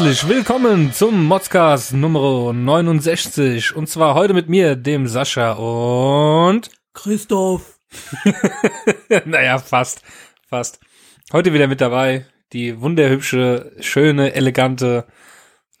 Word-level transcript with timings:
Herzlich 0.00 0.28
willkommen 0.30 0.94
zum 0.94 1.26
Modscast 1.26 1.92
Nummer 1.92 2.54
69 2.54 3.76
und 3.76 3.86
zwar 3.86 4.14
heute 4.14 4.32
mit 4.32 4.48
mir, 4.48 4.74
dem 4.74 5.06
Sascha 5.06 5.52
und 5.52 6.70
Christoph. 6.94 7.78
naja, 9.26 9.58
fast, 9.58 10.00
fast. 10.48 10.80
Heute 11.34 11.52
wieder 11.52 11.66
mit 11.66 11.82
dabei 11.82 12.24
die 12.54 12.80
wunderhübsche, 12.80 13.72
schöne, 13.80 14.32
elegante 14.32 15.04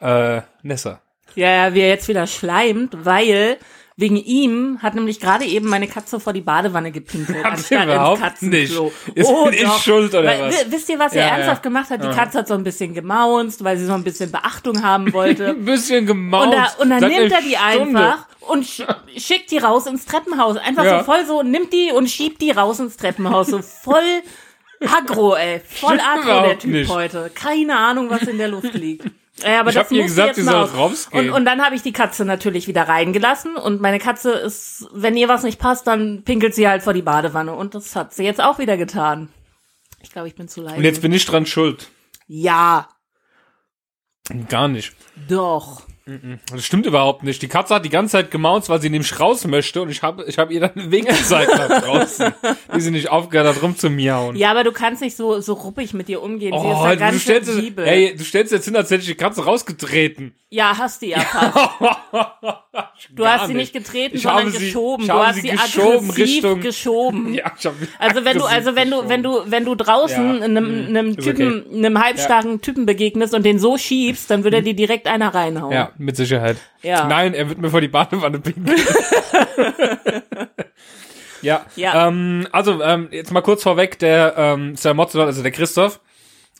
äh, 0.00 0.42
Nessa. 0.62 1.00
Ja, 1.34 1.50
ja, 1.50 1.72
wie 1.72 1.80
er 1.80 1.88
jetzt 1.88 2.08
wieder 2.08 2.26
schleimt, 2.26 2.94
weil 3.02 3.56
wegen 4.00 4.16
ihm 4.16 4.78
hat 4.82 4.94
nämlich 4.94 5.20
gerade 5.20 5.44
eben 5.44 5.68
meine 5.68 5.86
Katze 5.86 6.18
vor 6.18 6.32
die 6.32 6.40
Badewanne 6.40 6.90
gepinkelt, 6.90 7.44
Hat 7.44 7.52
anstatt 7.52 7.84
überhaupt 7.84 8.20
Katzenklo. 8.20 8.58
nicht. 8.58 8.72
Ist 9.16 9.30
ich 9.52 9.62
doch. 9.64 9.82
schuld 9.82 10.14
oder 10.14 10.24
weil, 10.24 10.42
was? 10.48 10.54
wi- 10.66 10.72
Wisst 10.72 10.88
ihr, 10.88 10.98
was 10.98 11.12
er 11.12 11.26
Ja, 11.26 11.28
ernsthaft 11.34 11.64
ja. 11.64 11.68
gemacht 11.70 11.90
hat? 11.90 12.02
Die 12.02 12.06
Ja. 12.08 12.12
Katze 12.14 12.38
hat 12.38 12.48
so 12.48 12.54
ein 12.54 12.64
bisschen 12.64 12.94
gemaunzt, 12.94 13.62
weil 13.62 13.76
sie 13.78 13.84
so 13.86 13.92
ein 13.92 14.02
bisschen 14.02 14.32
Beachtung 14.32 14.82
haben 14.82 15.12
wollte. 15.12 15.48
Ein 15.50 15.64
bisschen 15.64 16.00
Und, 16.00 16.06
gemaust. 16.06 16.52
da, 16.52 16.82
und 16.82 16.90
dann 16.90 17.00
Seit 17.00 17.10
nimmt 17.10 17.30
er 17.32 17.40
die 17.42 17.56
Stunde. 17.56 17.98
einfach 18.00 18.26
und 18.48 18.64
sch 18.66 18.82
schickt 19.16 19.50
die 19.50 19.58
raus 19.58 19.86
ins 19.86 20.06
Treppenhaus. 20.06 20.56
Einfach 20.56 20.84
so 20.98 21.04
voll 21.04 21.24
so, 21.26 21.42
nimmt 21.42 21.72
die 21.72 21.92
und 21.92 22.08
schiebt 22.10 22.40
die 22.40 22.50
raus 22.50 22.80
ins 22.80 22.96
Treppenhaus. 22.96 23.48
So 23.48 23.60
voll 23.60 24.02
aggro, 24.80 25.34
ey. 25.36 25.60
Voll 25.68 26.00
aggro, 26.00 26.46
der 26.46 26.58
Typ 26.58 26.70
nicht. 26.70 26.90
heute. 26.90 27.30
Keine 27.34 27.76
Ahnung, 27.76 28.08
was 28.10 28.22
in 28.22 28.38
der 28.38 28.48
Luft 28.48 28.72
liegt. 28.74 29.04
Ja, 29.42 29.60
aber 29.60 29.70
Ich 29.70 29.74
das 29.76 29.84
hab 29.86 29.92
ihr 29.92 30.02
muss 30.02 30.10
gesagt, 30.12 30.34
sie 30.36 30.42
soll 30.42 30.54
aus. 30.54 30.74
rausgehen. 30.74 31.30
Und, 31.30 31.36
und 31.36 31.44
dann 31.44 31.62
habe 31.64 31.74
ich 31.74 31.82
die 31.82 31.92
Katze 31.92 32.24
natürlich 32.24 32.66
wieder 32.68 32.82
reingelassen 32.88 33.56
und 33.56 33.80
meine 33.80 33.98
Katze 33.98 34.32
ist, 34.32 34.86
wenn 34.92 35.16
ihr 35.16 35.28
was 35.28 35.42
nicht 35.42 35.58
passt, 35.58 35.86
dann 35.86 36.22
pinkelt 36.24 36.54
sie 36.54 36.68
halt 36.68 36.82
vor 36.82 36.92
die 36.92 37.02
Badewanne 37.02 37.54
und 37.54 37.74
das 37.74 37.94
hat 37.96 38.12
sie 38.14 38.24
jetzt 38.24 38.40
auch 38.42 38.58
wieder 38.58 38.76
getan. 38.76 39.28
Ich 40.02 40.10
glaube, 40.12 40.28
ich 40.28 40.34
bin 40.34 40.48
zu 40.48 40.62
leise. 40.62 40.76
Und 40.76 40.84
jetzt 40.84 41.02
bin 41.02 41.12
ich 41.12 41.24
dran 41.26 41.46
schuld. 41.46 41.88
ja, 42.26 42.88
Gar 44.48 44.68
nicht. 44.68 44.94
doch. 45.28 45.82
Das 46.52 46.64
stimmt 46.64 46.86
überhaupt 46.86 47.22
nicht. 47.22 47.40
Die 47.42 47.48
Katze 47.48 47.74
hat 47.74 47.84
die 47.84 47.88
ganze 47.90 48.12
Zeit 48.12 48.30
gemaunzt, 48.30 48.68
weil 48.68 48.80
sie 48.80 48.90
nämlich 48.90 49.18
raus 49.20 49.46
möchte 49.46 49.82
und 49.82 49.90
ich 49.90 50.02
habe 50.02 50.24
ich 50.26 50.38
hab 50.38 50.50
ihr 50.50 50.60
dann 50.60 50.70
einen 50.76 50.90
Weg 50.90 51.06
gezeigt 51.06 51.50
nach 51.56 51.82
draußen, 51.82 52.32
wie 52.72 52.80
sie 52.80 52.90
nicht 52.90 53.10
aufgehört 53.10 53.54
hat, 53.56 53.62
rumzumiauen. 53.62 54.36
Ja, 54.36 54.50
aber 54.50 54.64
du 54.64 54.72
kannst 54.72 55.02
nicht 55.02 55.16
so, 55.16 55.40
so 55.40 55.52
ruppig 55.54 55.94
mit 55.94 56.08
ihr 56.08 56.22
umgehen. 56.22 56.52
sie 56.52 56.68
ist 56.68 56.76
Oh, 56.76 56.82
da 56.84 56.90
du, 56.92 56.96
ganz 56.98 57.22
stellst, 57.22 57.50
sensibel. 57.52 57.86
ey, 57.86 58.14
du 58.16 58.24
stellst 58.24 58.52
jetzt 58.52 58.64
hin, 58.64 58.76
als 58.76 58.90
hätte 58.90 59.02
ich 59.02 59.06
die 59.08 59.14
Katze 59.14 59.44
rausgetreten. 59.44 60.34
Ja, 60.52 60.76
hast 60.76 61.02
du 61.02 61.06
ja. 61.06 61.20
Du 63.14 63.26
hast 63.26 63.46
sie 63.48 63.54
nicht 63.54 63.72
getreten, 63.72 64.16
Ich 64.16 64.22
sondern 64.22 64.50
sie- 64.50 64.66
geschoben. 64.66 65.06
du 65.06 65.12
hast 65.14 65.40
sie 65.40 65.48
geschoben 65.48 66.10
aggressiv 66.10 66.18
Richtung- 66.44 66.60
geschoben. 66.60 67.34
Ja, 67.40 67.52
ich 67.58 67.66
hab 67.66 67.74
Also 67.98 68.24
wenn 68.24 68.38
du, 68.38 68.44
also 68.44 68.74
wenn 68.76 68.90
du, 68.90 69.08
wenn 69.08 69.22
du, 69.22 69.40
wenn 69.46 69.64
du 69.64 69.74
draußen 69.74 70.38
Ja, 70.38 70.44
einem, 70.44 70.86
einem 70.88 71.08
ist 71.10 71.20
Typen, 71.24 71.64
einem 71.72 72.02
halbstarken 72.02 72.60
Typen 72.60 72.86
begegnest 72.86 73.34
und 73.34 73.44
den 73.44 73.58
so 73.58 73.78
schiebst, 73.78 74.30
dann 74.30 74.44
würde 74.44 74.56
er 74.58 74.62
dir 74.62 74.74
direkt 74.74 75.06
einer 75.06 75.34
reinhauen. 75.34 75.72
Ja, 75.72 75.90
mit 76.00 76.16
Sicherheit. 76.16 76.56
Ja. 76.82 77.06
Nein, 77.06 77.34
er 77.34 77.48
wird 77.48 77.58
mir 77.58 77.70
vor 77.70 77.80
die 77.80 77.88
Badewanne 77.88 78.40
pinkeln. 78.40 78.76
ja. 81.42 81.64
Ja. 81.76 82.08
Ähm, 82.08 82.46
also, 82.52 82.82
ähm, 82.82 83.08
jetzt 83.10 83.32
mal 83.32 83.40
kurz 83.42 83.62
vorweg, 83.62 83.98
der 83.98 84.34
ähm, 84.36 84.76
Sir 84.76 84.94
Mozzolot, 84.94 85.26
also 85.26 85.42
der 85.42 85.52
Christoph, 85.52 86.00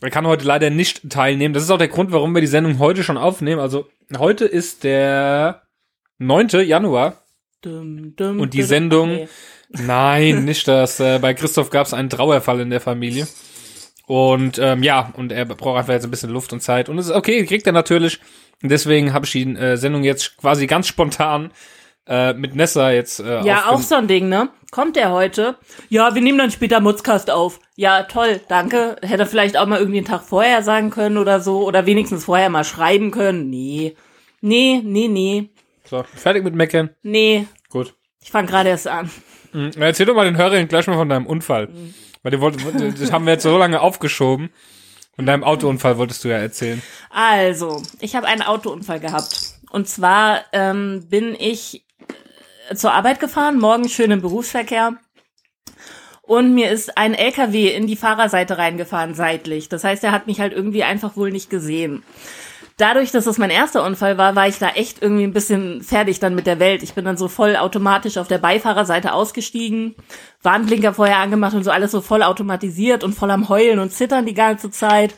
der 0.03 0.11
kann 0.11 0.27
heute 0.27 0.45
leider 0.47 0.71
nicht 0.71 1.11
teilnehmen. 1.11 1.53
Das 1.55 1.63
ist 1.63 1.71
auch 1.71 1.79
der 1.79 1.89
Grund, 1.89 2.13
warum 2.13 2.35
wir 2.35 2.41
die 2.41 2.47
Sendung 2.47 2.79
heute 2.79 3.03
schon 3.05 3.19
aufnehmen. 3.19 3.61
Also, 3.61 3.89
heute 4.17 4.45
ist 4.47 4.85
der 4.85 5.63
9. 6.19 6.49
Januar. 6.67 7.19
Dum, 7.63 8.15
dum, 8.17 8.41
Und 8.41 8.55
die. 8.55 8.63
Sendung- 8.63 9.11
Okay. 9.13 9.29
Nein, 9.73 10.45
nicht 10.47 10.67
das. 10.67 10.99
Äh, 10.99 11.21
bei 11.21 11.33
Christoph 11.33 11.71
gab 11.71 11.87
es 11.87 11.95
einen 11.95 12.11
Trauerfall 12.11 12.59
in 12.59 12.71
der 12.71 12.81
Familie. 12.81 13.29
Und 14.11 14.59
ähm, 14.59 14.83
ja, 14.83 15.13
und 15.17 15.31
er 15.31 15.45
braucht 15.45 15.79
einfach 15.79 15.93
jetzt 15.93 16.03
ein 16.03 16.11
bisschen 16.11 16.31
Luft 16.31 16.53
und 16.53 16.59
Zeit. 16.59 16.89
Und 16.89 16.99
es 16.99 17.07
ist 17.07 17.15
okay, 17.15 17.47
kriegt 17.47 17.65
er 17.69 17.73
natürlich. 17.73 18.19
Und 18.61 18.69
deswegen 18.69 19.13
habe 19.13 19.25
ich 19.25 19.31
die 19.31 19.55
äh, 19.55 19.77
Sendung 19.77 20.03
jetzt 20.03 20.37
quasi 20.37 20.67
ganz 20.67 20.89
spontan 20.89 21.53
äh, 22.09 22.33
mit 22.33 22.57
Nessa 22.57 22.91
jetzt 22.91 23.21
äh, 23.21 23.45
Ja, 23.45 23.69
auch 23.69 23.81
so 23.81 23.95
ein 23.95 24.09
Ding, 24.09 24.29
ne? 24.29 24.49
Kommt 24.73 24.97
der 24.97 25.13
heute? 25.13 25.59
Ja, 25.91 26.13
wir 26.13 26.23
nehmen 26.23 26.39
dann 26.39 26.51
später 26.51 26.81
Mutzcast 26.81 27.31
auf. 27.31 27.61
Ja, 27.77 28.03
toll, 28.03 28.41
danke. 28.49 28.97
Hätte 29.01 29.23
er 29.23 29.27
vielleicht 29.27 29.57
auch 29.57 29.67
mal 29.67 29.79
irgendwie 29.79 29.99
einen 29.99 30.09
Tag 30.09 30.23
vorher 30.23 30.65
sagen 30.65 30.91
können 30.91 31.17
oder 31.17 31.39
so. 31.39 31.65
Oder 31.65 31.87
wenigstens 31.87 32.25
vorher 32.25 32.51
mal 32.51 32.65
schreiben 32.65 33.13
können. 33.13 33.49
Nee. 33.49 33.95
Nee, 34.41 34.83
nee, 34.85 35.07
nee. 35.07 35.51
So, 35.85 36.03
fertig 36.17 36.43
mit 36.43 36.57
Meckern. 36.57 36.91
Nee. 37.05 37.47
Gut. 37.69 37.95
Ich 38.21 38.33
fang 38.33 38.47
gerade 38.47 38.71
erst 38.71 38.89
an. 38.89 39.09
Mhm. 39.53 39.71
Erzähl 39.79 40.07
doch 40.07 40.17
mal 40.17 40.25
den 40.25 40.37
Hörern 40.37 40.67
gleich 40.67 40.89
mal 40.89 40.97
von 40.97 41.09
deinem 41.09 41.27
Unfall. 41.27 41.69
Weil 42.23 42.41
wollten, 42.41 42.95
das 42.99 43.13
haben 43.13 43.25
wir 43.25 43.35
jetzt 43.35 43.43
so 43.43 43.57
lange 43.57 43.81
aufgeschoben. 43.81 44.51
Von 45.17 45.27
deinem 45.27 45.45
Autounfall 45.45 45.99
wolltest 45.99 46.25
du 46.25 46.29
ja 46.29 46.39
erzählen. 46.39 46.83
Also, 47.11 47.83
ich 48.01 48.15
habe 48.15 48.27
einen 48.27 48.43
Autounfall 48.43 49.01
gehabt. 49.01 49.55
Und 49.71 49.89
zwar 49.89 50.45
ähm, 50.53 51.07
bin 51.09 51.37
ich 51.39 51.85
äh, 52.69 52.75
zur 52.75 52.93
Arbeit 52.93 53.21
gefahren, 53.21 53.59
morgen 53.59 53.89
schön 53.89 54.11
im 54.11 54.23
Berufsverkehr. 54.23 54.95
Und 56.23 56.55
mir 56.55 56.71
ist 56.71 56.97
ein 56.97 57.15
LKW 57.15 57.69
in 57.69 57.87
die 57.87 57.97
Fahrerseite 57.97 58.57
reingefahren, 58.57 59.15
seitlich. 59.15 59.69
Das 59.69 59.83
heißt, 59.83 60.05
er 60.05 60.13
hat 60.13 60.27
mich 60.27 60.41
halt 60.41 60.53
irgendwie 60.53 60.85
einfach 60.85 61.17
wohl 61.17 61.33
nicht 61.33 61.51
gesehen. 61.51 62.05
Dadurch, 62.81 63.11
dass 63.11 63.27
das 63.27 63.37
mein 63.37 63.51
erster 63.51 63.85
Unfall 63.85 64.17
war, 64.17 64.35
war 64.37 64.49
ich 64.49 64.59
da 64.59 64.71
echt 64.71 65.03
irgendwie 65.03 65.25
ein 65.25 65.35
bisschen 65.35 65.83
fertig 65.83 66.19
dann 66.19 66.35
mit 66.35 66.47
der 66.47 66.59
Welt. 66.59 66.83
Ich 66.83 66.95
bin 66.95 67.05
dann 67.05 67.19
so 67.19 67.29
voll 67.29 67.57
automatisch 67.57 68.17
auf 68.17 68.27
der 68.27 68.39
Beifahrerseite 68.39 69.13
ausgestiegen, 69.13 69.95
Warnblinker 70.43 70.95
vorher 70.95 71.19
angemacht 71.19 71.53
und 71.53 71.63
so 71.63 71.71
alles 71.71 71.91
so 71.91 72.01
voll 72.01 72.23
automatisiert 72.23 73.05
und 73.05 73.13
voll 73.15 73.31
am 73.33 73.51
Heulen 73.51 73.81
und 73.81 73.93
Zittern 73.93 74.25
die 74.25 74.33
ganze 74.33 74.71
Zeit. 74.71 75.15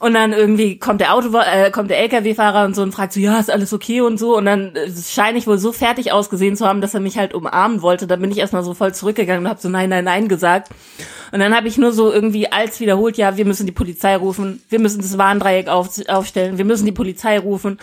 Und 0.00 0.14
dann 0.14 0.32
irgendwie 0.32 0.78
kommt 0.78 1.00
der 1.00 1.14
Auto, 1.14 1.28
äh, 1.38 1.70
kommt 1.70 1.88
der 1.88 2.00
LKW-Fahrer 2.00 2.64
und 2.64 2.74
so 2.74 2.82
und 2.82 2.92
fragt 2.92 3.12
so, 3.12 3.20
ja, 3.20 3.38
ist 3.38 3.50
alles 3.50 3.72
okay 3.72 4.00
und 4.00 4.18
so. 4.18 4.36
Und 4.36 4.44
dann 4.44 4.74
äh, 4.74 4.90
scheine 4.90 5.38
ich 5.38 5.46
wohl 5.46 5.58
so 5.58 5.70
fertig 5.70 6.10
ausgesehen 6.10 6.56
zu 6.56 6.66
haben, 6.66 6.80
dass 6.80 6.94
er 6.94 7.00
mich 7.00 7.16
halt 7.16 7.32
umarmen 7.32 7.80
wollte. 7.80 8.08
Da 8.08 8.16
bin 8.16 8.32
ich 8.32 8.38
erstmal 8.38 8.64
so 8.64 8.74
voll 8.74 8.92
zurückgegangen 8.92 9.44
und 9.44 9.48
habe 9.48 9.60
so 9.60 9.68
nein, 9.68 9.88
nein, 9.88 10.04
nein 10.04 10.28
gesagt. 10.28 10.70
Und 11.30 11.38
dann 11.38 11.54
habe 11.54 11.68
ich 11.68 11.78
nur 11.78 11.92
so 11.92 12.12
irgendwie 12.12 12.50
als 12.50 12.80
wiederholt, 12.80 13.16
ja, 13.16 13.36
wir 13.36 13.44
müssen 13.44 13.66
die 13.66 13.72
Polizei 13.72 14.16
rufen, 14.16 14.62
wir 14.68 14.80
müssen 14.80 15.00
das 15.00 15.16
Warndreieck 15.16 15.68
auf, 15.68 15.88
aufstellen, 16.08 16.58
wir 16.58 16.64
müssen 16.64 16.86
die 16.86 16.92
Polizei 16.92 17.38
rufen. 17.38 17.78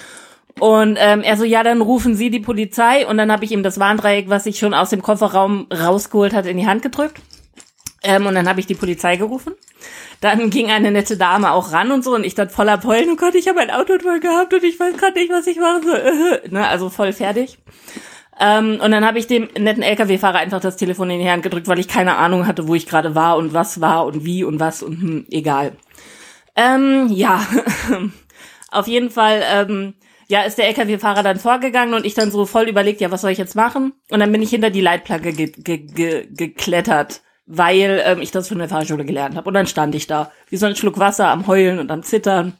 Und 0.60 0.98
ähm, 1.00 1.22
er 1.22 1.38
so, 1.38 1.46
ja, 1.46 1.64
dann 1.64 1.82
rufen 1.82 2.16
Sie 2.16 2.30
die 2.30 2.42
Polizei. 2.42 3.08
Und 3.08 3.18
dann 3.18 3.32
habe 3.32 3.46
ich 3.46 3.52
ihm 3.52 3.64
das 3.64 3.80
Warndreieck, 3.80 4.30
was 4.30 4.46
ich 4.46 4.60
schon 4.60 4.74
aus 4.74 4.90
dem 4.90 5.02
Kofferraum 5.02 5.68
rausgeholt 5.72 6.34
hatte, 6.34 6.50
in 6.50 6.58
die 6.58 6.68
Hand 6.68 6.82
gedrückt. 6.82 7.22
Ähm, 8.04 8.26
und 8.26 8.36
dann 8.36 8.48
habe 8.48 8.60
ich 8.60 8.66
die 8.66 8.76
Polizei 8.76 9.16
gerufen. 9.16 9.54
Dann 10.22 10.50
ging 10.50 10.72
eine 10.72 10.92
nette 10.92 11.18
Dame 11.18 11.52
auch 11.52 11.72
ran 11.72 11.92
und 11.92 12.04
so 12.04 12.16
und 12.16 12.24
ich 12.24 12.36
dann 12.36 12.50
voller 12.50 12.78
Pollen, 12.78 13.10
oh 13.12 13.16
Gott, 13.16 13.36
ich 13.36 13.48
habe 13.48 13.60
ein 13.60 13.72
Autounfall 13.72 14.20
gehabt 14.20 14.54
und 14.54 14.64
ich 14.64 14.80
weiß 14.80 14.98
gerade 14.98 15.20
nicht, 15.20 15.32
was 15.32 15.48
ich 15.48 15.58
mache. 15.58 15.82
So, 15.84 15.94
äh, 15.94 16.50
ne, 16.50 16.68
also 16.68 16.90
voll 16.90 17.14
fertig. 17.14 17.58
Ähm, 18.40 18.80
und 18.82 18.92
dann 18.92 19.06
habe 19.06 19.20
ich 19.20 19.28
dem 19.28 19.50
netten 19.58 19.84
LKW-Fahrer 19.84 20.40
einfach 20.40 20.62
das 20.62 20.78
Telefon 20.78 21.12
in 21.12 21.20
die 21.20 21.30
Hand 21.30 21.44
gedrückt, 21.44 21.68
weil 21.68 21.80
ich 21.80 21.88
keine 21.88 22.18
Ahnung 22.18 22.48
hatte, 22.48 22.68
wo 22.68 22.74
ich 22.74 22.88
gerade 22.88 23.14
war 23.14 23.38
und 23.38 23.54
was 23.54 23.82
war 23.82 24.06
und 24.06 24.26
wie 24.26 24.44
und 24.44 24.60
was 24.60 24.82
und 24.82 25.02
hm, 25.02 25.26
egal. 25.30 25.74
Ähm, 26.56 27.08
ja, 27.12 27.46
auf 28.72 28.88
jeden 28.88 29.12
Fall, 29.12 29.44
ähm, 29.46 29.94
ja, 30.28 30.42
ist 30.42 30.58
der 30.58 30.68
LKW-Fahrer 30.68 31.24
dann 31.24 31.40
vorgegangen 31.40 31.94
und 31.94 32.06
ich 32.06 32.14
dann 32.14 32.32
so 32.32 32.46
voll 32.46 32.68
überlegt, 32.68 33.02
ja, 33.02 33.12
was 33.12 33.22
soll 33.22 33.32
ich 33.32 33.38
jetzt 33.38 33.56
machen? 33.56 33.94
Und 34.10 34.20
dann 34.22 34.32
bin 34.32 34.42
ich 34.42 34.50
hinter 34.50 34.70
die 34.70 34.82
Leitplanke 34.82 35.34
ge 35.34 35.52
ge 35.52 35.78
ge 35.78 36.28
geklettert, 36.32 37.22
weil 37.54 38.02
ähm, 38.06 38.22
ich 38.22 38.32
das 38.32 38.48
von 38.48 38.60
der 38.60 38.70
Fahrschule 38.70 39.04
gelernt 39.04 39.36
habe. 39.36 39.48
Und 39.48 39.54
dann 39.54 39.68
stand 39.68 39.94
ich 39.94 40.08
da, 40.08 40.32
wie 40.50 40.56
so 40.56 40.66
ein 40.66 40.76
Schluck 40.76 41.00
Wasser 41.00 41.28
am 41.28 41.48
Heulen 41.48 41.80
und 41.80 41.92
am 41.92 42.02
Zittern. 42.02 42.54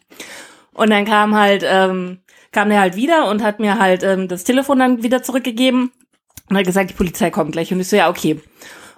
Und 0.74 0.90
dann 0.90 1.06
kam 1.06 1.34
halt, 1.34 1.64
ähm, 1.66 2.20
kam 2.52 2.70
der 2.70 2.82
halt 2.82 2.98
wieder 2.98 3.30
und 3.30 3.42
hat 3.42 3.60
mir 3.60 3.80
halt 3.80 4.04
ähm, 4.04 4.28
das 4.28 4.44
Telefon 4.44 4.80
dann 4.80 5.02
wieder 5.02 5.24
zurückgegeben 5.24 5.92
und 6.50 6.58
hat 6.58 6.66
gesagt, 6.66 6.90
die 6.90 6.96
Polizei 6.96 7.30
kommt 7.30 7.54
gleich. 7.54 7.72
Und 7.72 7.80
ich 7.80 7.88
so, 7.88 7.96
ja, 7.96 8.10
okay. 8.10 8.42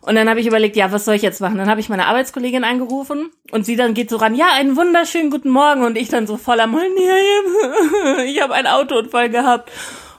Und 0.02 0.16
dann 0.16 0.28
habe 0.28 0.40
ich 0.40 0.48
überlegt, 0.48 0.76
ja, 0.76 0.92
was 0.92 1.06
soll 1.06 1.16
ich 1.16 1.22
jetzt 1.22 1.42
machen? 1.42 1.58
Dann 1.58 1.70
habe 1.70 1.80
ich 1.80 1.90
meine 1.90 2.08
Arbeitskollegin 2.08 2.64
angerufen 2.64 3.30
und 3.52 3.64
sie 3.66 3.76
dann 3.76 3.94
geht 3.94 4.10
so 4.10 4.18
ran, 4.18 4.34
ja, 4.34 4.48
einen 4.56 4.76
wunderschönen 4.76 5.30
guten 5.30 5.52
Morgen. 5.52 5.84
Und 5.84 5.96
ich 5.96 6.10
dann 6.10 6.26
so 6.26 6.38
voll 6.38 6.60
am 6.60 6.76
Heulen, 6.76 6.94
ja, 6.98 8.24
ich 8.26 8.42
habe 8.42 8.56
einen 8.56 8.68
Autounfall 8.68 9.30
gehabt. 9.30 9.72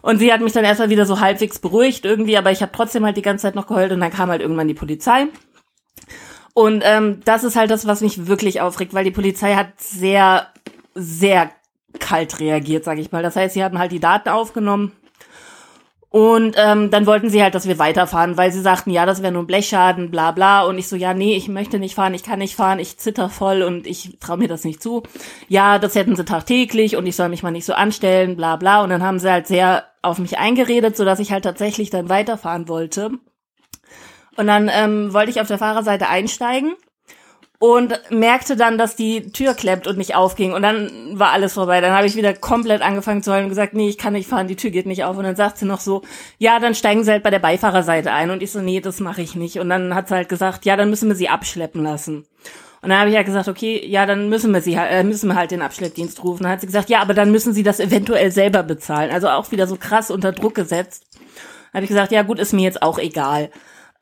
Und 0.03 0.19
sie 0.19 0.33
hat 0.33 0.41
mich 0.41 0.53
dann 0.53 0.65
erstmal 0.65 0.91
wieder 0.91 1.05
so 1.05 1.19
halbwegs 1.19 1.59
beruhigt 1.59 2.05
irgendwie, 2.05 2.37
aber 2.37 2.53
ich 2.53 2.63
habe 2.63 2.73
trotzdem 2.73 3.05
halt 3.05 3.17
die 3.17 3.23
ganze 3.23 3.43
Zeit 3.43 3.57
noch 3.57 3.67
geheult 3.67 3.91
und 3.91 4.01
dann 4.01 4.13
kam 4.13 4.29
halt 4.29 4.43
irgendwann 4.43 4.69
die 4.69 4.75
Polizei. 4.75 5.27
Und 6.53 6.83
ähm, 6.85 7.21
das 7.25 7.45
ist 7.45 7.57
halt 7.57 7.71
das, 7.71 7.87
was 7.87 8.01
mich 8.01 8.27
wirklich 8.27 8.61
aufregt, 8.61 8.95
weil 8.95 9.05
die 9.05 9.11
Polizei 9.11 9.55
hat 9.55 9.81
sehr, 9.81 10.47
sehr 10.95 11.51
kalt 11.99 12.39
reagiert, 12.41 12.85
sage 12.85 13.01
ich 13.01 13.13
mal. 13.13 13.23
Das 13.23 13.37
heißt, 13.37 13.55
sie 13.55 13.65
hatten 13.65 13.79
halt 13.79 13.93
die 13.93 14.01
Daten 14.01 14.29
aufgenommen 14.29 14.93
und 16.15 16.55
ähm, 16.57 16.93
dann 16.93 17.07
wollten 17.07 17.29
sie 17.29 17.43
halt, 17.43 17.57
dass 17.57 17.67
wir 17.67 17.81
weiterfahren, 17.81 18.37
weil 18.37 18.53
sie 18.53 18.61
sagten, 18.61 18.91
ja, 18.91 19.05
das 19.05 19.21
wäre 19.21 19.33
nur 19.33 19.49
Blechschaden, 19.49 20.13
bla 20.13 20.31
bla. 20.31 20.63
Und 20.63 20.79
ich 20.79 20.87
so, 20.87 20.95
ja, 20.95 21.13
nee, 21.13 21.35
ich 21.35 21.49
möchte 21.49 21.81
nicht 21.81 21.97
fahren, 21.97 22.15
ich 22.15 22.23
kann 22.23 22.39
nicht 22.39 22.55
fahren, 22.55 22.79
ich 22.79 22.99
zitter 22.99 23.29
voll 23.29 23.63
und 23.63 23.85
ich 23.85 24.17
traue 24.21 24.37
mir 24.37 24.47
das 24.47 24.63
nicht 24.63 24.81
zu. 24.81 25.03
Ja, 25.49 25.81
das 25.81 25.97
hätten 25.97 26.15
sie 26.15 26.25
tagtäglich 26.25 26.95
und 26.95 27.09
ich 27.09 27.17
soll 27.17 27.31
mich 27.31 27.43
mal 27.43 27.51
nicht 27.51 27.65
so 27.65 27.73
anstellen, 27.73 28.37
bla 28.37 28.55
bla. 28.55 28.85
Und 28.85 28.91
dann 28.91 29.03
haben 29.03 29.19
sie 29.19 29.29
halt 29.29 29.49
sehr 29.49 29.87
auf 30.03 30.21
mich 30.21 30.39
eingeredet, 30.39 30.97
sodass 30.97 31.19
ich 31.19 31.33
halt 31.33 31.43
tatsächlich 31.43 31.91
dann 31.91 32.09
weiterfahren 32.09 32.69
wollte. 32.69 33.11
Und 34.37 34.47
dann 34.47 34.71
ähm, 34.73 35.13
wollte 35.13 35.31
ich 35.31 35.41
auf 35.41 35.49
der 35.49 35.59
Fahrerseite 35.59 36.09
einsteigen. 36.09 36.75
und 37.65 37.99
merkte 38.11 38.57
dann, 38.57 38.77
dass 38.77 38.95
die 38.95 39.33
Tür 39.33 39.55
klemmt 39.55 39.87
und 39.87 39.97
nicht 39.97 40.15
aufging 40.15 40.53
und 40.53 40.61
dann 40.61 41.19
war 41.19 41.33
alles 41.33 41.55
vorbei. 41.55 41.81
Dann 41.81 41.93
habe 41.93 42.07
ich 42.07 42.15
wieder 42.15 42.35
komplett 42.35 42.83
angefangen 42.83 43.23
zu 43.23 43.33
heulen 43.33 43.45
und 43.45 43.49
gesagt, 43.49 43.73
nee, 43.73 43.89
ich 43.89 43.97
kann 43.97 44.13
nicht 44.13 44.29
fahren, 44.29 44.49
die 44.49 44.57
Tür 44.57 44.71
geht 44.71 44.85
nicht 44.85 45.05
auf. 45.05 45.17
Und 45.17 45.25
dann 45.25 45.37
sagt 45.37 45.57
sie 45.59 45.65
noch 45.65 45.81
so, 45.81 46.03
ja, 46.37 46.59
dann 46.59 46.75
steigen 46.75 47.05
sie 47.05 47.13
halt 47.13 47.23
bei 47.23 47.31
der 47.31 47.39
Beifahrerseite 47.39 48.13
ein. 48.13 48.31
Und 48.31 48.43
ich 48.43 48.53
so, 48.53 48.61
nee, 48.61 48.81
das 48.81 49.01
mache 49.01 49.23
ich 49.23 49.35
nicht. 49.35 49.61
Und 49.61 49.71
dann 49.71 49.95
hat 49.95 50.09
sie 50.09 50.15
halt 50.15 50.29
gesagt, 50.29 50.67
ja, 50.67 50.77
dann 50.77 50.91
müssen 50.91 51.09
wir 51.09 51.17
sie 51.17 51.31
abschleppen 51.31 51.83
lassen. 51.83 52.27
Und 52.83 52.91
dann 52.91 52.99
habe 52.99 53.09
ich 53.09 53.15
ja 53.15 53.19
halt 53.19 53.29
gesagt, 53.29 53.49
okay, 53.49 53.83
ja, 53.87 54.05
dann 54.05 54.29
müssen 54.29 54.53
wir 54.53 54.61
sie 54.61 54.75
äh, 54.75 55.03
müssen 55.03 55.29
wir 55.29 55.37
halt 55.37 55.51
den 55.51 55.63
Abschleppdienst 55.63 56.23
rufen. 56.23 56.43
Dann 56.43 56.53
hat 56.53 56.61
sie 56.61 56.67
gesagt, 56.67 56.91
ja, 56.91 57.01
aber 57.01 57.15
dann 57.15 57.31
müssen 57.31 57.55
sie 57.55 57.63
das 57.63 57.81
eventuell 57.81 58.31
selber 58.31 58.63
bezahlen. 58.63 59.11
Also 59.11 59.29
auch 59.31 59.53
wieder 59.53 59.67
so 59.67 59.77
krass 59.77 60.11
unter 60.11 60.33
Druck 60.33 60.55
gesetzt. 60.55 61.07
Dann 61.73 61.79
habe 61.79 61.85
ich 61.85 61.89
gesagt, 61.89 62.13
ja 62.13 62.23
gut, 62.23 62.39
ist 62.39 62.53
mir 62.53 62.65
jetzt 62.65 62.83
auch 62.83 62.99
egal. 62.99 63.51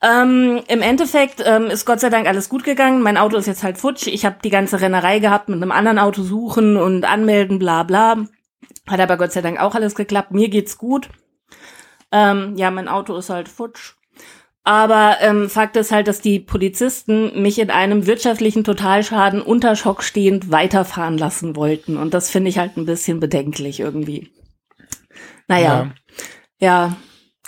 Ähm, 0.02 0.60
Im 0.66 0.82
Endeffekt 0.82 1.42
ähm, 1.46 1.66
ist 1.66 1.84
Gott 1.84 2.00
sei 2.00 2.10
Dank 2.10 2.26
alles 2.26 2.48
gut 2.48 2.64
gegangen. 2.64 3.02
Mein 3.02 3.16
Auto 3.16 3.36
ist 3.36 3.46
jetzt 3.46 3.62
halt 3.62 3.78
futsch. 3.78 4.08
Ich 4.08 4.24
habe 4.24 4.36
die 4.42 4.50
ganze 4.50 4.80
Rennerei 4.80 5.20
gehabt 5.20 5.48
mit 5.48 5.62
einem 5.62 5.70
anderen 5.70 6.00
Auto 6.00 6.22
suchen 6.22 6.76
und 6.76 7.04
anmelden, 7.04 7.60
bla 7.60 7.84
bla. 7.84 8.26
Hat 8.88 9.00
aber 9.00 9.16
Gott 9.16 9.30
sei 9.30 9.42
Dank 9.42 9.60
auch 9.60 9.76
alles 9.76 9.94
geklappt. 9.94 10.32
Mir 10.32 10.48
geht's 10.48 10.76
gut. 10.76 11.08
Ähm, 12.10 12.56
ja, 12.56 12.72
mein 12.72 12.88
Auto 12.88 13.16
ist 13.16 13.30
halt 13.30 13.48
futsch. 13.48 13.94
Aber 14.64 15.16
ähm, 15.20 15.48
Fakt 15.48 15.76
ist 15.76 15.92
halt, 15.92 16.08
dass 16.08 16.20
die 16.20 16.40
Polizisten 16.40 17.40
mich 17.40 17.58
in 17.58 17.70
einem 17.70 18.06
wirtschaftlichen 18.06 18.64
Totalschaden 18.64 19.40
unter 19.40 19.76
Schock 19.76 20.02
stehend 20.02 20.50
weiterfahren 20.50 21.18
lassen 21.18 21.54
wollten. 21.54 21.96
Und 21.96 22.12
das 22.12 22.30
finde 22.30 22.50
ich 22.50 22.58
halt 22.58 22.76
ein 22.76 22.86
bisschen 22.86 23.20
bedenklich 23.20 23.80
irgendwie. 23.80 24.32
Naja, 25.48 25.92
ja, 26.58 26.86
ja 26.88 26.96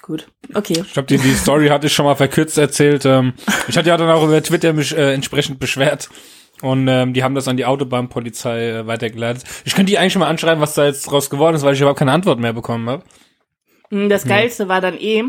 gut. 0.05 0.29
Okay. 0.53 0.83
Ich 0.85 0.93
glaube, 0.93 1.07
die, 1.07 1.19
die 1.19 1.35
Story 1.35 1.69
hatte 1.69 1.87
ich 1.87 1.93
schon 1.93 2.05
mal 2.05 2.15
verkürzt 2.15 2.59
erzählt. 2.59 3.05
Ähm, 3.05 3.33
ich 3.69 3.77
hatte 3.77 3.89
ja 3.89 3.97
dann 3.97 4.11
auch 4.11 4.25
über 4.25 4.43
Twitter 4.43 4.73
mich 4.73 4.97
äh, 4.97 5.15
entsprechend 5.15 5.59
beschwert. 5.59 6.09
Und 6.63 6.87
ähm, 6.89 7.13
die 7.15 7.25
haben 7.25 7.35
das 7.35 7.49
an 7.49 7.57
die 7.57 7.65
Autobahnpolizei 7.65 8.69
äh, 8.69 8.87
weitergeleitet. 8.87 9.45
Ich 9.65 9.75
könnte 9.75 9.91
die 9.91 9.99
eigentlich 9.99 10.13
schon 10.13 10.21
mal 10.21 10.29
anschreiben, 10.29 10.61
was 10.61 10.75
da 10.75 10.85
jetzt 10.85 11.11
draus 11.11 11.31
geworden 11.31 11.57
ist, 11.57 11.63
weil 11.63 11.75
ich 11.75 11.81
überhaupt 11.81 11.99
keine 11.99 12.13
Antwort 12.13 12.39
mehr 12.39 12.53
bekommen 12.53 12.89
habe. 12.89 13.03
Hm, 13.91 14.09
das 14.09 14.25
Geilste 14.25 14.65
ja. 14.65 14.69
war 14.69 14.81
dann 14.81 14.97
eh, 14.99 15.25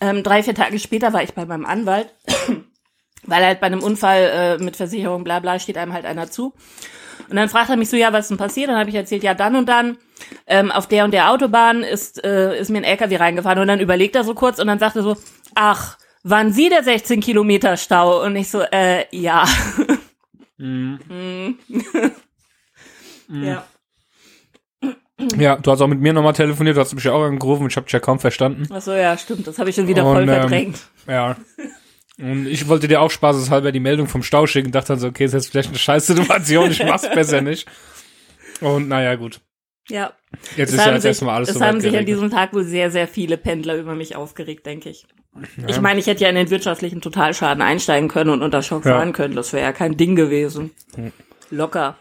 ähm, 0.00 0.22
drei, 0.22 0.42
vier 0.42 0.54
Tage 0.54 0.78
später 0.78 1.12
war 1.12 1.22
ich 1.22 1.34
bei 1.34 1.44
meinem 1.44 1.66
Anwalt, 1.66 2.08
weil 3.24 3.44
halt 3.44 3.60
bei 3.60 3.66
einem 3.66 3.82
Unfall 3.82 4.58
äh, 4.60 4.62
mit 4.62 4.76
Versicherung, 4.76 5.24
bla 5.24 5.40
bla, 5.40 5.58
steht 5.58 5.76
einem 5.76 5.92
halt 5.92 6.04
einer 6.04 6.30
zu. 6.30 6.54
Und 7.28 7.36
dann 7.36 7.48
fragt 7.48 7.70
er 7.70 7.76
mich 7.76 7.88
so, 7.88 7.96
ja, 7.96 8.12
was 8.12 8.26
ist 8.26 8.30
denn 8.30 8.38
passiert? 8.38 8.68
Dann 8.68 8.78
habe 8.78 8.90
ich 8.90 8.96
erzählt, 8.96 9.22
ja, 9.22 9.34
dann 9.34 9.56
und 9.56 9.68
dann 9.68 9.96
ähm, 10.46 10.70
auf 10.70 10.86
der 10.86 11.04
und 11.04 11.12
der 11.12 11.30
Autobahn 11.30 11.82
ist, 11.82 12.22
äh, 12.24 12.58
ist 12.58 12.70
mir 12.70 12.78
ein 12.78 12.84
LKW 12.84 13.16
reingefahren. 13.16 13.58
Und 13.58 13.68
dann 13.68 13.80
überlegt 13.80 14.16
er 14.16 14.24
so 14.24 14.34
kurz 14.34 14.58
und 14.58 14.66
dann 14.66 14.78
sagt 14.78 14.96
er 14.96 15.02
so, 15.02 15.16
ach, 15.54 15.98
waren 16.22 16.52
Sie 16.52 16.68
der 16.68 16.82
16 16.82 17.20
Kilometer 17.20 17.76
Stau? 17.76 18.22
Und 18.24 18.36
ich 18.36 18.50
so, 18.50 18.62
äh, 18.62 19.04
ja. 19.10 19.46
Mm. 20.56 20.94
ja. 23.42 23.64
Ja, 25.36 25.56
du 25.56 25.70
hast 25.70 25.80
auch 25.80 25.86
mit 25.86 26.00
mir 26.00 26.12
nochmal 26.12 26.32
telefoniert, 26.32 26.76
du 26.76 26.80
hast 26.80 26.94
mich 26.94 27.04
ja 27.04 27.12
auch 27.12 27.22
angerufen, 27.22 27.68
ich 27.68 27.76
habe 27.76 27.84
dich 27.84 27.92
ja 27.92 28.00
kaum 28.00 28.18
verstanden. 28.18 28.66
Ach 28.72 28.82
so, 28.82 28.92
ja, 28.92 29.16
stimmt, 29.16 29.46
das 29.46 29.58
habe 29.58 29.70
ich 29.70 29.76
schon 29.76 29.86
wieder 29.86 30.02
voll 30.02 30.22
ähm, 30.22 30.28
verdrängt. 30.28 30.78
Ja. 31.06 31.36
Und 32.18 32.46
ich 32.46 32.68
wollte 32.68 32.88
dir 32.88 33.00
auch 33.00 33.10
spaßeshalber 33.10 33.72
die 33.72 33.80
Meldung 33.80 34.08
vom 34.08 34.22
Stau 34.22 34.46
schicken, 34.46 34.72
dachte 34.72 34.88
dann 34.88 34.98
so, 34.98 35.08
okay, 35.08 35.24
ist 35.24 35.32
jetzt 35.32 35.50
vielleicht 35.50 35.68
eine 35.68 35.78
scheiß 35.78 36.06
Situation, 36.06 36.70
ich 36.70 36.84
mach's 36.84 37.08
besser 37.14 37.40
nicht. 37.42 37.68
Und 38.60 38.88
naja, 38.88 39.14
gut. 39.14 39.40
Ja. 39.88 40.12
Jetzt 40.56 40.72
es 40.72 40.78
ist 40.78 40.86
ja 40.86 40.92
jetzt 40.92 41.04
erstmal 41.04 41.36
alles 41.36 41.50
Es 41.50 41.60
haben 41.60 41.80
sich 41.80 41.96
an 41.96 42.06
diesem 42.06 42.30
Tag 42.30 42.52
wohl 42.54 42.64
sehr, 42.64 42.90
sehr 42.90 43.06
viele 43.06 43.36
Pendler 43.36 43.76
über 43.76 43.94
mich 43.94 44.16
aufgeregt, 44.16 44.66
denke 44.66 44.90
ich. 44.90 45.06
Ja. 45.56 45.68
Ich 45.68 45.80
meine, 45.80 46.00
ich 46.00 46.06
hätte 46.06 46.22
ja 46.22 46.30
in 46.30 46.36
den 46.36 46.50
wirtschaftlichen 46.50 47.00
Totalschaden 47.00 47.62
einsteigen 47.62 48.08
können 48.08 48.30
und 48.30 48.42
unter 48.42 48.62
Schock 48.62 48.84
ja. 48.84 48.92
fahren 48.92 49.12
können. 49.12 49.34
Das 49.34 49.52
wäre 49.52 49.64
ja 49.64 49.72
kein 49.72 49.96
Ding 49.96 50.16
gewesen. 50.16 50.70
Locker. 51.50 51.96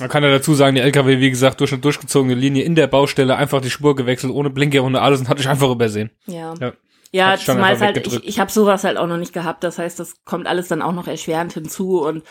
Man 0.00 0.08
kann 0.08 0.22
ja 0.22 0.30
dazu 0.30 0.54
sagen, 0.54 0.76
die 0.76 0.80
LKW, 0.80 1.18
wie 1.18 1.30
gesagt, 1.30 1.60
durch 1.60 1.72
eine 1.72 1.80
durchgezogene 1.80 2.34
Linie 2.34 2.62
in 2.62 2.76
der 2.76 2.86
Baustelle 2.86 3.36
einfach 3.36 3.60
die 3.60 3.70
Spur 3.70 3.96
gewechselt, 3.96 4.32
ohne 4.32 4.48
Blinker, 4.48 4.84
ohne 4.84 5.00
alles 5.00 5.20
und 5.20 5.28
hatte 5.28 5.40
ich 5.40 5.48
einfach 5.48 5.70
übersehen. 5.70 6.10
Ja. 6.26 6.54
Ja, 6.60 6.72
ja 7.10 7.36
zumal 7.36 7.78
halt, 7.80 8.06
ich, 8.06 8.24
ich 8.24 8.38
habe 8.38 8.50
sowas 8.50 8.84
halt 8.84 8.96
auch 8.96 9.08
noch 9.08 9.16
nicht 9.16 9.32
gehabt. 9.32 9.64
Das 9.64 9.78
heißt, 9.78 9.98
das 9.98 10.24
kommt 10.24 10.46
alles 10.46 10.68
dann 10.68 10.82
auch 10.82 10.92
noch 10.92 11.08
erschwerend 11.08 11.52
hinzu 11.52 12.00
und 12.00 12.22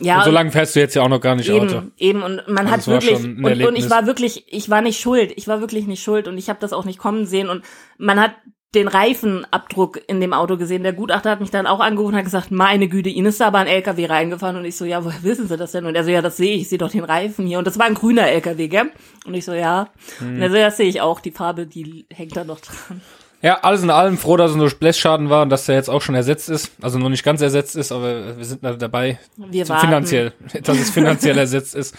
ja. 0.00 0.18
Und 0.18 0.24
so 0.24 0.30
lange 0.30 0.50
fährst 0.50 0.76
du 0.76 0.80
jetzt 0.80 0.94
ja 0.94 1.02
auch 1.02 1.08
noch 1.08 1.20
gar 1.20 1.34
nicht 1.34 1.48
eben, 1.48 1.68
Auto. 1.68 1.82
Eben, 1.96 2.22
und 2.22 2.48
man 2.48 2.66
also 2.66 2.92
hat 2.92 3.04
wirklich, 3.04 3.24
und, 3.24 3.44
und 3.44 3.76
ich 3.76 3.90
war 3.90 4.06
wirklich, 4.06 4.44
ich 4.48 4.70
war 4.70 4.80
nicht 4.80 5.00
schuld. 5.00 5.32
Ich 5.36 5.48
war 5.48 5.60
wirklich 5.60 5.86
nicht 5.86 6.02
schuld 6.02 6.28
und 6.28 6.38
ich 6.38 6.48
habe 6.48 6.60
das 6.60 6.72
auch 6.72 6.84
nicht 6.84 6.98
kommen 6.98 7.26
sehen 7.26 7.48
und 7.48 7.64
man 7.98 8.20
hat 8.20 8.32
den 8.74 8.86
Reifenabdruck 8.86 9.98
in 10.08 10.20
dem 10.20 10.34
Auto 10.34 10.58
gesehen. 10.58 10.82
Der 10.82 10.92
Gutachter 10.92 11.30
hat 11.30 11.40
mich 11.40 11.50
dann 11.50 11.66
auch 11.66 11.80
angerufen 11.80 12.12
und 12.12 12.18
hat 12.18 12.24
gesagt, 12.24 12.50
meine 12.50 12.88
Güte, 12.88 13.08
Ihnen 13.08 13.28
ist 13.28 13.40
da 13.40 13.46
aber 13.46 13.58
ein 13.58 13.66
LKW 13.66 14.06
reingefahren. 14.06 14.56
Und 14.56 14.66
ich 14.66 14.76
so, 14.76 14.84
ja, 14.84 15.02
woher 15.04 15.22
wissen 15.22 15.48
Sie 15.48 15.56
das 15.56 15.72
denn? 15.72 15.86
Und 15.86 15.94
er 15.94 16.04
so, 16.04 16.10
ja, 16.10 16.20
das 16.20 16.36
sehe 16.36 16.54
ich, 16.54 16.62
ich 16.62 16.68
sehe 16.68 16.78
doch 16.78 16.90
den 16.90 17.04
Reifen 17.04 17.46
hier. 17.46 17.58
Und 17.58 17.66
das 17.66 17.78
war 17.78 17.86
ein 17.86 17.94
grüner 17.94 18.28
LKW, 18.28 18.68
gell? 18.68 18.90
Und 19.24 19.32
ich 19.32 19.46
so, 19.46 19.54
ja. 19.54 19.88
Hm. 20.18 20.34
Und 20.34 20.42
er 20.42 20.50
so, 20.50 20.56
das 20.56 20.76
sehe 20.76 20.88
ich 20.88 21.00
auch, 21.00 21.20
die 21.20 21.30
Farbe, 21.30 21.66
die 21.66 22.04
hängt 22.12 22.36
da 22.36 22.44
noch 22.44 22.60
dran. 22.60 23.00
Ja, 23.40 23.60
alles 23.62 23.82
in 23.82 23.90
allem 23.90 24.18
froh, 24.18 24.36
dass 24.36 24.50
es 24.50 24.56
nur 24.56 24.68
Blessschaden 24.70 25.30
war 25.30 25.42
und 25.42 25.50
dass 25.50 25.66
der 25.66 25.76
jetzt 25.76 25.88
auch 25.88 26.02
schon 26.02 26.16
ersetzt 26.16 26.48
ist. 26.48 26.72
Also 26.82 26.98
noch 26.98 27.08
nicht 27.08 27.22
ganz 27.22 27.40
ersetzt 27.40 27.76
ist, 27.76 27.92
aber 27.92 28.36
wir 28.36 28.44
sind 28.44 28.64
da 28.64 28.72
dabei. 28.72 29.18
Wir 29.36 29.64
so 29.64 29.74
finanziell, 29.76 30.32
dass 30.62 30.78
es 30.78 30.90
finanziell 30.90 31.38
ersetzt 31.38 31.74
ist. 31.74 31.96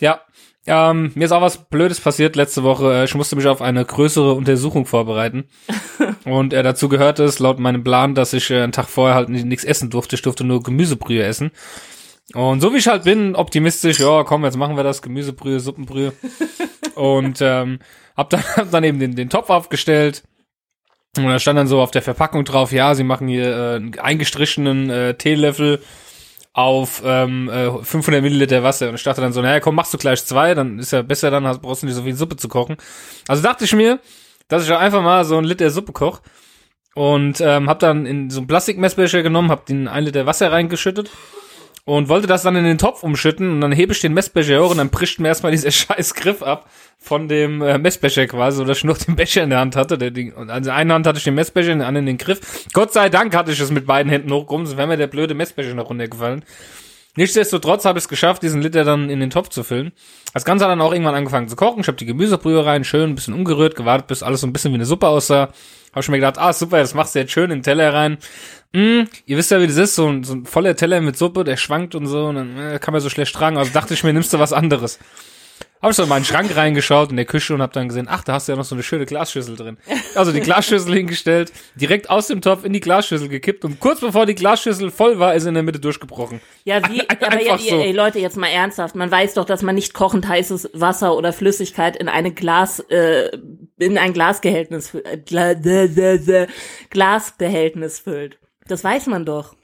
Ja, 0.00 0.20
ähm, 0.66 1.12
mir 1.14 1.24
ist 1.24 1.32
auch 1.32 1.40
was 1.40 1.68
Blödes 1.68 2.00
passiert 2.00 2.36
letzte 2.36 2.64
Woche. 2.64 3.04
Ich 3.04 3.14
musste 3.14 3.36
mich 3.36 3.46
auf 3.46 3.62
eine 3.62 3.84
größere 3.84 4.34
Untersuchung 4.34 4.84
vorbereiten. 4.84 5.44
und 6.24 6.52
äh, 6.52 6.62
dazu 6.62 6.88
gehört 6.88 7.20
es 7.20 7.38
laut 7.38 7.60
meinem 7.60 7.84
Plan, 7.84 8.14
dass 8.14 8.32
ich 8.32 8.50
äh, 8.50 8.62
einen 8.62 8.72
Tag 8.72 8.88
vorher 8.88 9.14
halt 9.14 9.28
nichts 9.28 9.64
essen 9.64 9.90
durfte. 9.90 10.16
Ich 10.16 10.22
durfte 10.22 10.44
nur 10.44 10.62
Gemüsebrühe 10.62 11.22
essen. 11.22 11.52
Und 12.34 12.60
so 12.60 12.72
wie 12.72 12.78
ich 12.78 12.86
halt 12.86 13.04
bin, 13.04 13.34
optimistisch, 13.34 13.98
ja, 13.98 14.22
komm, 14.24 14.44
jetzt 14.44 14.56
machen 14.56 14.76
wir 14.76 14.84
das, 14.84 15.02
Gemüsebrühe, 15.02 15.60
Suppenbrühe. 15.60 16.12
und 16.94 17.38
ähm, 17.40 17.80
hab 18.16 18.30
dann, 18.30 18.42
hab 18.56 18.70
dann 18.70 18.84
eben 18.84 18.98
den, 18.98 19.16
den 19.16 19.30
Topf 19.30 19.50
aufgestellt. 19.50 20.22
Und 21.16 21.26
da 21.26 21.38
stand 21.38 21.58
dann 21.58 21.66
so 21.66 21.80
auf 21.80 21.90
der 21.90 22.02
Verpackung 22.02 22.44
drauf, 22.44 22.70
ja, 22.72 22.94
sie 22.94 23.02
machen 23.02 23.26
hier 23.26 23.48
äh, 23.48 23.76
einen 23.76 23.98
eingestrichenen 23.98 24.90
äh, 24.90 25.14
Teelöffel 25.14 25.82
auf 26.52 27.02
ähm, 27.04 27.48
äh, 27.48 27.82
500 27.82 28.22
Milliliter 28.22 28.62
Wasser. 28.62 28.88
Und 28.88 28.94
ich 28.94 29.02
dachte 29.02 29.20
dann 29.20 29.32
so, 29.32 29.42
naja, 29.42 29.60
komm, 29.60 29.74
machst 29.74 29.92
du 29.92 29.98
gleich 29.98 30.24
zwei, 30.24 30.54
dann 30.54 30.78
ist 30.78 30.92
ja 30.92 31.02
besser, 31.02 31.30
dann 31.30 31.46
hast, 31.46 31.62
brauchst 31.62 31.82
du 31.82 31.86
nicht 31.86 31.96
so 31.96 32.02
viel 32.02 32.14
Suppe 32.14 32.36
zu 32.36 32.48
kochen. 32.48 32.76
Also 33.28 33.42
dachte 33.42 33.64
ich 33.64 33.74
mir, 33.74 33.98
dass 34.48 34.64
ich 34.64 34.72
einfach 34.72 35.02
mal 35.02 35.24
so 35.24 35.36
ein 35.36 35.44
Liter 35.44 35.70
Suppe 35.70 35.92
koch 35.92 36.20
und 36.94 37.40
ähm, 37.40 37.68
hab 37.68 37.78
dann 37.80 38.06
in 38.06 38.30
so 38.30 38.40
einen 38.40 38.46
Plastikmessbecher 38.46 39.22
genommen, 39.22 39.50
hab 39.50 39.66
den 39.66 39.88
ein 39.88 40.04
Liter 40.04 40.26
Wasser 40.26 40.50
reingeschüttet 40.52 41.10
und 41.96 42.08
wollte 42.08 42.26
das 42.26 42.42
dann 42.42 42.56
in 42.56 42.64
den 42.64 42.78
Topf 42.78 43.02
umschütten 43.02 43.50
und 43.50 43.60
dann 43.60 43.72
hebe 43.72 43.92
ich 43.92 44.00
den 44.00 44.14
Messbecher 44.14 44.62
hoch 44.62 44.70
und 44.70 44.78
dann 44.78 44.90
prischt 44.90 45.18
mir 45.18 45.28
erstmal 45.28 45.52
dieser 45.52 45.70
scheiß 45.70 46.14
Griff 46.14 46.42
ab 46.42 46.70
von 46.98 47.28
dem 47.28 47.62
äh, 47.62 47.78
Messbecher 47.78 48.26
quasi, 48.26 48.58
so 48.58 48.64
dass 48.64 48.78
ich 48.78 48.84
noch 48.84 48.98
den 48.98 49.16
Becher 49.16 49.42
in 49.42 49.50
der 49.50 49.60
Hand 49.60 49.74
hatte. 49.76 49.98
Der, 49.98 50.10
die, 50.10 50.32
und 50.32 50.50
also 50.50 50.70
in 50.70 50.76
einer 50.76 50.94
Hand 50.94 51.06
hatte 51.06 51.18
ich 51.18 51.24
den 51.24 51.34
Messbecher, 51.34 51.72
in 51.72 51.78
der 51.78 51.88
anderen 51.88 52.06
den 52.06 52.18
Griff. 52.18 52.66
Gott 52.72 52.92
sei 52.92 53.08
Dank 53.08 53.34
hatte 53.34 53.52
ich 53.52 53.60
es 53.60 53.70
mit 53.70 53.86
beiden 53.86 54.10
Händen 54.10 54.32
hochgehoben, 54.32 54.66
sonst 54.66 54.76
wäre 54.76 54.86
mir 54.86 54.96
der 54.96 55.06
blöde 55.06 55.34
Messbecher 55.34 55.74
noch 55.74 55.88
runtergefallen. 55.88 56.44
Nichtsdestotrotz 57.16 57.84
habe 57.84 57.98
ich 57.98 58.04
es 58.04 58.08
geschafft, 58.08 58.42
diesen 58.42 58.62
Liter 58.62 58.84
dann 58.84 59.10
in 59.10 59.20
den 59.20 59.30
Topf 59.30 59.48
zu 59.48 59.64
füllen. 59.64 59.92
Das 60.32 60.44
Ganze 60.44 60.64
hat 60.64 60.70
dann 60.70 60.80
auch 60.80 60.92
irgendwann 60.92 61.16
angefangen 61.16 61.48
zu 61.48 61.56
kochen. 61.56 61.80
Ich 61.80 61.88
habe 61.88 61.96
die 61.96 62.06
Gemüsebrühe 62.06 62.64
rein, 62.64 62.84
schön 62.84 63.10
ein 63.10 63.14
bisschen 63.16 63.34
umgerührt, 63.34 63.74
gewartet, 63.74 64.06
bis 64.06 64.22
alles 64.22 64.42
so 64.42 64.46
ein 64.46 64.52
bisschen 64.52 64.70
wie 64.70 64.76
eine 64.76 64.86
Suppe 64.86 65.08
aussah. 65.08 65.48
Habe 65.90 66.00
ich 66.02 66.08
mir 66.08 66.18
gedacht, 66.18 66.38
ah 66.38 66.52
super, 66.52 66.78
das 66.78 66.94
machst 66.94 67.14
du 67.14 67.18
jetzt 67.18 67.32
schön 67.32 67.50
in 67.50 67.58
den 67.58 67.62
Teller 67.64 67.92
rein. 67.92 68.18
Mm, 68.72 69.02
ihr 69.26 69.36
wisst 69.36 69.50
ja, 69.50 69.60
wie 69.60 69.66
das 69.66 69.76
ist, 69.76 69.96
so 69.96 70.06
ein, 70.08 70.22
so 70.22 70.34
ein 70.34 70.46
voller 70.46 70.76
Teller 70.76 71.00
mit 71.00 71.16
Suppe, 71.16 71.42
der 71.42 71.56
schwankt 71.56 71.96
und 71.96 72.06
so, 72.06 72.26
und 72.26 72.36
dann 72.36 72.58
äh, 72.58 72.78
kann 72.78 72.92
man 72.92 73.00
so 73.00 73.10
schlecht 73.10 73.34
tragen. 73.34 73.56
Also 73.56 73.72
dachte 73.72 73.94
ich 73.94 74.04
mir, 74.04 74.12
nimmst 74.12 74.32
du 74.32 74.38
was 74.38 74.52
anderes. 74.52 75.00
Habe 75.82 75.92
ich 75.92 75.96
so 75.96 76.02
in 76.02 76.10
meinen 76.10 76.26
Schrank 76.26 76.54
reingeschaut 76.54 77.10
in 77.10 77.16
der 77.16 77.24
Küche 77.24 77.54
und 77.54 77.62
habe 77.62 77.72
dann 77.72 77.88
gesehen, 77.88 78.06
ach, 78.10 78.22
da 78.22 78.34
hast 78.34 78.46
du 78.46 78.52
ja 78.52 78.56
noch 78.56 78.64
so 78.64 78.74
eine 78.74 78.82
schöne 78.82 79.06
Glasschüssel 79.06 79.56
drin. 79.56 79.78
Also 80.14 80.30
die 80.30 80.40
Glasschüssel 80.40 80.92
hingestellt, 80.96 81.52
direkt 81.74 82.10
aus 82.10 82.26
dem 82.26 82.42
Topf 82.42 82.64
in 82.64 82.74
die 82.74 82.80
Glasschüssel 82.80 83.28
gekippt 83.28 83.64
und 83.64 83.80
kurz 83.80 84.00
bevor 84.00 84.26
die 84.26 84.34
Glasschüssel 84.34 84.90
voll 84.90 85.18
war, 85.18 85.34
ist 85.34 85.46
in 85.46 85.54
der 85.54 85.62
Mitte 85.62 85.80
durchgebrochen. 85.80 86.42
Ja, 86.64 86.86
wie, 86.90 87.08
aber 87.08 87.42
ja, 87.42 87.56
so. 87.56 87.76
ey, 87.76 87.92
Leute, 87.92 88.18
jetzt 88.18 88.36
mal 88.36 88.48
ernsthaft, 88.48 88.94
man 88.94 89.10
weiß 89.10 89.34
doch, 89.34 89.46
dass 89.46 89.62
man 89.62 89.74
nicht 89.74 89.94
kochend 89.94 90.28
heißes 90.28 90.70
Wasser 90.74 91.16
oder 91.16 91.32
Flüssigkeit 91.32 91.96
in 91.96 92.08
eine 92.08 92.32
Glas, 92.32 92.80
äh, 92.90 93.30
in 93.78 93.96
ein 93.96 94.12
Glasgehältnis, 94.12 94.94
äh, 94.94 95.18
Glasbehältnis 96.90 98.00
füllt. 98.00 98.38
Das 98.66 98.84
weiß 98.84 99.06
man 99.06 99.24
doch. 99.24 99.54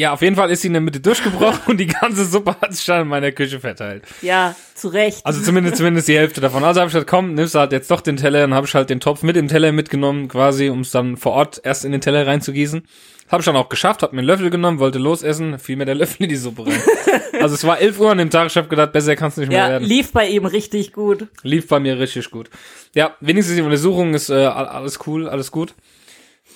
Ja, 0.00 0.14
auf 0.14 0.22
jeden 0.22 0.34
Fall 0.34 0.50
ist 0.50 0.62
sie 0.62 0.68
in 0.68 0.72
der 0.72 0.80
Mitte 0.80 0.98
durchgebrochen 0.98 1.60
und 1.66 1.76
die 1.78 1.86
ganze 1.86 2.24
Suppe 2.24 2.56
hat 2.58 2.72
sich 2.72 2.86
dann 2.86 3.02
in 3.02 3.08
meiner 3.08 3.32
Küche 3.32 3.60
verteilt. 3.60 4.02
Ja, 4.22 4.56
zu 4.74 4.88
Recht. 4.88 5.26
Also 5.26 5.42
zumindest, 5.42 5.76
zumindest 5.76 6.08
die 6.08 6.16
Hälfte 6.16 6.40
davon. 6.40 6.64
Also 6.64 6.80
habe 6.80 6.88
ich 6.88 6.94
gesagt, 6.94 7.10
komm, 7.10 7.34
nimmst 7.34 7.54
du 7.54 7.58
halt 7.58 7.72
jetzt 7.72 7.90
doch 7.90 8.00
den 8.00 8.16
Teller, 8.16 8.40
dann 8.40 8.54
habe 8.54 8.66
ich 8.66 8.74
halt 8.74 8.88
den 8.88 9.00
Topf 9.00 9.22
mit 9.22 9.36
dem 9.36 9.46
Teller 9.46 9.72
mitgenommen, 9.72 10.28
quasi, 10.28 10.70
um 10.70 10.80
es 10.80 10.90
dann 10.90 11.18
vor 11.18 11.32
Ort 11.32 11.60
erst 11.64 11.84
in 11.84 11.92
den 11.92 12.00
Teller 12.00 12.26
reinzugießen. 12.26 12.80
Habe 13.28 13.42
ich 13.42 13.44
dann 13.44 13.56
auch 13.56 13.68
geschafft, 13.68 14.02
habe 14.02 14.16
mir 14.16 14.20
einen 14.20 14.28
Löffel 14.28 14.48
genommen, 14.48 14.78
wollte 14.78 14.98
losessen, 14.98 15.58
fiel 15.58 15.76
mir 15.76 15.84
der 15.84 15.96
Löffel 15.96 16.22
in 16.22 16.30
die 16.30 16.36
Suppe 16.36 16.64
rein. 16.64 16.80
also 17.42 17.54
es 17.54 17.64
war 17.64 17.78
elf 17.78 18.00
Uhr 18.00 18.10
an 18.10 18.16
dem 18.16 18.30
Tag, 18.30 18.46
ich 18.46 18.56
habe 18.56 18.68
gedacht, 18.68 18.92
besser 18.92 19.16
kannst 19.16 19.36
du 19.36 19.42
nicht 19.42 19.50
mehr 19.50 19.58
ja, 19.58 19.68
werden. 19.68 19.86
lief 19.86 20.12
bei 20.12 20.26
ihm 20.28 20.46
richtig 20.46 20.94
gut. 20.94 21.26
Lief 21.42 21.68
bei 21.68 21.78
mir 21.78 21.98
richtig 21.98 22.30
gut. 22.30 22.48
Ja, 22.94 23.16
wenigstens 23.20 23.56
die 23.56 23.62
Untersuchung 23.62 24.14
ist 24.14 24.30
äh, 24.30 24.46
alles 24.46 24.98
cool, 25.06 25.28
alles 25.28 25.50
gut. 25.50 25.74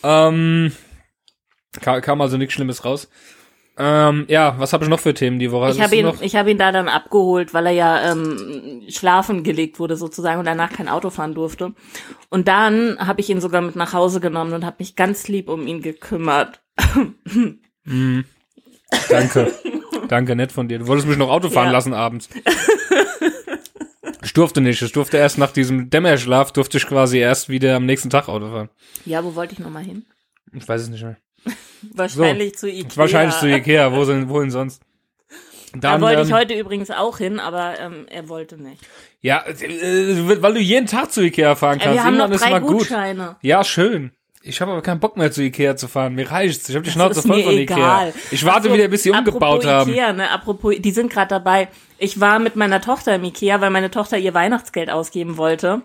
Ähm, 0.03 0.73
kam, 1.81 2.01
kam 2.01 2.21
also 2.21 2.37
nichts 2.37 2.55
Schlimmes 2.55 2.85
raus. 2.85 3.09
Ähm, 3.77 4.27
ja, 4.29 4.55
was 4.59 4.73
habe 4.73 4.85
ich 4.85 4.91
noch 4.91 5.01
für 5.01 5.15
Themen 5.15 5.41
die 5.41 5.51
Woche? 5.51 5.71
Ich 5.73 5.81
habe 5.81 5.97
ihn, 5.97 6.13
ich 6.21 6.37
habe 6.37 6.49
ihn 6.53 6.59
da 6.59 6.71
dann 6.71 6.89
abgeholt, 6.89 7.55
weil 7.55 7.67
er 7.67 7.73
ja 7.73 8.13
ähm, 8.13 8.83
schlafen 8.89 9.43
gelegt 9.43 9.81
wurde 9.81 9.97
sozusagen 9.97 10.39
und 10.39 10.45
danach 10.47 10.71
kein 10.73 10.89
Auto 10.89 11.11
fahren 11.11 11.35
durfte. 11.35 11.75
Und 12.31 12.47
dann 12.47 12.97
habe 13.05 13.21
ich 13.21 13.29
ihn 13.31 13.41
sogar 13.41 13.63
mit 13.63 13.75
nach 13.75 13.93
Hause 13.93 14.21
genommen 14.21 14.53
und 14.53 14.65
habe 14.65 14.77
mich 14.79 14.95
ganz 14.95 15.27
lieb 15.27 15.49
um 15.49 15.67
ihn 15.67 15.83
gekümmert. 15.83 16.61
Mhm. 17.85 18.25
Danke. 19.09 19.53
Danke, 20.09 20.37
nett 20.37 20.53
von 20.53 20.69
dir. 20.69 20.79
Du 20.79 20.87
wolltest 20.87 21.09
mich 21.09 21.17
noch 21.17 21.31
Auto 21.31 21.51
fahren 21.51 21.67
Ja. 21.67 21.73
lassen 21.73 21.95
abends. 21.95 22.29
Ich 24.23 24.33
durfte 24.35 24.61
nicht. 24.61 24.81
Ich 24.83 24.93
durfte 24.93 25.17
erst 25.17 25.39
nach 25.39 25.51
diesem 25.51 25.91
Dämmerschlaf, 25.91 26.53
durfte 26.53 26.79
ich 26.79 26.87
quasi 26.87 27.19
erst 27.19 27.49
wieder 27.49 27.75
am 27.77 27.87
nächsten 27.87 28.11
Tag 28.11 28.29
Auto 28.29 28.51
fahren. 28.51 28.71
Ja, 29.05 29.25
wo 29.25 29.35
wollte 29.35 29.55
ich 29.55 29.59
nochmal 29.59 29.83
hin? 29.85 30.05
Ich 30.53 30.69
weiß 30.69 30.83
es 30.83 30.89
nicht 30.89 31.03
mehr. 31.03 31.17
Wahrscheinlich 31.95 32.57
zu 32.57 32.69
Ikea. 32.69 32.97
Wahrscheinlich 32.97 33.37
zu 33.37 33.47
Ikea. 33.49 33.93
Wo 33.93 34.05
sind, 34.05 34.29
wohin 34.29 34.51
sonst? 34.51 34.83
Da 35.73 35.93
Dann, 35.93 36.01
wollte 36.03 36.21
ähm, 36.21 36.27
ich 36.29 36.33
heute 36.33 36.55
übrigens 36.55 36.91
auch 36.91 37.19
hin, 37.19 37.41
aber 37.41 37.79
ähm, 37.81 38.07
er 38.09 38.29
wollte 38.29 38.57
nicht. 38.63 38.81
Ja, 39.21 39.45
äh, 39.47 40.43
weil 40.43 40.55
du 40.55 40.61
jeden 40.61 40.87
Tag 40.87 41.11
zu 41.11 41.23
Ikea 41.23 41.57
fahren 41.57 41.81
Äh, 41.81 41.85
kannst. 41.85 41.95
wir 41.97 42.05
haben 42.05 42.17
noch 42.17 42.31
drei 42.31 42.51
mal 42.51 42.61
gut. 42.61 42.79
Gutscheine. 42.79 43.37
Ja, 43.43 43.65
schön. 43.65 44.13
Ich 44.47 44.61
habe 44.61 44.73
aber 44.73 44.83
keinen 44.83 45.01
Bock 45.01 45.17
mehr 45.17 45.33
zu 45.33 45.43
Ikea 45.43 45.75
zu 45.75 45.89
fahren. 45.89 46.15
Mir 46.15 46.31
reicht's. 46.31 46.69
Ich 46.69 46.75
habe 46.77 46.85
die 46.85 46.91
Schnauze 46.91 47.23
voll 47.23 47.43
von 47.43 47.55
egal. 47.55 48.09
Ikea. 48.09 48.21
Ich 48.31 48.45
warte 48.45 48.61
Ach 48.61 48.65
so, 48.65 48.75
wieder, 48.75 48.89
bis 48.89 49.03
sie 49.03 49.11
umgebaut 49.11 49.65
haben. 49.65 49.91
Ikea, 49.91 50.13
ne? 50.13 50.31
Apropos, 50.31 50.75
die 50.79 50.91
sind 50.91 51.11
gerade 51.11 51.29
dabei. 51.29 51.69
Ich 51.99 52.21
war 52.21 52.39
mit 52.39 52.55
meiner 52.55 52.81
Tochter 52.83 53.15
im 53.15 53.25
Ikea, 53.25 53.61
weil 53.63 53.71
meine 53.71 53.91
Tochter 53.91 54.19
ihr 54.19 54.35
Weihnachtsgeld 54.35 54.91
ausgeben 54.91 55.39
wollte. 55.39 55.81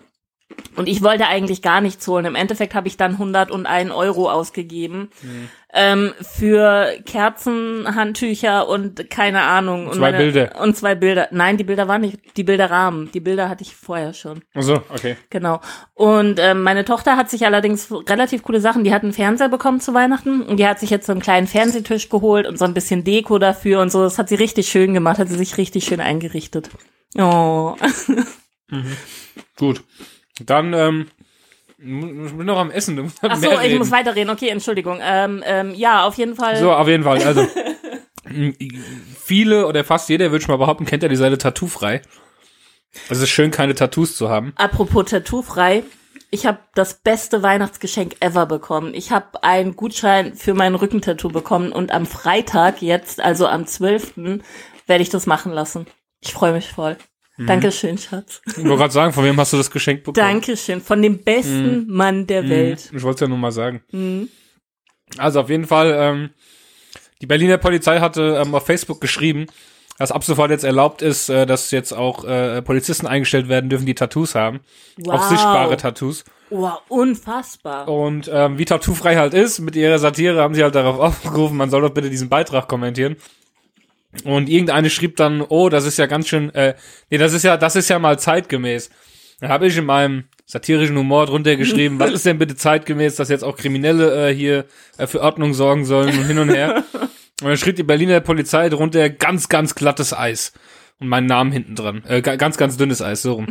Und 0.76 0.88
ich 0.88 1.02
wollte 1.02 1.26
eigentlich 1.26 1.62
gar 1.62 1.80
nichts 1.80 2.06
holen. 2.08 2.24
Im 2.24 2.34
Endeffekt 2.34 2.74
habe 2.74 2.88
ich 2.88 2.96
dann 2.96 3.12
101 3.12 3.90
Euro 3.92 4.30
ausgegeben 4.30 5.10
Hm. 5.20 5.48
ähm, 5.74 6.12
für 6.20 6.94
Kerzen, 7.04 7.94
Handtücher 7.94 8.68
und 8.68 9.10
keine 9.10 9.42
Ahnung. 9.42 9.88
Und 9.88 9.94
Zwei 9.96 10.12
Bilder. 10.12 10.60
Und 10.60 10.76
zwei 10.76 10.94
Bilder. 10.94 11.28
Nein, 11.32 11.56
die 11.56 11.64
Bilder 11.64 11.86
waren 11.88 12.00
nicht, 12.02 12.36
die 12.36 12.44
Bilderrahmen. 12.44 13.10
Die 13.12 13.20
Bilder 13.20 13.48
hatte 13.48 13.62
ich 13.62 13.74
vorher 13.76 14.14
schon. 14.14 14.42
Ach 14.54 14.62
so, 14.62 14.74
okay. 14.88 15.16
Genau. 15.28 15.60
Und 15.94 16.38
ähm, 16.40 16.62
meine 16.62 16.84
Tochter 16.84 17.16
hat 17.16 17.28
sich 17.30 17.44
allerdings 17.44 17.88
relativ 18.08 18.42
coole 18.42 18.60
Sachen. 18.60 18.84
Die 18.84 18.94
hat 18.94 19.02
einen 19.02 19.12
Fernseher 19.12 19.48
bekommen 19.48 19.80
zu 19.80 19.92
Weihnachten 19.92 20.42
und 20.42 20.56
die 20.58 20.66
hat 20.66 20.80
sich 20.80 20.90
jetzt 20.90 21.06
so 21.06 21.12
einen 21.12 21.20
kleinen 21.20 21.46
Fernsehtisch 21.46 22.08
geholt 22.08 22.46
und 22.46 22.58
so 22.58 22.64
ein 22.64 22.74
bisschen 22.74 23.04
Deko 23.04 23.38
dafür 23.38 23.80
und 23.80 23.90
so. 23.92 24.02
Das 24.02 24.18
hat 24.18 24.28
sie 24.28 24.36
richtig 24.36 24.68
schön 24.68 24.94
gemacht, 24.94 25.18
hat 25.18 25.28
sie 25.28 25.36
sich 25.38 25.58
richtig 25.58 25.84
schön 25.84 26.00
eingerichtet. 26.00 26.70
Oh. 27.18 27.74
Gut. 29.58 29.82
Dann, 30.44 30.72
ähm, 30.72 31.06
ich 31.78 32.36
bin 32.36 32.46
noch 32.46 32.58
am 32.58 32.70
Essen. 32.70 33.12
Ach 33.22 33.36
so, 33.36 33.40
mehr 33.40 33.52
ich 33.52 33.60
reden. 33.60 33.78
muss 33.78 33.90
weiterreden. 33.90 34.30
Okay, 34.30 34.48
Entschuldigung. 34.48 34.98
Ähm, 35.02 35.42
ähm, 35.46 35.74
ja, 35.74 36.04
auf 36.04 36.16
jeden 36.16 36.34
Fall. 36.34 36.56
So, 36.56 36.72
auf 36.72 36.88
jeden 36.88 37.04
Fall. 37.04 37.22
Also, 37.22 37.46
viele 39.24 39.66
oder 39.66 39.84
fast 39.84 40.08
jeder, 40.08 40.30
würde 40.30 40.42
ich 40.42 40.48
mal 40.48 40.56
behaupten, 40.56 40.84
kennt 40.84 41.02
ja 41.02 41.08
die 41.08 41.16
Seite 41.16 41.38
Tattoofrei. 41.38 42.02
Es 43.08 43.20
ist 43.20 43.30
schön, 43.30 43.50
keine 43.50 43.74
Tattoos 43.74 44.16
zu 44.16 44.28
haben. 44.28 44.52
Apropos 44.56 45.06
Tattoo-frei. 45.06 45.84
Ich 46.32 46.46
habe 46.46 46.58
das 46.74 46.94
beste 46.94 47.42
Weihnachtsgeschenk 47.42 48.16
ever 48.20 48.46
bekommen. 48.46 48.94
Ich 48.94 49.10
habe 49.10 49.42
einen 49.42 49.74
Gutschein 49.74 50.34
für 50.34 50.54
mein 50.54 50.74
Rückentattoo 50.74 51.28
bekommen 51.28 51.72
und 51.72 51.92
am 51.92 52.06
Freitag 52.06 52.82
jetzt, 52.82 53.20
also 53.20 53.46
am 53.48 53.66
12., 53.66 54.40
werde 54.86 55.02
ich 55.02 55.10
das 55.10 55.26
machen 55.26 55.52
lassen. 55.52 55.86
Ich 56.20 56.32
freue 56.32 56.52
mich 56.52 56.68
voll. 56.68 56.96
Mhm. 57.40 57.46
Dankeschön, 57.46 57.96
Schatz. 57.96 58.42
Ich 58.46 58.58
wollte 58.58 58.76
gerade 58.76 58.92
sagen, 58.92 59.12
von 59.14 59.24
wem 59.24 59.40
hast 59.40 59.54
du 59.54 59.56
das 59.56 59.70
Geschenk 59.70 60.04
bekommen? 60.04 60.14
Dankeschön. 60.26 60.82
Von 60.82 61.00
dem 61.00 61.20
besten 61.20 61.86
Mann 61.86 62.26
der 62.26 62.46
Welt. 62.50 62.90
Ich 62.94 63.02
wollte 63.02 63.14
es 63.14 63.20
ja 63.22 63.28
nur 63.28 63.38
mal 63.38 63.50
sagen. 63.50 63.82
Mhm. 63.92 64.28
Also 65.16 65.40
auf 65.40 65.48
jeden 65.48 65.64
Fall, 65.64 65.96
ähm, 65.98 66.30
die 67.22 67.26
Berliner 67.26 67.56
Polizei 67.56 67.98
hatte 67.98 68.42
ähm, 68.44 68.54
auf 68.54 68.66
Facebook 68.66 69.00
geschrieben, 69.00 69.46
dass 69.98 70.12
ab 70.12 70.22
sofort 70.22 70.50
jetzt 70.50 70.64
erlaubt 70.64 71.00
ist, 71.00 71.30
äh, 71.30 71.46
dass 71.46 71.70
jetzt 71.70 71.92
auch 71.92 72.24
äh, 72.24 72.60
Polizisten 72.60 73.06
eingestellt 73.06 73.48
werden 73.48 73.70
dürfen, 73.70 73.86
die 73.86 73.94
Tattoos 73.94 74.34
haben. 74.34 74.60
Wow. 74.98 75.14
Auch 75.14 75.28
sichtbare 75.30 75.78
Tattoos. 75.78 76.24
Wow, 76.50 76.82
unfassbar. 76.88 77.88
Und 77.88 78.30
ähm, 78.30 78.58
wie 78.58 78.66
tattoofrei 78.66 79.16
halt 79.16 79.32
ist, 79.32 79.60
mit 79.60 79.76
ihrer 79.76 79.98
Satire 79.98 80.42
haben 80.42 80.54
sie 80.54 80.62
halt 80.62 80.74
darauf 80.74 80.98
aufgerufen, 81.24 81.56
man 81.56 81.70
soll 81.70 81.80
doch 81.80 81.94
bitte 81.94 82.10
diesen 82.10 82.28
Beitrag 82.28 82.68
kommentieren. 82.68 83.16
Und 84.24 84.48
irgendeine 84.48 84.90
schrieb 84.90 85.16
dann, 85.16 85.40
oh, 85.40 85.68
das 85.68 85.86
ist 85.86 85.98
ja 85.98 86.06
ganz 86.06 86.28
schön, 86.28 86.52
äh, 86.54 86.74
nee, 87.10 87.18
das 87.18 87.32
ist 87.32 87.44
ja, 87.44 87.56
das 87.56 87.76
ist 87.76 87.88
ja 87.88 87.98
mal 87.98 88.18
zeitgemäß. 88.18 88.90
Dann 89.40 89.50
habe 89.50 89.66
ich 89.68 89.76
in 89.76 89.86
meinem 89.86 90.24
satirischen 90.46 90.98
Humor 90.98 91.26
drunter 91.26 91.56
geschrieben, 91.56 91.98
was 92.00 92.12
ist 92.12 92.26
denn 92.26 92.38
bitte 92.38 92.56
zeitgemäß, 92.56 93.16
dass 93.16 93.28
jetzt 93.28 93.44
auch 93.44 93.56
Kriminelle 93.56 94.30
äh, 94.30 94.34
hier 94.34 94.66
äh, 94.98 95.06
für 95.06 95.20
Ordnung 95.20 95.54
sorgen 95.54 95.84
sollen 95.84 96.18
und 96.18 96.26
hin 96.26 96.38
und 96.38 96.50
her. 96.50 96.84
Und 97.40 97.48
dann 97.48 97.56
schrieb 97.56 97.76
die 97.76 97.84
Berliner 97.84 98.20
Polizei 98.20 98.68
drunter 98.68 99.08
ganz, 99.08 99.48
ganz 99.48 99.74
glattes 99.74 100.12
Eis. 100.12 100.52
Und 101.00 101.08
meinen 101.08 101.26
Namen 101.26 101.50
hinten 101.50 101.74
dran. 101.76 102.02
Äh, 102.06 102.20
ga- 102.20 102.36
ganz, 102.36 102.58
ganz 102.58 102.76
dünnes 102.76 103.00
Eis, 103.00 103.22
so 103.22 103.32
rum. 103.32 103.46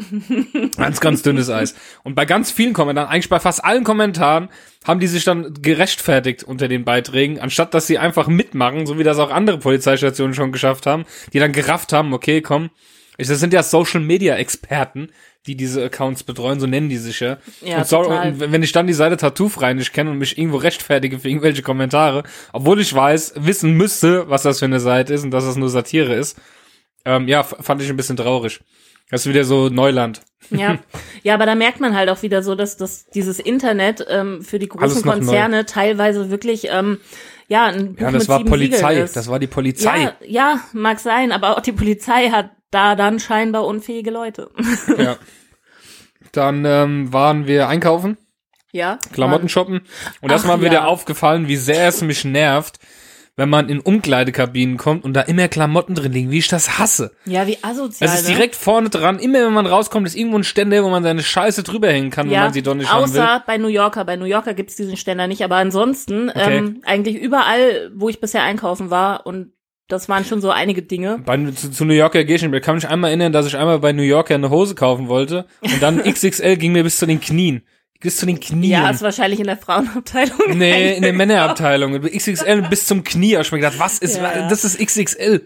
ganz, 0.78 1.00
ganz 1.02 1.24
dünnes 1.24 1.50
Eis. 1.50 1.74
Und 2.04 2.14
bei 2.14 2.26
ganz 2.26 2.52
vielen 2.52 2.74
Kommentaren, 2.74 3.10
eigentlich 3.10 3.30
bei 3.30 3.40
fast 3.40 3.64
allen 3.66 3.84
Kommentaren, 3.84 4.50
haben 4.86 5.00
die 5.00 5.08
sich 5.08 5.24
dann 5.24 5.54
gerechtfertigt 5.62 6.44
unter 6.44 6.68
den 6.68 6.86
Beiträgen, 6.86 7.40
anstatt 7.40 7.74
dass 7.74 7.88
sie 7.88 7.98
einfach 7.98 8.28
mitmachen, 8.28 8.86
so 8.86 9.00
wie 9.00 9.04
das 9.04 9.18
auch 9.18 9.32
andere 9.32 9.58
Polizeistationen 9.58 10.36
schon 10.36 10.52
geschafft 10.52 10.86
haben, 10.86 11.06
die 11.34 11.40
dann 11.40 11.52
gerafft 11.52 11.92
haben, 11.92 12.14
okay, 12.14 12.42
komm, 12.42 12.70
ich, 13.18 13.28
das 13.28 13.40
sind 13.40 13.52
ja 13.52 13.64
Social 13.64 14.00
Media 14.00 14.36
Experten, 14.36 15.10
die 15.48 15.56
diese 15.56 15.84
Accounts 15.84 16.24
betreuen, 16.24 16.60
so 16.60 16.68
nennen 16.68 16.88
die 16.90 16.98
sich 16.98 17.20
ja. 17.20 17.38
Ja, 17.66 17.80
und, 17.80 17.88
sorry, 17.88 18.08
total. 18.10 18.32
und 18.32 18.52
wenn 18.52 18.62
ich 18.64 18.72
dann 18.74 18.86
die 18.88 18.94
Seite 18.94 19.18
Tattoofrei 19.18 19.74
nicht 19.74 19.92
kenne 19.92 20.12
und 20.12 20.20
mich 20.20 20.38
irgendwo 20.38 20.58
rechtfertige 20.58 21.18
für 21.20 21.28
irgendwelche 21.30 21.64
Kommentare, 21.64 22.24
obwohl 22.54 22.80
ich 22.80 22.94
weiß, 22.94 23.34
wissen 23.38 23.74
müsste, 23.74 24.30
was 24.30 24.44
das 24.44 24.60
für 24.60 24.66
eine 24.66 24.80
Seite 24.80 25.16
ist 25.16 25.24
und 25.24 25.32
dass 25.32 25.46
das 25.46 25.56
nur 25.56 25.70
Satire 25.70 26.14
ist, 26.14 26.38
ähm, 27.06 27.28
ja, 27.28 27.44
fand 27.44 27.82
ich 27.82 27.90
ein 27.90 27.98
bisschen 27.98 28.18
traurig. 28.18 28.60
Das 29.10 29.22
ist 29.22 29.30
wieder 29.30 29.44
so 29.44 29.70
Neuland. 29.70 30.22
Ja. 30.52 30.78
ja, 31.24 31.34
aber 31.34 31.46
da 31.46 31.56
merkt 31.56 31.80
man 31.80 31.96
halt 31.96 32.10
auch 32.10 32.22
wieder 32.22 32.44
so, 32.44 32.56
dass, 32.56 32.78
dass 32.78 33.08
dieses 33.08 33.40
Internet 33.40 34.06
ähm, 34.10 34.42
für 34.44 34.60
die 34.60 34.68
großen 34.68 35.02
noch 35.02 35.06
neu. 35.06 35.12
Konzerne 35.14 35.66
teilweise 35.66 36.30
wirklich, 36.30 36.68
ähm, 36.70 37.00
ja, 37.48 37.66
ein 37.66 37.96
Buch 37.96 38.02
Ja, 38.02 38.12
das 38.12 38.24
mit 38.24 38.30
war 38.30 38.38
sieben 38.38 38.50
Polizei. 38.50 39.10
Das 39.14 39.28
war 39.28 39.40
die 39.40 39.48
Polizei. 39.48 40.02
Ja, 40.02 40.14
ja, 40.26 40.60
mag 40.74 41.00
sein, 41.00 41.32
aber 41.32 41.58
auch 41.58 41.62
die 41.62 41.72
Polizei 41.72 42.30
hat 42.30 42.52
da 42.72 42.96
dann 42.96 43.20
scheinbar 43.20 43.66
unfähige 43.66 44.12
Leute. 44.12 44.52
Ja. 44.98 45.18
Dann 46.32 46.64
ähm, 46.64 47.12
waren 47.12 47.48
wir 47.48 47.70
einkaufen, 47.70 48.18
ja. 48.72 49.00
Klamotten 49.14 49.50
shoppen 49.50 49.82
und 50.22 50.32
das 50.32 50.44
Ach, 50.44 50.48
mal 50.48 50.62
wieder 50.62 50.74
ja. 50.74 50.86
aufgefallen, 50.86 51.48
wie 51.48 51.56
sehr 51.56 51.88
es 51.88 52.02
mich 52.02 52.24
nervt, 52.24 52.78
wenn 53.40 53.48
man 53.48 53.70
in 53.70 53.80
Umkleidekabinen 53.80 54.76
kommt 54.76 55.06
und 55.06 55.14
da 55.14 55.22
immer 55.22 55.48
Klamotten 55.48 55.96
drin 55.96 56.12
liegen, 56.12 56.30
wie 56.30 56.40
ich 56.40 56.50
das 56.50 56.78
hasse. 56.78 57.12
Ja, 57.24 57.48
wie 57.48 57.58
asozial. 57.62 58.10
Das 58.10 58.20
ist 58.20 58.28
ne? 58.28 58.36
direkt 58.36 58.54
vorne 58.58 58.90
dran, 58.90 59.18
immer 59.18 59.46
wenn 59.46 59.54
man 59.54 59.66
rauskommt, 59.66 60.06
ist 60.06 60.16
irgendwo 60.16 60.38
ein 60.38 60.44
Ständer, 60.44 60.84
wo 60.84 60.90
man 60.90 61.04
seine 61.04 61.24
Scheiße 61.24 61.64
drüber 61.64 61.88
hängen 61.88 62.10
kann, 62.10 62.28
wenn 62.28 62.34
ja, 62.34 62.44
man 62.44 62.54
sie 62.54 62.62
doch 62.62 62.76
nicht 62.76 62.92
haben 62.92 63.14
will. 63.14 63.22
außer 63.22 63.44
bei 63.48 63.58
New 63.58 63.70
Yorker. 63.70 64.04
Bei 64.04 64.18
New 64.18 64.26
Yorker 64.26 64.54
gibt's 64.54 64.76
diesen 64.76 64.98
Ständer 64.98 65.28
nicht, 65.28 65.42
aber 65.42 65.56
ansonsten 65.56 66.30
Okay. 66.30 66.58
ähm, 66.58 66.82
eigentlich 66.86 67.16
überall, 67.16 67.92
wo 67.96 68.10
ich 68.10 68.20
bisher 68.20 68.44
einkaufen 68.44 68.90
war 68.90 69.26
und 69.26 69.54
das 69.88 70.10
waren 70.10 70.26
schon 70.26 70.42
so 70.42 70.52
einige 70.52 70.82
Dinge. 70.82 71.20
Bei, 71.26 71.38
zu, 71.52 71.72
zu 71.72 71.86
New 71.86 71.94
Yorker 71.94 72.26
gehe 72.26 72.36
ich 72.36 72.42
nicht 72.42 72.52
mehr. 72.52 72.60
Ich 72.60 72.66
kann 72.66 72.76
mich 72.76 72.90
einmal 72.90 73.10
erinnern, 73.10 73.32
dass 73.32 73.48
ich 73.48 73.56
einmal 73.56 73.80
bei 73.80 73.94
New 73.94 74.04
Yorker 74.04 74.36
eine 74.36 74.50
Hose 74.50 74.76
kaufen 74.76 75.08
wollte 75.08 75.46
und 75.62 75.82
dann 75.82 76.04
XXL 76.04 76.58
ging 76.58 76.74
mir 76.74 76.84
bis 76.84 76.98
zu 76.98 77.06
den 77.06 77.22
Knien. 77.22 77.64
Bis 78.02 78.18
zu 78.18 78.26
den 78.26 78.40
Knien. 78.40 78.72
Ja, 78.72 78.90
ist 78.90 79.02
wahrscheinlich 79.02 79.40
in 79.40 79.48
der 79.48 79.58
Frauenabteilung. 79.58 80.38
nee, 80.58 80.96
in 80.96 81.04
der 81.04 81.14
Männerabteilung. 81.14 82.00
XXL 82.02 82.62
bis 82.70 82.86
zum 82.86 83.04
Knie. 83.04 83.36
Ich 83.36 83.52
mir 83.52 83.60
gedacht, 83.60 83.78
was 83.80 84.00
ist, 84.00 84.18
Ja. 84.18 84.48
das 84.48 84.64
ist 84.64 84.80
XXL. 84.80 85.46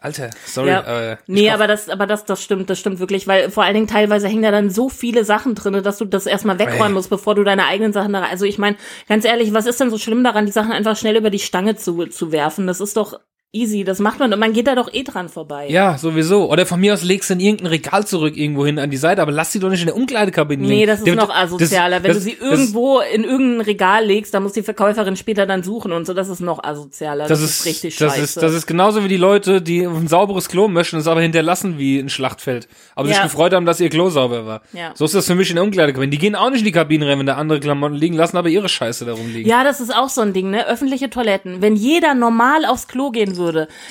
Alter, 0.00 0.30
sorry. 0.46 0.68
Ja. 0.68 1.12
Äh, 1.12 1.16
Nee, 1.26 1.48
aber 1.50 1.66
das, 1.66 1.88
aber 1.88 2.06
das, 2.06 2.26
das 2.26 2.42
stimmt, 2.42 2.68
das 2.68 2.78
stimmt 2.78 2.98
wirklich, 2.98 3.26
weil 3.26 3.50
vor 3.50 3.64
allen 3.64 3.72
Dingen 3.74 3.86
teilweise 3.86 4.28
hängen 4.28 4.42
da 4.42 4.50
dann 4.50 4.68
so 4.68 4.90
viele 4.90 5.24
Sachen 5.24 5.54
drinne, 5.54 5.80
dass 5.80 5.96
du 5.96 6.04
das 6.04 6.26
erstmal 6.26 6.58
wegräumen 6.58 6.92
musst, 6.92 7.08
bevor 7.08 7.34
du 7.34 7.42
deine 7.42 7.66
eigenen 7.66 7.94
Sachen 7.94 8.12
da 8.12 8.20
rein. 8.20 8.30
Also 8.30 8.44
ich 8.44 8.58
meine, 8.58 8.76
ganz 9.08 9.24
ehrlich, 9.24 9.54
was 9.54 9.64
ist 9.64 9.80
denn 9.80 9.90
so 9.90 9.96
schlimm 9.96 10.22
daran, 10.22 10.44
die 10.44 10.52
Sachen 10.52 10.72
einfach 10.72 10.96
schnell 10.96 11.16
über 11.16 11.30
die 11.30 11.38
Stange 11.38 11.76
zu, 11.76 12.06
zu 12.06 12.32
werfen? 12.32 12.66
Das 12.66 12.80
ist 12.82 12.98
doch 12.98 13.18
easy, 13.54 13.84
das 13.84 13.98
macht 14.00 14.18
man 14.18 14.32
und 14.32 14.38
man 14.38 14.52
geht 14.52 14.66
da 14.66 14.74
doch 14.74 14.92
eh 14.92 15.02
dran 15.04 15.28
vorbei. 15.28 15.68
Ja, 15.70 15.96
sowieso. 15.96 16.50
Oder 16.50 16.66
von 16.66 16.80
mir 16.80 16.92
aus 16.94 17.02
legst 17.02 17.30
du 17.30 17.34
in 17.34 17.40
irgendein 17.40 17.68
Regal 17.68 18.06
zurück 18.06 18.36
irgendwo 18.36 18.66
hin 18.66 18.78
an 18.78 18.90
die 18.90 18.96
Seite, 18.96 19.22
aber 19.22 19.32
lass 19.32 19.52
sie 19.52 19.60
doch 19.60 19.70
nicht 19.70 19.80
in 19.80 19.86
der 19.86 19.96
Umkleidekabine 19.96 20.62
liegen. 20.62 20.74
Nee, 20.80 20.86
das 20.86 20.98
ist 20.98 21.06
Der- 21.06 21.14
noch 21.16 21.30
asozialer. 21.30 22.02
Wenn 22.02 22.08
das- 22.08 22.18
du 22.18 22.22
sie 22.24 22.36
das- 22.38 22.50
irgendwo 22.50 23.00
in 23.00 23.24
irgendein 23.24 23.60
Regal 23.62 24.04
legst, 24.04 24.34
dann 24.34 24.42
muss 24.42 24.52
die 24.52 24.62
Verkäuferin 24.62 25.16
später 25.16 25.46
dann 25.46 25.62
suchen 25.62 25.92
und 25.92 26.06
so, 26.06 26.14
das 26.14 26.28
ist 26.28 26.40
noch 26.40 26.62
asozialer. 26.64 27.26
Das 27.28 27.40
ist, 27.40 27.64
richtig 27.64 27.96
das 27.96 28.12
scheiße. 28.12 28.22
ist, 28.24 28.36
das 28.42 28.52
ist 28.54 28.66
genauso 28.66 29.04
wie 29.04 29.08
die 29.08 29.16
Leute, 29.16 29.62
die 29.62 29.82
ein 29.84 30.08
sauberes 30.08 30.48
Klo 30.48 30.68
möchten, 30.68 30.96
es 30.96 31.06
aber 31.06 31.20
hinterlassen 31.20 31.78
wie 31.78 31.98
ein 31.98 32.08
Schlachtfeld. 32.08 32.68
Aber 32.96 33.06
sich 33.08 33.16
Ja. 33.16 33.22
gefreut 33.22 33.52
haben, 33.54 33.66
dass 33.66 33.78
ihr 33.80 33.88
Klo 33.90 34.10
sauber 34.10 34.46
war. 34.46 34.62
Ja. 34.72 34.90
So 34.94 35.04
ist 35.04 35.14
das 35.14 35.26
für 35.26 35.34
mich 35.34 35.50
in 35.50 35.56
der 35.56 35.64
Umkleidekabine. 35.64 36.10
Die 36.10 36.18
gehen 36.18 36.34
auch 36.34 36.50
nicht 36.50 36.60
in 36.60 36.66
die 36.66 36.72
Kabine 36.72 37.06
rein, 37.08 37.18
wenn 37.20 37.26
da 37.26 37.34
andere 37.34 37.60
Klamotten 37.60 37.94
liegen, 37.94 38.16
lassen 38.16 38.36
aber 38.36 38.48
ihre 38.48 38.68
Scheiße 38.68 39.04
darum 39.04 39.32
liegen. 39.32 39.48
Ja, 39.48 39.62
das 39.64 39.80
ist 39.80 39.94
auch 39.94 40.08
so 40.08 40.20
ein 40.22 40.32
Ding, 40.32 40.50
ne? 40.50 40.66
Öffentliche 40.66 41.08
Toiletten. 41.08 41.62
Wenn 41.62 41.76
jeder 41.76 42.14
normal 42.14 42.64
aufs 42.64 42.88
Klo 42.88 43.10
gehen 43.10 43.36
würde, 43.36 43.43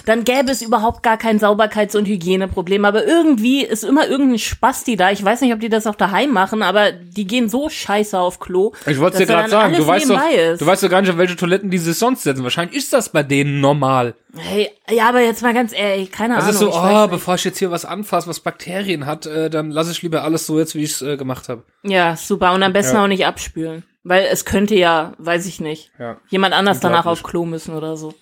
dann 0.06 0.24
gäbe 0.24 0.52
es 0.52 0.62
überhaupt 0.62 1.04
gar 1.04 1.18
kein 1.18 1.40
Sauberkeits- 1.40 1.96
und 1.98 2.08
Hygieneproblem. 2.08 2.86
Aber 2.86 3.06
irgendwie 3.06 3.64
ist 3.64 3.84
immer 3.84 4.08
irgendein 4.08 4.40
Spasti 4.40 4.96
da. 4.96 5.12
Ich 5.12 5.24
weiß 5.24 5.42
nicht, 5.42 5.54
ob 5.54 5.60
die 5.60 5.70
das 5.70 5.88
auch 5.88 5.96
daheim 5.96 6.32
machen, 6.32 6.62
aber 6.62 6.92
die 6.92 7.26
gehen 7.28 7.50
so 7.50 7.70
scheiße 7.70 8.18
auf 8.20 8.40
Klo. 8.40 8.74
Ich 8.86 9.00
wollte 9.00 9.18
dir 9.20 9.26
gerade 9.26 9.50
sagen, 9.50 9.76
du 9.76 9.86
weißt, 9.86 10.10
doch, 10.10 10.20
du 10.60 10.66
weißt 10.66 10.84
doch 10.84 10.90
gar 10.90 11.02
nicht, 11.02 11.10
auf 11.12 11.18
welche 11.18 11.36
Toiletten 11.36 11.70
die 11.70 11.78
sich 11.78 11.98
sonst 11.98 12.24
setzen. 12.24 12.44
Wahrscheinlich 12.44 12.78
ist 12.78 12.94
das 12.94 13.10
bei 13.10 13.24
denen 13.24 13.62
normal. 13.62 14.16
Hey, 14.36 14.70
ja, 14.90 15.10
aber 15.10 15.22
jetzt 15.22 15.44
mal 15.44 15.54
ganz 15.54 15.74
ehrlich, 15.78 16.12
keine 16.12 16.36
Das 16.36 16.44
Ahnung. 16.46 16.54
ist 16.56 16.60
so, 16.60 16.70
ich 16.70 16.76
oh, 16.76 17.08
bevor 17.08 17.36
ich 17.36 17.44
jetzt 17.44 17.60
hier 17.60 17.70
was 17.72 17.86
anfasse, 17.86 18.28
was 18.28 18.40
Bakterien 18.40 19.06
hat, 19.06 19.26
äh, 19.28 19.50
dann 19.50 19.70
lasse 19.70 19.92
ich 19.92 20.02
lieber 20.02 20.24
alles 20.24 20.48
so 20.48 20.58
jetzt, 20.58 20.74
wie 20.76 20.84
ich 20.84 20.92
es 20.92 21.02
äh, 21.04 21.18
gemacht 21.18 21.50
habe. 21.50 21.64
Ja, 21.84 22.16
super. 22.16 22.54
Und 22.54 22.64
am 22.64 22.74
besten 22.74 22.96
Ja. 22.96 23.04
auch 23.04 23.08
nicht 23.08 23.26
abspülen. 23.28 23.84
Weil 24.06 24.28
es 24.30 24.44
könnte 24.44 24.76
ja, 24.76 25.14
weiß 25.18 25.46
ich 25.46 25.62
nicht, 25.62 25.92
Ja. 25.98 26.18
jemand 26.30 26.54
anders 26.54 26.82
danach 26.82 27.06
auf 27.06 27.24
Klo 27.24 27.46
müssen 27.46 27.74
oder 27.74 27.96
so. 27.96 28.14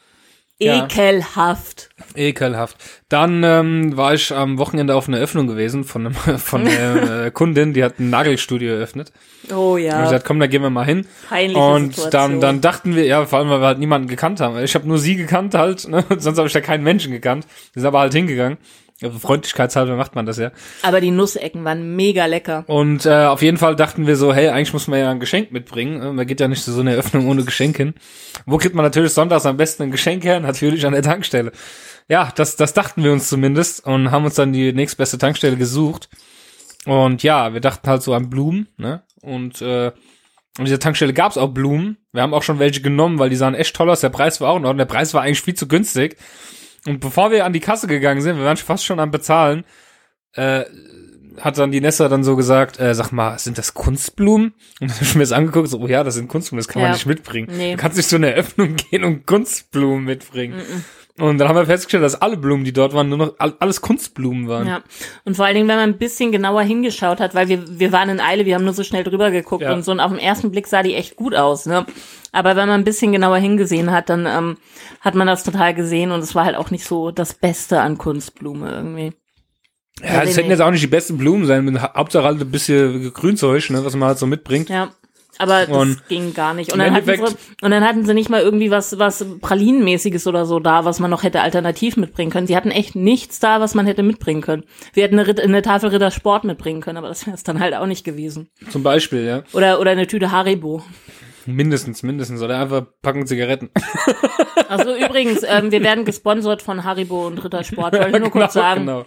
Ja. 0.61 0.85
Ekelhaft. 0.85 1.89
Ekelhaft. 2.15 2.77
Dann 3.09 3.43
ähm, 3.43 3.97
war 3.97 4.13
ich 4.13 4.31
am 4.31 4.59
Wochenende 4.59 4.93
auf 4.93 5.07
einer 5.07 5.17
Eröffnung 5.17 5.47
gewesen 5.47 5.83
von, 5.83 6.05
einem, 6.05 6.15
von 6.37 6.67
einer 6.67 7.25
äh, 7.25 7.31
Kundin, 7.33 7.73
die 7.73 7.83
hat 7.83 7.99
ein 7.99 8.11
Nagelstudio 8.11 8.73
eröffnet. 8.73 9.11
Oh 9.51 9.73
Und 9.73 9.79
ich 9.79 9.85
ja. 9.85 10.03
gesagt, 10.03 10.23
komm, 10.23 10.39
da 10.39 10.45
gehen 10.45 10.61
wir 10.61 10.69
mal 10.69 10.85
hin. 10.85 11.07
Peinliche 11.29 11.59
Und 11.59 11.95
Situation. 11.95 12.11
dann, 12.11 12.41
dann 12.41 12.61
dachten 12.61 12.95
wir, 12.95 13.05
ja, 13.05 13.25
vor 13.25 13.39
allem, 13.39 13.49
weil 13.49 13.59
wir 13.59 13.67
halt 13.67 13.79
niemanden 13.79 14.07
gekannt 14.07 14.39
haben. 14.39 14.63
Ich 14.63 14.75
habe 14.75 14.87
nur 14.87 14.99
sie 14.99 15.15
gekannt 15.15 15.55
halt, 15.55 15.87
ne? 15.87 16.05
sonst 16.17 16.37
habe 16.37 16.47
ich 16.47 16.53
da 16.53 16.61
keinen 16.61 16.83
Menschen 16.83 17.11
gekannt. 17.11 17.47
Wir 17.73 17.81
sind 17.81 17.87
aber 17.87 18.01
halt 18.01 18.13
hingegangen. 18.13 18.59
Freundlichkeitshalber 19.09 19.95
macht 19.95 20.13
man 20.15 20.25
das 20.25 20.37
ja. 20.37 20.51
Aber 20.83 21.01
die 21.01 21.11
Nussecken 21.11 21.63
waren 21.65 21.95
mega 21.95 22.25
lecker. 22.27 22.63
Und 22.67 23.05
äh, 23.05 23.25
auf 23.25 23.41
jeden 23.41 23.57
Fall 23.57 23.75
dachten 23.75 24.05
wir 24.05 24.15
so, 24.15 24.33
hey, 24.33 24.49
eigentlich 24.49 24.73
muss 24.73 24.87
man 24.87 24.99
ja 24.99 25.09
ein 25.09 25.19
Geschenk 25.19 25.51
mitbringen. 25.51 26.01
Äh, 26.01 26.13
Man 26.13 26.27
geht 26.27 26.39
ja 26.39 26.47
nicht 26.47 26.63
zu 26.63 26.71
so 26.71 26.81
einer 26.81 26.91
Eröffnung 26.91 27.27
ohne 27.27 27.43
Geschenk 27.43 27.77
hin. 27.77 27.95
Wo 28.45 28.57
kriegt 28.57 28.75
man 28.75 28.85
natürlich 28.85 29.13
sonntags 29.13 29.45
am 29.45 29.57
besten 29.57 29.83
ein 29.83 29.91
Geschenk 29.91 30.23
her? 30.23 30.39
Natürlich 30.51 30.85
an 30.85 30.93
der 30.93 31.01
Tankstelle. 31.01 31.51
Ja, 32.07 32.31
das, 32.35 32.55
das 32.55 32.73
dachten 32.73 33.03
wir 33.03 33.11
uns 33.11 33.27
zumindest 33.29 33.85
und 33.85 34.11
haben 34.11 34.25
uns 34.25 34.35
dann 34.35 34.53
die 34.53 34.73
nächstbeste 34.73 35.17
Tankstelle 35.17 35.57
gesucht. 35.57 36.09
Und 36.85 37.23
ja, 37.23 37.53
wir 37.53 37.61
dachten 37.61 37.87
halt 37.89 38.01
so 38.03 38.13
an 38.13 38.29
Blumen, 38.29 38.67
ne? 38.77 39.03
Und 39.21 39.61
äh, 39.61 39.91
an 40.57 40.65
dieser 40.65 40.79
Tankstelle 40.79 41.13
gab's 41.13 41.37
auch 41.37 41.49
Blumen. 41.49 41.97
Wir 42.11 42.21
haben 42.23 42.33
auch 42.33 42.43
schon 42.43 42.59
welche 42.59 42.81
genommen, 42.81 43.19
weil 43.19 43.29
die 43.29 43.35
sahen 43.35 43.55
echt 43.55 43.75
toll 43.75 43.89
aus. 43.89 44.01
Der 44.01 44.09
Preis 44.09 44.41
war 44.41 44.49
auch 44.49 44.57
in 44.57 44.65
Ordnung. 44.65 44.79
Der 44.79 44.85
Preis 44.85 45.13
war 45.13 45.21
eigentlich 45.21 45.41
viel 45.41 45.53
zu 45.55 45.67
günstig. 45.67 46.17
Und 46.87 46.99
bevor 46.99 47.31
wir 47.31 47.45
an 47.45 47.53
die 47.53 47.59
Kasse 47.59 47.87
gegangen 47.87 48.21
sind, 48.21 48.37
wir 48.37 48.45
waren 48.45 48.57
fast 48.57 48.85
schon 48.85 48.99
am 48.99 49.11
Bezahlen, 49.11 49.63
äh, 50.33 50.63
hat 51.39 51.57
dann 51.57 51.71
die 51.71 51.79
Nessa 51.81 52.09
dann 52.09 52.23
so 52.23 52.35
gesagt, 52.35 52.79
äh, 52.79 52.93
sag 52.93 53.11
mal, 53.11 53.37
sind 53.39 53.57
das 53.57 53.73
Kunstblumen? 53.73 54.53
Und 54.79 54.89
dann 54.89 54.95
hab 54.95 55.01
ich 55.01 55.15
mir 55.15 55.21
das 55.21 55.31
angeguckt, 55.31 55.69
so, 55.69 55.79
oh 55.79 55.87
ja, 55.87 56.03
das 56.03 56.15
sind 56.15 56.27
Kunstblumen, 56.27 56.59
das 56.59 56.67
kann 56.67 56.81
man 56.81 56.89
Ja. 56.89 56.93
nicht 56.95 57.05
mitbringen. 57.05 57.47
Nee. 57.55 57.71
Du 57.71 57.77
kannst 57.77 57.97
nicht 57.97 58.09
zu 58.09 58.17
einer 58.17 58.29
Eröffnung 58.29 58.75
gehen 58.75 59.03
und 59.03 59.25
Kunstblumen 59.25 60.03
mitbringen. 60.03 60.61
Und 61.21 61.37
dann 61.37 61.47
haben 61.47 61.55
wir 61.55 61.65
festgestellt, 61.65 62.03
dass 62.03 62.21
alle 62.21 62.35
Blumen, 62.35 62.63
die 62.63 62.73
dort 62.73 62.93
waren, 62.93 63.07
nur 63.09 63.17
noch 63.17 63.33
all- 63.37 63.55
alles 63.59 63.81
Kunstblumen 63.81 64.47
waren. 64.47 64.67
Ja. 64.67 64.81
Und 65.23 65.35
vor 65.35 65.45
allen 65.45 65.55
Dingen, 65.55 65.67
wenn 65.67 65.75
man 65.77 65.89
ein 65.89 65.97
bisschen 65.97 66.31
genauer 66.31 66.63
hingeschaut 66.63 67.19
hat, 67.19 67.35
weil 67.35 67.47
wir, 67.47 67.79
wir 67.79 67.91
waren 67.91 68.09
in 68.09 68.19
Eile, 68.19 68.45
wir 68.45 68.55
haben 68.55 68.63
nur 68.65 68.73
so 68.73 68.83
schnell 68.83 69.03
drüber 69.03 69.29
geguckt 69.31 69.61
Ja. 69.63 69.73
und 69.73 69.83
so 69.85 69.91
und 69.91 69.99
auf 69.99 70.11
den 70.11 70.19
ersten 70.19 70.51
Blick 70.51 70.67
sah 70.67 70.81
die 70.83 70.95
echt 70.95 71.15
gut 71.15 71.35
aus, 71.35 71.65
ne? 71.65 71.85
Aber 72.31 72.55
wenn 72.55 72.67
man 72.67 72.79
ein 72.79 72.85
bisschen 72.85 73.11
genauer 73.11 73.37
hingesehen 73.37 73.91
hat, 73.91 74.09
dann 74.09 74.25
ähm, 74.25 74.57
hat 75.01 75.15
man 75.15 75.27
das 75.27 75.43
total 75.43 75.73
gesehen 75.73 76.11
und 76.11 76.21
es 76.21 76.33
war 76.33 76.45
halt 76.45 76.55
auch 76.55 76.71
nicht 76.71 76.85
so 76.85 77.11
das 77.11 77.33
Beste 77.33 77.81
an 77.81 77.97
Kunstblume 77.97 78.71
irgendwie. 78.71 79.13
Ja, 80.01 80.21
das 80.21 80.31
ich 80.31 80.37
hätten 80.37 80.49
jetzt 80.49 80.61
auch 80.61 80.71
nicht 80.71 80.81
die 80.81 80.87
besten 80.87 81.17
Blumen 81.17 81.45
sein, 81.45 81.65
mit 81.65 81.79
Hauptsache 81.81 82.23
halt 82.23 82.41
ein 82.41 82.49
bisschen 82.49 83.13
Grünzeug, 83.13 83.69
ne, 83.69 83.85
was 83.85 83.95
man 83.95 84.07
halt 84.07 84.17
so 84.17 84.25
mitbringt. 84.25 84.69
Ja. 84.69 84.89
Aber 85.41 85.65
das 85.65 85.77
Und 85.77 86.07
ging 86.07 86.33
gar 86.33 86.53
nicht. 86.53 86.71
Und 86.71 86.79
dann, 86.79 86.93
hatten 86.93 87.05
sie, 87.05 87.21
und 87.61 87.71
dann 87.71 87.83
hatten 87.83 88.05
sie 88.05 88.13
nicht 88.13 88.29
mal 88.29 88.41
irgendwie 88.41 88.71
was, 88.71 88.99
was 88.99 89.25
Pralinenmäßiges 89.41 90.27
oder 90.27 90.45
so 90.45 90.59
da, 90.59 90.85
was 90.85 90.99
man 90.99 91.09
noch 91.09 91.23
hätte 91.23 91.41
alternativ 91.41 91.97
mitbringen 91.97 92.31
können. 92.31 92.47
Sie 92.47 92.55
hatten 92.55 92.71
echt 92.71 92.95
nichts 92.95 93.39
da, 93.39 93.59
was 93.59 93.75
man 93.75 93.85
hätte 93.85 94.03
mitbringen 94.03 94.41
können. 94.41 94.63
Wir 94.93 95.03
hätten 95.03 95.19
eine, 95.19 95.41
eine 95.41 95.61
Tafel 95.61 95.89
Ritter 95.89 96.11
Sport 96.11 96.43
mitbringen 96.43 96.81
können, 96.81 96.97
aber 96.97 97.07
das 97.07 97.25
wäre 97.25 97.35
es 97.35 97.43
dann 97.43 97.59
halt 97.59 97.75
auch 97.75 97.87
nicht 97.87 98.03
gewesen. 98.03 98.49
Zum 98.69 98.83
Beispiel, 98.83 99.25
ja. 99.25 99.43
Oder, 99.53 99.79
oder 99.79 99.91
eine 99.91 100.07
Tüte 100.07 100.31
Haribo. 100.31 100.83
Mindestens, 101.45 102.03
mindestens. 102.03 102.41
Oder 102.41 102.59
einfach 102.59 102.85
packen 103.01 103.25
Zigaretten. 103.25 103.69
Also 104.69 104.95
übrigens, 104.95 105.43
ähm, 105.43 105.71
wir 105.71 105.83
werden 105.83 106.05
gesponsert 106.05 106.61
von 106.61 106.83
Haribo 106.83 107.27
und 107.27 107.43
Rittersport. 107.43 107.93
Wollte 107.93 108.09
ich 108.09 108.19
nur 108.19 108.31
kurz 108.31 108.53
sagen. 108.53 108.81
Genau. 108.81 109.05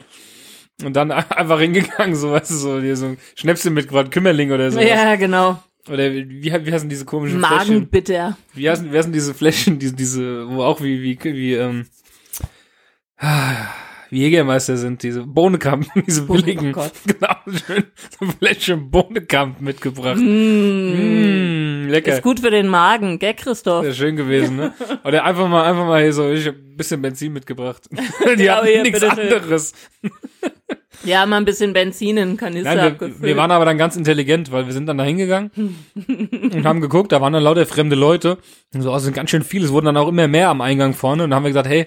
Und 0.83 0.94
dann 0.94 1.11
einfach 1.12 1.61
hingegangen, 1.61 2.16
so, 2.16 2.33
weißt 2.33 2.51
du, 2.51 2.55
so, 2.55 2.81
hier 2.81 2.97
so 2.97 3.07
ein 3.07 3.18
Schnäpschen 3.35 3.75
mitgebracht, 3.75 4.11
Kümmerling 4.11 4.51
oder 4.53 4.70
so. 4.70 4.81
Ja, 4.81 5.16
genau. 5.16 5.59
Oder 5.88 6.12
wie, 6.12 6.42
wie 6.42 6.73
heißen 6.73 6.88
diese 6.88 7.05
komischen 7.05 7.40
Fläschchen? 7.40 7.75
Magenbitter. 7.75 8.38
Wie 8.55 8.68
heißen, 8.70 8.90
wie 8.92 8.97
heißen 8.97 9.12
diese 9.12 9.35
Fläschchen, 9.35 9.79
diese, 9.79 9.94
diese, 9.94 10.49
wo 10.49 10.62
auch 10.62 10.81
wie, 10.81 11.03
wie, 11.03 11.18
wie, 11.23 11.55
ähm, 11.55 11.87
ah, 13.18 13.66
wie 14.09 14.20
Jägermeister 14.20 14.77
sind, 14.79 15.03
diese 15.03 15.27
Bohnekamp, 15.27 15.87
diese 16.07 16.23
billigen, 16.23 16.73
Gott. 16.73 16.92
genau, 17.07 17.35
schön, 17.66 17.85
so 18.18 18.25
ein 18.25 18.33
Fläschchen 18.38 18.90
Bohnekamp 18.90 19.61
mitgebracht. 19.61 20.16
Mm, 20.16 21.88
lecker. 21.88 22.14
Ist 22.14 22.23
gut 22.23 22.40
für 22.40 22.51
den 22.51 22.68
Magen, 22.68 23.18
gell, 23.18 23.35
Christoph? 23.35 23.85
Wäre 23.85 23.94
schön 23.94 24.16
gewesen, 24.16 24.57
ne? 24.57 24.73
Oder 25.05 25.25
einfach 25.25 25.49
mal, 25.49 25.64
einfach 25.64 25.85
mal 25.85 26.01
hier 26.01 26.14
so, 26.14 26.31
ich 26.31 26.47
hab 26.47 26.55
ein 26.55 26.77
bisschen 26.77 27.03
Benzin 27.03 27.33
mitgebracht. 27.33 27.83
Die 28.38 28.42
Ja, 28.42 28.57
haben 28.57 28.83
nichts 28.83 29.03
anderes. 29.03 29.75
Ja, 31.05 31.27
mal 31.27 31.37
ein 31.37 31.45
bisschen 31.45 31.73
Benzin 31.73 32.17
in 32.17 32.29
den 32.29 32.37
Kanister 32.37 32.75
Nein, 32.75 32.79
wir, 32.79 32.93
abgefüllt. 32.93 33.23
wir 33.23 33.37
waren 33.37 33.51
aber 33.51 33.64
dann 33.64 33.79
ganz 33.79 33.97
intelligent, 33.97 34.51
weil 34.53 34.67
wir 34.67 34.73
sind 34.73 34.87
dann 34.87 34.99
da 34.99 35.05
hingegangen 35.05 35.51
und 35.95 36.64
haben 36.64 36.81
geguckt, 36.81 37.12
da 37.12 37.21
waren 37.21 37.33
dann 37.33 37.43
lauter 37.43 37.67
fremde 37.67 37.97
Leute. 37.97 38.38
Und 38.75 38.83
so, 38.83 38.93
also 38.93 39.05
sind 39.05 39.14
ganz 39.14 39.31
schön 39.31 39.43
viele, 39.43 39.67
es 39.67 39.73
wurden 39.73 39.87
dann 39.87 39.97
auch 39.97 40.09
immer 40.09 40.29
mehr 40.29 40.49
am 40.49 40.61
Eingang 40.61 40.95
vorne 40.95 41.25
und 41.25 41.31
dann 41.31 41.37
haben 41.37 41.45
wir 41.45 41.51
gesagt, 41.51 41.69
hey, 41.69 41.87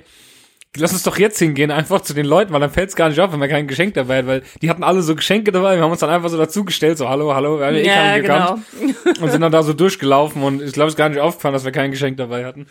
lass 0.75 0.93
uns 0.93 1.03
doch 1.03 1.17
jetzt 1.17 1.39
hingehen, 1.39 1.71
einfach 1.71 2.01
zu 2.01 2.13
den 2.13 2.25
Leuten, 2.25 2.53
weil 2.53 2.59
dann 2.59 2.69
fällt 2.69 2.89
es 2.89 2.95
gar 2.95 3.09
nicht 3.09 3.19
auf, 3.19 3.31
wenn 3.31 3.39
wir 3.39 3.47
kein 3.47 3.67
Geschenk 3.67 3.93
dabei 3.93 4.19
hat, 4.19 4.27
weil 4.27 4.43
die 4.61 4.69
hatten 4.69 4.83
alle 4.83 5.01
so 5.01 5.15
Geschenke 5.15 5.51
dabei, 5.51 5.75
wir 5.75 5.83
haben 5.83 5.91
uns 5.91 5.99
dann 5.99 6.09
einfach 6.09 6.29
so 6.29 6.37
dazugestellt, 6.37 6.97
so 6.97 7.09
hallo, 7.09 7.33
hallo, 7.33 7.59
wir 7.59 7.67
haben 7.67 7.75
ja 7.75 7.81
eh 7.81 7.85
keinen 7.85 8.21
genau. 8.23 8.59
gekannt 8.79 9.21
und 9.21 9.31
sind 9.31 9.41
dann 9.41 9.51
da 9.51 9.63
so 9.63 9.73
durchgelaufen 9.73 10.43
und 10.43 10.61
ich 10.61 10.73
glaube, 10.73 10.87
es 10.87 10.93
ist 10.93 10.97
gar 10.97 11.09
nicht 11.09 11.19
aufgefallen, 11.19 11.53
dass 11.53 11.65
wir 11.65 11.71
kein 11.71 11.91
Geschenk 11.91 12.17
dabei 12.17 12.45
hatten. 12.45 12.67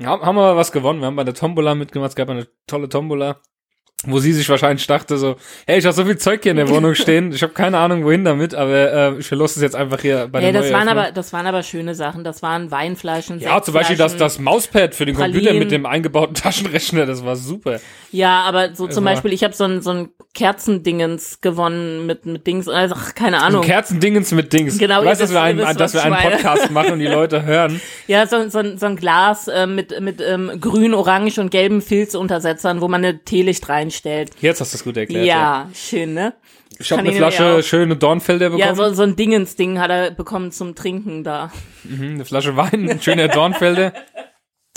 Ja, 0.00 0.10
haben 0.10 0.38
aber 0.38 0.56
was 0.56 0.72
gewonnen, 0.72 1.00
wir 1.00 1.06
haben 1.06 1.16
bei 1.16 1.24
der 1.24 1.34
Tombola 1.34 1.74
mitgemacht, 1.74 2.10
es 2.10 2.16
gab 2.16 2.28
eine 2.28 2.46
tolle 2.66 2.88
Tombola. 2.88 3.40
Wo 4.06 4.20
sie 4.20 4.32
sich 4.32 4.48
wahrscheinlich 4.48 4.86
dachte 4.86 5.18
so, 5.18 5.34
hey, 5.66 5.80
ich 5.80 5.84
habe 5.84 5.92
so 5.92 6.04
viel 6.04 6.16
Zeug 6.16 6.40
hier 6.44 6.52
in 6.52 6.56
der 6.56 6.68
Wohnung 6.74 6.94
stehen, 6.94 7.32
ich 7.32 7.42
habe 7.42 7.52
keine 7.52 7.78
Ahnung 7.78 8.04
wohin 8.04 8.24
damit, 8.24 8.54
aber 8.54 8.92
äh, 8.92 9.18
ich 9.18 9.26
verlose 9.26 9.56
es 9.56 9.62
jetzt 9.62 9.74
einfach 9.74 10.00
hier 10.00 10.28
bei 10.30 10.40
Ja, 10.40 10.52
der 10.52 10.62
das 10.62 10.72
waren 10.72 10.88
aber, 10.88 11.10
das 11.10 11.32
waren 11.32 11.46
aber 11.48 11.64
schöne 11.64 11.96
Sachen. 11.96 12.22
Das 12.22 12.40
waren 12.40 12.70
Weinflaschen. 12.70 13.40
Ja, 13.40 13.60
zum 13.60 13.74
Beispiel 13.74 13.96
das, 13.96 14.16
das 14.16 14.38
Mauspad 14.38 14.94
für 14.94 15.04
den 15.04 15.16
Computer 15.16 15.38
Pralinen. 15.46 15.58
mit 15.58 15.72
dem 15.72 15.84
eingebauten 15.84 16.34
Taschenrechner, 16.34 17.06
das 17.06 17.24
war 17.24 17.34
super. 17.34 17.80
Ja, 18.12 18.42
aber 18.42 18.72
so 18.76 18.86
zum 18.86 19.02
Beispiel, 19.04 19.32
ich 19.32 19.42
habe 19.42 19.54
so 19.54 19.64
ein, 19.64 19.82
so 19.82 19.90
ein 19.90 20.08
Kerzendingens 20.32 21.40
gewonnen 21.40 22.06
mit, 22.06 22.24
mit 22.26 22.46
Dings, 22.46 22.68
also 22.68 22.94
ach, 22.96 23.14
keine 23.14 23.42
Ahnung. 23.42 23.62
Kerzen-Dingens 23.62 24.32
mit 24.32 24.52
Dings. 24.52 24.78
Genau, 24.78 25.04
weißt, 25.04 25.20
dass 25.20 25.32
wir, 25.32 25.42
einen, 25.42 25.58
wisst, 25.58 25.80
dass 25.80 25.94
wir 25.94 26.04
einen. 26.04 26.14
Podcast 26.16 26.70
machen 26.70 26.92
und 26.92 26.98
die 27.00 27.06
Leute 27.06 27.42
hören. 27.46 27.80
Ja, 28.06 28.26
so, 28.26 28.48
so, 28.48 28.58
ein- 28.58 28.78
so 28.78 28.86
ein 28.86 28.96
Glas 28.96 29.48
äh, 29.48 29.66
mit, 29.66 30.00
mit 30.00 30.20
ähm, 30.20 30.52
grün, 30.60 30.94
orange 30.94 31.38
und 31.40 31.50
gelben 31.50 31.82
Filzuntersetzern, 31.82 32.80
wo 32.80 32.88
man 32.88 33.04
eine 33.04 33.24
Teelicht 33.24 33.68
reinstellt. 33.88 34.30
Jetzt 34.40 34.60
hast 34.60 34.72
du 34.72 34.76
es 34.76 34.84
gut 34.84 34.96
erklärt. 34.96 35.26
Ja, 35.26 35.68
schön, 35.74 36.14
ne? 36.14 36.34
Ich 36.78 36.92
habe 36.92 37.02
eine 37.02 37.12
Flasche 37.12 37.62
schöne 37.62 37.96
Dornfelder 37.96 38.50
bekommen. 38.50 38.60
Ja, 38.68 38.74
so, 38.74 38.92
so 38.92 39.02
ein 39.02 39.16
Dingens-Ding 39.16 39.78
hat 39.80 39.90
er 39.90 40.10
bekommen 40.10 40.52
zum 40.52 40.74
Trinken 40.74 41.24
da. 41.24 41.50
Mhm, 41.84 42.14
eine 42.14 42.24
Flasche 42.24 42.56
Wein, 42.56 42.88
ein 42.88 43.00
schöner 43.02 43.28
Dornfelder. 43.28 43.92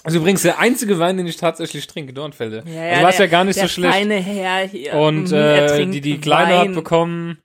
Also 0.04 0.18
übrigens 0.18 0.42
der 0.42 0.58
einzige 0.58 0.98
Wein, 0.98 1.18
den 1.18 1.28
ich 1.28 1.38
tatsächlich 1.38 1.86
trinke, 1.86 2.12
Dornfelder. 2.12 2.64
Ja, 2.68 2.82
also 2.90 3.04
war 3.04 3.10
es 3.12 3.18
ja 3.20 3.28
gar 3.28 3.44
nicht 3.44 3.60
so 3.60 3.68
schlecht. 3.68 3.94
feine 3.94 4.16
Herr 4.16 4.68
hier. 4.68 4.96
Und 4.96 5.26
Mhm, 5.30 5.34
äh, 5.36 5.86
die, 5.86 6.02
die 6.02 6.18
Kleine 6.20 6.54
Wein. 6.56 6.70
hat 6.70 6.74
bekommen, 6.74 7.38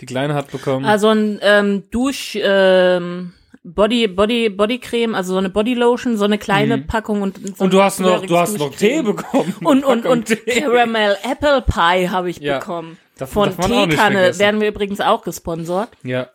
die 0.00 0.06
Kleine 0.06 0.32
hat 0.32 0.50
bekommen. 0.50 0.86
Also 0.86 1.08
ein 1.10 1.38
ähm, 1.42 1.82
Dusch, 1.90 2.38
ähm, 2.40 3.34
Body, 3.66 4.08
Body, 4.08 4.50
Bodycreme, 4.50 5.14
also 5.14 5.32
so 5.32 5.38
eine 5.38 5.48
Bodylotion, 5.48 6.18
so 6.18 6.24
eine 6.26 6.36
kleine 6.36 6.78
Packung 6.78 7.22
und 7.22 7.36
so 7.38 7.42
Mhm. 7.42 7.54
und 7.58 7.72
du 7.72 7.82
hast 7.82 7.98
noch, 7.98 8.24
du 8.26 8.36
hast 8.36 8.58
noch 8.58 8.74
Tee 8.74 9.00
bekommen. 9.00 9.54
Und, 9.64 9.84
und, 9.84 10.04
und 10.04 10.26
Tee. 10.26 10.36
Caramel 10.36 11.16
Apple 11.22 11.62
Pie 11.62 12.10
habe 12.10 12.28
ich 12.28 12.38
Ja. 12.40 12.58
bekommen. 12.58 12.98
Darf- 13.16 13.30
Von 13.30 13.56
darf 13.56 13.66
Teekanne 13.66 14.38
werden 14.38 14.60
wir 14.60 14.68
übrigens 14.68 15.00
auch 15.00 15.22
gesponsert. 15.22 15.88
Ja. 16.02 16.28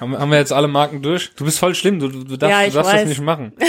haben, 0.00 0.10
wir- 0.12 0.18
haben 0.18 0.30
wir 0.32 0.38
jetzt 0.38 0.52
alle 0.52 0.66
Marken 0.66 1.02
durch? 1.02 1.30
Du 1.36 1.44
bist 1.44 1.58
voll 1.60 1.74
schlimm, 1.76 2.00
du, 2.00 2.08
du, 2.08 2.24
du 2.24 2.36
darfst, 2.36 2.58
Ja, 2.58 2.66
du 2.66 2.72
darfst 2.74 2.94
das 2.94 3.04
nicht 3.08 3.20
machen. 3.20 3.52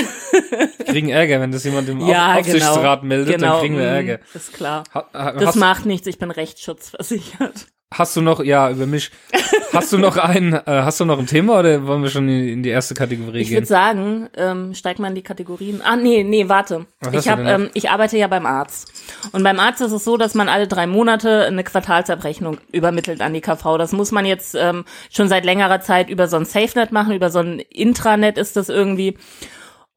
Wir 0.52 0.86
kriegen 0.86 1.10
Ärger, 1.10 1.39
wenn 1.39 1.52
das 1.52 1.63
jemand 1.63 1.88
im 1.88 2.00
Ja, 2.08 2.34
Auf 2.34 2.39
Aufsichtsrat 2.39 3.02
genau. 3.02 3.08
meldet, 3.08 3.36
genau. 3.36 3.52
dann 3.54 3.60
kriegen 3.62 3.78
wir 3.78 3.86
mm, 3.86 3.96
Ärger. 3.96 4.20
Ist 4.34 4.54
klar. 4.54 4.84
Ha, 4.94 5.06
ha, 5.13 5.32
Das 5.34 5.56
macht 5.56 5.86
nichts, 5.86 6.08
ich 6.08 6.17
bin 6.17 6.32
rechtsschutzversichert. 6.32 7.67
Hast 7.91 8.15
du 8.15 8.21
noch, 8.21 8.43
ja, 8.43 8.69
über 8.71 8.86
mich, 8.86 9.12
hast 9.73 9.91
du 9.91 9.97
noch 9.97 10.17
ein, 10.17 10.54
äh, 10.54 10.62
hast 10.65 10.99
du 10.99 11.06
noch 11.06 11.19
ein 11.19 11.27
Thema 11.27 11.60
oder 11.60 11.86
wollen 11.86 12.04
wir 12.04 12.10
schon 12.10 12.27
in, 12.30 12.63
die 12.63 12.69
erste 12.69 12.93
Kategorie 12.93 13.39
Ich 13.39 13.49
gehen? 13.49 13.58
würde 13.58 13.67
sagen, 13.67 14.30
ähm, 14.36 14.73
steig 14.73 14.99
mal 14.99 15.10
in 15.10 15.15
die 15.15 15.21
Kategorien. 15.21 15.82
Ah, 15.84 15.95
nee, 15.95 16.23
nee, 16.23 16.47
warte. 16.47 16.86
Was 17.01 17.13
Ich 17.13 17.30
hab, 17.30 17.39
ähm, 17.39 17.69
ich 17.73 17.89
arbeite 17.89 18.17
ja 18.17 18.27
beim 18.27 18.45
Arzt. 18.45 18.91
Und 19.34 19.43
beim 19.43 19.60
Arzt 19.60 19.82
ist 19.82 19.91
es 19.91 20.04
so, 20.04 20.17
dass 20.17 20.34
man 20.36 20.49
alle 20.49 20.67
drei 20.67 20.88
Monate 20.88 21.45
eine 21.45 21.63
Quartalsabrechnung 21.63 22.58
übermittelt 22.71 23.21
an 23.21 23.34
die 23.34 23.41
KV. 23.41 23.77
Das 23.77 23.91
muss 23.91 24.12
man 24.12 24.25
jetzt 24.25 24.56
ähm, 24.56 24.86
schon 25.10 25.27
seit 25.27 25.43
längerer 25.45 25.82
Zeit 25.82 26.10
über 26.10 26.27
so 26.27 26.38
ein 26.38 26.45
SafeNet 26.45 26.91
machen, 26.91 27.13
über 27.13 27.30
so 27.30 27.39
ein 27.39 27.60
Intranet 27.60 28.38
ist 28.38 28.56
das 28.56 28.69
irgendwie. 28.69 29.17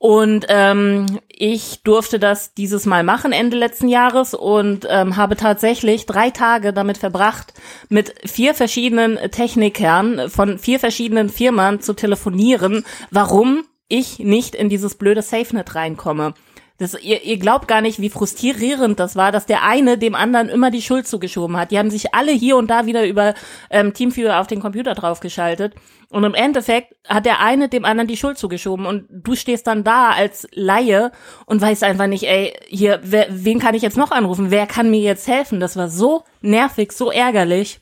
Und 0.05 0.45
ähm, 0.51 1.19
ich 1.31 1.83
durfte 1.83 2.19
das 2.19 2.53
dieses 2.53 2.85
Mal 2.85 3.03
machen 3.05 3.33
Ende 3.33 3.57
letzten 3.57 3.89
Jahres 3.89 4.35
und 4.35 4.87
ähm, 4.91 5.17
habe 5.17 5.35
tatsächlich 5.35 6.05
drei 6.05 6.29
Tage 6.29 6.75
damit 6.75 6.99
verbracht, 6.99 7.55
mit 7.89 8.15
vier 8.23 8.53
verschiedenen 8.53 9.17
Technikern 9.31 10.29
von 10.29 10.59
vier 10.59 10.79
verschiedenen 10.79 11.31
Firmen 11.31 11.81
zu 11.81 11.95
telefonieren, 11.95 12.85
warum 13.11 13.65
ich 13.89 14.19
nicht 14.19 14.55
in 14.55 14.69
dieses 14.69 14.95
blöde 14.97 15.23
SafeNet 15.23 15.75
reinkomme. 15.75 16.35
Das, 16.79 17.01
ihr, 17.01 17.23
ihr 17.23 17.39
glaubt 17.39 17.69
gar 17.69 17.81
nicht, 17.81 18.01
wie 18.01 18.11
frustrierend 18.11 18.99
das 18.99 19.15
war, 19.15 19.31
dass 19.31 19.47
der 19.47 19.63
eine 19.63 19.97
dem 19.97 20.17
anderen 20.17 20.49
immer 20.49 20.73
die 20.73 20.83
Schuld 20.83 21.07
zugeschoben 21.07 21.57
hat. 21.57 21.71
Die 21.71 21.79
haben 21.79 21.91
sich 21.91 22.15
alle 22.15 22.33
hier 22.33 22.57
und 22.57 22.69
da 22.69 22.85
wieder 22.85 23.07
über 23.07 23.35
ähm, 23.71 23.95
Teamviewer 23.95 24.41
auf 24.41 24.49
den 24.49 24.61
Computer 24.61 24.95
draufgeschaltet. 24.95 25.75
Und 26.11 26.25
im 26.25 26.35
Endeffekt 26.35 26.97
hat 27.09 27.27
der 27.27 27.41
eine 27.41 27.69
dem 27.69 27.85
anderen 27.85 28.09
die 28.09 28.17
Schuld 28.17 28.39
zugeschoben. 28.39 28.87
Und 28.87 29.07
du 29.09 29.37
stehst 29.37 29.69
dann 29.69 29.85
da 29.85 30.11
als 30.11 30.49
Laie 30.53 31.13
und 31.47 31.61
weißt 31.61 31.85
einfach 31.85 32.09
nicht, 32.09 32.25
ey, 32.25 32.53
hier, 32.67 32.99
wer, 33.05 33.29
wen 33.31 33.61
kann 33.61 33.77
ich 33.77 33.83
jetzt 33.83 33.97
noch 33.97 34.11
anrufen? 34.11 34.51
Wer 34.51 34.67
kann 34.67 34.91
mir 34.91 35.01
jetzt 35.01 35.29
helfen? 35.29 35.61
Das 35.61 35.77
war 35.77 35.89
so 35.89 36.25
nervig, 36.41 36.91
so 36.91 37.13
ärgerlich. 37.13 37.81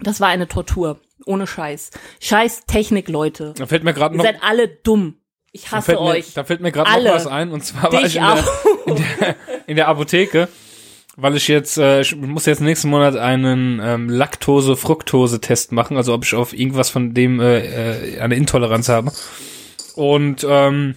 Das 0.00 0.20
war 0.20 0.28
eine 0.28 0.48
Tortur. 0.48 0.98
Ohne 1.26 1.46
Scheiß. 1.46 1.90
Scheiß 2.20 2.64
Technik, 2.66 3.08
Leute. 3.08 3.52
Da 3.56 3.66
fällt 3.66 3.84
mir 3.84 3.94
gerade 3.94 4.14
Ihr 4.14 4.18
noch 4.18 4.24
seid 4.24 4.42
alle 4.42 4.68
dumm. 4.68 5.18
Ich 5.56 5.66
Da 5.66 5.76
hasse 5.76 5.92
mir, 5.92 6.00
euch. 6.00 6.34
da 6.34 6.42
fällt 6.42 6.60
mir 6.60 6.72
gerade 6.72 7.04
noch 7.04 7.14
was 7.14 7.28
ein. 7.28 7.52
Und 7.52 7.64
zwar 7.64 7.92
war 7.92 8.04
ich 8.04 8.16
in 8.16 8.22
der, 8.22 8.44
in, 8.86 8.96
der, 8.96 9.36
in 9.68 9.76
der 9.76 9.86
Apotheke, 9.86 10.48
weil 11.16 11.36
ich 11.36 11.46
jetzt, 11.46 11.78
äh, 11.78 12.00
ich 12.00 12.16
muss 12.16 12.44
jetzt 12.46 12.60
nächsten 12.60 12.90
Monat 12.90 13.14
einen 13.14 13.80
ähm, 13.80 14.08
Laktose-Fructose-Test 14.08 15.70
machen, 15.70 15.96
also 15.96 16.12
ob 16.12 16.24
ich 16.24 16.34
auf 16.34 16.52
irgendwas 16.52 16.90
von 16.90 17.14
dem 17.14 17.38
äh, 17.38 18.16
äh, 18.16 18.20
eine 18.20 18.34
Intoleranz 18.34 18.88
habe. 18.88 19.12
Und 19.94 20.44
ähm, 20.48 20.96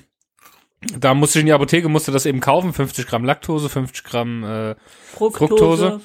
da 0.97 1.13
musste 1.13 1.37
ich 1.37 1.41
in 1.41 1.45
die 1.45 1.53
Apotheke, 1.53 1.87
musste 1.87 2.11
das 2.11 2.25
eben 2.25 2.39
kaufen, 2.39 2.73
50 2.73 3.05
Gramm 3.05 3.25
Laktose, 3.25 3.69
50 3.69 4.03
Gramm 4.03 4.43
äh, 4.43 4.75
Fructose. 5.13 6.01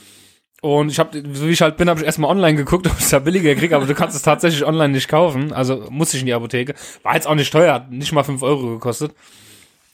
Und 0.63 0.93
ich 0.93 1.01
habe, 1.01 1.21
so 1.33 1.49
wie 1.49 1.51
ich 1.51 1.61
halt 1.61 1.77
bin, 1.77 1.91
habe 1.91 1.99
ich 1.99 2.07
erstmal 2.07 2.31
online 2.31 2.57
geguckt, 2.57 2.87
ob 2.87 2.97
ich 2.97 3.05
es 3.05 3.11
da 3.11 3.19
billiger 3.19 3.53
kriege, 3.57 3.75
aber 3.75 3.85
du 3.85 3.95
kannst 3.95 4.15
es 4.15 4.23
tatsächlich 4.23 4.65
online 4.65 4.93
nicht 4.93 5.09
kaufen. 5.09 5.53
Also 5.53 5.89
musste 5.91 6.17
ich 6.17 6.23
in 6.23 6.27
die 6.27 6.35
Apotheke. 6.35 6.75
War 7.03 7.17
jetzt 7.17 7.27
auch 7.27 7.35
nicht 7.35 7.53
teuer, 7.53 7.75
hat 7.75 7.91
nicht 7.91 8.13
mal 8.13 8.23
5 8.23 8.41
Euro 8.43 8.69
gekostet. 8.75 9.13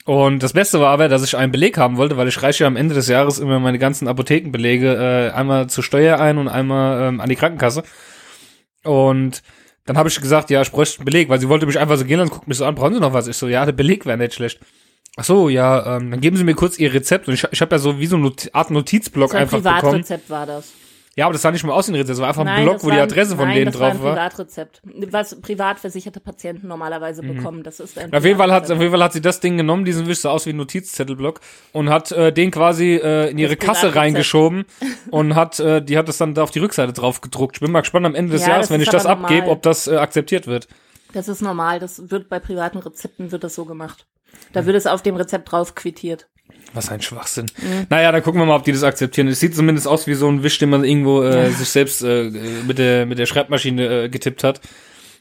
Und 0.04 0.42
das 0.42 0.52
Beste 0.52 0.78
war 0.78 0.90
aber, 0.90 1.08
dass 1.08 1.24
ich 1.24 1.38
einen 1.38 1.52
Beleg 1.52 1.78
haben 1.78 1.96
wollte, 1.96 2.18
weil 2.18 2.28
ich 2.28 2.42
reiche 2.42 2.64
ja 2.64 2.66
am 2.68 2.76
Ende 2.76 2.94
des 2.94 3.08
Jahres 3.08 3.38
immer 3.38 3.60
meine 3.60 3.78
ganzen 3.78 4.08
Apothekenbelege 4.08 5.30
äh, 5.32 5.34
einmal 5.34 5.68
zur 5.70 5.82
Steuer 5.82 6.20
ein 6.20 6.36
und 6.36 6.48
einmal 6.48 7.08
ähm, 7.08 7.20
an 7.22 7.30
die 7.30 7.36
Krankenkasse. 7.36 7.82
Und 8.84 9.42
dann 9.86 9.96
habe 9.96 10.10
ich 10.10 10.20
gesagt, 10.20 10.50
ja, 10.50 10.60
ich 10.60 10.70
bräuchte 10.70 10.98
einen 10.98 11.06
Beleg, 11.06 11.30
weil 11.30 11.40
sie 11.40 11.48
wollte 11.48 11.64
mich 11.64 11.78
einfach 11.78 11.96
so 11.96 12.04
gehen 12.04 12.18
lassen, 12.18 12.30
guckt 12.30 12.46
mich 12.46 12.58
so 12.58 12.66
an, 12.66 12.74
brauchen 12.74 12.92
Sie 12.92 13.00
noch 13.00 13.14
was? 13.14 13.26
Ich 13.26 13.36
so, 13.36 13.48
ja, 13.48 13.64
der 13.64 13.72
Beleg 13.72 14.04
wäre 14.04 14.18
nicht 14.18 14.34
schlecht. 14.34 14.60
Ach 15.18 15.24
so, 15.24 15.48
ja, 15.48 15.96
ähm, 15.96 16.10
dann 16.12 16.20
geben 16.20 16.36
Sie 16.36 16.44
mir 16.44 16.54
kurz 16.54 16.78
Ihr 16.78 16.94
Rezept. 16.94 17.28
Und 17.28 17.34
ich, 17.34 17.44
ich 17.50 17.60
habe 17.60 17.74
ja 17.74 17.78
so 17.78 17.98
wie 17.98 18.06
so 18.06 18.16
eine 18.16 18.24
Not 18.24 18.50
Art 18.52 18.70
Notizblock 18.70 19.30
So 19.30 19.36
ein 19.36 19.42
einfach 19.42 19.58
bekommen. 19.58 19.80
Privatrezept 19.80 20.30
war 20.30 20.46
das. 20.46 20.72
Ja, 21.16 21.24
aber 21.26 21.32
das 21.32 21.42
sah 21.42 21.50
nicht 21.50 21.64
mal 21.64 21.72
aus 21.72 21.88
wie 21.88 21.92
ein 21.92 21.94
Rezept, 21.96 22.10
das 22.10 22.20
war 22.20 22.28
einfach 22.28 22.42
ein 22.42 22.46
Nein, 22.46 22.62
Block, 22.62 22.74
das 22.76 22.84
wo 22.84 22.90
die 22.92 22.98
Adresse 23.00 23.34
von 23.36 23.46
nein, 23.46 23.56
denen 23.56 23.66
das 23.72 23.74
drauf 23.74 23.82
war 23.82 23.90
ein 23.90 24.02
war. 24.04 24.12
Privatrezept, 24.14 24.80
was 25.10 25.40
privat 25.40 25.80
versicherte 25.80 26.20
Patienten 26.20 26.68
normalerweise 26.68 27.22
bekommen. 27.24 27.64
Das 27.64 27.80
ist 27.80 27.98
ein 27.98 28.10
Mhm. 28.10 28.14
Auf 28.16 28.24
jeden, 28.24 28.38
Fall 28.38 28.52
hat, 28.52 28.62
auf 28.62 28.68
Privatrezept. 28.68 28.80
jeden 28.82 28.92
Fall 28.92 29.02
hat 29.02 29.12
sie 29.14 29.20
das 29.20 29.40
Ding 29.40 29.56
genommen, 29.56 29.84
diesen 29.84 30.06
Wisch 30.06 30.20
so 30.20 30.28
aus 30.28 30.46
wie 30.46 30.50
ein 30.50 30.56
Notizzettelblock 30.58 31.40
und 31.72 31.90
hat 31.90 32.12
äh, 32.12 32.32
den 32.32 32.52
quasi 32.52 32.94
äh, 33.02 33.30
in 33.32 33.38
ihre 33.38 33.56
Das 33.56 33.66
Kasse 33.66 33.80
Privatrezept. 33.88 33.96
reingeschoben 33.96 34.64
und 35.10 35.34
hat, 35.34 35.58
äh, 35.58 35.82
die 35.82 35.98
hat 35.98 36.06
das 36.06 36.18
dann 36.18 36.34
da 36.34 36.44
auf 36.44 36.52
die 36.52 36.60
Rückseite 36.60 36.92
drauf 36.92 37.20
gedruckt. 37.20 37.56
Ich 37.56 37.60
bin 37.62 37.72
mal 37.72 37.80
gespannt 37.80 38.06
am 38.06 38.14
Ende 38.14 38.30
des 38.34 38.42
Ja, 38.42 38.50
Jahres, 38.50 38.66
das 38.68 38.70
wenn 38.74 38.80
ich 38.80 38.88
das 38.88 39.04
abgebe, 39.04 39.48
ob 39.48 39.62
das 39.62 39.88
äh, 39.88 39.96
akzeptiert 39.96 40.46
wird. 40.46 40.68
Das 41.14 41.26
ist 41.26 41.42
normal. 41.42 41.80
Das 41.80 42.12
wird 42.12 42.28
bei 42.28 42.38
privaten 42.38 42.78
Rezepten 42.78 43.32
wird 43.32 43.42
das 43.42 43.56
so 43.56 43.64
gemacht. 43.64 44.06
Da 44.52 44.66
wird 44.66 44.76
es 44.76 44.86
auf 44.86 45.02
dem 45.02 45.16
Rezept 45.16 45.50
drauf 45.52 45.74
quittiert. 45.74 46.26
Was 46.74 46.90
ein 46.90 47.00
Schwachsinn. 47.00 47.46
Mhm. 47.58 47.86
Naja, 47.88 48.12
dann 48.12 48.22
gucken 48.22 48.40
wir 48.40 48.46
mal, 48.46 48.56
ob 48.56 48.64
die 48.64 48.72
das 48.72 48.82
akzeptieren. 48.82 49.28
Es 49.28 49.40
sieht 49.40 49.54
zumindest 49.56 49.86
aus 49.88 50.06
wie 50.06 50.14
so 50.14 50.28
ein 50.28 50.42
Wisch, 50.42 50.58
den 50.58 50.70
man 50.70 50.84
irgendwo 50.84 51.22
äh, 51.22 51.44
Ja. 51.44 51.50
sich 51.50 51.68
selbst 51.68 52.02
äh, 52.02 52.30
mit 52.66 52.78
der 52.78 53.06
mit 53.06 53.18
der 53.18 53.26
Schreibmaschine 53.26 54.04
äh, 54.04 54.08
getippt 54.08 54.44
hat. 54.44 54.60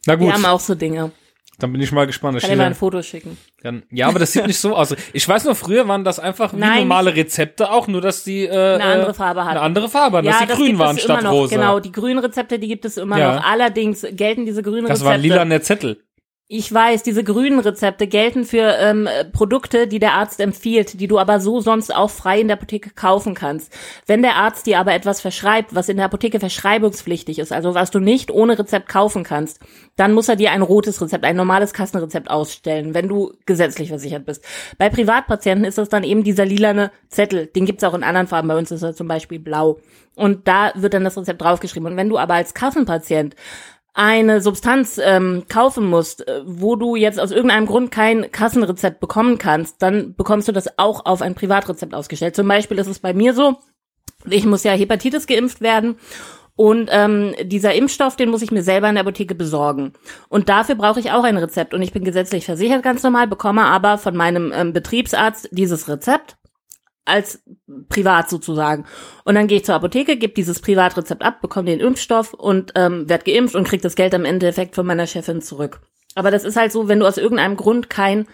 Na 0.06 0.16
gut, 0.16 0.28
Wir 0.28 0.34
haben 0.34 0.46
auch 0.46 0.60
so 0.60 0.76
Dinge. 0.76 1.12
dann 1.60 1.72
bin 1.72 1.82
ich 1.82 1.92
mal 1.92 2.06
gespannt. 2.06 2.40
Kann 2.40 2.50
dir 2.50 2.56
mal 2.58 2.66
ein 2.66 2.76
Foto 2.76 3.02
schicken. 3.02 3.38
Dann, 3.64 3.84
ja, 3.92 4.08
aber 4.08 4.20
das 4.20 4.32
sieht 4.34 4.46
nicht 4.48 4.60
so 4.60 4.76
aus. 4.76 4.96
Ich 5.14 5.28
weiß 5.28 5.46
noch, 5.46 5.56
früher 5.58 5.88
waren 5.88 6.04
das 6.04 6.20
einfach 6.20 6.54
wie 6.54 6.58
Nein, 6.58 6.80
normale 6.80 7.16
Rezepte 7.16 7.72
auch, 7.72 7.88
nur 7.88 8.02
dass 8.02 8.24
die 8.24 8.44
äh, 8.46 8.50
Eine 8.76 8.84
andere 8.84 9.12
äh, 9.12 9.14
Farbe 9.14 9.42
hatten. 9.42 9.52
Eine 9.52 9.62
andere 9.62 9.90
Farbe, 9.90 10.18
hatten, 10.18 10.28
dass 10.28 10.40
die 10.40 10.46
grün 10.48 10.66
gibt 10.68 10.80
waren 10.80 10.98
statt 10.98 11.24
noch. 11.24 11.32
rosa. 11.32 11.56
Genau, 11.56 11.80
die 11.80 11.92
grünen 11.92 12.20
Rezepte, 12.20 12.60
die 12.60 12.68
gibt 12.68 12.86
es 12.86 12.98
immer 12.98 13.18
Ja. 13.18 13.36
noch. 13.36 13.44
Allerdings 13.46 14.06
gelten 14.12 14.46
diese 14.46 14.62
grünen 14.64 14.84
das 14.84 15.00
Rezepte. 15.02 15.06
waren 15.12 15.22
lilane 15.22 15.62
Zettel. 15.62 16.02
Ich 16.50 16.74
weiß, 16.74 17.04
diese 17.04 17.26
grünen 17.26 17.60
Rezepte 17.60 18.08
gelten 18.08 18.46
für 18.46 18.78
ähm, 18.80 19.06
äh, 19.06 19.26
Produkte, 19.26 19.86
die 19.86 20.00
der 20.00 20.14
Arzt 20.14 20.40
empfiehlt, 20.40 21.02
die 21.02 21.08
du 21.08 21.20
aber 21.20 21.42
so 21.42 21.60
sonst 21.60 21.94
auch 21.94 22.10
frei 22.10 22.40
in 22.40 22.48
der 22.48 22.56
Apotheke 22.56 22.92
kaufen 22.92 23.34
kannst. 23.34 23.70
Wenn 24.06 24.22
der 24.22 24.38
Arzt 24.38 24.66
dir 24.66 24.80
aber 24.80 24.94
etwas 24.94 25.20
verschreibt, 25.20 25.76
was 25.76 25.90
in 25.90 25.98
der 25.98 26.06
Apotheke 26.06 26.40
verschreibungspflichtig 26.40 27.40
ist, 27.40 27.52
also 27.52 27.74
was 27.74 27.92
du 27.92 28.00
nicht 28.00 28.32
ohne 28.32 28.58
Rezept 28.58 28.88
kaufen 28.88 29.26
kannst, 29.26 29.60
dann 29.98 30.14
muss 30.14 30.30
er 30.30 30.38
dir 30.38 30.52
ein 30.52 30.62
rotes 30.62 31.02
Rezept, 31.02 31.26
ein 31.26 31.36
normales 31.36 31.74
Kassenrezept 31.74 32.30
ausstellen, 32.30 32.94
wenn 32.94 33.10
du 33.10 33.34
gesetzlich 33.46 33.90
versichert 33.90 34.26
bist. 34.26 34.42
Bei 34.78 34.90
Privatpatienten 34.90 35.66
ist 35.66 35.78
das 35.78 35.90
dann 35.90 36.06
eben 36.06 36.24
dieser 36.24 36.46
lilane 36.46 36.92
Zettel. 37.10 37.48
Den 37.48 37.66
gibt's 37.66 37.84
auch 37.84 37.94
in 37.94 38.04
anderen 38.06 38.28
Farben. 38.28 38.48
Bei 38.48 38.58
uns 38.58 38.72
ist 38.72 38.84
er 38.84 38.96
zum 38.96 39.10
Beispiel 39.10 39.40
blau. 39.40 39.82
Und 40.16 40.48
da 40.48 40.72
wird 40.76 40.94
dann 40.94 41.04
das 41.04 41.18
Rezept 41.18 41.42
draufgeschrieben. 41.42 41.92
Und 41.92 41.98
wenn 41.98 42.10
du 42.10 42.18
aber 42.18 42.36
als 42.36 42.54
Kassenpatient 42.54 43.36
eine 43.98 44.42
Substanz 44.42 45.02
ähm, 45.04 45.46
kaufen 45.50 45.90
musst, 45.90 46.28
äh, 46.28 46.42
wo 46.46 46.76
du 46.76 46.96
jetzt 46.96 47.20
aus 47.20 47.32
irgendeinem 47.32 47.66
Grund 47.66 47.90
kein 47.90 48.32
Kassenrezept 48.32 49.00
bekommen 49.00 49.40
kannst, 49.40 49.82
dann 49.82 50.14
bekommst 50.16 50.48
du 50.48 50.52
das 50.52 50.78
auch 50.78 51.06
auf 51.08 51.24
ein 51.24 51.34
Privatrezept 51.34 51.96
ausgestellt. 51.96 52.36
Zum 52.36 52.48
Beispiel 52.48 52.78
ist 52.78 52.88
es 52.88 53.00
bei 53.00 53.16
mir 53.16 53.34
so, 53.34 53.56
ich 54.30 54.46
muss 54.46 54.64
ja 54.64 54.74
Hepatitis 54.74 55.26
geimpft 55.26 55.62
werden 55.62 55.96
und 56.56 56.90
ähm, 56.92 57.34
dieser 57.44 57.74
Impfstoff, 57.74 58.16
den 58.16 58.30
muss 58.30 58.44
ich 58.44 58.52
mir 58.52 58.62
selber 58.62 58.88
in 58.88 58.96
der 58.96 59.04
Apotheke 59.04 59.34
besorgen. 59.34 59.94
Und 60.30 60.48
dafür 60.48 60.76
brauche 60.76 61.00
ich 61.00 61.12
auch 61.12 61.24
ein 61.24 61.38
Rezept. 61.38 61.74
Und 61.74 61.82
ich 61.82 61.94
bin 61.94 62.04
gesetzlich 62.04 62.46
versichert 62.46 62.84
ganz 62.84 63.02
normal, 63.02 63.28
bekomme 63.28 63.64
aber 63.66 63.98
von 63.98 64.16
meinem 64.16 64.52
ähm, 64.54 64.74
Betriebsarzt 64.74 65.50
dieses 65.52 65.88
Rezept 65.88 66.38
als 67.08 67.44
privat 67.90 68.30
sozusagen. 68.30 68.86
Und 69.24 69.36
dann 69.36 69.48
gehe 69.48 69.58
ich 69.58 69.66
zur 69.66 69.76
Apotheke, 69.76 70.18
gebe 70.18 70.34
dieses 70.34 70.60
Privatrezept 70.60 71.24
ab, 71.24 71.42
bekomme 71.42 71.70
den 71.70 71.80
Impfstoff 71.80 72.34
und 72.34 72.74
ähm, 72.76 73.10
werde 73.10 73.32
geimpft 73.32 73.56
und 73.56 73.68
kriege 73.68 73.84
das 73.84 73.96
Geld 73.96 74.14
am 74.14 74.26
Endeffekt 74.26 74.76
von 74.76 74.86
meiner 74.86 75.08
Chefin 75.08 75.42
zurück. 75.42 75.82
Aber 76.16 76.32
das 76.32 76.44
ist 76.44 76.58
halt 76.58 76.72
so, 76.72 76.88
wenn 76.88 77.00
du 77.00 77.08
aus 77.08 77.18
irgendeinem 77.18 77.58
Grund 77.58 77.90
kein 77.90 78.28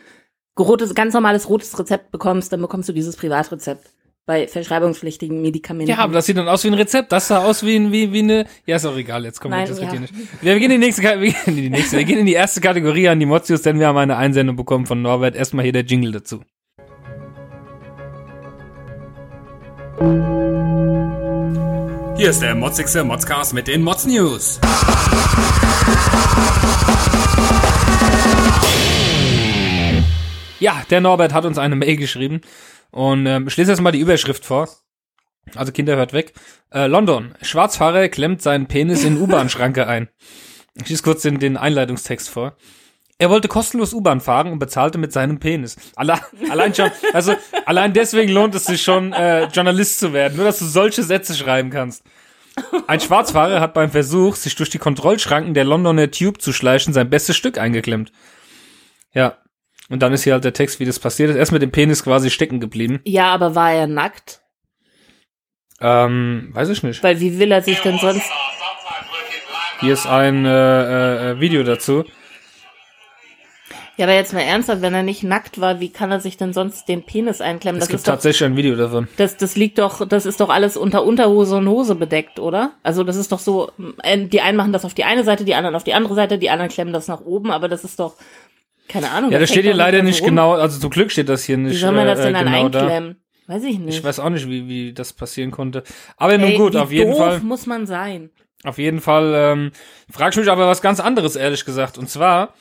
rotes, 0.57 0.95
ganz 0.95 1.13
normales 1.13 1.49
rotes 1.49 1.77
Rezept 1.77 2.11
bekommst, 2.11 2.53
dann 2.53 2.61
bekommst 2.61 2.89
du 2.89 2.93
dieses 2.93 3.15
Privatrezept 3.15 3.89
bei 4.25 4.47
verschreibungspflichtigen 4.47 5.41
Medikamenten. 5.41 5.91
Ja, 5.91 5.97
aber 5.97 6.13
das 6.13 6.25
sieht 6.25 6.37
dann 6.37 6.47
aus 6.47 6.63
wie 6.63 6.69
ein 6.69 6.75
Rezept. 6.75 7.11
Das 7.11 7.27
sah 7.27 7.43
aus 7.43 7.65
wie, 7.65 7.75
ein, 7.75 7.91
wie, 7.91 8.13
wie 8.13 8.19
eine. 8.19 8.45
Ja, 8.65 8.77
ist 8.77 8.85
auch 8.85 8.95
egal. 8.95 9.25
Jetzt 9.25 9.41
kommen 9.41 9.53
wir 9.53 9.67
das 9.67 9.81
ja. 9.81 9.93
nicht. 9.99 10.13
Wir 10.41 10.57
gehen 10.59 10.71
in 10.71 10.79
die 10.79 10.85
nächste, 10.85 11.01
wir 11.01 11.17
gehen 11.17 11.35
in 11.45 11.55
die 11.55 11.69
nächste. 11.69 11.97
Wir 11.97 12.05
gehen 12.05 12.19
in 12.19 12.25
die 12.25 12.33
erste 12.33 12.61
Kategorie 12.61 13.09
an 13.09 13.19
die 13.19 13.25
Mozius, 13.25 13.63
denn 13.63 13.79
wir 13.79 13.87
haben 13.87 13.97
eine 13.97 14.15
Einsendung 14.15 14.55
bekommen 14.55 14.85
von 14.85 15.01
Norbert. 15.01 15.35
Erstmal 15.35 15.63
hier 15.63 15.73
der 15.73 15.83
Jingle 15.83 16.13
dazu. 16.13 16.41
Hier 22.17 22.29
ist 22.29 22.41
der 22.41 22.55
motzigste 22.55 23.03
Modscast 23.03 23.53
mit 23.53 23.67
den 23.67 23.83
Mods 23.83 24.07
News. 24.07 24.59
Ja, 30.59 30.81
der 30.89 31.01
Norbert 31.01 31.33
hat 31.33 31.45
uns 31.45 31.59
eine 31.59 31.75
Mail 31.75 31.97
geschrieben 31.97 32.41
und 32.89 33.27
ähm, 33.27 33.47
ich 33.47 33.55
lese 33.55 33.71
jetzt 33.71 33.81
mal 33.81 33.91
die 33.91 33.99
Überschrift 33.99 34.45
vor. 34.45 34.67
Also 35.53 35.71
Kinder 35.71 35.95
hört 35.95 36.13
weg. 36.13 36.33
Äh, 36.71 36.87
London. 36.87 37.35
Schwarzfahrer 37.43 38.09
klemmt 38.09 38.41
seinen 38.41 38.65
Penis 38.65 39.03
in 39.03 39.21
U-Bahn-Schranke 39.21 39.85
ein. 39.85 40.09
Ich 40.73 40.89
lese 40.89 41.03
kurz 41.03 41.21
den, 41.21 41.37
den 41.37 41.55
Einleitungstext 41.55 42.29
vor. 42.29 42.57
Er 43.23 43.29
wollte 43.29 43.47
kostenlos 43.47 43.93
U-Bahn 43.93 44.19
fahren 44.19 44.51
und 44.51 44.59
bezahlte 44.59 44.97
mit 44.97 45.13
seinem 45.13 45.39
Penis. 45.39 45.77
Alle, 45.95 46.19
allein 46.51 46.75
schon, 46.75 46.91
also 47.13 47.33
allein 47.65 47.93
deswegen 47.93 48.29
lohnt 48.29 48.53
es 48.53 48.65
sich 48.65 48.81
schon, 48.81 49.13
äh, 49.13 49.45
Journalist 49.45 49.99
zu 49.99 50.11
werden, 50.11 50.35
nur 50.35 50.43
dass 50.43 50.59
du 50.59 50.65
solche 50.65 51.03
Sätze 51.03 51.33
schreiben 51.33 51.69
kannst. 51.69 52.03
Ein 52.85 52.99
Schwarzfahrer 52.99 53.61
hat 53.61 53.73
beim 53.73 53.91
Versuch, 53.91 54.35
sich 54.35 54.57
durch 54.57 54.69
die 54.71 54.77
Kontrollschranken 54.77 55.53
der 55.53 55.63
Londoner 55.63 56.11
Tube 56.11 56.41
zu 56.41 56.51
schleichen, 56.51 56.93
sein 56.93 57.09
bestes 57.09 57.37
Stück 57.37 57.57
eingeklemmt. 57.57 58.11
Ja. 59.13 59.37
Und 59.87 60.01
dann 60.01 60.11
ist 60.11 60.25
hier 60.25 60.33
halt 60.33 60.43
der 60.43 60.51
Text, 60.51 60.81
wie 60.81 60.85
das 60.85 60.99
passiert 60.99 61.29
ist. 61.29 61.37
Er 61.37 61.43
ist 61.43 61.51
mit 61.53 61.61
dem 61.61 61.71
Penis 61.71 62.03
quasi 62.03 62.29
stecken 62.29 62.59
geblieben. 62.59 62.99
ja, 63.05 63.27
aber 63.27 63.55
war 63.55 63.71
er 63.71 63.87
nackt? 63.87 64.41
Ähm, 65.79 66.49
weiß 66.51 66.67
ich 66.67 66.83
nicht. 66.83 67.01
Weil 67.01 67.21
wie 67.21 67.39
will 67.39 67.53
er 67.53 67.61
sich 67.61 67.79
denn 67.79 67.99
sonst? 67.99 68.29
Hier 69.79 69.93
ist 69.93 70.07
ein 70.07 70.45
äh, 70.45 71.31
äh, 71.31 71.39
Video 71.39 71.63
dazu. 71.63 72.03
Ja, 73.97 74.05
aber 74.05 74.15
jetzt 74.15 74.33
mal 74.33 74.39
ernsthaft, 74.41 74.81
wenn 74.81 74.93
er 74.95 75.03
nicht 75.03 75.21
nackt 75.23 75.61
war, 75.61 75.79
wie 75.79 75.89
kann 75.89 76.11
er 76.11 76.19
sich 76.19 76.35
denn 76.35 76.51
sonst 76.51 76.87
den 76.87 77.03
Penis 77.03 77.41
einklemmen? 77.41 77.77
Es 77.79 77.85
Das 77.85 77.89
gibt 77.89 77.99
ist 77.99 78.07
doch, 78.07 78.13
tatsächlich 78.13 78.43
ein 78.43 78.55
Video 78.57 78.75
davon. 78.75 79.07
das, 79.17 79.37
das 79.37 79.55
liegt 79.55 79.77
doch, 79.77 80.07
das 80.07 80.25
ist 80.25 80.39
doch 80.39 80.49
alles 80.49 80.77
unter 80.77 81.03
Unterhose 81.03 81.57
und 81.57 81.67
Hose 81.69 81.93
bedeckt, 81.93 82.39
oder? 82.39 82.71
Also 82.81 83.03
das 83.03 83.15
ist 83.17 83.31
doch 83.31 83.37
so, 83.39 83.71
äh, 84.01 84.17
die 84.25 84.41
einen 84.41 84.57
machen 84.57 84.73
das 84.73 84.83
auf 84.83 84.95
die 84.95 85.03
eine 85.03 85.23
Seite, 85.23 85.45
die 85.45 85.53
anderen 85.53 85.75
auf 85.75 85.83
die 85.83 85.93
andere 85.93 86.15
Seite, 86.15 86.39
die 86.39 86.49
anderen 86.49 86.71
klemmen 86.71 86.91
das 86.93 87.07
nach 87.07 87.21
oben, 87.21 87.51
aber 87.51 87.69
das 87.69 87.83
ist 87.83 87.99
doch, 87.99 88.15
Keine 88.89 89.11
Ahnung. 89.11 89.31
Ja, 89.31 89.37
das 89.39 89.49
steht 89.49 89.57
hängt 89.57 89.65
hier 89.65 89.73
doch 89.73 89.77
leider 89.85 90.01
nicht 90.01 90.21
rum. 90.21 90.29
genau, 90.29 90.53
also 90.53 90.79
zum 90.79 90.89
Glück 90.89 91.11
steht 91.11 91.29
das 91.29 91.43
hier 91.43 91.57
nicht 91.57 91.73
Wie 91.75 91.77
soll 91.77 91.91
man 91.91 92.07
das 92.07 92.19
äh, 92.19 92.23
denn 92.23 92.33
dann 92.33 92.45
genau 92.45 92.69
da. 92.69 92.79
einklemmen? 92.81 93.17
Weiß 93.45 93.63
ich 93.63 93.77
nicht. 93.77 93.97
Ich 93.99 94.03
weiß 94.03 94.19
auch 94.19 94.29
nicht, 94.29 94.49
wie, 94.49 94.67
wie 94.67 94.93
das 94.93 95.13
passieren 95.13 95.51
konnte. 95.51 95.83
Aber 96.17 96.37
nun 96.37 96.49
Ey, 96.49 96.57
gut, 96.57 96.75
auf 96.75 96.91
jeden 96.91 97.11
doof 97.11 97.19
Fall. 97.19 97.39
muss 97.41 97.65
man 97.67 97.85
sein. 97.85 98.29
Auf 98.63 98.77
jeden 98.77 99.01
Fall 99.01 99.33
ähm, 99.35 99.71
frage 100.09 100.31
ich 100.31 100.37
mich 100.37 100.49
aber 100.49 100.67
was 100.67 100.81
ganz 100.81 100.99
anderes, 101.01 101.35
ehrlich 101.35 101.63
gesagt. 101.65 101.97
Und 101.97 102.09
zwar, 102.09 102.53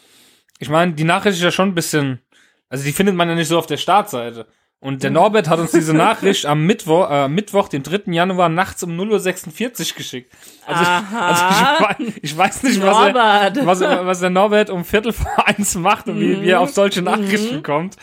ich 0.62 0.68
meine, 0.68 0.92
die 0.92 1.02
Nachricht 1.02 1.38
ist 1.38 1.42
ja 1.42 1.50
schon 1.50 1.70
ein 1.70 1.74
bisschen, 1.74 2.20
also 2.68 2.84
die 2.84 2.92
findet 2.92 3.16
man 3.16 3.28
ja 3.28 3.34
nicht 3.34 3.48
so 3.48 3.58
auf 3.58 3.66
der 3.66 3.78
Startseite. 3.78 4.46
Und 4.78 5.02
der 5.02 5.10
Norbert 5.10 5.48
hat 5.48 5.58
uns 5.58 5.72
diese 5.72 5.92
Nachricht 6.08 6.46
am 6.46 6.66
Mittwoch, 6.66 7.10
äh, 7.10 7.28
Mittwoch, 7.28 7.68
den 7.68 7.82
3. 7.82 8.12
Januar, 8.12 8.48
nachts 8.48 8.80
um 8.84 8.90
0.46 8.92 9.90
Uhr 9.90 9.96
geschickt. 9.96 10.32
Also, 10.64 10.82
ich, 10.82 10.88
also 11.18 11.44
ich, 11.44 11.80
weiß, 11.80 12.12
ich 12.22 12.38
weiß 12.38 12.62
nicht, 12.62 12.80
was 12.80 13.08
er, 13.08 13.66
was, 13.66 13.80
was 13.80 14.20
der 14.20 14.30
Norbert 14.30 14.70
um 14.70 14.84
Viertel 14.84 15.12
vor 15.12 15.48
eins 15.48 15.74
macht 15.74 16.06
und 16.06 16.20
wie, 16.20 16.40
wie 16.42 16.50
er 16.50 16.60
auf 16.60 16.70
solche 16.70 17.02
Nachrichten 17.02 17.64
kommt. 17.64 17.96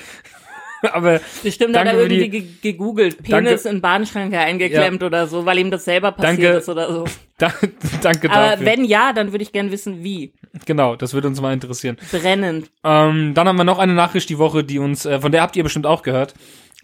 Aber 0.94 1.20
Bestimmt 1.44 1.76
hat 1.78 1.88
Danke 1.88 2.02
er 2.04 2.08
die- 2.10 2.16
irgendwie 2.16 2.40
ge 2.42 2.48
gegoogelt, 2.74 3.22
Penis 3.24 3.66
in 3.66 3.82
Bahnschranke 3.82 4.38
eingeklemmt 4.40 5.04
oder 5.04 5.28
so, 5.28 5.46
weil 5.46 5.58
ihm 5.60 5.72
das 5.72 5.86
selber 5.86 6.12
passiert 6.12 6.44
Danke. 6.44 6.58
ist 6.60 6.70
oder 6.70 6.92
so. 6.94 7.06
da, 7.38 7.54
danke 8.02 8.30
Aber 8.30 8.52
dafür. 8.52 8.66
wenn 8.66 8.84
ja, 8.86 9.14
dann 9.14 9.32
würde 9.32 9.44
ich 9.44 9.52
gern 9.52 9.72
wissen, 9.72 10.04
wie. 10.04 10.34
genau, 10.66 10.96
das 10.96 11.14
würde 11.14 11.28
uns 11.28 11.40
mal 11.42 11.54
interessieren. 11.54 11.98
Brennend. 12.12 12.70
Ähm, 12.84 13.34
dann 13.34 13.48
haben 13.48 13.58
wir 13.58 13.64
noch 13.64 13.80
eine 13.80 13.94
Nachricht 13.94 14.30
die 14.30 14.38
Woche, 14.38 14.64
die 14.64 14.80
uns, 14.80 15.06
äh, 15.06 15.20
von 15.20 15.32
der 15.32 15.42
habt 15.42 15.56
ihr 15.56 15.64
bestimmt 15.64 15.86
auch 15.86 16.02
gehört. 16.02 16.34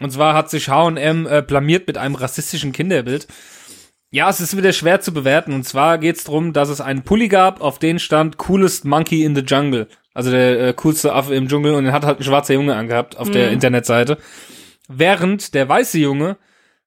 Und 0.00 0.10
zwar 0.12 0.34
hat 0.34 0.50
sich 0.50 0.68
H&M 0.68 1.26
äh, 1.26 1.42
blamiert 1.42 1.86
mit 1.86 1.96
einem 1.96 2.14
rassistischen 2.16 2.72
Kinderbild. 2.72 3.26
Ja, 4.10 4.28
es 4.30 4.40
ist 4.40 4.56
wieder 4.56 4.72
schwer 4.72 5.00
zu 5.00 5.12
bewerten. 5.12 5.52
Und 5.52 5.64
zwar 5.64 5.98
geht's 5.98 6.24
drum, 6.24 6.52
dass 6.52 6.68
es 6.68 6.80
einen 6.80 7.02
Pulli 7.02 7.28
gab, 7.28 7.60
auf 7.60 7.78
den 7.78 7.98
stand 7.98 8.36
Coolest 8.38 8.84
Monkey 8.84 9.24
in 9.24 9.34
the 9.34 9.42
Jungle. 9.42 9.88
Also 10.16 10.30
der 10.30 10.68
äh, 10.68 10.72
coolste 10.72 11.12
Affe 11.12 11.34
im 11.34 11.46
Dschungel. 11.46 11.74
Und 11.74 11.84
den 11.84 11.92
hat 11.92 12.04
halt 12.04 12.20
ein 12.20 12.24
schwarzer 12.24 12.54
Junge 12.54 12.74
angehabt 12.74 13.16
auf 13.18 13.30
der 13.30 13.50
Internetseite. 13.50 14.18
Während 14.88 15.54
der 15.54 15.68
weiße 15.68 15.98
Junge 15.98 16.36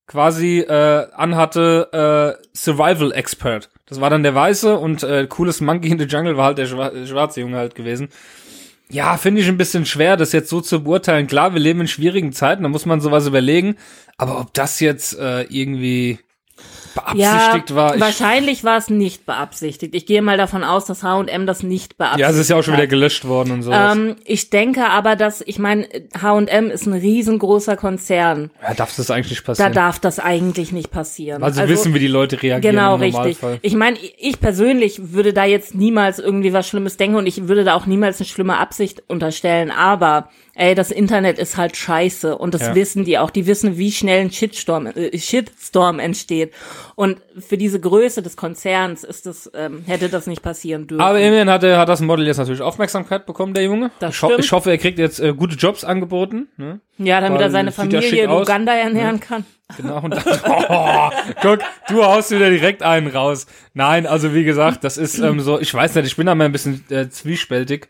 quasi 0.08 0.62
äh, 0.62 1.08
anhatte 1.13 2.38
äh, 2.42 2.48
Survival 2.58 3.12
Expert. 3.12 3.70
Das 3.86 4.02
war 4.02 4.10
dann 4.10 4.24
der 4.24 4.34
Weiße 4.34 4.76
und 4.78 5.04
äh, 5.04 5.28
Coolest 5.28 5.62
Monkey 5.62 5.89
in 5.89 6.00
the 6.00 6.06
Jungle 6.06 6.36
war 6.36 6.46
halt 6.46 6.58
der 6.58 6.65
schwa 6.65 6.92
schwarze 7.06 7.42
Junge 7.42 7.58
halt 7.58 7.76
gewesen. 7.76 8.10
Ja, 8.89 9.18
finde 9.18 9.42
ich 9.42 9.48
ein 9.48 9.58
bisschen 9.58 9.86
schwer, 9.86 10.18
das 10.18 10.32
jetzt 10.32 10.50
so 10.50 10.62
zu 10.62 10.84
beurteilen. 10.84 11.28
Klar, 11.28 11.54
wir 11.54 11.60
leben 11.60 11.82
in 11.82 11.88
schwierigen 11.88 12.34
Zeiten, 12.34 12.63
da 12.63 12.70
muss 12.70 12.88
man 12.88 13.02
sowas 13.02 13.28
überlegen. 13.28 13.76
Aber 14.18 14.39
ob 14.39 14.52
das 14.56 14.80
jetzt 14.80 15.18
äh, 15.20 15.44
irgendwie 15.44 16.18
beabsichtigt 16.93 17.69
ja, 17.69 17.75
war, 17.75 17.95
ich, 17.95 18.02
wahrscheinlich 18.02 18.63
war 18.63 18.78
es 18.78 18.89
nicht 18.89 19.25
beabsichtigt. 19.25 19.95
Ich 19.95 20.06
gehe 20.06 20.21
mal 20.21 20.38
davon 20.38 20.63
aus, 20.63 20.86
dass 20.86 21.04
H&M 21.04 21.45
das 21.45 21.63
nicht 21.63 21.97
beabsichtigt 21.97 22.28
ja, 22.28 22.34
es 22.34 22.38
ist 22.38 22.49
ja 22.49 22.58
auch 22.58 22.63
schon 22.63 22.73
wieder 22.73 22.88
gelöscht 22.88 23.25
worden 23.25 23.52
und 23.52 23.63
sowas. 23.63 23.95
Ähm, 23.95 24.15
ich 24.25 24.49
denke 24.49 24.86
aber, 24.86 25.15
dass, 25.15 25.41
ich 25.41 25.60
meine, 25.60 25.88
H&M 26.19 26.69
ist 26.71 26.86
ein 26.86 26.93
riesengroßer 26.93 27.78
Konzern. 27.78 28.52
ja, 28.62 28.73
darf 28.73 28.95
das 28.95 29.12
eigentlich 29.12 29.32
nicht 29.32 29.43
Da 29.43 29.52
passieren? 29.52 29.73
darf 29.73 29.99
das 29.99 30.19
eigentlich 30.19 30.71
nicht 30.71 30.91
passieren. 30.91 31.43
also, 31.43 31.67
wissen, 31.67 31.93
wie 31.93 31.99
die 31.99 32.08
Leute 32.08 32.41
reagieren 32.41 32.75
Genau, 32.75 32.95
richtig. 32.95 33.38
Ich 33.62 33.75
meine, 33.75 33.97
ich 34.17 34.39
persönlich 34.39 35.13
würde 35.13 35.34
da 35.34 35.45
jetzt 35.45 35.75
niemals 35.75 36.19
irgendwie 36.19 36.54
was 36.54 36.67
Schlimmes 36.67 36.97
denken 36.97 37.15
und 37.15 37.28
ich 37.28 37.47
würde 37.47 37.63
da 37.63 37.75
auch 37.75 37.86
niemals 37.86 38.19
eine 38.19 38.28
schlimme 38.28 38.58
Absicht 38.58 39.04
unterstellen. 39.08 39.71
Aber, 39.71 40.30
ey, 40.60 40.76
das 40.76 40.91
Internet 40.91 41.39
ist 41.39 41.58
halt 41.58 41.78
scheiße 41.78 42.38
und 42.38 42.54
das 42.54 42.62
Ja. 42.62 42.76
wissen 42.76 43.06
die 43.06 43.17
auch. 43.17 43.30
Die 43.30 43.48
wissen, 43.48 43.78
wie 43.78 43.91
schnell 43.91 44.22
ein 44.22 44.32
Shitstorm, 44.32 44.88
äh, 44.88 45.17
Shitstorm 45.17 46.00
entsteht. 46.00 46.54
Und 46.95 47.22
für 47.39 47.58
diese 47.58 47.80
Größe 47.80 48.22
des 48.22 48.36
Konzerns 48.36 49.04
ist 49.04 49.26
das, 49.26 49.50
ähm, 49.56 49.84
hätte 49.88 50.10
das 50.10 50.28
nicht 50.28 50.41
passieren 50.41 50.86
dürfen. 50.86 51.02
Aber 51.02 51.19
immerhin 51.19 51.50
hat, 51.50 51.63
er, 51.63 51.78
hat 51.78 51.88
das 51.88 52.02
Model 52.02 52.28
jetzt 52.28 52.38
natürlich 52.38 52.62
Aufmerksamkeit 52.62 53.26
bekommen, 53.26 53.54
der 53.54 53.63
Junge. 53.63 53.91
Das 54.00 54.15
ich, 54.15 54.22
ho 54.22 54.32
ich 54.38 54.52
hoffe, 54.52 54.69
er 54.69 54.78
kriegt 54.78 55.00
jetzt 55.00 55.19
äh, 55.19 55.34
gute 55.34 55.56
Jobs 55.56 55.84
angeboten. 55.84 56.50
Ne? 56.58 56.82
ja, 56.98 57.22
damit 57.22 57.39
weil 57.39 57.48
er 57.48 57.52
seine 57.52 57.72
Familie 57.72 58.24
in 58.24 58.30
aus. 58.30 58.41
Uganda 58.48 58.74
ernähren 58.74 59.22
kann. 59.22 59.45
Genau. 59.78 60.02
Und 60.02 60.12
dann, 60.15 60.24
oh, 60.69 61.10
guck, 61.41 61.60
du 61.88 62.04
haust 62.04 62.32
wieder 62.32 62.50
direkt 62.50 62.84
einen 62.84 63.08
raus. 63.08 63.45
Nein, 63.74 64.06
also 64.06 64.34
wie 64.34 64.43
gesagt, 64.43 64.84
das 64.84 64.98
ist 64.98 65.19
ähm, 65.19 65.39
so, 65.39 65.60
ich 65.60 65.74
weiß 65.74 65.95
nicht, 65.95 66.08
ich 66.08 66.15
bin 66.17 66.26
da 66.26 66.36
mal 66.36 66.45
ein 66.45 66.52
bisschen 66.52 66.84
äh, 66.89 67.10
zwiespältig. 67.10 67.88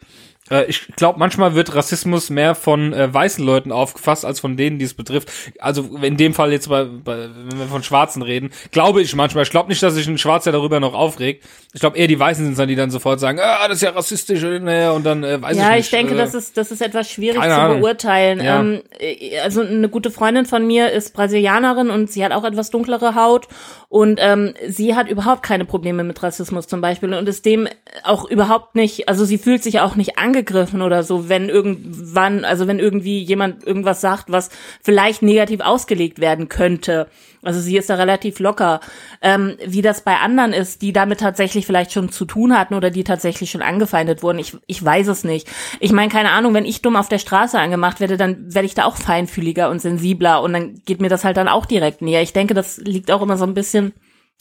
Äh, 0.50 0.66
ich 0.66 0.88
glaube, 0.96 1.20
manchmal 1.20 1.56
wird 1.56 1.74
Rassismus 1.76 2.30
mehr 2.30 2.56
von 2.56 2.94
äh, 2.94 3.14
weißen 3.14 3.44
Leuten 3.46 3.72
aufgefasst, 3.72 4.26
als 4.26 4.40
von 4.40 4.58
denen, 4.58 4.80
die 4.80 4.86
es 4.86 4.94
betrifft. 4.94 5.30
Also 5.60 5.84
in 6.02 6.18
dem 6.18 6.34
Fall 6.34 6.52
jetzt 6.52 6.70
bei, 6.70 6.84
bei 6.86 7.30
wenn 7.50 7.60
wir 7.60 7.68
von 7.68 7.84
Schwarzen 7.84 8.22
reden, 8.22 8.52
glaube 8.72 9.02
ich 9.02 9.16
manchmal. 9.16 9.44
Ich 9.44 9.52
glaube 9.52 9.70
nicht, 9.70 9.82
dass 9.84 9.94
sich 9.94 10.08
ein 10.08 10.18
Schwarzer 10.18 10.52
darüber 10.52 10.80
noch 10.80 10.94
aufregt. 10.94 11.46
Ich 11.74 11.80
glaube 11.80 11.98
eher 11.98 12.08
die 12.08 12.20
Weißen 12.20 12.46
sind 12.46 12.58
dann, 12.58 12.68
die 12.68 12.76
dann 12.76 12.90
sofort 12.90 13.20
sagen, 13.20 13.40
ah, 13.42 13.68
das 13.68 13.78
ist 13.78 13.84
ja 13.84 13.92
rassistisch 13.92 14.42
äh, 14.44 14.88
und 14.90 15.06
dann 15.06 15.24
äh, 15.24 15.42
weiß 15.42 15.56
ich 15.56 15.62
Ja, 15.62 15.70
nicht. 15.72 15.82
ich 15.86 15.90
denke, 15.92 16.16
äh, 16.16 16.18
das 16.18 16.34
ist, 16.34 16.58
das 16.58 16.72
ist 16.72 16.82
etwas 16.82 17.10
schwierig 17.12 17.42
zu 17.42 17.48
Ahnung. 17.48 17.82
beurteilen. 17.82 18.44
Ja. 18.44 18.60
Ähm, 18.60 18.82
äh, 19.00 19.38
also 19.40 19.62
eine 19.62 19.88
gute 19.90 20.10
Freundin 20.12 20.46
von 20.46 20.66
mir 20.66 20.92
ist 20.92 21.14
Brasilianerin 21.14 21.90
und 21.90 22.12
sie 22.12 22.26
hat 22.26 22.32
auch 22.32 22.44
etwas 22.44 22.72
dunklere 22.72 23.14
Haut 23.16 23.48
und 23.88 24.20
ähm, 24.22 24.54
sie 24.68 24.96
hat 24.96 25.10
überhaupt 25.10 25.44
keine 25.44 25.66
Probleme 25.66 26.04
mit 26.04 26.22
Rassismus 26.24 26.68
zum 26.68 26.82
Beispiel 26.82 27.14
und 27.14 27.30
ist 27.30 27.46
dem 27.46 27.68
auch 28.04 28.30
überhaupt 28.30 28.76
nicht, 28.76 29.08
also 29.08 29.26
sie 29.26 29.38
fühlt 29.38 29.64
sich 29.64 29.80
auch 29.80 29.96
nicht 29.96 30.18
angegriffen 30.18 30.39
oder 30.82 31.04
so, 31.04 31.30
wenn 31.30 31.50
irgendwann, 31.50 32.46
also 32.46 32.68
wenn 32.68 32.80
irgendwie 32.80 33.20
jemand 33.22 33.66
irgendwas 33.66 34.02
sagt, 34.02 34.32
was 34.32 34.50
vielleicht 34.82 35.22
negativ 35.22 35.62
ausgelegt 35.62 36.20
werden 36.20 36.50
könnte. 36.50 37.08
Also 37.42 37.62
sie 37.62 37.78
ist 37.78 37.90
da 37.90 37.96
relativ 37.96 38.40
locker. 38.40 38.82
Ähm, 39.22 39.56
wie 39.66 39.82
das 39.82 40.04
bei 40.04 40.18
anderen 40.18 40.52
ist, 40.54 40.82
die 40.82 40.92
damit 40.92 41.20
tatsächlich 41.22 41.66
vielleicht 41.66 41.94
schon 41.94 42.10
zu 42.10 42.26
tun 42.26 42.58
hatten 42.58 42.74
oder 42.74 42.90
die 42.90 43.04
tatsächlich 43.04 43.52
schon 43.52 43.62
angefeindet 43.62 44.24
wurden, 44.24 44.40
ich, 44.40 44.58
ich 44.68 44.84
weiß 44.84 45.08
es 45.08 45.24
nicht. 45.24 45.48
Ich 45.80 45.92
meine, 45.92 46.12
keine 46.12 46.32
Ahnung, 46.32 46.54
wenn 46.54 46.66
ich 46.66 46.82
dumm 46.82 46.96
auf 46.96 47.10
der 47.10 47.20
Straße 47.20 47.58
angemacht 47.58 48.00
werde, 48.00 48.18
dann 48.18 48.54
werde 48.54 48.66
ich 48.66 48.76
da 48.76 48.86
auch 48.86 48.98
feinfühliger 48.98 49.70
und 49.70 49.82
sensibler 49.82 50.42
und 50.42 50.54
dann 50.54 50.76
geht 50.86 51.02
mir 51.02 51.10
das 51.10 51.24
halt 51.24 51.38
dann 51.38 51.48
auch 51.48 51.66
direkt 51.66 52.02
näher. 52.02 52.22
Ich 52.22 52.34
denke, 52.34 52.54
das 52.54 52.78
liegt 52.78 53.12
auch 53.12 53.22
immer 53.22 53.38
so 53.38 53.46
ein 53.46 53.54
bisschen 53.54 53.94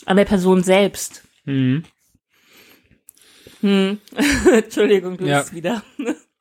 an 0.07 0.17
der 0.17 0.25
Person 0.25 0.63
selbst. 0.63 1.23
Mhm. 1.45 1.85
Hm. 3.61 3.99
Entschuldigung, 4.53 5.17
du 5.17 5.27
Ja. 5.27 5.41
bist 5.41 5.55
wieder. 5.55 5.83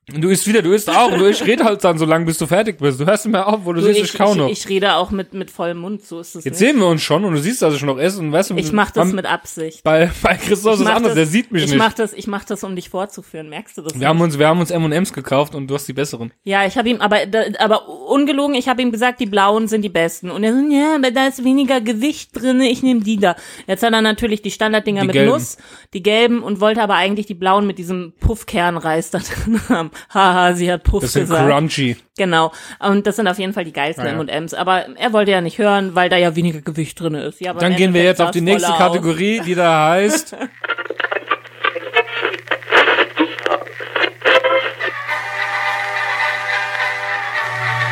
Du 0.10 0.30
isst 0.30 0.48
wieder, 0.48 0.62
du 0.62 0.72
isst 0.72 0.90
auch. 0.90 1.12
Du, 1.18 1.26
ich 1.26 1.44
rede 1.46 1.66
halt 1.66 1.84
dann 1.84 1.98
so 1.98 2.06
lange, 2.06 2.24
bis 2.24 2.38
du 2.38 2.48
fertig 2.48 2.78
bist. 2.80 2.98
Du 2.98 3.06
hörst 3.06 3.26
mir 3.28 3.46
auf, 3.46 3.66
wo 3.66 3.74
du, 3.74 3.82
Du, 3.82 3.88
siehst, 3.88 4.00
ich, 4.00 4.06
ich 4.14 4.18
kau 4.18 4.36
noch. 4.36 4.48
ich, 4.48 4.60
ich 4.60 4.70
rede 4.70 4.96
auch 4.96 5.12
mit, 5.12 5.34
mit 5.34 5.52
vollem 5.52 5.80
Mund, 5.80 6.02
so 6.02 6.22
ist 6.22 6.34
es 6.34 6.46
Jetzt 6.46 6.62
nicht. 6.62 6.70
sehen 6.70 6.80
wir 6.80 6.88
uns 6.88 7.02
schon 7.02 7.26
und 7.26 7.34
du 7.34 7.42
siehst, 7.42 7.62
dass 7.62 7.76
ich 7.76 7.82
noch 7.84 7.98
esse 8.00 8.20
und 8.22 8.32
weißt 8.32 8.52
du, 8.52 8.56
Ich 8.56 8.72
mach 8.72 8.90
das 8.92 9.08
beim- 9.08 9.16
mit 9.18 9.26
Absicht. 9.26 9.84
bei, 9.84 10.10
bei 10.24 10.36
Christoph 10.36 10.76
ist 10.76 10.80
es 10.80 10.86
anders, 10.88 11.04
das- 11.10 11.16
der 11.16 11.26
sieht 11.26 11.52
mich 11.52 11.64
ich 11.66 11.72
nicht. 11.72 11.78
Mach 11.78 11.92
das, 11.92 12.14
ich 12.14 12.26
mach 12.26 12.46
das, 12.46 12.64
um 12.64 12.74
dich 12.78 12.90
vorzuführen. 12.90 13.50
Merkst 13.50 13.78
du 13.78 13.82
das? 13.82 14.00
wir 14.00 14.08
haben 14.08 14.22
uns, 14.22 14.40
wir 14.40 14.48
haben 14.48 14.62
uns 14.62 14.72
M&M's 14.72 15.12
gekauft 15.12 15.54
und 15.56 15.68
du 15.68 15.74
hast 15.76 15.86
die 15.90 15.94
besseren. 15.94 16.32
Ja, 16.46 16.66
ich 16.66 16.78
habe 16.78 16.88
ihm, 16.88 17.02
aber, 17.02 17.18
aber 17.60 17.90
ungelogen, 18.08 18.56
ich 18.56 18.70
habe 18.70 18.82
ihm 18.82 18.94
gesagt, 18.94 19.20
die 19.20 19.26
blauen 19.26 19.68
sind 19.68 19.82
die 19.82 19.90
besten. 19.90 20.32
Und 20.32 20.42
er 20.46 20.54
so, 20.54 20.60
ja, 20.72 20.96
aber 20.96 21.12
da 21.12 21.28
ist 21.28 21.44
weniger 21.44 21.82
Gewicht 21.82 22.30
drin, 22.34 22.62
ich 22.62 22.82
nehme 22.82 23.02
die 23.02 23.18
da. 23.18 23.36
Jetzt 23.68 23.84
hat 23.84 23.92
er 23.92 24.02
natürlich 24.02 24.42
die 24.42 24.52
Standarddinger 24.52 25.02
Die 25.02 25.08
mit 25.08 25.14
gelben. 25.16 25.32
Nuss, 25.34 25.58
die 25.94 26.02
gelben 26.02 26.44
und 26.44 26.62
wollte 26.62 26.82
aber 26.82 26.96
eigentlich 26.96 27.26
die 27.26 27.34
blauen 27.34 27.68
mit 27.68 27.78
diesem 27.78 28.14
Puffkernreis 28.22 29.12
da 29.12 29.20
drin 29.20 29.60
haben. 29.68 29.92
Haha, 30.14 30.54
sie 30.54 30.72
hat 30.72 30.84
Puff 30.84 31.02
Das 31.02 31.14
sind 31.14 31.24
gesagt. 31.24 31.50
crunchy. 31.50 31.98
Genau. 32.18 32.52
Und 32.80 33.06
das 33.08 33.16
sind 33.18 33.28
auf 33.28 33.38
jeden 33.40 33.54
Fall 33.54 33.64
die 33.66 33.74
geilsten 33.74 34.06
Ah, 34.06 34.10
ja. 34.12 34.20
M&M's. 34.20 34.54
Aber 34.54 34.86
er 34.98 35.14
wollte 35.14 35.32
ja 35.32 35.42
nicht 35.42 35.58
hören, 35.58 35.96
weil 35.96 36.10
da 36.10 36.18
ja 36.18 36.36
weniger 36.36 36.62
Gewicht 36.62 37.00
drin 37.00 37.16
ist. 37.16 37.40
Ja, 37.42 37.52
aber 37.52 37.60
Dann 37.60 37.76
gehen 37.76 37.94
wir 37.94 38.04
jetzt 38.04 38.22
auf 38.22 38.32
die 38.32 38.42
nächste. 38.42 38.72
Kategorie, 38.74 39.42
die 39.42 39.56
da 39.56 39.90
heißt 39.92 40.36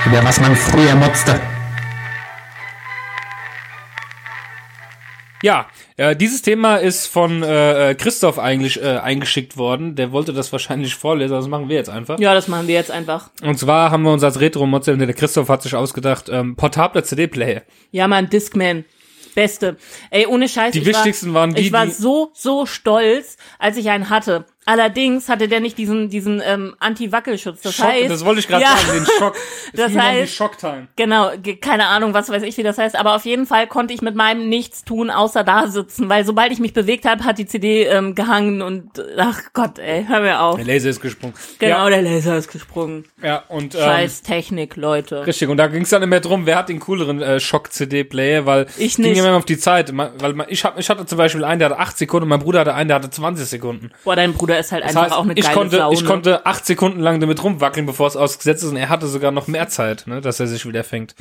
über 0.05 0.23
was 0.23 0.39
man 0.39 0.55
früher 0.55 0.95
motzte. 0.95 1.39
Ja, 5.41 5.67
äh, 5.97 6.15
dieses 6.15 6.41
Thema 6.41 6.77
ist 6.77 7.07
von 7.07 7.41
äh, 7.43 7.91
äh, 7.91 7.95
Christoph 7.95 8.39
eigentlich 8.39 8.81
äh, 8.81 8.97
eingeschickt 8.97 9.57
worden. 9.57 9.95
Der 9.95 10.11
wollte 10.11 10.33
das 10.33 10.51
wahrscheinlich 10.51 10.95
vorlesen, 10.95 11.33
das 11.33 11.47
machen 11.47 11.69
wir 11.69 11.75
jetzt 11.75 11.89
einfach. 11.89 12.19
Ja, 12.19 12.33
das 12.33 12.47
machen 12.47 12.67
wir 12.67 12.75
jetzt 12.75 12.91
einfach. 12.91 13.29
Und 13.41 13.57
zwar 13.57 13.91
haben 13.91 14.03
wir 14.03 14.11
uns 14.11 14.23
als 14.23 14.39
Retro-Motze, 14.39 14.97
der 14.97 15.13
Christoph 15.13 15.49
hat 15.49 15.61
sich 15.61 15.75
ausgedacht, 15.75 16.29
ähm, 16.29 16.55
portable 16.55 17.03
CD-Player. 17.03 17.63
Ja, 17.91 18.07
Mann, 18.07 18.29
Discman. 18.29 18.85
Beste. 19.35 19.77
Ey, 20.09 20.25
ohne 20.25 20.47
Scheiß. 20.47 20.71
Die 20.71 20.79
ich 20.79 20.85
wichtigsten 20.85 21.33
war, 21.33 21.41
waren 21.41 21.53
die, 21.53 21.61
Ich 21.61 21.71
war 21.71 21.89
so, 21.89 22.31
so 22.33 22.65
stolz, 22.65 23.37
als 23.59 23.77
ich 23.77 23.89
einen 23.89 24.09
hatte. 24.09 24.45
Allerdings 24.65 25.29
hatte 25.29 25.47
der 25.47 25.59
nicht 25.59 25.77
diesen, 25.77 26.09
diesen 26.09 26.41
ähm, 26.43 26.75
Anti-Wackelschutz. 26.79 27.61
Das 27.61 27.75
Schock, 27.75 27.85
heißt, 27.87 28.09
das 28.09 28.25
wollte 28.25 28.39
ich 28.39 28.47
gerade 28.47 28.63
ja, 28.63 28.75
sagen, 28.75 28.97
den 28.97 29.05
Schock. 29.05 29.35
Das 29.73 29.87
ging 29.91 29.99
die 29.99 30.05
heißt- 30.05 30.27
Schocktime. 30.35 30.87
Genau, 30.95 31.31
ge- 31.41 31.57
keine 31.57 31.87
Ahnung, 31.87 32.13
was 32.13 32.29
weiß 32.29 32.43
ich, 32.43 32.55
wie 32.57 32.63
das 32.63 32.77
heißt, 32.77 32.95
aber 32.95 33.15
auf 33.15 33.25
jeden 33.25 33.45
Fall 33.45 33.67
konnte 33.67 33.93
ich 33.93 34.01
mit 34.01 34.15
meinem 34.15 34.47
nichts 34.49 34.83
tun, 34.85 35.09
außer 35.09 35.43
da 35.43 35.67
sitzen, 35.67 36.07
weil 36.09 36.25
sobald 36.25 36.51
ich 36.51 36.59
mich 36.59 36.73
bewegt 36.73 37.05
habe, 37.05 37.23
hat 37.25 37.37
die 37.37 37.45
CD 37.45 37.83
ähm, 37.83 38.15
gehangen 38.15 38.61
und 38.61 38.89
ach 39.17 39.41
Gott, 39.53 39.79
ey, 39.79 40.05
hör 40.07 40.21
mir 40.21 40.39
auf. 40.41 40.55
Der 40.55 40.65
Laser 40.65 40.89
ist 40.89 41.01
gesprungen. 41.01 41.33
Genau, 41.59 41.83
Ja, 41.85 41.89
der 41.89 42.01
Laser 42.01 42.37
ist 42.37 42.51
gesprungen. 42.51 43.05
ja 43.21 43.43
und 43.49 43.75
ähm, 43.75 43.81
Scheiß 43.81 44.21
Technik, 44.21 44.75
Leute. 44.77 45.25
Richtig, 45.27 45.49
und 45.49 45.57
da 45.57 45.67
ging 45.67 45.83
es 45.83 45.89
dann 45.89 46.01
immer 46.03 46.19
drum, 46.21 46.45
wer 46.45 46.57
hat 46.57 46.69
den 46.69 46.79
cooleren 46.79 47.21
äh, 47.21 47.39
Schock-CD-Player, 47.39 48.45
weil 48.45 48.67
Ich 48.77 48.95
ging 48.95 49.05
nicht. 49.09 49.17
immer 49.19 49.33
auf 49.35 49.45
die 49.45 49.57
Zeit. 49.57 49.91
Weil 49.95 50.45
ich, 50.47 50.63
hab, 50.63 50.79
ich 50.79 50.89
hatte 50.89 51.05
zum 51.05 51.17
Beispiel 51.17 51.43
einen, 51.43 51.59
der 51.59 51.69
hatte 51.69 51.79
8 51.79 51.97
Sekunden 51.97 52.23
und 52.23 52.29
mein 52.29 52.39
Bruder 52.39 52.61
hatte 52.61 52.73
einen, 52.73 52.87
der 52.87 52.95
hatte 52.95 53.09
20 53.09 53.45
Sekunden. 53.47 53.91
Boah, 54.03 54.15
dein 54.15 54.33
Bruder 54.33 54.54
Bruder 54.55 54.59
ist 54.59 54.71
halt 54.71 54.83
Das 54.83 54.89
einfach 54.91 55.03
heißt, 55.03 55.13
auch 55.13 55.23
eine 55.23 55.33
ich 55.33 55.43
geile 55.43 55.55
konnte, 55.55 55.77
Sau. 55.77 55.91
ich 55.91 56.05
konnte 56.05 56.45
acht 56.45 56.65
Sekunden 56.65 56.99
lang 56.99 57.19
damit 57.19 57.43
rumwackeln, 57.43 57.85
bevor 57.85 58.07
es 58.07 58.15
ausgesetzt 58.15 58.63
ist 58.63 58.69
und 58.69 58.77
er 58.77 58.89
hatte 58.89 59.07
sogar 59.07 59.31
noch 59.31 59.47
mehr 59.47 59.67
Zeit, 59.67 60.07
ne, 60.07 60.21
dass 60.21 60.39
er 60.39 60.47
sich 60.47 60.65
wieder 60.65 60.83
fängt. 60.83 61.15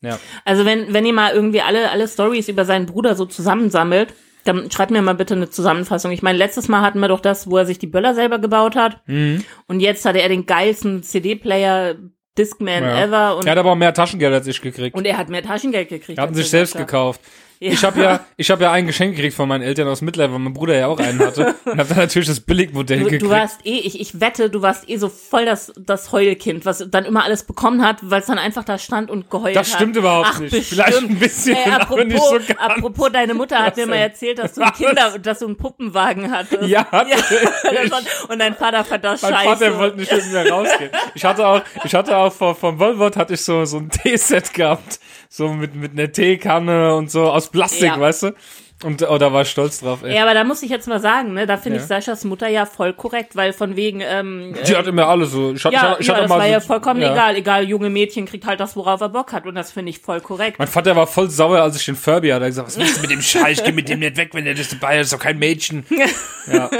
Ja. 0.00 0.18
Also 0.44 0.64
wenn, 0.64 0.92
wenn 0.92 1.06
ihr 1.06 1.14
mal 1.14 1.32
irgendwie 1.32 1.62
alle, 1.62 1.90
alle 1.90 2.08
Stories 2.08 2.48
über 2.48 2.64
seinen 2.64 2.86
Bruder 2.86 3.14
so 3.14 3.24
zusammensammelt, 3.24 4.12
dann 4.44 4.70
schreibt 4.70 4.90
mir 4.90 5.00
mal 5.00 5.14
bitte 5.14 5.34
eine 5.34 5.48
Zusammenfassung. 5.48 6.10
Ich 6.10 6.20
meine, 6.22 6.36
letztes 6.36 6.68
Mal 6.68 6.82
hatten 6.82 7.00
wir 7.00 7.08
doch 7.08 7.20
das, 7.20 7.50
wo 7.50 7.56
er 7.56 7.64
sich 7.64 7.78
die 7.78 7.86
Böller 7.86 8.14
selber 8.14 8.38
gebaut 8.38 8.76
hat. 8.76 9.00
Mhm. 9.06 9.42
Und 9.66 9.80
jetzt 9.80 10.04
hatte 10.04 10.20
er 10.20 10.28
den 10.28 10.44
geilsten 10.44 11.02
CD-Player, 11.02 11.94
Discman 12.36 12.82
ja. 12.82 13.04
ever. 13.04 13.36
Und, 13.38 13.46
er 13.46 13.52
hat 13.52 13.58
aber 13.58 13.72
auch 13.72 13.76
mehr 13.76 13.94
Taschengeld 13.94 14.34
als 14.34 14.46
ich 14.46 14.60
gekriegt. 14.60 14.94
und 14.94 15.06
er 15.06 15.16
hat 15.16 15.30
mehr 15.30 15.42
Taschengeld 15.42 15.88
gekriegt. 15.88 16.18
Er 16.18 16.24
hat 16.26 16.34
sich 16.34 16.50
selbst 16.50 16.76
gekauft. 16.76 17.22
Ja. 17.60 17.72
Ich 17.72 17.84
habe 17.84 18.02
ja, 18.02 18.20
ich 18.36 18.50
habe 18.50 18.64
ja 18.64 18.72
ein 18.72 18.86
Geschenk 18.86 19.14
gekriegt 19.16 19.34
von 19.34 19.48
meinen 19.48 19.62
Eltern 19.62 19.88
aus 19.88 20.02
Mitleid, 20.02 20.30
weil 20.32 20.38
mein 20.38 20.52
Bruder 20.52 20.76
ja 20.76 20.88
auch 20.88 20.98
einen 20.98 21.18
hatte 21.20 21.54
und 21.64 21.78
habe 21.78 21.88
dann 21.88 21.98
natürlich 21.98 22.28
das 22.28 22.40
Billigmodell 22.40 22.98
Du, 22.98 23.04
gekriegt. 23.04 23.22
du 23.22 23.30
warst 23.30 23.64
eh, 23.64 23.78
ich, 23.78 24.00
ich 24.00 24.20
wette, 24.20 24.50
du 24.50 24.60
warst 24.60 24.88
eh 24.90 24.96
so 24.96 25.08
voll 25.08 25.44
das, 25.46 25.72
das 25.78 26.12
Heulkind, 26.12 26.66
was 26.66 26.84
dann 26.90 27.04
immer 27.04 27.24
alles 27.24 27.44
bekommen 27.44 27.82
hat, 27.86 27.98
weil 28.02 28.20
es 28.20 28.26
dann 28.26 28.38
einfach 28.38 28.64
da 28.64 28.76
stand 28.78 29.10
und 29.10 29.30
geheult 29.30 29.56
Das 29.56 29.68
hat. 29.72 29.76
stimmt 29.76 29.96
überhaupt 29.96 30.28
Ach, 30.32 30.40
nicht. 30.40 30.50
Bestimmt. 30.50 30.82
Vielleicht 30.84 30.98
ein 30.98 31.18
bisschen, 31.18 31.56
aber 31.64 31.82
apropos, 31.82 32.04
nicht 32.04 32.22
so 32.22 32.34
ganz. 32.34 32.50
apropos, 32.60 33.10
deine 33.12 33.34
Mutter 33.34 33.58
hat 33.62 33.76
mir 33.76 33.86
mal 33.86 33.96
erzählt, 33.96 34.38
dass 34.40 34.54
du 34.54 34.62
ein 34.62 34.72
Kinder, 34.72 35.18
dass 35.18 35.38
du 35.38 35.46
einen 35.46 35.56
Puppenwagen 35.56 36.30
hattest. 36.30 36.64
Ja, 36.68 36.84
hatte 36.90 37.10
ja 37.72 37.86
das 37.88 38.24
und 38.28 38.38
dein 38.40 38.54
Vater 38.54 38.84
fand 38.84 39.04
das 39.04 39.22
Mein 39.22 39.32
scheiße. 39.34 39.44
Vater 39.48 39.78
wollte 39.78 39.98
nicht 40.00 40.12
mit 40.12 40.32
mir 40.32 40.50
rausgehen. 40.50 40.90
Ich 41.14 41.24
hatte 41.24 41.46
auch, 41.46 41.62
ich 41.84 41.94
hatte 41.94 42.16
auch 42.16 42.32
von, 42.32 42.54
von 42.54 42.78
Volvot 42.78 43.16
hatte 43.16 43.34
ich 43.34 43.40
so, 43.42 43.64
so 43.64 43.78
ein 43.78 43.88
Teeset 43.90 44.52
gehabt. 44.52 44.98
So 45.36 45.48
mit, 45.48 45.74
mit 45.74 45.90
einer 45.98 46.12
Teekanne 46.12 46.94
und 46.94 47.10
so 47.10 47.24
aus 47.24 47.48
Plastik, 47.50 47.88
Ja. 47.88 47.98
weißt 47.98 48.22
du? 48.22 48.34
Und, 48.84 49.02
oh, 49.02 49.18
da 49.18 49.32
war 49.32 49.42
ich 49.42 49.50
stolz 49.50 49.80
drauf, 49.80 50.04
ey. 50.04 50.14
Ja, 50.14 50.22
aber 50.22 50.32
da 50.34 50.44
muss 50.44 50.62
ich 50.62 50.70
jetzt 50.70 50.86
mal 50.86 51.00
sagen, 51.00 51.34
ne, 51.34 51.44
da 51.44 51.56
finde 51.56 51.78
Ja. 51.78 51.82
ich 51.82 51.88
Saschas 51.88 52.22
Mutter 52.22 52.46
ja 52.46 52.66
voll 52.66 52.92
korrekt, 52.92 53.34
weil 53.34 53.52
von 53.52 53.74
wegen, 53.74 54.00
ähm, 54.00 54.54
Die 54.64 54.76
hatte 54.76 54.92
mir 54.92 55.06
alle 55.06 55.26
so, 55.26 55.52
ich 55.52 55.64
hatte, 55.64 55.74
ja, 55.74 55.94
ich, 55.94 56.00
ich 56.02 56.06
ja 56.06 56.12
hatte 56.14 56.22
das 56.22 56.28
mal 56.28 56.38
war 56.38 56.46
so, 56.46 56.52
ja 56.52 56.60
vollkommen 56.60 57.02
ja. 57.02 57.12
egal, 57.12 57.34
egal, 57.34 57.64
junge 57.64 57.90
Mädchen 57.90 58.26
kriegt 58.26 58.46
halt 58.46 58.60
das, 58.60 58.76
worauf 58.76 59.00
er 59.00 59.08
Bock 59.08 59.32
hat 59.32 59.44
und 59.46 59.56
das 59.56 59.72
finde 59.72 59.90
ich 59.90 59.98
voll 59.98 60.20
korrekt. 60.20 60.60
Mein 60.60 60.68
Vater 60.68 60.94
war 60.94 61.08
voll 61.08 61.28
sauer, 61.30 61.58
als 61.62 61.74
ich 61.74 61.84
den 61.84 61.96
Furby 61.96 62.28
hatte. 62.28 62.42
Er 62.42 62.46
hat 62.46 62.50
gesagt, 62.50 62.68
was 62.68 62.78
willst 62.78 62.98
du 62.98 63.00
mit 63.00 63.10
dem 63.10 63.22
Scheiß? 63.22 63.64
Geh 63.64 63.72
mit 63.72 63.88
dem 63.88 63.98
nicht 63.98 64.16
weg, 64.16 64.30
wenn 64.34 64.44
der 64.44 64.54
das 64.54 64.68
dabei 64.68 65.00
ist. 65.00 65.06
ist 65.06 65.14
doch 65.14 65.18
kein 65.18 65.40
Mädchen. 65.40 65.84
ja. 66.52 66.70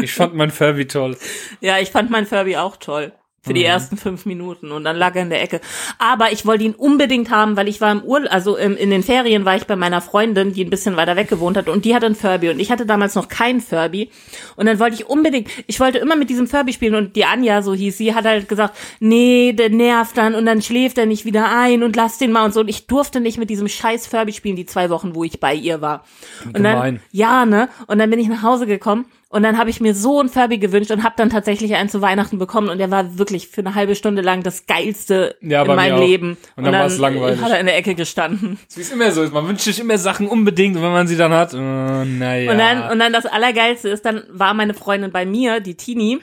Ich 0.00 0.14
fand 0.14 0.34
mein 0.34 0.50
Furby 0.50 0.86
toll. 0.86 1.18
Ja, 1.60 1.78
ich 1.78 1.90
fand 1.90 2.10
mein 2.10 2.24
Furby 2.24 2.56
auch 2.56 2.78
toll. 2.78 3.12
Für 3.42 3.50
Mhm. 3.52 3.54
die 3.54 3.64
ersten 3.64 3.96
fünf 3.96 4.26
Minuten 4.26 4.70
und 4.70 4.84
dann 4.84 4.96
lag 4.96 5.14
er 5.16 5.22
in 5.22 5.30
der 5.30 5.42
Ecke. 5.42 5.62
Aber 5.98 6.30
ich 6.30 6.44
wollte 6.44 6.64
ihn 6.64 6.74
unbedingt 6.74 7.30
haben, 7.30 7.56
weil 7.56 7.68
ich 7.68 7.80
war 7.80 7.90
im 7.90 8.02
Urlaub, 8.02 8.30
also 8.30 8.54
im, 8.58 8.76
in 8.76 8.90
den 8.90 9.02
Ferien 9.02 9.46
war 9.46 9.56
ich 9.56 9.64
bei 9.66 9.76
meiner 9.76 10.02
Freundin, 10.02 10.52
die 10.52 10.62
ein 10.62 10.68
bisschen 10.68 10.96
weiter 10.96 11.16
weg 11.16 11.28
gewohnt 11.28 11.56
hat 11.56 11.68
und 11.70 11.86
die 11.86 11.94
hatte 11.94 12.04
einen 12.04 12.16
Furby 12.16 12.50
und 12.50 12.60
ich 12.60 12.70
hatte 12.70 12.84
damals 12.84 13.14
noch 13.14 13.28
keinen 13.28 13.62
Furby 13.62 14.10
und 14.56 14.66
dann 14.66 14.78
wollte 14.78 14.96
ich 14.96 15.06
unbedingt, 15.08 15.48
ich 15.66 15.80
wollte 15.80 15.96
immer 15.96 16.16
mit 16.16 16.28
diesem 16.28 16.48
Furby 16.48 16.74
spielen 16.74 16.94
und 16.94 17.16
die 17.16 17.24
Anja, 17.24 17.62
so 17.62 17.72
hieß 17.72 17.96
sie, 17.96 18.14
hat 18.14 18.26
halt 18.26 18.46
gesagt, 18.46 18.76
nee, 19.00 19.54
der 19.54 19.70
nervt 19.70 20.18
dann 20.18 20.34
und 20.34 20.44
dann 20.44 20.60
schläft 20.60 20.98
er 20.98 21.06
nicht 21.06 21.24
wieder 21.24 21.50
ein 21.50 21.82
und 21.82 21.96
lass 21.96 22.18
den 22.18 22.32
mal 22.32 22.44
und 22.44 22.52
so 22.52 22.60
und 22.60 22.68
ich 22.68 22.88
durfte 22.88 23.20
nicht 23.20 23.38
mit 23.38 23.48
diesem 23.48 23.68
scheiß 23.68 24.06
Furby 24.06 24.34
spielen, 24.34 24.56
die 24.56 24.66
zwei 24.66 24.90
Wochen, 24.90 25.14
wo 25.14 25.24
ich 25.24 25.40
bei 25.40 25.54
ihr 25.54 25.80
war. 25.80 26.04
Und 26.44 26.62
dann, 26.62 26.74
Gemein. 26.74 27.00
ja, 27.10 27.46
ne? 27.46 27.70
Und 27.86 27.98
dann 27.98 28.10
bin 28.10 28.18
ich 28.18 28.28
nach 28.28 28.42
Hause 28.42 28.66
gekommen 28.66 29.06
und 29.32 29.44
dann 29.44 29.58
habe 29.58 29.70
ich 29.70 29.80
mir 29.80 29.94
so 29.94 30.20
ein 30.20 30.28
Furby 30.28 30.58
gewünscht 30.58 30.90
und 30.90 31.04
habe 31.04 31.14
dann 31.16 31.30
tatsächlich 31.30 31.76
einen 31.76 31.88
zu 31.88 32.02
Weihnachten 32.02 32.38
bekommen 32.38 32.68
und 32.68 32.78
der 32.78 32.90
war 32.90 33.16
wirklich 33.16 33.46
für 33.46 33.60
eine 33.60 33.76
halbe 33.76 33.94
Stunde 33.94 34.22
lang 34.22 34.42
das 34.42 34.66
geilste 34.66 35.36
Ja, 35.40 35.62
in 35.62 35.68
meinem. 35.76 36.00
Leben. 36.00 36.36
Und 36.56 36.64
dann 36.64 36.74
war's 36.74 36.98
langweilig. 36.98 37.40
hat 37.40 37.52
er 37.52 37.60
in 37.60 37.66
der 37.66 37.76
Ecke 37.76 37.94
gestanden. 37.94 38.58
Wie 38.74 38.80
es 38.80 38.90
immer 38.90 39.12
so 39.12 39.22
ist. 39.22 39.32
Man 39.32 39.46
wünscht 39.46 39.62
sich 39.62 39.78
immer 39.78 39.98
Sachen 39.98 40.26
unbedingt 40.26 40.76
und 40.76 40.82
wenn 40.82 40.90
man 40.90 41.06
sie 41.06 41.16
dann 41.16 41.32
hat, 41.32 41.54
äh, 41.54 41.56
naja. 41.56 42.50
Und 42.50 42.58
dann 42.58 42.90
und 42.90 42.98
dann 42.98 43.12
das 43.12 43.24
Allergeilste 43.24 43.88
ist, 43.88 44.04
dann 44.04 44.24
war 44.30 44.52
meine 44.52 44.74
Freundin 44.74 45.12
bei 45.12 45.24
mir, 45.24 45.60
die 45.60 45.76
Tini, 45.76 46.18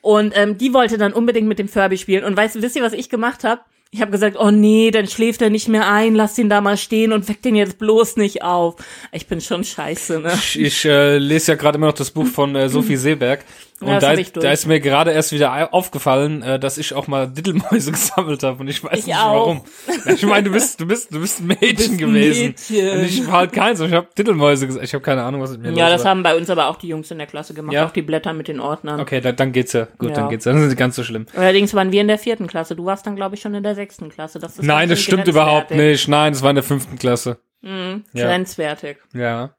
und 0.00 0.32
ähm, 0.36 0.56
die 0.56 0.72
wollte 0.72 0.98
dann 0.98 1.12
unbedingt 1.12 1.48
mit 1.48 1.58
dem 1.58 1.68
Furby 1.68 1.98
spielen. 1.98 2.24
Und 2.24 2.36
weißt 2.36 2.56
du, 2.56 2.62
wisst 2.62 2.76
ihr, 2.76 2.82
was 2.82 2.92
ich 2.92 3.08
gemacht 3.08 3.42
habe? 3.44 3.62
Ich 3.94 4.00
habe 4.00 4.10
gesagt, 4.10 4.38
oh 4.38 4.50
nee, 4.50 4.90
dann 4.90 5.06
schläft 5.06 5.42
er 5.42 5.50
nicht 5.50 5.68
mehr 5.68 5.86
ein, 5.86 6.14
lass 6.14 6.32
den 6.32 6.48
da 6.48 6.62
mal 6.62 6.78
stehen 6.78 7.12
und 7.12 7.28
weck 7.28 7.42
den 7.42 7.54
jetzt 7.54 7.78
bloß 7.78 8.16
nicht 8.16 8.42
auf. 8.42 8.76
Ich 9.12 9.26
bin 9.26 9.42
schon 9.42 9.64
scheiße, 9.64 10.20
ne? 10.20 10.32
ich, 10.32 10.58
ich 10.58 10.84
äh, 10.86 11.18
lese 11.18 11.52
ja 11.52 11.56
gerade 11.56 11.76
immer 11.76 11.88
noch 11.88 11.94
das 11.94 12.10
Buch 12.10 12.26
von 12.26 12.56
äh, 12.56 12.70
Sophie 12.70 12.96
Seeberg. 12.96 13.44
Und 13.82 13.88
Ja, 13.88 13.94
das 13.98 14.02
da, 14.02 14.14
durch. 14.14 14.30
da 14.32 14.52
ist 14.52 14.66
mir 14.66 14.80
gerade 14.80 15.10
erst 15.12 15.32
wieder 15.32 15.74
aufgefallen, 15.74 16.42
äh, 16.42 16.58
dass 16.58 16.78
ich 16.78 16.94
auch 16.94 17.06
mal 17.08 17.26
Dittelmäuse 17.28 17.90
gesammelt 17.92 18.42
habe 18.42 18.60
und 18.60 18.68
ich 18.68 18.82
weiß 18.82 19.00
Ich 19.00 19.06
nicht 19.06 19.16
auch. 19.16 19.32
warum. 19.34 19.62
Ja, 20.06 20.12
Ich 20.14 20.24
meine, 20.24 20.44
du 20.44 20.52
bist, 20.52 20.80
du 20.80 20.86
bist, 20.86 21.12
du 21.14 21.20
bist 21.20 21.40
ein 21.40 21.48
Mädchen 21.48 21.76
bist 21.76 21.90
ein 21.90 21.98
gewesen. 21.98 22.46
Mädchen. 22.48 22.90
Und 22.98 23.04
ich 23.04 23.26
war 23.26 23.32
halt 23.38 23.52
keins. 23.52 23.80
Ich 23.80 23.92
habe 23.92 24.06
Dittelmäuse 24.16 24.66
gesagt. 24.66 24.84
Ich 24.84 24.94
habe 24.94 25.02
keine 25.02 25.22
Ahnung, 25.22 25.40
was 25.40 25.50
mit 25.52 25.62
mir 25.62 25.72
Ja, 25.72 25.86
los 25.86 25.94
das 25.96 26.04
war. 26.04 26.10
haben 26.12 26.22
bei 26.22 26.36
uns 26.36 26.48
aber 26.50 26.68
auch 26.68 26.76
die 26.76 26.88
Jungs 26.88 27.10
in 27.10 27.18
der 27.18 27.26
Klasse 27.26 27.54
gemacht, 27.54 27.74
Ja? 27.74 27.86
auch 27.86 27.90
die 27.92 28.02
Blätter 28.02 28.32
mit 28.32 28.48
den 28.48 28.60
Ordnern. 28.60 29.00
Okay, 29.00 29.20
da, 29.20 29.32
dann 29.32 29.52
geht's 29.52 29.72
ja. 29.72 29.88
Gut, 29.98 30.10
Ja. 30.10 30.14
dann 30.16 30.28
geht's. 30.28 30.44
Dann 30.44 30.58
sind 30.60 30.70
sie 30.70 30.76
ganz 30.76 30.96
so 30.96 31.02
schlimm. 31.04 31.26
Allerdings 31.36 31.74
waren 31.74 31.92
wir 31.92 32.00
in 32.00 32.08
der 32.08 32.18
vierten 32.18 32.46
Klasse. 32.46 32.76
Du 32.76 32.84
warst 32.84 33.06
dann, 33.06 33.16
glaube 33.16 33.34
ich, 33.34 33.40
schon 33.40 33.54
in 33.54 33.62
der 33.62 33.74
sechsten 33.74 34.08
Klasse. 34.10 34.38
Das 34.38 34.58
ist 34.58 34.64
Nein, 34.64 34.88
das 34.88 35.00
stimmt 35.00 35.26
überhaupt 35.28 35.70
nicht. 35.70 36.08
Nein, 36.08 36.32
das 36.32 36.42
war 36.42 36.50
in 36.50 36.56
der 36.56 36.64
fünften 36.64 36.98
Klasse. 36.98 37.38
Ja. 37.62 38.00
Grenzwertig. 38.14 38.96
Ja. 39.14 39.54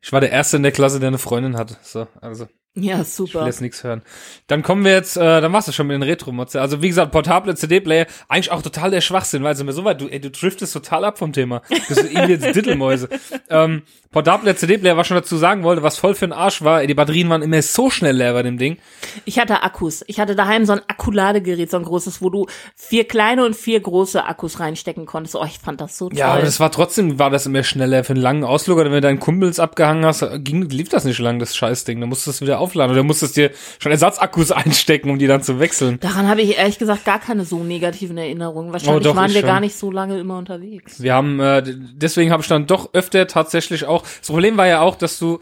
Ich 0.00 0.12
war 0.12 0.20
der 0.20 0.30
Erste 0.30 0.56
in 0.56 0.62
der 0.62 0.72
Klasse, 0.72 1.00
der 1.00 1.08
eine 1.08 1.18
Freundin 1.18 1.56
hatte. 1.56 1.76
So, 1.82 2.06
also. 2.20 2.46
Ja, 2.80 2.94
Ich 2.94 2.98
will 2.98 3.04
super. 3.06 3.46
jetzt 3.46 3.60
nichts 3.60 3.84
hören. 3.84 4.02
Dann 4.46 4.62
kommen 4.62 4.84
wir 4.84 4.92
jetzt, 4.92 5.16
äh, 5.16 5.40
dann 5.40 5.52
war's 5.52 5.66
das 5.66 5.74
schon 5.74 5.86
mit 5.86 5.94
den 5.94 6.02
Retro-Mods. 6.02 6.56
Also 6.56 6.82
wie 6.82 6.88
gesagt, 6.88 7.12
portable 7.12 7.54
CD-Player, 7.54 8.06
eigentlich 8.28 8.50
auch 8.50 8.62
total 8.62 8.90
der 8.90 9.00
Schwachsinn, 9.00 9.42
weil 9.42 9.56
sind 9.56 9.66
wir 9.66 9.72
so 9.72 9.84
weit, 9.84 10.00
du, 10.00 10.08
ey, 10.08 10.20
du 10.20 10.30
driftest 10.30 10.72
total 10.72 11.04
ab 11.04 11.18
vom 11.18 11.32
Thema. 11.32 11.62
Das 11.88 11.98
ist 11.98 12.12
irgendwie 12.12 12.32
jetzt 12.32 12.54
Dittelmäuse. 12.54 13.08
ähm, 13.50 13.82
portable 14.10 14.54
CD-Player, 14.54 14.96
was 14.96 15.04
ich 15.04 15.08
schon 15.08 15.16
dazu 15.16 15.36
sagen 15.36 15.62
wollte, 15.62 15.82
was 15.82 15.98
voll 15.98 16.14
für 16.14 16.24
ein 16.24 16.32
Arsch 16.32 16.62
war, 16.62 16.86
die 16.86 16.94
Batterien 16.94 17.28
waren 17.28 17.42
immer 17.42 17.60
so 17.62 17.90
schnell 17.90 18.16
leer 18.16 18.32
bei 18.32 18.42
dem 18.42 18.58
Ding. 18.58 18.78
Ich 19.24 19.38
hatte 19.38 19.62
Akkus. 19.62 20.04
Ich 20.06 20.18
hatte 20.20 20.34
daheim 20.34 20.64
so 20.64 20.72
ein 20.72 20.80
Akkuladegerät, 20.86 21.70
so 21.70 21.76
ein 21.76 21.82
großes, 21.82 22.22
wo 22.22 22.30
du 22.30 22.46
vier 22.74 23.06
kleine 23.06 23.44
und 23.44 23.54
vier 23.54 23.80
große 23.80 24.24
Akkus 24.24 24.60
reinstecken 24.60 25.06
konntest. 25.06 25.36
Oh, 25.36 25.44
ich 25.44 25.58
fand 25.58 25.80
das 25.80 25.98
so 25.98 26.08
toll. 26.08 26.18
Ja, 26.18 26.32
aber 26.32 26.42
das 26.42 26.60
war 26.60 26.70
trotzdem, 26.70 27.18
war 27.18 27.30
das 27.30 27.46
immer 27.46 27.62
schneller 27.62 28.04
für 28.04 28.14
einen 28.14 28.22
langen 28.22 28.44
Ausflug, 28.44 28.78
oder 28.78 28.86
wenn 28.86 28.96
du 28.96 29.00
deinen 29.02 29.20
Kumpels 29.20 29.60
abgehangen 29.60 30.04
hast, 30.04 30.24
ging, 30.38 30.68
lief 30.68 30.88
das 30.88 31.04
nicht 31.04 31.18
lang, 31.18 31.38
das 31.38 31.56
Scheißding. 31.56 32.00
Da 32.00 32.06
musstest 32.06 32.26
du 32.26 32.30
es 32.30 32.40
wieder 32.40 32.58
aufladen 32.68 32.92
oder 32.92 33.02
musstest 33.02 33.36
dir 33.36 33.50
schon 33.78 33.92
Ersatzakkus 33.92 34.52
einstecken, 34.52 35.10
um 35.10 35.18
die 35.18 35.26
dann 35.26 35.42
zu 35.42 35.58
wechseln. 35.58 35.98
Daran 36.00 36.28
habe 36.28 36.42
ich 36.42 36.58
ehrlich 36.58 36.78
gesagt 36.78 37.04
gar 37.04 37.18
keine 37.18 37.44
so 37.44 37.62
negativen 37.64 38.18
Erinnerungen. 38.18 38.72
Wahrscheinlich 38.72 39.06
Oh, 39.06 39.10
doch, 39.10 39.16
waren 39.16 39.32
wir 39.32 39.40
schon. 39.40 39.48
gar 39.48 39.60
nicht 39.60 39.76
so 39.76 39.90
lange 39.90 40.18
immer 40.18 40.38
unterwegs. 40.38 41.02
Wir 41.02 41.14
haben, 41.14 41.40
äh, 41.40 41.62
deswegen 41.66 42.30
habe 42.30 42.42
ich 42.42 42.48
dann 42.48 42.66
doch 42.66 42.92
öfter 42.94 43.26
tatsächlich 43.26 43.84
auch, 43.86 44.02
das 44.02 44.28
Problem 44.28 44.56
war 44.56 44.66
ja 44.66 44.80
auch, 44.80 44.96
dass 44.96 45.18
du, 45.18 45.40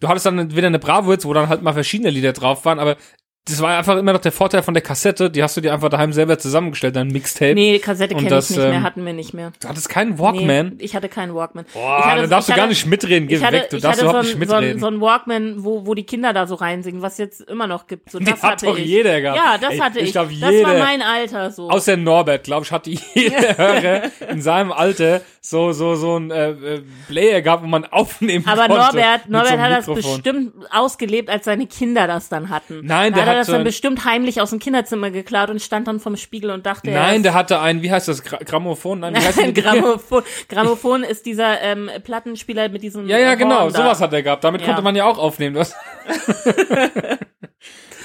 du 0.00 0.08
hattest 0.08 0.26
dann 0.26 0.54
wieder 0.56 0.66
eine 0.66 0.78
Bravo 0.78 1.12
jetzt, 1.12 1.24
wo 1.24 1.32
dann 1.34 1.48
halt 1.48 1.62
mal 1.62 1.72
verschiedene 1.72 2.10
Lieder 2.10 2.32
drauf 2.32 2.64
waren, 2.64 2.78
aber 2.78 2.96
das 3.44 3.60
war 3.60 3.76
einfach 3.76 3.96
immer 3.98 4.12
noch 4.12 4.20
der 4.20 4.30
Vorteil 4.30 4.62
von 4.62 4.72
der 4.72 4.82
Kassette, 4.84 5.28
die 5.28 5.42
hast 5.42 5.56
du 5.56 5.60
dir 5.60 5.72
einfach 5.74 5.88
daheim 5.88 6.12
selber 6.12 6.38
zusammengestellt, 6.38 6.94
dein 6.94 7.08
Mixtape. 7.08 7.54
Nee, 7.54 7.80
Kassette 7.80 8.14
kenne 8.14 8.28
das, 8.28 8.50
ich 8.50 8.56
nicht 8.56 8.64
mehr, 8.68 8.76
ähm, 8.76 8.82
hatten 8.84 9.04
wir 9.04 9.12
nicht 9.12 9.34
mehr. 9.34 9.50
Du 9.60 9.68
hattest 9.68 9.88
keinen 9.88 10.16
Walkman. 10.18 10.76
Nee, 10.78 10.84
ich 10.84 10.94
hatte 10.94 11.08
keinen 11.08 11.34
Walkman. 11.34 11.64
Boah, 11.74 11.98
ich 11.98 12.04
hatte, 12.04 12.20
da 12.22 12.26
darfst 12.28 12.48
du 12.48 12.52
gar 12.52 12.60
hatte- 12.62 12.68
nicht 12.70 12.86
mitreden, 12.86 13.26
geh 13.26 13.40
hatte, 13.40 13.52
weg, 13.54 13.70
du 13.70 13.78
darfst 13.80 14.00
überhaupt 14.00 14.26
so 14.26 14.38
nicht 14.38 14.42
ein, 14.42 14.48
so, 14.48 14.54
ein, 14.54 14.60
mitreden. 14.60 14.80
so 14.80 14.86
ein 14.86 15.00
Walkman, 15.00 15.64
wo, 15.64 15.84
wo 15.86 15.94
die 15.94 16.04
Kinder 16.04 16.32
da 16.32 16.46
so 16.46 16.54
reinsingen, 16.54 17.02
was 17.02 17.18
jetzt 17.18 17.40
immer 17.40 17.66
noch 17.66 17.88
gibt. 17.88 18.10
So, 18.12 18.18
Die 18.20 18.26
das 18.26 18.42
hat 18.44 18.52
hatte 18.52 18.66
doch 18.66 18.78
ich. 18.78 18.86
jeder 18.86 19.20
gehabt. 19.20 19.36
Ja, 19.38 19.58
das 19.58 19.72
Ey, 19.72 19.78
hatte 19.78 19.98
ich 19.98 20.04
ich. 20.06 20.12
glaub, 20.12 20.28
das 20.30 20.40
war 20.40 20.50
jeder- 20.52 20.78
mein 20.78 21.02
Alter 21.02 21.50
so. 21.50 21.68
Außer 21.68 21.96
Norbert, 21.96 22.44
glaube 22.44 22.64
ich, 22.64 22.70
hatte 22.70 22.90
jeder 23.14 23.58
Hörer 23.58 24.02
in 24.30 24.40
seinem 24.40 24.70
Alter 24.70 25.20
so, 25.40 25.72
so, 25.72 25.96
so 25.96 26.16
ein 26.16 26.30
äh, 26.30 26.50
äh, 26.50 26.82
Player 27.08 27.42
gehabt, 27.42 27.64
wo 27.64 27.66
man 27.66 27.84
aufnehmen 27.86 28.46
aber 28.46 28.68
konnte. 28.68 28.76
Norbert, 28.76 29.22
mit 29.24 29.30
Norbert 29.30 29.48
so 29.50 29.58
hat 29.58 29.70
das 29.72 29.86
Mikrofon. 29.88 30.12
bestimmt 30.22 30.52
ausgelebt, 30.70 31.28
als 31.28 31.44
seine 31.46 31.66
Kinder 31.66 32.06
das 32.06 32.28
dann 32.28 32.48
hatten. 32.48 32.82
Nein, 32.84 33.12
da 33.12 33.24
der 33.24 33.31
hat 33.32 33.36
er 33.36 33.38
hat 33.38 33.40
das 33.40 33.46
so 33.48 33.52
dann 33.54 33.64
bestimmt 33.64 34.04
heimlich 34.04 34.40
aus 34.40 34.50
dem 34.50 34.58
Kinderzimmer 34.58 35.10
geklaut 35.10 35.50
und 35.50 35.60
stand 35.60 35.88
dann 35.88 36.00
vom 36.00 36.16
Spiegel 36.16 36.50
und 36.50 36.66
dachte, 36.66 36.90
Nein, 36.90 37.22
der 37.22 37.34
hatte 37.34 37.60
ein, 37.60 37.82
wie 37.82 37.90
heißt 37.90 38.08
das, 38.08 38.22
Gra 38.22 38.38
Grammophon? 38.38 39.00
Nein, 39.00 39.14
wie 39.14 39.20
heißt 39.20 39.40
die 39.46 39.52
Grammophon. 39.54 40.22
Grammophon 40.48 41.04
ist 41.04 41.26
dieser 41.26 41.60
ähm, 41.60 41.90
Plattenspieler 42.04 42.68
mit 42.68 42.82
diesem 42.82 43.08
Ja, 43.08 43.18
ja, 43.18 43.34
genau, 43.34 43.68
da. 43.70 43.82
sowas 43.82 44.00
hat 44.00 44.12
er 44.12 44.22
gehabt. 44.22 44.44
Damit 44.44 44.60
Ja. 44.62 44.68
konnte 44.68 44.82
man 44.82 44.96
ja 44.96 45.04
auch 45.06 45.18
aufnehmen. 45.18 45.56
Was? 45.56 45.74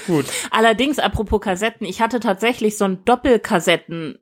Gut. 0.06 0.24
Allerdings, 0.50 0.98
apropos 0.98 1.40
Kassetten, 1.40 1.86
ich 1.86 2.00
hatte 2.00 2.20
tatsächlich 2.20 2.78
so 2.78 2.86
ein 2.86 3.04
Doppelkassetten 3.04 4.18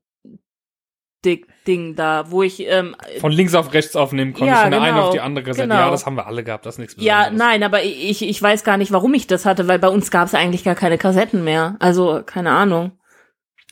Ding 1.66 1.96
da, 1.96 2.30
wo 2.30 2.42
ich 2.42 2.60
ähm, 2.66 2.94
Von 3.20 3.32
links 3.32 3.54
auf 3.54 3.72
rechts 3.72 3.96
aufnehmen 3.96 4.32
konnte, 4.32 4.52
Ja, 4.52 4.62
von 4.62 4.70
der 4.70 4.80
einen 4.80 4.94
genau, 4.94 5.06
auf 5.08 5.12
die 5.14 5.20
andere 5.20 5.44
Kassette. 5.44 5.68
genau. 5.68 5.80
Ja, 5.80 5.90
das 5.90 6.06
haben 6.06 6.16
wir 6.16 6.26
alle 6.26 6.44
gehabt, 6.44 6.64
das 6.66 6.74
ist 6.76 6.78
nichts 6.78 6.94
ja, 6.98 7.24
Besonderes. 7.24 7.38
nein, 7.38 7.62
aber 7.64 7.82
ich, 7.82 8.22
ich 8.22 8.40
weiß 8.42 8.62
gar 8.64 8.76
nicht, 8.76 8.92
warum 8.92 9.12
ich 9.14 9.26
das 9.26 9.44
hatte, 9.44 9.66
weil 9.68 9.78
bei 9.78 9.88
uns 9.88 10.10
gab 10.10 10.26
es 10.26 10.34
eigentlich 10.34 10.62
gar 10.64 10.74
keine 10.76 10.96
Kassetten 10.98 11.42
mehr. 11.44 11.76
Also, 11.80 12.22
keine 12.24 12.50
Ahnung. 12.52 12.92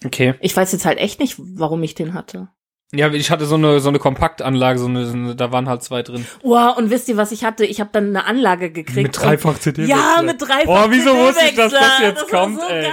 Okay. 0.05 0.35
Ich 0.41 0.57
weiß 0.57 0.73
jetzt 0.73 0.85
halt 0.87 0.99
echt 0.99 1.21
nicht, 1.21 1.37
warum 1.39 1.83
ich 1.83 1.95
den 1.95 2.15
hatte. 2.15 2.49
Ja, 2.93 3.09
ich 3.13 3.31
hatte 3.33 3.45
so 3.47 3.57
eine, 3.57 3.81
so 3.81 3.89
eine 3.89 3.99
Kompaktanlage, 3.99 4.79
so 4.79 4.87
eine, 4.87 5.05
so 5.07 5.15
eine, 5.15 5.35
da 5.35 5.51
waren 5.51 5.69
halt 5.69 5.83
zwei 5.83 6.03
drin. 6.03 6.27
Oh, 6.43 6.57
und 6.77 6.91
wisst 6.91 7.09
ihr, 7.09 7.17
was 7.17 7.33
ich 7.33 7.45
hatte? 7.45 7.65
Ich 7.65 7.81
habe 7.81 7.91
dann 7.93 8.09
eine 8.09 8.25
Anlage 8.27 8.71
gekriegt. 8.71 9.03
Mit 9.03 9.21
dreifach 9.21 9.59
CD. 9.59 9.85
Ja, 9.87 10.21
mit 10.23 10.41
dreifach 10.41 10.67
Oh, 10.69 10.87
wieso 10.91 11.11
wusste 11.17 11.45
ich, 11.47 11.57
dass 11.57 11.73
das 11.73 11.99
jetzt 12.03 12.23
das 12.23 12.33
war 12.33 12.41
kommt, 12.43 12.61
so 12.61 12.67
ey. 12.69 12.83
geil. 12.83 12.93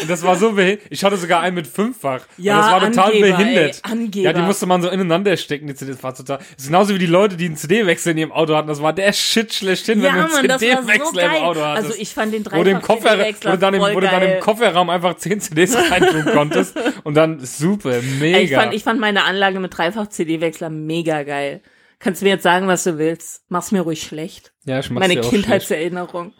Und 0.00 0.08
das 0.08 0.22
war 0.22 0.36
so 0.36 0.52
behindert. 0.52 0.86
Ich 0.90 1.02
hatte 1.02 1.16
sogar 1.16 1.40
einen 1.40 1.56
mit 1.56 1.66
fünffach. 1.66 2.20
Ja, 2.38 2.54
und 2.54 2.60
das 2.62 2.70
war 2.72 2.80
total 2.90 3.06
Angeber, 3.12 3.36
behindert. 3.36 3.74
ey, 3.84 3.90
Angeber. 3.92 4.24
Ja, 4.24 4.32
die 4.32 4.42
musste 4.42 4.66
man 4.66 4.82
so 4.82 4.88
ineinander 4.88 5.36
stecken, 5.36 5.66
die 5.66 5.74
CDs. 5.74 5.96
Das 5.96 6.04
war 6.04 6.14
total. 6.14 6.38
Das 6.38 6.46
ist 6.58 6.66
genauso 6.66 6.94
wie 6.94 6.98
die 6.98 7.06
Leute, 7.06 7.36
die 7.36 7.46
einen 7.46 7.56
CD-Wechsel 7.56 8.12
in 8.12 8.18
ihrem 8.18 8.32
Auto 8.32 8.54
hatten. 8.54 8.68
Das 8.68 8.80
war 8.80 8.92
der 8.92 9.12
Shit 9.12 9.52
schlechthin, 9.52 10.00
Ja, 10.00 10.14
wenn 10.14 10.14
du 10.14 10.36
einen 10.36 10.48
war 10.48 10.58
so 10.58 10.66
CD-Wechsel 10.66 11.18
im. 11.18 11.30
Auto 11.42 11.60
hattest. 11.60 11.86
Also 11.88 12.00
ich 12.00 12.14
fand 12.14 12.32
den 12.32 12.44
wo 12.46 12.62
du, 12.62 12.70
im 12.70 12.80
Koffer, 12.80 13.18
wo, 13.18 13.50
du 13.50 13.58
dann 13.58 13.74
im, 13.74 13.80
voll 13.80 13.94
wo 13.96 14.00
du 14.00 14.06
dann 14.06 14.22
im 14.22 14.28
geil. 14.28 14.40
Kofferraum 14.40 14.90
einfach 14.90 15.16
10 15.16 15.40
CDs 15.40 15.76
reintun 15.90 16.24
konntest. 16.26 16.78
Und 17.02 17.14
dann 17.14 17.40
super, 17.44 18.00
mega. 18.20 18.38
Ey, 18.38 18.44
Ich 18.44 18.54
fand, 18.54 18.74
ich 18.74 18.84
fand 18.84 19.00
meine 19.00 19.24
Anlage 19.24 19.58
mit 19.58 19.76
Dreifach-CD-Wechsler 19.76 20.70
mega 20.70 21.24
geil. 21.24 21.62
Kannst 22.00 22.22
du 22.22 22.24
mir 22.24 22.30
jetzt 22.30 22.42
sagen, 22.42 22.66
was 22.66 22.82
du 22.84 22.96
willst. 22.96 23.42
Mach's 23.50 23.72
mir 23.72 23.82
ruhig 23.82 24.02
schlecht. 24.02 24.52
ja, 24.64 24.78
ich 24.78 24.88
mach's 24.88 25.00
Meine 25.00 25.14
dir 25.14 25.20
auch 25.20 25.28
schlecht. 25.28 25.44
Kindheitserinnerung. 25.44 26.32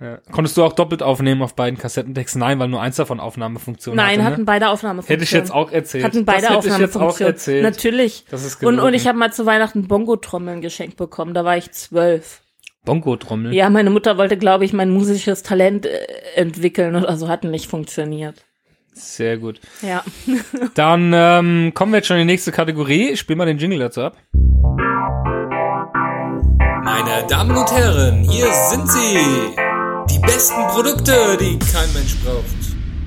Ja. 0.00 0.18
Konntest 0.32 0.56
du 0.56 0.64
auch 0.64 0.72
doppelt 0.72 1.02
aufnehmen 1.02 1.42
auf 1.42 1.54
beiden 1.54 1.78
Kassettendecks? 1.78 2.34
Nein, 2.34 2.58
weil 2.58 2.68
nur 2.68 2.80
eins 2.80 2.96
davon 2.96 3.20
Aufnahmefunktion 3.20 3.94
Nein, 3.94 4.20
hatte. 4.20 4.24
hatten 4.24 4.40
ne? 4.40 4.46
beide 4.46 4.70
Aufnahmefunktionen. 4.70 5.20
Hätte 5.20 5.24
ich 5.24 5.38
jetzt 5.38 5.52
auch 5.52 5.70
erzählt. 5.70 6.04
Hatten 6.04 6.24
beide 6.24 6.46
das 6.46 6.64
hätte 6.64 6.68
ich 6.68 6.78
jetzt 6.78 6.96
auch 6.96 7.20
erzählt. 7.20 7.62
Natürlich. 7.62 8.24
Das 8.30 8.42
ist 8.42 8.64
und, 8.64 8.80
und 8.80 8.94
ich 8.94 9.06
habe 9.06 9.18
mal 9.18 9.30
zu 9.34 9.44
Weihnachten 9.44 9.86
Bongo-Trommeln 9.86 10.62
geschenkt 10.62 10.96
bekommen. 10.96 11.34
Da 11.34 11.44
war 11.44 11.58
ich 11.58 11.70
zwölf. 11.72 12.40
Bongo-Trommel. 12.86 13.52
Ja, 13.52 13.68
meine 13.68 13.90
Mutter 13.90 14.16
wollte, 14.16 14.38
glaube 14.38 14.64
ich, 14.64 14.72
mein 14.72 14.88
musisches 14.90 15.42
Talent 15.42 15.84
äh, 15.84 16.06
entwickeln 16.36 16.96
oder 16.96 17.16
so. 17.18 17.28
Hat 17.28 17.44
nicht 17.44 17.68
funktioniert. 17.68 18.46
Sehr 18.94 19.36
gut. 19.36 19.60
Ja. 19.82 20.04
Dann 20.74 21.12
ähm, 21.14 21.72
kommen 21.74 21.92
wir 21.92 21.98
jetzt 21.98 22.06
schon 22.06 22.16
in 22.16 22.26
die 22.26 22.32
nächste 22.32 22.50
Kategorie. 22.50 23.10
Ich 23.10 23.20
spiel 23.20 23.36
mal 23.36 23.46
den 23.46 23.58
Jingle 23.58 23.78
dazu 23.78 24.00
ab. 24.00 24.16
Meine 26.94 27.26
Damen 27.26 27.56
und 27.56 27.72
Herren, 27.72 28.22
hier 28.22 28.52
sind 28.52 28.86
sie. 28.86 29.16
Die 30.10 30.18
besten 30.18 30.60
Produkte, 30.68 31.38
die 31.40 31.58
kein 31.58 31.90
Mensch 31.94 32.16
braucht. 32.22 32.44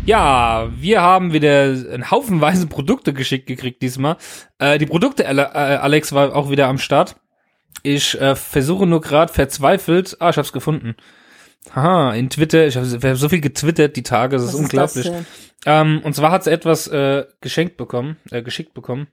Ja, 0.07 0.71
wir 0.75 1.03
haben 1.03 1.33
wieder 1.33 1.65
einen 1.65 2.09
Haufenweise 2.09 2.65
Produkte 2.65 3.13
geschickt 3.13 3.45
gekriegt 3.45 3.83
diesmal. 3.83 4.17
Äh, 4.57 4.79
die 4.79 4.87
Produkte, 4.87 5.25
äh, 5.25 5.27
Alex 5.27 6.13
war 6.13 6.35
auch 6.35 6.49
wieder 6.49 6.67
am 6.67 6.79
Start. 6.79 7.17
Ich 7.83 8.19
äh, 8.19 8.35
versuche 8.35 8.87
nur 8.87 9.01
gerade 9.01 9.31
verzweifelt. 9.31 10.17
Ah, 10.19 10.31
ich 10.31 10.37
hab's 10.37 10.51
gefunden. 10.51 10.95
Haha, 11.75 12.15
in 12.15 12.31
Twitter. 12.31 12.65
Ich 12.65 12.77
habe 12.77 12.87
hab 12.87 13.17
so 13.17 13.29
viel 13.29 13.41
getwittert 13.41 13.95
die 13.95 14.03
Tage, 14.03 14.37
das 14.37 14.45
ist 14.45 14.53
Was 14.53 14.59
unglaublich. 14.61 15.05
das 15.05 15.13
denn? 15.13 15.25
Ähm, 15.67 16.01
und 16.03 16.15
zwar 16.15 16.31
hat 16.31 16.43
sie 16.43 16.51
etwas 16.51 16.87
äh, 16.87 17.25
geschenkt 17.39 17.77
bekommen, 17.77 18.17
äh, 18.31 18.41
geschickt 18.41 18.73
bekommen. 18.73 19.09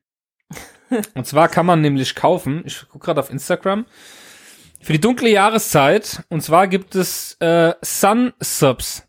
und 1.14 1.26
zwar 1.26 1.48
kann 1.48 1.66
man 1.66 1.82
nämlich 1.82 2.14
kaufen, 2.14 2.62
ich 2.64 2.88
gucke 2.88 3.04
gerade 3.04 3.20
auf 3.20 3.28
Instagram, 3.28 3.84
für 4.82 4.92
die 4.92 5.00
dunkle 5.00 5.30
Jahreszeit. 5.30 6.22
Und 6.28 6.42
zwar 6.42 6.66
gibt 6.68 6.94
es 6.94 7.36
äh, 7.40 7.72
Sun 7.80 8.32
Subs. 8.40 9.04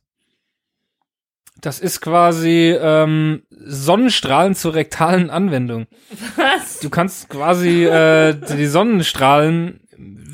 Das 1.59 1.79
ist 1.79 2.01
quasi 2.01 2.77
ähm, 2.79 3.43
Sonnenstrahlen 3.49 4.53
zur 4.53 4.75
rektalen 4.75 5.29
Anwendung. 5.29 5.87
Was? 6.35 6.79
Du 6.79 6.89
kannst 6.89 7.29
quasi 7.29 7.85
äh, 7.85 8.33
die 8.33 8.67
Sonnenstrahlen 8.67 9.79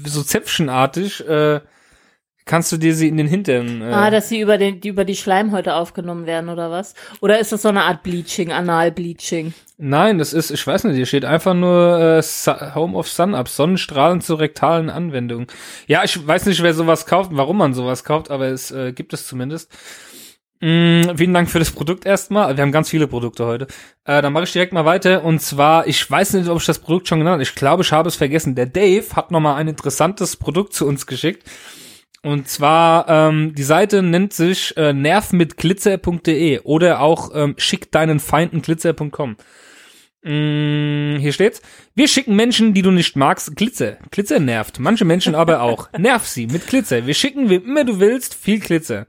so 0.05 0.23
zäpfchenartig 0.23 1.27
äh, 1.27 1.61
kannst 2.49 2.71
du 2.71 2.77
dir 2.77 2.95
sie 2.95 3.07
in 3.07 3.15
den 3.15 3.27
Hintern. 3.27 3.83
Äh, 3.83 3.85
Ah, 3.85 4.09
dass 4.09 4.27
sie 4.27 4.41
über, 4.41 4.57
den, 4.57 4.81
die 4.81 4.89
über 4.89 5.05
die 5.05 5.15
Schleimhäute 5.15 5.75
aufgenommen 5.75 6.25
werden 6.25 6.49
oder 6.49 6.71
was? 6.71 6.95
Oder 7.21 7.39
ist 7.39 7.51
das 7.51 7.61
so 7.61 7.69
eine 7.69 7.83
Art 7.83 8.01
Bleaching, 8.01 8.51
Anal-Bleaching? 8.51 9.53
Nein, 9.77 10.17
das 10.17 10.33
ist, 10.33 10.49
ich 10.49 10.65
weiß 10.65 10.85
nicht, 10.85 10.95
hier 10.95 11.05
steht 11.05 11.25
einfach 11.25 11.53
nur 11.53 12.19
äh, 12.19 12.75
Home 12.75 12.97
of 12.97 13.07
Sun 13.07 13.35
Up, 13.35 13.47
Sonnenstrahlen 13.47 14.21
zur 14.21 14.39
rektalen 14.39 14.89
Anwendung. 14.89 15.45
Ja, 15.85 16.03
ich 16.03 16.27
weiß 16.27 16.47
nicht, 16.47 16.63
wer 16.63 16.73
sowas 16.73 17.05
kauft, 17.05 17.31
und 17.31 17.37
warum 17.37 17.57
man 17.57 17.75
sowas 17.75 18.03
kauft, 18.03 18.31
aber 18.31 18.47
es 18.47 18.71
äh, 18.71 18.93
gibt 18.93 19.13
es 19.13 19.27
zumindest. 19.27 19.71
Mm, 20.59 21.15
vielen 21.15 21.33
Dank 21.33 21.49
für 21.51 21.59
das 21.59 21.71
Produkt 21.71 22.05
erstmal. 22.07 22.57
Wir 22.57 22.63
haben 22.63 22.71
ganz 22.71 22.89
viele 22.89 23.07
Produkte 23.07 23.45
heute. 23.45 23.67
Äh, 24.05 24.23
dann 24.23 24.33
mache 24.33 24.45
ich 24.45 24.51
direkt 24.51 24.73
mal 24.73 24.85
weiter. 24.85 25.23
Und 25.23 25.39
zwar, 25.39 25.87
ich 25.87 26.09
weiß 26.09 26.33
nicht, 26.33 26.49
ob 26.49 26.59
ich 26.59 26.65
das 26.65 26.79
Produkt 26.79 27.07
schon 27.07 27.19
genannt 27.19 27.33
habe. 27.33 27.43
Ich 27.43 27.55
glaube, 27.55 27.83
ich 27.83 27.91
habe 27.91 28.09
es 28.09 28.15
vergessen. 28.15 28.55
Der 28.55 28.65
Dave 28.65 29.05
hat 29.15 29.29
nochmal 29.31 29.55
ein 29.55 29.67
interessantes 29.67 30.35
Produkt 30.35 30.73
zu 30.73 30.85
uns 30.87 31.05
geschickt. 31.05 31.43
Und 32.21 32.49
zwar, 32.49 33.07
ähm, 33.07 33.55
die 33.55 33.63
Seite 33.63 34.03
nennt 34.03 34.33
sich 34.33 34.75
äh, 34.75 34.91
nervmitglitzer.de 34.91 36.59
oder 36.61 36.99
auch 36.99 37.31
ähm, 37.33 37.55
schick 37.57 37.91
deinen 37.91 38.19
Feinden 38.19 38.61
glitzer.com. 38.61 39.37
Mm, 40.23 41.15
hier 41.17 41.31
steht's. 41.31 41.61
Wir 41.95 42.09
schicken 42.09 42.35
Menschen, 42.35 42.73
die 42.73 42.81
du 42.81 42.91
nicht 42.91 43.15
magst, 43.15 43.55
Glitzer. 43.55 43.97
Glitzer 44.11 44.39
nervt. 44.39 44.79
Manche 44.79 45.05
Menschen 45.05 45.33
aber 45.33 45.61
auch. 45.63 45.89
Nerv 45.97 46.27
sie 46.27 46.47
mit 46.47 46.67
Glitzer. 46.67 47.07
Wir 47.07 47.13
schicken, 47.13 47.49
wem 47.49 47.63
immer 47.63 47.85
du 47.85 47.99
willst, 47.99 48.35
viel 48.35 48.59
Glitzer. 48.59 49.07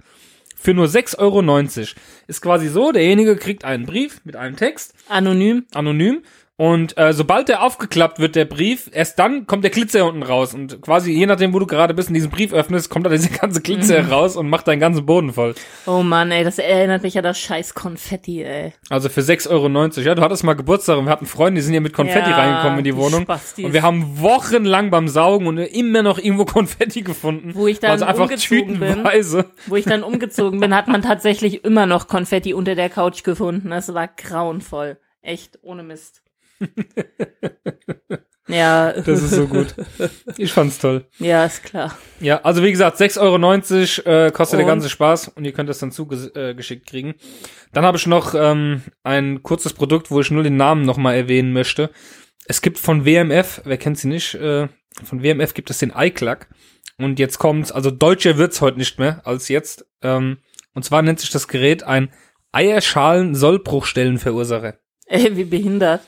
Für 0.56 0.74
nur 0.74 0.86
6,90 0.86 1.18
Euro. 1.18 1.40
Ist 2.28 2.42
quasi 2.42 2.68
so, 2.68 2.92
derjenige 2.92 3.36
kriegt 3.36 3.64
einen 3.64 3.86
Brief 3.86 4.20
mit 4.24 4.36
einem 4.36 4.56
Text, 4.56 4.94
Anonym? 5.08 5.64
anonym. 5.72 6.22
Und 6.60 6.98
äh, 6.98 7.14
sobald 7.14 7.48
der 7.48 7.62
aufgeklappt 7.62 8.18
wird, 8.18 8.36
der 8.36 8.44
Brief, 8.44 8.90
erst 8.92 9.18
dann 9.18 9.46
kommt 9.46 9.64
der 9.64 9.70
Glitzer 9.70 10.04
unten 10.04 10.22
raus. 10.22 10.52
Und 10.52 10.82
quasi 10.82 11.10
je 11.10 11.24
nachdem, 11.24 11.54
wo 11.54 11.58
du 11.58 11.64
gerade 11.64 11.94
bist 11.94 12.08
und 12.08 12.14
diesen 12.14 12.30
Brief 12.30 12.52
öffnest, 12.52 12.90
kommt 12.90 13.06
da 13.06 13.10
dieser 13.10 13.30
ganze 13.30 13.62
Glitzer 13.62 14.06
raus 14.10 14.36
und 14.36 14.50
macht 14.50 14.68
deinen 14.68 14.78
ganzen 14.78 15.06
Boden 15.06 15.32
voll. 15.32 15.54
Oh 15.86 16.02
Mann, 16.02 16.30
ey, 16.30 16.44
das 16.44 16.58
erinnert 16.58 17.02
mich 17.02 17.16
an 17.16 17.24
das 17.24 17.40
scheiß 17.40 17.72
Konfetti, 17.72 18.42
ey. 18.42 18.74
Also 18.90 19.08
für 19.08 19.22
6,90 19.22 19.48
Euro. 19.48 20.00
Ja, 20.02 20.14
du 20.14 20.20
hattest 20.20 20.44
mal 20.44 20.52
Geburtstag 20.52 20.98
und 20.98 21.06
wir 21.06 21.10
hatten 21.12 21.24
Freunde, 21.24 21.60
die 21.60 21.62
sind 21.62 21.72
hier 21.72 21.80
mit 21.80 21.94
Konfetti 21.94 22.28
Ja, 22.28 22.36
reingekommen 22.36 22.80
in 22.80 22.84
die 22.84 22.94
Wohnung. 22.94 23.22
Spastis. 23.22 23.64
Und 23.64 23.72
wir 23.72 23.80
haben 23.80 24.20
wochenlang 24.20 24.90
beim 24.90 25.08
Saugen 25.08 25.46
und 25.46 25.56
immer 25.56 26.02
noch 26.02 26.18
irgendwo 26.18 26.44
Konfetti 26.44 27.00
gefunden. 27.00 27.54
Wo 27.54 27.68
ich 27.68 27.80
dann 27.80 27.92
also 27.92 28.04
einfach 28.04 28.24
umgezogen 28.24 28.78
bin. 28.78 28.88
tütenweise. 28.96 29.46
Wo 29.66 29.76
ich 29.76 29.86
dann 29.86 30.02
umgezogen 30.02 30.60
bin, 30.60 30.76
hat 30.76 30.88
man 30.88 31.00
tatsächlich 31.00 31.64
immer 31.64 31.86
noch 31.86 32.06
Konfetti 32.06 32.52
unter 32.52 32.74
der 32.74 32.90
Couch 32.90 33.24
gefunden. 33.24 33.70
Das 33.70 33.94
war 33.94 34.08
grauenvoll. 34.08 34.98
Echt, 35.22 35.58
ohne 35.62 35.82
Mist. 35.82 36.20
ja, 38.48 38.92
Das 38.92 39.22
ist 39.22 39.30
so 39.30 39.46
gut. 39.46 39.74
Ich 40.36 40.52
fand's 40.52 40.78
toll. 40.78 41.06
ja, 41.18 41.44
ist 41.44 41.62
klar. 41.62 41.96
Ja, 42.20 42.40
also 42.42 42.62
wie 42.62 42.70
gesagt, 42.70 42.98
6,90 42.98 44.06
Euro 44.06 44.26
äh, 44.26 44.30
kostet 44.30 44.58
der 44.58 44.66
Und? 44.66 44.72
ganze 44.72 44.88
Spaß 44.88 45.28
und 45.28 45.44
ihr 45.44 45.52
könnt 45.52 45.68
das 45.68 45.78
dann 45.78 45.92
zugeschickt 45.92 46.36
äh, 46.36 46.90
kriegen. 46.90 47.14
Dann 47.72 47.84
habe 47.84 47.98
ich 47.98 48.06
noch 48.06 48.34
ähm, 48.34 48.82
ein 49.02 49.42
kurzes 49.42 49.72
Produkt, 49.72 50.10
wo 50.10 50.20
ich 50.20 50.30
nur 50.30 50.42
den 50.42 50.56
Namen 50.56 50.84
nochmal 50.84 51.16
erwähnen 51.16 51.52
möchte. 51.52 51.90
Es 52.46 52.62
gibt 52.62 52.78
von 52.78 53.04
WMF, 53.04 53.62
wer 53.64 53.78
kennt 53.78 53.98
sie 53.98 54.08
nicht, 54.08 54.34
äh, 54.34 54.68
von 55.04 55.22
WMF 55.22 55.54
gibt 55.54 55.70
es 55.70 55.78
den 55.78 55.92
iClack. 55.96 56.48
Und 56.98 57.18
jetzt 57.18 57.38
kommt's, 57.38 57.72
also 57.72 57.90
deutscher 57.90 58.36
wird's 58.36 58.60
heute 58.60 58.78
nicht 58.78 58.98
mehr 58.98 59.22
als 59.24 59.48
jetzt. 59.48 59.86
Ähm, 60.02 60.38
und 60.74 60.84
zwar 60.84 61.02
nennt 61.02 61.20
sich 61.20 61.30
das 61.30 61.48
Gerät 61.48 61.82
ein 61.82 62.10
Eierschalen-Sollbruchstellenverursacher. 62.52 64.74
Ey, 65.06 65.36
wie 65.36 65.44
behindert. 65.44 66.02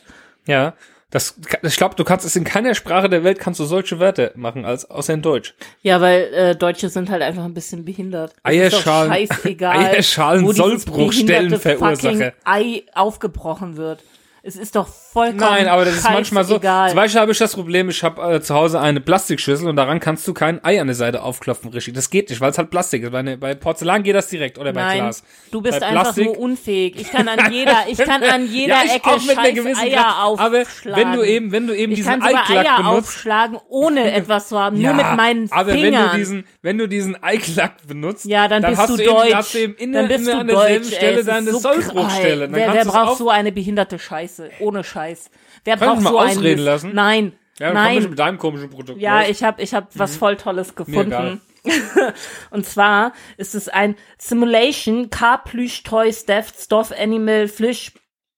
Ja, 0.47 0.75
das, 1.11 1.39
ich 1.63 1.77
glaube, 1.77 1.95
du 1.95 2.05
kannst 2.05 2.25
es 2.25 2.37
in 2.37 2.45
keiner 2.45 2.75
Sprache 2.75 3.11
der 3.11 3.23
Welt 3.23 3.39
kannst 3.39 3.61
du 3.61 3.65
solche 3.65 4.01
Wörter 4.01 4.33
machen, 4.35 4.65
als 4.65 4.91
außer 4.91 5.13
in 5.13 5.21
Deutsch. 5.21 5.55
Ja, 5.83 6.01
weil 6.01 6.33
äh, 6.33 6.57
Deutsche 6.57 6.89
sind 6.89 7.11
halt 7.11 7.21
einfach 7.21 7.45
ein 7.45 7.53
bisschen 7.53 7.85
behindert. 7.85 8.35
Es 8.43 8.51
Eierschalen- 8.51 9.09
scheißegal. 9.13 9.77
Eierschalen 9.77 10.51
Sollbruchstellen 10.53 11.61
fucking 11.61 12.33
Ei 12.45 12.85
aufgebrochen 12.95 13.77
wird. 13.77 14.03
Es 14.45 14.57
ist 14.57 14.75
doch 14.75 14.89
vollkommen 14.89 15.39
Nein, 15.39 15.69
aber 15.69 15.85
das 15.85 15.95
ist 15.99 16.11
manchmal 16.11 16.43
so. 16.43 16.55
scheißegal. 16.55 16.89
Zum 16.89 16.97
Beispiel 16.97 17.21
habe 17.21 17.31
ich 17.31 17.39
das 17.39 17.55
Problem, 17.55 17.89
ich 17.91 18.03
habe 18.03 18.35
äh, 18.35 18.41
zu 18.41 18.53
Hause 18.57 18.81
eine 18.81 19.01
Plastikschüssel 19.01 19.69
und 19.69 19.77
daran 19.77 20.01
kannst 20.01 20.27
du 20.27 20.35
kein 20.35 20.65
Ei 20.65 20.81
an 20.81 20.89
der 20.89 20.97
Seite 20.97 21.23
aufklopfen, 21.23 21.71
richtig. 21.71 21.95
Das 21.95 22.11
geht 22.11 22.29
nicht, 22.29 22.41
weil 22.41 22.51
es 22.51 22.59
halt 22.59 22.71
Plastik 22.71 23.05
ist. 23.05 23.13
Bei, 23.13 23.23
ne, 23.23 23.37
bei 23.39 23.55
Porzellan 23.55 24.03
geht 24.03 24.17
das 24.17 24.27
direkt 24.27 24.59
oder 24.59 24.73
bei 24.73 24.81
Nein, 24.83 24.99
Glas. 24.99 25.23
du 25.53 25.61
bist 25.63 25.79
Bei 25.79 25.87
einfach 25.87 26.03
Plastik- 26.03 26.25
nur 26.25 26.39
unfähig. 26.41 26.97
Ich 27.01 27.13
kann 27.13 27.29
an 27.29 27.39
jeder, 27.53 27.85
ich 27.87 27.99
kann 27.99 28.21
an 28.25 28.45
jeder 28.49 28.85
ja, 28.85 28.95
Ecke 28.97 29.11
auch 29.11 29.23
mit 29.25 29.39
einer 29.39 29.53
gewissen 29.53 29.79
Eier 29.81 30.03
Kraft. 30.03 30.41
Aber 30.41 30.61
aufschlagen. 30.63 31.05
wenn 31.05 31.13
du 31.13 31.23
eben, 31.25 31.53
wenn 31.53 31.67
du 31.69 31.77
eben 31.77 31.93
ich 31.93 31.99
diesen 31.99 32.11
kann 32.11 32.23
Eiklack 32.23 32.51
Eier 32.67 32.77
benutzt, 32.79 32.99
aufschlagen, 32.99 33.59
ohne 33.69 34.13
etwas 34.13 34.49
zu 34.49 34.59
haben, 34.59 34.83
nur 34.83 34.95
mit 34.95 35.07
meinen 35.17 35.53
aber 35.53 35.71
Fingern. 35.71 35.93
wenn 36.03 36.11
du 36.11 36.17
diesen, 36.17 36.45
wenn 36.63 36.79
du 36.79 36.89
diesen 36.89 37.23
Eiklack 37.23 37.87
benutzt, 37.87 38.25
ja, 38.25 38.49
dann, 38.49 38.63
bist 38.63 38.81
hast 38.81 38.91
du 38.91 38.97
du 38.97 39.03
eben, 39.05 39.13
deutsch. 39.15 39.35
hast 39.35 39.55
du 39.55 39.59
eben 39.59 39.75
in 39.77 39.93
dann 39.93 40.09
der, 40.09 40.17
bist 40.17 40.29
du 40.29 40.37
an 40.37 40.47
derselben 40.49 40.83
deutsch, 40.85 40.97
Stelle 40.97 41.25
deine 41.25 41.53
so 41.53 41.59
Sollbruchstelle. 41.61 42.49
Dann 42.49 42.55
Wer, 42.57 42.85
braucht 42.87 43.19
so 43.19 43.31
eine 43.31 43.53
behinderte 43.53 44.01
Scheiße? 44.01 44.32
Ohne 44.61 44.85
Scheiß. 44.85 45.31
Wer 45.65 45.77
Können 45.77 45.91
braucht 45.91 46.03
so 46.03 46.13
mal 46.13 46.23
einen 46.27 46.39
ausreden 46.39 46.55
Mist? 46.57 46.65
lassen? 46.65 46.95
Nein. 46.95 47.33
Ja, 47.59 47.73
Nein. 47.73 48.03
mit 48.03 48.19
deinem 48.19 48.39
komischen 48.39 48.71
Produkt. 48.71 49.01
Ja, 49.01 49.21
los. 49.21 49.29
ich 49.29 49.43
habe 49.43 49.63
ich 49.63 49.75
hab 49.75 49.97
was 49.99 50.17
voll 50.17 50.37
Tolles 50.37 50.75
gefunden. 50.75 51.41
Und 52.51 52.67
zwar 52.67 53.13
ist 53.37 53.55
es 53.55 53.69
ein 53.69 53.95
Simulation 54.19 55.11
Car 55.11 55.45
Plüsch 55.45 55.83
Toy 55.85 56.13
Stuffed 56.13 56.57
Stuff 56.59 56.93
Animal 56.93 57.47
Flish 57.47 57.93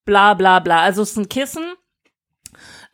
bla 0.05 0.35
bla 0.35 0.59
bla. 0.59 0.81
Also 0.83 1.03
es 1.03 1.13
ist 1.13 1.17
ein 1.17 1.29
Kissen, 1.29 1.65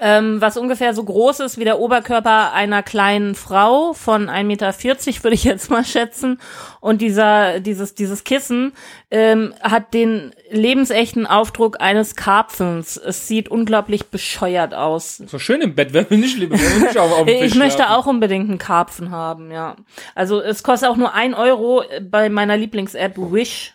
ähm, 0.01 0.41
was 0.41 0.57
ungefähr 0.57 0.95
so 0.95 1.05
groß 1.05 1.41
ist 1.41 1.59
wie 1.59 1.65
der 1.65 1.79
Oberkörper 1.79 2.53
einer 2.53 2.83
kleinen 2.83 3.35
Frau 3.35 3.93
von 3.93 4.29
1,40 4.29 4.45
Meter, 4.45 4.75
würde 5.23 5.35
ich 5.35 5.45
jetzt 5.45 5.71
mal 5.71 5.85
schätzen. 5.85 6.41
Und 6.81 7.03
dieser, 7.03 7.61
dieses, 7.61 7.95
dieses 7.95 8.25
Kissen 8.25 8.73
ähm, 9.11 9.55
hat 9.61 9.93
den 9.93 10.33
lebensechten 10.51 11.27
Aufdruck 11.27 11.81
eines 11.81 12.17
Karpfens. 12.17 12.97
Es 12.97 13.29
sieht 13.29 13.51
unglaublich 13.51 14.07
bescheuert 14.07 14.73
aus. 14.75 15.19
So 15.19 15.39
schön 15.39 15.61
im 15.61 15.75
Bett, 15.75 15.93
wenn 15.93 16.09
wir 16.09 16.17
nicht 16.17 16.39
lieber, 16.39 16.59
wenn 16.59 16.81
wir 16.81 16.89
nicht 16.89 16.99
auf, 16.99 17.13
auf 17.13 17.27
dem 17.27 17.43
Ich 17.45 17.55
möchte 17.55 17.91
auch 17.91 18.07
unbedingt 18.07 18.49
einen 18.49 18.59
Karpfen 18.59 19.11
haben, 19.11 19.51
ja. 19.51 19.77
Also 20.15 20.41
es 20.41 20.63
kostet 20.63 20.89
auch 20.89 20.97
nur 20.97 21.13
ein 21.13 21.35
Euro 21.35 21.85
bei 22.11 22.31
meiner 22.31 22.57
Lieblings-App 22.57 23.15
Wish. 23.17 23.75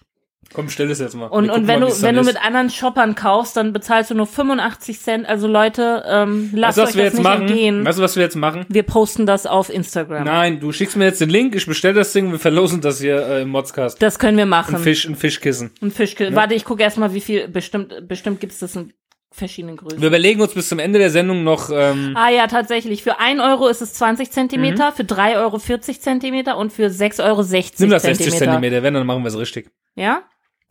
Komm, 0.56 0.70
stell 0.70 0.88
das 0.88 1.00
jetzt 1.00 1.16
mal. 1.16 1.28
Und, 1.28 1.50
und 1.50 1.68
wenn 1.68 1.82
mal, 1.82 1.90
du, 1.90 2.02
wenn 2.02 2.16
du 2.16 2.24
mit 2.24 2.42
anderen 2.42 2.70
Shoppern 2.70 3.14
kaufst, 3.14 3.58
dann 3.58 3.74
bezahlst 3.74 4.12
du 4.12 4.16
nur 4.16 4.26
85 4.26 5.02
Cent. 5.02 5.28
Also 5.28 5.48
Leute, 5.48 6.06
ähm, 6.08 6.52
lasst 6.54 6.78
Weißt 6.78 6.88
euch 6.88 6.94
das 6.94 7.04
jetzt 7.04 7.14
nicht 7.16 7.24
machen? 7.24 7.42
entgehen. 7.42 7.86
Weißt 7.86 8.00
du, 8.00 8.04
was 8.04 8.16
wir 8.16 8.24
jetzt 8.24 8.38
machen? 8.38 8.66
Wir 8.70 8.84
posten 8.84 9.26
das 9.26 9.46
auf 9.46 9.70
Instagram. 9.70 10.24
Nein, 10.24 10.62
du 10.62 10.72
schickst 10.72 10.96
mir 10.96 11.04
jetzt 11.04 11.20
den 11.20 11.30
Link, 11.30 11.56
ich 11.56 11.66
bestell 11.66 11.94
das 11.94 12.14
Ding, 12.14 12.32
wir 12.32 12.40
verlosen 12.40 12.80
das 12.80 13.02
hier 13.02 13.18
äh, 13.28 13.42
im 13.42 13.50
Modscast. 13.50 14.02
Das 14.02 14.18
können 14.18 14.38
wir 14.38 14.46
machen. 14.46 14.76
Ein 14.76 14.82
Fisch, 14.82 15.06
ein 15.06 15.16
Fischkissen. 15.18 15.72
Ein 15.82 15.92
Fisch. 15.92 16.16
Warte, 16.32 16.54
ich 16.54 16.64
gucke 16.64 16.82
erstmal, 16.84 17.14
wie 17.14 17.22
viel. 17.22 17.50
Bestimmt, 17.50 18.08
bestimmt 18.08 18.40
gibt's 18.40 18.60
das 18.60 18.78
in 18.78 18.94
verschiedenen 19.36 19.78
Größen. 19.78 20.00
Wir 20.00 20.08
überlegen 20.08 20.42
uns 20.42 20.54
bis 20.54 20.70
zum 20.70 20.80
Ende 20.80 21.00
der 21.00 21.10
Sendung 21.10 21.44
noch, 21.44 21.70
ähm, 21.72 22.16
Ah 22.16 22.30
ja, 22.30 22.48
tatsächlich. 22.48 23.04
Für 23.04 23.20
1 23.20 23.42
Euro 23.42 23.68
ist 23.68 23.82
es 23.82 23.94
20 23.96 24.32
Zentimeter, 24.32 24.92
für 24.94 25.04
3 25.04 25.38
Euro 25.38 25.60
40 25.60 26.02
Zentimeter 26.02 26.58
und 26.58 26.72
für 26.72 26.90
6 26.90 27.20
Euro 27.20 27.44
60 27.44 27.80
nimm 27.82 27.90
das 27.90 28.04
Zentimeter. 28.04 28.32
60 28.32 28.40
Zentimeter, 28.40 28.84
wenn, 28.84 28.94
dann 28.94 29.06
machen 29.06 29.24
wir 29.24 29.28
es 29.28 29.38
richtig. 29.38 29.70
Ja? 29.96 30.24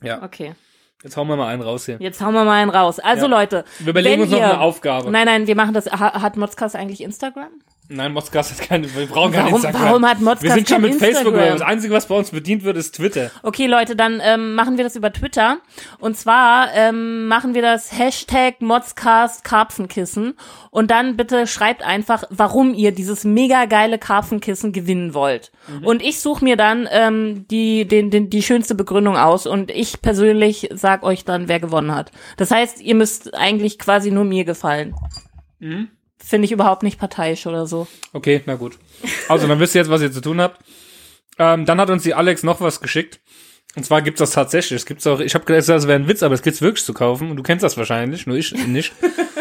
Ja. 0.04 0.22
Okay. 0.22 0.54
Jetzt 1.02 1.16
hauen 1.18 1.28
wir 1.28 1.36
mal 1.36 1.48
einen 1.48 1.60
raus 1.62 1.84
hier. 1.84 1.96
Jetzt 2.00 2.22
hauen 2.22 2.32
wir 2.32 2.44
mal 2.44 2.60
einen 2.62 2.70
raus. 2.70 2.98
Also 2.98 3.26
Ja. 3.26 3.30
Leute. 3.30 3.64
Wir 3.80 3.90
überlegen 3.90 4.22
uns 4.22 4.30
noch 4.30 4.38
ihr- 4.38 4.44
eine 4.44 4.60
Aufgabe. 4.60 5.10
Nein, 5.10 5.26
nein, 5.26 5.46
wir 5.46 5.54
machen 5.54 5.74
das. 5.74 5.86
Ha- 5.86 6.22
Hat 6.22 6.36
Modscast 6.38 6.76
eigentlich 6.76 7.02
Instagram? 7.02 7.50
Nein, 7.90 8.14
Modscast 8.14 8.50
hat 8.58 8.66
keine, 8.66 8.94
wir 8.94 9.06
brauchen 9.06 9.34
Warum- 9.34 9.56
Instagram. 9.56 9.82
warum 9.82 10.06
hat 10.06 10.18
Modscast 10.20 10.42
Wir 10.42 10.52
sind 10.52 10.68
schon 10.70 10.80
mit 10.80 10.94
Facebook, 10.94 11.34
Instagram? 11.34 11.58
das 11.58 11.60
Einzige, 11.60 11.92
was 11.92 12.06
bei 12.06 12.14
uns 12.14 12.30
bedient 12.30 12.64
wird, 12.64 12.78
ist 12.78 12.94
Twitter. 12.94 13.30
Okay, 13.42 13.66
Leute, 13.66 13.94
dann 13.94 14.22
ähm, 14.24 14.54
machen 14.54 14.78
wir 14.78 14.84
das 14.84 14.96
über 14.96 15.12
Twitter. 15.12 15.58
Und 15.98 16.16
zwar 16.16 16.72
ähm, 16.74 17.26
machen 17.26 17.54
wir 17.54 17.60
das 17.60 17.92
Hashtag 17.92 18.62
Modscast 18.62 19.44
Karpfenkissen. 19.44 20.32
Und 20.70 20.90
dann 20.90 21.18
bitte 21.18 21.46
schreibt 21.46 21.82
einfach, 21.82 22.24
warum 22.30 22.72
ihr 22.72 22.90
dieses 22.92 23.24
mega 23.24 23.66
geile 23.66 23.98
Karpfenkissen 23.98 24.72
gewinnen 24.72 25.12
wollt. 25.12 25.52
Und 25.82 26.02
ich 26.02 26.20
suche 26.20 26.42
mir 26.42 26.56
dann 26.56 26.88
ähm, 26.90 27.46
die, 27.50 27.86
den, 27.86 28.10
den, 28.10 28.30
die 28.30 28.42
schönste 28.42 28.74
Begründung 28.74 29.18
aus. 29.18 29.46
Und 29.46 29.70
ich 29.70 30.00
persönlich 30.00 30.70
sag 30.72 31.02
euch 31.02 31.26
dann, 31.26 31.48
wer 31.48 31.60
gewonnen 31.60 31.94
hat. 31.94 32.12
Das 32.38 32.50
heißt, 32.50 32.80
ihr 32.80 32.94
müsst 32.94 33.34
eigentlich 33.34 33.78
quasi 33.78 34.10
nur 34.10 34.24
mir 34.24 34.46
gefallen. 34.46 34.94
Finde 36.24 36.46
ich 36.46 36.52
überhaupt 36.52 36.82
nicht 36.82 36.98
parteiisch 36.98 37.46
oder 37.46 37.66
so. 37.66 37.86
Okay, 38.12 38.42
na 38.46 38.54
gut. 38.54 38.78
Also, 39.28 39.46
dann 39.46 39.60
wisst 39.60 39.74
ihr 39.74 39.82
jetzt, 39.82 39.90
was 39.90 40.00
ihr 40.00 40.10
zu 40.10 40.20
tun 40.22 40.40
habt. 40.40 40.60
Ähm, 41.38 41.66
dann 41.66 41.80
hat 41.80 41.90
uns 41.90 42.02
die 42.02 42.14
Alex 42.14 42.42
noch 42.42 42.60
was 42.60 42.80
geschickt. 42.80 43.20
Und 43.76 43.84
zwar 43.84 44.02
gibt's 44.02 44.20
das 44.20 44.30
tatsächlich. 44.30 44.76
Es 44.80 44.86
gibt's 44.86 45.06
auch, 45.06 45.20
ich 45.20 45.34
habe 45.34 45.44
gedacht, 45.44 45.68
das 45.68 45.86
wäre 45.86 45.98
ein 45.98 46.08
Witz, 46.08 46.22
aber 46.22 46.34
es 46.34 46.42
gibt's 46.42 46.62
wirklich 46.62 46.84
zu 46.84 46.94
kaufen. 46.94 47.30
Und 47.30 47.36
du 47.36 47.42
kennst 47.42 47.62
das 47.62 47.76
wahrscheinlich, 47.76 48.26
nur 48.26 48.36
ich 48.36 48.52
nicht. 48.66 48.92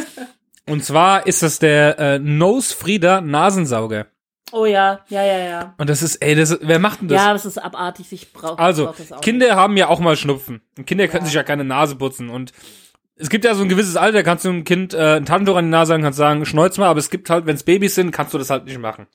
Und 0.65 0.83
zwar 0.83 1.27
ist 1.27 1.43
das 1.43 1.59
der 1.59 1.99
äh, 1.99 2.19
Nose 2.19 2.75
Frieda 2.75 3.21
Nasensauger. 3.21 4.07
Oh 4.51 4.65
ja, 4.65 4.99
ja, 5.09 5.23
ja, 5.23 5.37
ja. 5.39 5.73
Und 5.77 5.89
das 5.89 6.01
ist, 6.03 6.17
ey, 6.17 6.35
das, 6.35 6.57
wer 6.61 6.79
macht 6.79 7.01
denn 7.01 7.07
das? 7.07 7.21
Ja, 7.21 7.33
das 7.33 7.45
ist 7.45 7.57
abartig. 7.57 8.11
Ich 8.11 8.33
brauche 8.33 8.59
Also, 8.59 8.93
brauch. 9.09 9.21
Kinder 9.21 9.55
haben 9.55 9.77
ja 9.77 9.87
auch 9.87 9.99
mal 9.99 10.15
Schnupfen. 10.15 10.61
Und 10.77 10.85
Kinder 10.85 11.07
können 11.07 11.25
sich 11.25 11.33
ja 11.33 11.43
keine 11.43 11.63
Nase 11.63 11.95
putzen. 11.95 12.29
Und 12.29 12.53
es 13.15 13.29
gibt 13.29 13.45
ja 13.45 13.53
so 13.55 13.63
ein 13.63 13.69
gewisses 13.69 13.95
Alter, 13.95 14.23
kannst 14.23 14.45
du 14.45 14.49
einem 14.49 14.63
Kind 14.63 14.93
äh, 14.93 15.17
ein 15.17 15.25
Taschentuch 15.25 15.55
an 15.55 15.65
die 15.65 15.71
Nase 15.71 15.89
sagen, 15.89 16.03
kannst 16.03 16.17
sagen, 16.17 16.45
schneuz 16.45 16.77
mal, 16.77 16.87
aber 16.87 16.99
es 16.99 17.09
gibt 17.09 17.29
halt, 17.29 17.45
wenn 17.45 17.55
es 17.55 17.63
Babys 17.63 17.95
sind, 17.95 18.11
kannst 18.11 18.33
du 18.33 18.37
das 18.37 18.49
halt 18.49 18.65
nicht 18.65 18.79
machen. 18.79 19.07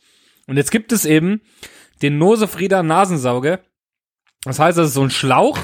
Und 0.47 0.57
jetzt 0.57 0.71
gibt 0.71 0.93
es 0.93 1.05
eben 1.05 1.41
den 2.03 2.19
Nosefrieder 2.19 2.83
Nasensauger. 2.83 3.61
Das 4.45 4.59
heißt, 4.59 4.79
das 4.79 4.89
ist 4.89 4.95
so 4.95 5.03
ein 5.03 5.11
Schlauch, 5.11 5.59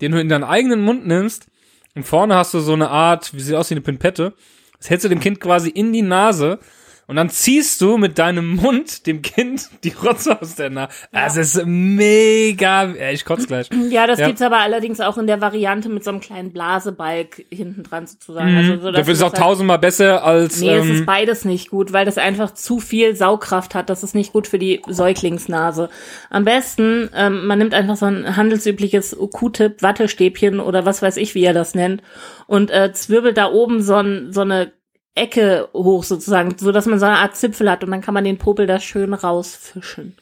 den 0.00 0.12
du 0.12 0.20
in 0.20 0.28
deinen 0.28 0.44
eigenen 0.44 0.80
Mund 0.80 1.06
nimmst. 1.06 1.48
Und 1.94 2.04
vorne 2.04 2.36
hast 2.36 2.54
du 2.54 2.60
so 2.60 2.72
eine 2.72 2.88
Art, 2.88 3.34
wie 3.34 3.40
sieht 3.40 3.56
aus 3.56 3.70
wie 3.70 3.74
eine 3.74 3.80
Pinpette. 3.80 4.34
Das 4.78 4.88
hältst 4.88 5.04
du 5.04 5.08
dem 5.08 5.20
Kind 5.20 5.40
quasi 5.40 5.68
in 5.68 5.92
die 5.92 6.02
Nase. 6.02 6.60
Und 7.10 7.16
dann 7.16 7.28
ziehst 7.28 7.80
du 7.80 7.96
mit 7.98 8.18
deinem 8.20 8.54
Mund 8.54 9.04
dem 9.08 9.20
Kind 9.20 9.68
die 9.84 9.92
Rotze 10.00 10.40
aus 10.40 10.54
der 10.54 10.70
Nase. 10.70 10.92
Das 11.10 11.36
ist 11.36 11.66
mega. 11.66 12.84
Ja, 12.84 13.10
ich 13.10 13.24
kotze 13.24 13.48
gleich. 13.48 13.68
Ja, 13.90 14.06
das 14.06 14.20
Ja. 14.20 14.28
gibt's 14.28 14.42
aber 14.42 14.58
allerdings 14.58 15.00
auch 15.00 15.18
in 15.18 15.26
der 15.26 15.40
Variante 15.40 15.88
mit 15.88 16.04
so 16.04 16.10
einem 16.10 16.20
kleinen 16.20 16.52
Blasebalg 16.52 17.44
hinten 17.50 17.82
dran 17.82 18.06
sozusagen. 18.06 18.56
Also, 18.56 18.76
so, 18.80 18.88
Mhm. 18.90 18.94
Dafür 18.94 19.12
ist 19.12 19.18
es 19.18 19.22
auch 19.24 19.32
halt- 19.32 19.42
tausendmal 19.42 19.80
besser 19.80 20.22
als. 20.24 20.60
Nee, 20.60 20.70
es 20.76 20.84
ähm, 20.86 20.92
ist 20.92 21.06
beides 21.06 21.44
nicht 21.44 21.68
gut, 21.70 21.92
weil 21.92 22.04
das 22.06 22.16
einfach 22.16 22.54
zu 22.54 22.78
viel 22.78 23.16
Saugkraft 23.16 23.74
hat. 23.74 23.90
Das 23.90 24.04
ist 24.04 24.14
nicht 24.14 24.32
gut 24.32 24.46
für 24.46 24.60
die 24.60 24.80
Säuglingsnase. 24.88 25.88
Am 26.30 26.44
besten, 26.44 27.10
ähm, 27.16 27.46
man 27.46 27.58
nimmt 27.58 27.74
einfach 27.74 27.96
so 27.96 28.06
ein 28.06 28.36
handelsübliches 28.36 29.16
Q-Tip, 29.32 29.82
Wattestäbchen 29.82 30.60
oder 30.60 30.86
was 30.86 31.02
weiß 31.02 31.16
ich, 31.16 31.34
wie 31.34 31.42
ihr 31.42 31.54
das 31.54 31.74
nennt, 31.74 32.02
und 32.46 32.70
äh, 32.70 32.92
zwirbelt 32.92 33.36
da 33.36 33.50
oben 33.50 33.82
so, 33.82 33.96
ein, 33.96 34.32
so 34.32 34.42
eine 34.42 34.72
Ecke 35.14 35.68
hoch 35.74 36.04
sozusagen, 36.04 36.56
so 36.58 36.72
dass 36.72 36.86
man 36.86 36.98
so 36.98 37.06
eine 37.06 37.18
Art 37.18 37.36
Zipfel 37.36 37.70
hat 37.70 37.84
und 37.84 37.90
dann 37.90 38.00
kann 38.00 38.14
man 38.14 38.24
den 38.24 38.38
Popel 38.38 38.66
da 38.66 38.80
schön 38.80 39.12
rausfischen. 39.12 40.16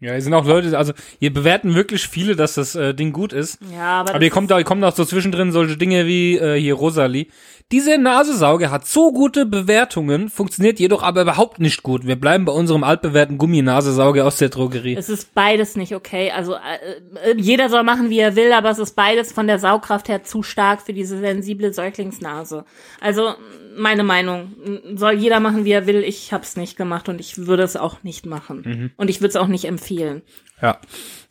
ja, 0.00 0.12
hier 0.12 0.22
sind 0.22 0.34
auch 0.34 0.44
Leute, 0.44 0.76
also 0.76 0.92
hier 1.18 1.32
bewerten 1.32 1.74
wirklich 1.74 2.08
viele, 2.08 2.36
dass 2.36 2.54
das 2.54 2.74
äh, 2.74 2.94
Ding 2.94 3.12
gut 3.12 3.32
ist. 3.32 3.58
Ja, 3.72 4.00
aber, 4.00 4.10
Aber 4.10 4.20
hier 4.20 4.30
kommt, 4.30 4.50
da, 4.50 4.56
hier 4.56 4.64
kommen 4.64 4.84
auch 4.84 4.94
so 4.94 5.04
zwischendrin 5.04 5.52
solche 5.52 5.76
Dinge 5.76 6.06
wie 6.06 6.36
äh, 6.36 6.60
hier 6.60 6.74
Rosalie. 6.74 7.28
Diese 7.72 7.96
Nasesauger 7.96 8.70
hat 8.70 8.86
so 8.86 9.10
gute 9.10 9.46
Bewertungen, 9.46 10.28
funktioniert 10.28 10.78
jedoch 10.78 11.02
aber 11.02 11.22
überhaupt 11.22 11.60
nicht 11.60 11.82
gut. 11.82 12.06
Wir 12.06 12.16
bleiben 12.16 12.44
bei 12.44 12.52
unserem 12.52 12.84
altbewährten 12.84 13.38
Gumminasesauger 13.38 14.26
aus 14.26 14.36
der 14.36 14.50
Drogerie. 14.50 14.94
Es 14.96 15.08
ist 15.08 15.34
beides 15.34 15.74
nicht 15.74 15.94
okay. 15.94 16.30
Also 16.30 16.54
äh, 16.54 17.30
äh, 17.30 17.34
jeder 17.38 17.70
soll 17.70 17.82
machen, 17.82 18.10
wie 18.10 18.18
er 18.18 18.36
will, 18.36 18.52
aber 18.52 18.70
es 18.70 18.78
ist 18.78 18.94
beides 18.94 19.32
von 19.32 19.46
der 19.46 19.58
Saugkraft 19.58 20.08
her 20.08 20.22
zu 20.22 20.42
stark 20.42 20.82
für 20.82 20.92
diese 20.92 21.18
sensible 21.18 21.72
Säuglingsnase. 21.72 22.66
Also 23.00 23.34
meine 23.76 24.02
Meinung, 24.04 24.52
soll 24.94 25.14
jeder 25.14 25.40
machen, 25.40 25.64
wie 25.64 25.72
er 25.72 25.86
will. 25.86 26.02
Ich 26.04 26.32
hab's 26.32 26.56
nicht 26.56 26.76
gemacht 26.76 27.08
und 27.08 27.20
ich 27.20 27.36
würde 27.46 27.62
es 27.62 27.76
auch 27.76 28.02
nicht 28.02 28.26
machen. 28.26 28.92
Und 28.96 29.10
ich 29.10 29.20
würde 29.20 29.28
es 29.30 29.36
auch 29.36 29.46
nicht 29.48 29.64
empfehlen. 29.66 30.22
Ja. 30.62 30.78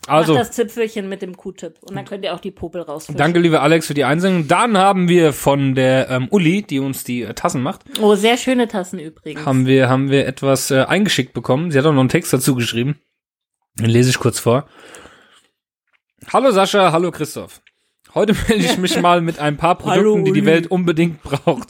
Also, 0.08 0.34
Macht 0.34 0.42
das 0.50 0.52
Zipfelchen 0.52 1.08
mit 1.08 1.22
dem 1.22 1.38
Q-Tip 1.38 1.76
und 1.82 1.96
dann 1.96 2.04
könnt 2.06 2.26
ihr 2.26 2.34
auch 2.34 2.42
die 2.42 2.52
Popel 2.52 2.82
rausfischen. 2.82 3.18
danke 3.18 3.40
lieber 3.40 3.62
Alex 3.62 3.88
für 3.88 3.94
die 3.94 4.04
Einsendung. 4.04 4.48
Dann 4.50 4.78
haben 4.78 5.08
wir 5.08 5.32
von 5.32 5.76
der 5.76 6.10
ähm, 6.10 6.28
Uli, 6.30 6.62
die 6.62 6.80
uns 6.80 7.06
die 7.06 7.22
äh, 7.22 7.34
Tassen 7.34 7.62
macht, 7.62 7.84
Oh, 8.02 8.16
sehr 8.16 8.36
schöne 8.36 8.68
Tassen 8.68 9.00
übrigens. 9.00 9.46
haben 9.46 9.66
wir, 9.66 9.88
haben 9.88 10.10
wir 10.10 10.28
etwas 10.28 10.72
äh, 10.72 10.82
eingeschickt 10.82 11.34
bekommen. 11.34 11.72
Sie 11.72 11.78
hat 11.80 11.86
auch 11.86 11.94
noch 11.94 12.02
einen 12.02 12.10
Text 12.10 12.34
dazu 12.34 12.54
geschrieben. 12.56 13.00
Den 13.80 13.86
lese 13.90 14.10
ich 14.10 14.20
kurz 14.20 14.40
vor. 14.40 14.68
Hallo 16.32 16.52
Sascha, 16.52 16.92
hallo 16.92 17.12
Christoph. 17.12 17.62
Heute 18.14 18.34
melde 18.34 18.66
ich 18.66 18.78
mich 18.78 18.98
mal 19.02 19.22
mit 19.22 19.40
ein 19.40 19.58
paar 19.58 19.76
Produkten, 19.78 20.00
Hallo, 20.02 20.24
die 20.24 20.32
die. 20.34 20.46
Welt 20.46 20.68
unbedingt 20.68 21.24
braucht. 21.24 21.70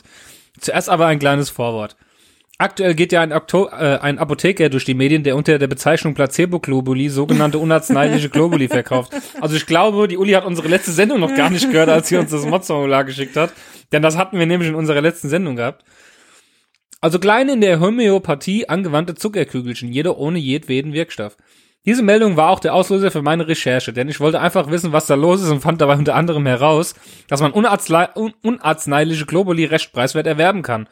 Zuerst 0.60 0.90
aber 0.90 1.08
ein 1.08 1.20
kleines 1.20 1.50
Vorwort. 1.50 1.96
Aktuell 2.60 2.94
geht 2.94 3.12
ja 3.12 3.22
ein, 3.22 3.34
Okto 3.34 3.68
äh, 3.68 3.98
ein 4.00 4.20
Apotheker 4.20 4.70
durch 4.70 4.86
die 4.86 4.94
Medien, 4.94 5.24
der 5.24 5.36
unter 5.36 5.58
der 5.58 5.68
Bezeichnung 5.68 6.14
Placebo-Globuli 6.14 7.10
sogenannte 7.10 7.58
unarzneiliche 7.58 8.30
Globuli 8.30 8.68
verkauft. 8.68 9.12
Also 9.42 9.56
ich 9.56 9.66
glaube, 9.66 10.08
die 10.08 10.18
Uli 10.18 10.34
hat 10.34 10.46
unsere 10.46 10.68
letzte 10.68 10.92
Sendung 10.92 11.20
noch 11.20 11.36
gar 11.36 11.50
nicht 11.50 11.70
gehört, 11.72 11.90
als 11.90 12.10
sie 12.10 12.18
uns 12.18 12.32
das 12.32 12.46
Mods-Formular 12.46 13.04
geschickt 13.06 13.36
hat. 13.36 13.52
Denn 13.92 14.04
das 14.04 14.18
hatten 14.18 14.38
wir 14.38 14.46
nämlich 14.46 14.70
in 14.70 14.76
unserer 14.76 15.02
letzten 15.02 15.30
Sendung 15.30 15.56
gehabt. 15.56 15.84
Also 17.02 17.20
kleine 17.20 17.54
in 17.54 17.62
der 17.62 17.80
Homöopathie 17.80 18.70
angewandte 18.70 19.16
Zuckerkügelchen, 19.16 19.92
jeder 19.92 20.18
ohne 20.18 20.40
jedweden 20.40 20.94
Wirkstoff. 20.94 21.36
Diese 21.86 22.02
Meldung 22.02 22.38
war 22.38 22.50
auch 22.50 22.62
der 22.62 22.74
Auslöser 22.74 23.12
für 23.12 23.22
meine 23.22 23.46
Recherche, 23.46 23.92
denn 23.92 24.08
ich 24.08 24.22
wollte 24.22 24.40
einfach 24.40 24.72
wissen, 24.72 24.94
was 24.94 25.06
da 25.06 25.16
los 25.16 25.42
ist 25.42 25.50
und 25.50 25.60
fand 25.60 25.82
dabei 25.82 25.96
unter 25.96 26.16
anderem 26.16 26.46
heraus, 26.46 26.96
dass 27.28 27.42
man 27.42 27.52
un 27.52 28.34
unarzneiliche 28.42 29.26
Globuli 29.26 29.66
recht 29.66 29.92
preiswert 29.92 30.26
erwerben 30.26 30.62
kann. 30.62 30.88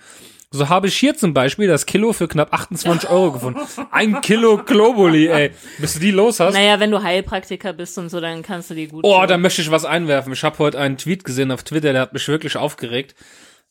So 0.54 0.68
habe 0.68 0.88
ich 0.88 0.98
hier 0.98 1.16
zum 1.16 1.34
Beispiel 1.34 1.70
das 1.70 1.86
Kilo 1.86 2.12
für 2.12 2.28
knapp 2.28 2.54
28 2.54 3.10
Euro 3.10 3.32
gefunden. 3.32 3.62
Ein 3.90 4.20
Kilo 4.20 4.58
Globuli, 4.58 5.28
ey. 5.28 5.52
Bis 5.78 5.94
du 5.94 6.00
die 6.02 6.12
los 6.12 6.42
hast. 6.42 6.56
naja, 6.56 6.82
wenn 6.82 6.92
du 6.92 7.02
Heilpraktiker 7.02 7.72
bist 7.72 7.98
und 7.98 8.10
so, 8.10 8.20
dann 8.20 8.44
kannst 8.44 8.70
du 8.70 8.74
die 8.74 8.88
gut. 8.88 9.06
Oh, 9.06 9.24
da 9.26 9.38
möchte 9.38 9.62
ich 9.62 9.72
was 9.72 9.86
einwerfen. 9.86 10.34
Ich 10.34 10.44
habe 10.44 10.60
heute 10.60 10.78
einen 10.78 10.98
Tweet 10.98 11.24
gesehen 11.24 11.52
auf 11.52 11.64
Twitter, 11.64 11.94
der 11.94 12.02
hat 12.02 12.12
mich 12.12 12.28
wirklich 12.28 12.58
aufgeregt. 12.58 13.16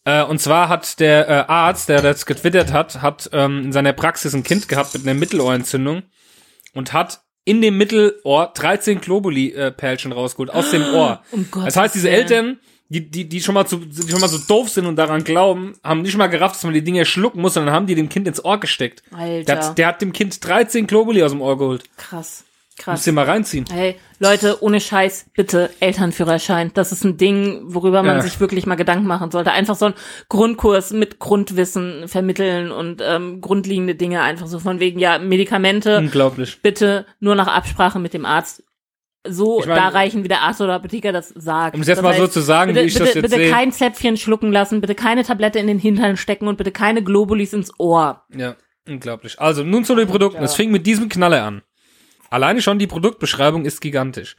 Äh, 0.06 0.22
und 0.22 0.40
zwar 0.40 0.70
hat 0.70 1.00
der 1.00 1.28
äh, 1.28 1.32
Arzt, 1.48 1.90
der 1.90 2.00
das 2.00 2.24
getwittert 2.24 2.72
hat, 2.72 3.02
hat 3.02 3.28
ähm, 3.34 3.64
in 3.64 3.72
seiner 3.72 3.92
Praxis 3.92 4.32
ein 4.32 4.42
Kind 4.42 4.66
gehabt 4.66 4.94
mit 4.94 5.02
einer 5.02 5.12
Mittelohrentzündung 5.12 6.04
und 6.74 6.92
hat 6.92 7.22
in 7.44 7.62
dem 7.62 7.78
Mittelohr 7.78 8.52
13 8.54 9.00
Globuli-Perlchen 9.00 10.12
rausgeholt 10.12 10.50
aus 10.50 10.70
dem 10.70 10.82
Ohr. 10.94 11.22
Um 11.32 11.46
das 11.64 11.76
heißt, 11.76 11.94
diese. 11.94 12.10
Eltern, 12.10 12.60
die, 12.88 13.08
die, 13.08 13.28
die 13.28 13.40
schon 13.40 13.54
mal 13.54 13.66
zu, 13.66 13.78
die 13.78 14.10
schon 14.10 14.20
mal 14.20 14.28
so 14.28 14.38
doof 14.38 14.68
sind 14.68 14.86
und 14.86 14.96
daran 14.96 15.22
glauben, 15.24 15.74
haben 15.82 16.02
nicht 16.02 16.16
mal 16.16 16.26
gerafft, 16.26 16.56
dass 16.56 16.64
man 16.64 16.74
die 16.74 16.82
Dinge 16.82 17.04
schlucken 17.04 17.40
muss, 17.40 17.54
sondern 17.54 17.74
haben 17.74 17.86
die 17.86 17.94
dem 17.94 18.08
Kind 18.08 18.26
ins 18.26 18.44
Ohr 18.44 18.58
gesteckt. 18.58 19.02
Alter. 19.12 19.44
Der 19.44 19.64
hat, 19.64 19.78
der 19.78 19.86
hat 19.86 20.02
dem 20.02 20.12
Kind 20.12 20.44
13 20.44 20.86
Globuli 20.86 21.22
aus 21.22 21.30
dem 21.30 21.40
Ohr 21.40 21.56
geholt. 21.56 21.84
krass, 21.96 22.44
Muss 22.80 22.84
krass. 22.84 23.04
dir 23.04 23.12
mal 23.12 23.24
reinziehen. 23.26 23.64
Hey, 23.70 23.96
Leute, 24.18 24.62
ohne 24.62 24.80
Scheiß, 24.80 25.26
bitte 25.34 25.70
Elternführerschein. 25.80 26.70
Das 26.74 26.92
ist 26.92 27.04
ein 27.04 27.16
Ding, 27.16 27.60
worüber 27.64 28.02
man 28.02 28.16
Ja. 28.16 28.22
sich 28.22 28.40
wirklich 28.40 28.66
mal 28.66 28.74
Gedanken 28.74 29.06
machen 29.06 29.30
sollte. 29.30 29.52
Einfach 29.52 29.76
so 29.76 29.86
ein 29.86 29.94
Grundkurs 30.28 30.92
mit 30.92 31.18
Grundwissen 31.18 32.08
vermitteln 32.08 32.70
und 32.72 33.02
ähm, 33.04 33.40
grundlegende 33.40 33.94
Dinge 33.94 34.22
einfach 34.22 34.46
so 34.46 34.58
von 34.58 34.80
wegen, 34.80 34.98
ja, 34.98 35.18
Medikamente 35.18 35.98
Unglaublich. 35.98 36.60
bitte 36.62 37.06
nur 37.20 37.34
nach 37.34 37.48
Absprache 37.48 37.98
mit 37.98 38.14
dem 38.14 38.24
Arzt. 38.24 38.62
So 39.28 39.60
Ich 39.60 39.66
mein- 39.66 39.76
da 39.76 39.88
reichen, 39.88 40.24
wie 40.24 40.28
der 40.28 40.40
Arzt 40.40 40.62
oder 40.62 40.74
Apotheker 40.74 41.12
das 41.12 41.28
sagt. 41.28 41.74
Um 41.74 41.82
es 41.82 41.88
jetzt 41.88 41.98
Das 41.98 42.02
mal 42.02 42.14
so 42.14 42.22
heißt, 42.22 42.32
zu 42.32 42.40
sagen, 42.40 42.72
bitte, 42.72 42.84
wie 42.84 42.88
ich 42.88 42.94
bitte, 42.94 43.04
das 43.04 43.14
jetzt 43.16 43.22
bitte 43.22 43.36
sehe. 43.36 43.50
kein 43.50 43.70
Zäpfchen 43.70 44.16
schlucken 44.16 44.50
lassen, 44.50 44.80
bitte 44.80 44.94
keine 44.94 45.24
Tablette 45.24 45.58
in 45.58 45.66
den 45.66 45.78
Hintern 45.78 46.16
stecken 46.16 46.48
und 46.48 46.56
bitte 46.56 46.70
keine 46.72 47.02
Globulis 47.04 47.52
ins 47.52 47.70
Ohr. 47.78 48.22
Ja, 48.34 48.56
unglaublich. 48.88 49.38
Also, 49.38 49.62
nun 49.62 49.84
zu 49.84 49.94
den 49.94 50.08
Produkten. 50.08 50.42
Es 50.42 50.54
fing 50.54 50.70
mit 50.70 50.86
diesem 50.86 51.10
Knaller 51.10 51.44
an. 51.44 51.60
Alleine 52.30 52.62
schon 52.62 52.78
die 52.78 52.86
Produktbeschreibung 52.86 53.64
ist 53.64 53.80
gigantisch. 53.80 54.36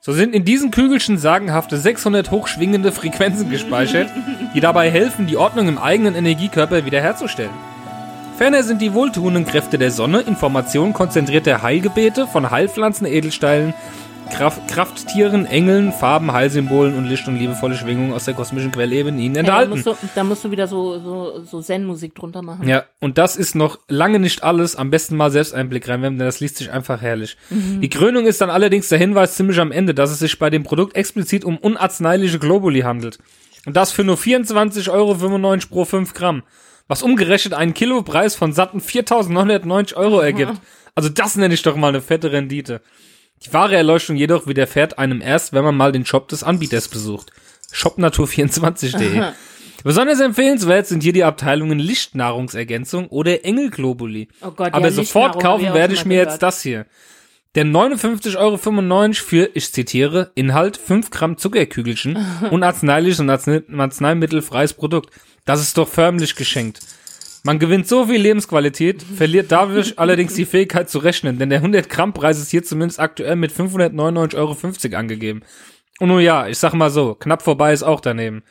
So 0.00 0.12
sind 0.14 0.34
in 0.34 0.46
diesen 0.46 0.70
Kügelchen 0.70 1.18
sagenhafte 1.18 1.76
600 1.76 2.30
hochschwingende 2.30 2.90
Frequenzen 2.90 3.50
gespeichert, 3.50 4.08
die 4.54 4.60
dabei 4.60 4.90
helfen, 4.90 5.26
die 5.26 5.36
Ordnung 5.36 5.68
im 5.68 5.76
eigenen 5.76 6.14
Energiekörper 6.14 6.86
wiederherzustellen. 6.86 7.52
Ferner 8.38 8.62
sind 8.62 8.80
die 8.80 8.94
wohltuenden 8.94 9.44
Kräfte 9.44 9.76
der 9.76 9.90
Sonne 9.90 10.20
Informationen 10.20 10.94
konzentrierter 10.94 11.60
Heilgebete 11.60 12.26
von 12.26 12.50
Heilpflanzen, 12.50 13.06
Edelsteinen, 13.06 13.74
Kraft, 14.30 14.68
Krafttieren, 14.68 15.46
Engeln, 15.46 15.92
Farben, 15.92 16.32
Heilsymbolen 16.32 16.96
und 16.96 17.06
Licht 17.06 17.26
und 17.28 17.36
liebevolle 17.36 17.74
Schwingungen 17.74 18.12
aus 18.12 18.24
der 18.24 18.34
kosmischen 18.34 18.70
Quelle 18.70 18.94
eben 18.94 19.18
ihnen 19.18 19.36
Ey, 19.36 19.42
da, 19.42 19.62
enthalten. 19.62 19.70
musst 19.70 19.86
du, 19.86 19.96
da 20.14 20.24
musst 20.24 20.44
du 20.44 20.50
wieder 20.50 20.66
so, 20.68 20.98
so, 21.00 21.44
so 21.44 21.60
Zen-Musik 21.60 22.14
drunter 22.14 22.42
machen. 22.42 22.68
Ja, 22.68 22.84
und 23.00 23.18
das 23.18 23.36
ist 23.36 23.54
noch 23.54 23.78
lange 23.88 24.18
nicht 24.18 24.44
alles. 24.44 24.76
Am 24.76 24.90
besten 24.90 25.16
mal 25.16 25.30
selbst 25.30 25.54
einen 25.54 25.68
Blick 25.68 25.88
reinwerfen, 25.88 26.18
denn 26.18 26.26
das 26.26 26.40
liest 26.40 26.56
sich 26.56 26.70
einfach 26.70 27.00
herrlich. 27.00 27.36
Die 27.50 27.88
Krönung 27.88 28.26
ist 28.26 28.40
dann 28.40 28.50
allerdings 28.50 28.88
der 28.88 28.98
Hinweis 28.98 29.34
ziemlich 29.34 29.58
am 29.58 29.72
Ende, 29.72 29.94
dass 29.94 30.10
es 30.10 30.18
sich 30.18 30.38
bei 30.38 30.50
dem 30.50 30.62
Produkt 30.62 30.96
explizit 30.96 31.44
um 31.44 31.56
unarzneiliche 31.58 32.38
Globuli 32.38 32.80
handelt. 32.80 33.18
Und 33.66 33.76
das 33.76 33.92
für 33.92 34.04
nur 34.04 34.16
24,95 34.16 34.90
Euro 34.90 35.14
pro 35.68 35.84
5 35.84 36.14
Gramm. 36.14 36.42
Was 36.86 37.02
umgerechnet 37.02 37.54
einen 37.54 37.74
Kilopreis 37.74 38.34
von 38.34 38.52
satten 38.52 38.80
4.990 38.80 39.94
Euro 39.96 40.20
ergibt. 40.20 40.54
Also 40.94 41.10
das 41.10 41.36
nenne 41.36 41.54
ich 41.54 41.62
doch 41.62 41.76
mal 41.76 41.90
eine 41.90 42.00
fette 42.00 42.32
Rendite. 42.32 42.80
Die 43.44 43.52
wahre 43.52 43.76
Erleuchtung 43.76 44.16
jedoch 44.16 44.46
widerfährt 44.46 44.98
einem 44.98 45.20
erst, 45.20 45.52
wenn 45.52 45.64
man 45.64 45.76
mal 45.76 45.92
den 45.92 46.06
Shop 46.06 46.28
des 46.28 46.42
Anbieters 46.42 46.88
besucht. 46.88 47.30
shopnatur24.de 47.72 49.32
Besonders 49.84 50.20
empfehlenswert 50.20 50.86
sind 50.86 51.02
hier 51.02 51.12
die 51.12 51.22
Abteilungen 51.22 51.78
Lichtnahrungsergänzung 51.78 53.06
oder 53.08 53.44
Engelglobuli. 53.44 54.28
Oh 54.40 54.50
Gott, 54.50 54.74
Aber 54.74 54.88
ja, 54.88 54.92
sofort 54.92 55.40
kaufen 55.40 55.72
werde 55.72 55.94
ich 55.94 56.04
mir 56.04 56.14
gehört. 56.14 56.32
jetzt 56.32 56.42
das 56.42 56.62
hier. 56.62 56.86
Denn 57.54 57.74
59,95 57.74 58.36
Euro 58.36 59.12
für, 59.14 59.50
ich 59.54 59.72
zitiere, 59.72 60.32
Inhalt 60.34 60.76
5 60.76 61.10
Gramm 61.10 61.38
Zuckerkügelchen, 61.38 62.18
und 62.50 62.62
arznei 62.62 63.00
arzneimittelfreies 63.76 64.74
Produkt. 64.74 65.14
Das 65.44 65.60
ist 65.60 65.78
doch 65.78 65.88
förmlich 65.88 66.34
geschenkt. 66.34 66.80
Man 67.44 67.58
gewinnt 67.58 67.86
so 67.88 68.06
viel 68.06 68.20
Lebensqualität, 68.20 69.02
verliert 69.02 69.52
dadurch 69.52 69.98
allerdings 69.98 70.34
die 70.34 70.44
Fähigkeit 70.44 70.90
zu 70.90 70.98
rechnen, 70.98 71.38
denn 71.38 71.50
der 71.50 71.58
100 71.58 71.88
Gramm 71.88 72.12
Preis 72.12 72.38
ist 72.38 72.50
hier 72.50 72.62
zumindest 72.62 73.00
aktuell 73.00 73.36
mit 73.36 73.52
599,50 73.52 74.36
Euro 74.36 74.96
angegeben. 74.96 75.42
Und 75.98 76.08
nun 76.08 76.20
ja, 76.20 76.46
ich 76.46 76.58
sag 76.58 76.74
mal 76.74 76.90
so, 76.90 77.14
knapp 77.14 77.42
vorbei 77.42 77.72
ist 77.72 77.82
auch 77.82 78.00
daneben. 78.00 78.42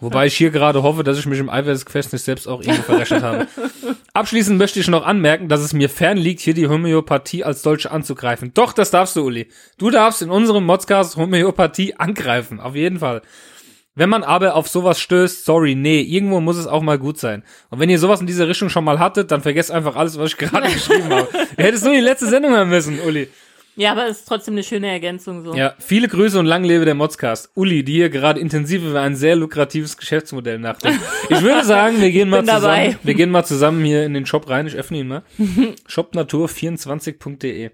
Wobei 0.00 0.26
ich 0.26 0.36
hier 0.36 0.50
gerade 0.50 0.82
hoffe, 0.82 1.04
dass 1.04 1.18
ich 1.18 1.26
mich 1.26 1.38
im 1.38 1.48
Gefechts 1.48 2.12
nicht 2.12 2.24
selbst 2.24 2.48
auch 2.48 2.60
irgendwo 2.60 2.82
verrechnet 2.82 3.22
habe. 3.22 3.46
Abschließend 4.12 4.58
möchte 4.58 4.80
ich 4.80 4.88
noch 4.88 5.06
anmerken, 5.06 5.48
dass 5.48 5.60
es 5.60 5.72
mir 5.72 5.88
fern 5.88 6.18
liegt, 6.18 6.40
hier 6.40 6.54
die 6.54 6.68
Homöopathie 6.68 7.44
als 7.44 7.62
solche 7.62 7.90
anzugreifen. 7.90 8.52
Doch, 8.54 8.72
das 8.72 8.90
darfst 8.90 9.16
du, 9.16 9.24
Uli. 9.24 9.48
Du 9.78 9.90
darfst 9.90 10.22
in 10.22 10.30
unserem 10.30 10.64
Modcast 10.64 11.16
Homöopathie 11.16 11.94
angreifen, 11.94 12.60
auf 12.60 12.74
jeden 12.74 12.98
Fall. 12.98 13.22
Wenn 13.96 14.08
man 14.08 14.24
aber 14.24 14.56
auf 14.56 14.66
sowas 14.68 14.98
stößt, 15.00 15.44
sorry, 15.44 15.76
nee, 15.76 16.00
irgendwo 16.00 16.40
muss 16.40 16.56
es 16.56 16.66
auch 16.66 16.82
mal 16.82 16.98
gut 16.98 17.18
sein. 17.18 17.44
Und 17.70 17.78
wenn 17.78 17.90
ihr 17.90 17.98
sowas 17.98 18.20
in 18.20 18.26
dieser 18.26 18.48
Richtung 18.48 18.68
schon 18.68 18.84
mal 18.84 18.98
hattet, 18.98 19.30
dann 19.30 19.40
vergesst 19.40 19.70
einfach 19.70 19.94
alles, 19.94 20.18
was 20.18 20.30
ich 20.32 20.36
gerade 20.36 20.68
geschrieben 20.72 21.10
habe. 21.10 21.28
Du 21.30 21.62
hättest 21.62 21.84
nur 21.84 21.94
die 21.94 22.00
letzte 22.00 22.26
Sendung 22.26 22.52
hören 22.52 22.68
müssen, 22.68 22.98
Uli. 23.00 23.28
Ja, 23.76 23.92
aber 23.92 24.06
es 24.06 24.18
ist 24.20 24.28
trotzdem 24.28 24.54
eine 24.54 24.62
schöne 24.62 24.88
Ergänzung 24.88 25.44
so. 25.44 25.54
Ja, 25.54 25.74
viele 25.78 26.06
Grüße 26.06 26.38
und 26.38 26.46
lang 26.46 26.62
lebe 26.62 26.84
der 26.84 26.94
Modscast. 26.94 27.50
Uli, 27.54 27.82
die 27.82 27.94
hier 27.94 28.08
gerade 28.08 28.38
intensiv 28.38 28.82
über 28.84 29.00
ein 29.00 29.16
sehr 29.16 29.34
lukratives 29.34 29.96
Geschäftsmodell 29.96 30.58
nachdenkt. 30.60 31.00
Ich 31.28 31.42
würde 31.42 31.64
sagen, 31.64 32.00
wir 32.00 32.10
gehen 32.12 32.28
mal 32.28 32.38
Bin 32.38 32.46
dabei. 32.46 32.86
zusammen, 32.86 32.98
wir 33.02 33.14
gehen 33.14 33.30
mal 33.30 33.44
zusammen 33.44 33.84
hier 33.84 34.04
in 34.04 34.14
den 34.14 34.26
Shop 34.26 34.48
rein. 34.48 34.66
Ich 34.68 34.76
öffne 34.76 34.98
ihn 34.98 35.08
mal. 35.08 35.22
shopnatur24.de. 35.88 37.70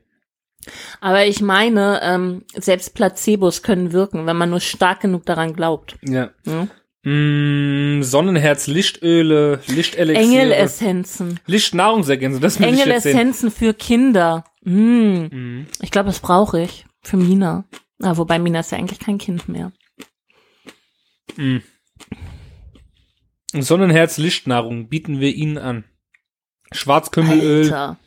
Aber 1.00 1.24
ich 1.26 1.40
meine, 1.40 2.00
ähm, 2.02 2.44
selbst 2.54 2.94
Placebos 2.94 3.62
können 3.62 3.92
wirken, 3.92 4.26
wenn 4.26 4.36
man 4.36 4.50
nur 4.50 4.60
stark 4.60 5.00
genug 5.00 5.24
daran 5.26 5.54
glaubt. 5.54 5.96
Ja. 6.02 6.30
Ja. 6.44 6.68
Mm, 7.02 8.02
Sonnenherz, 8.02 8.66
Lichtöle, 8.66 9.60
Lichtelixiere, 9.66 10.42
Engelessenzen. 10.42 11.40
Lichtnahrungsergänzung, 11.46 12.42
das. 12.42 12.60
Engelessenzen 12.60 13.50
für 13.50 13.72
Kinder. 13.72 14.44
Mm. 14.62 15.62
Ich 15.80 15.90
glaube, 15.90 16.08
das 16.08 16.20
brauche 16.20 16.60
ich. 16.60 16.84
Für 17.02 17.16
Mina. 17.16 17.64
Ah, 18.02 18.18
wobei 18.18 18.38
Mina 18.38 18.60
ist 18.60 18.72
ja 18.72 18.78
eigentlich 18.78 18.98
kein 18.98 19.16
Kind 19.16 19.48
mehr. 19.48 19.72
Sonnenherz, 23.52 24.18
Lichtnahrung 24.18 24.88
bieten 24.88 25.20
wir 25.20 25.34
Ihnen 25.34 25.58
an. 25.58 25.84
Schwarzkümmelöl, 26.72 27.64
Alter. 27.64 27.98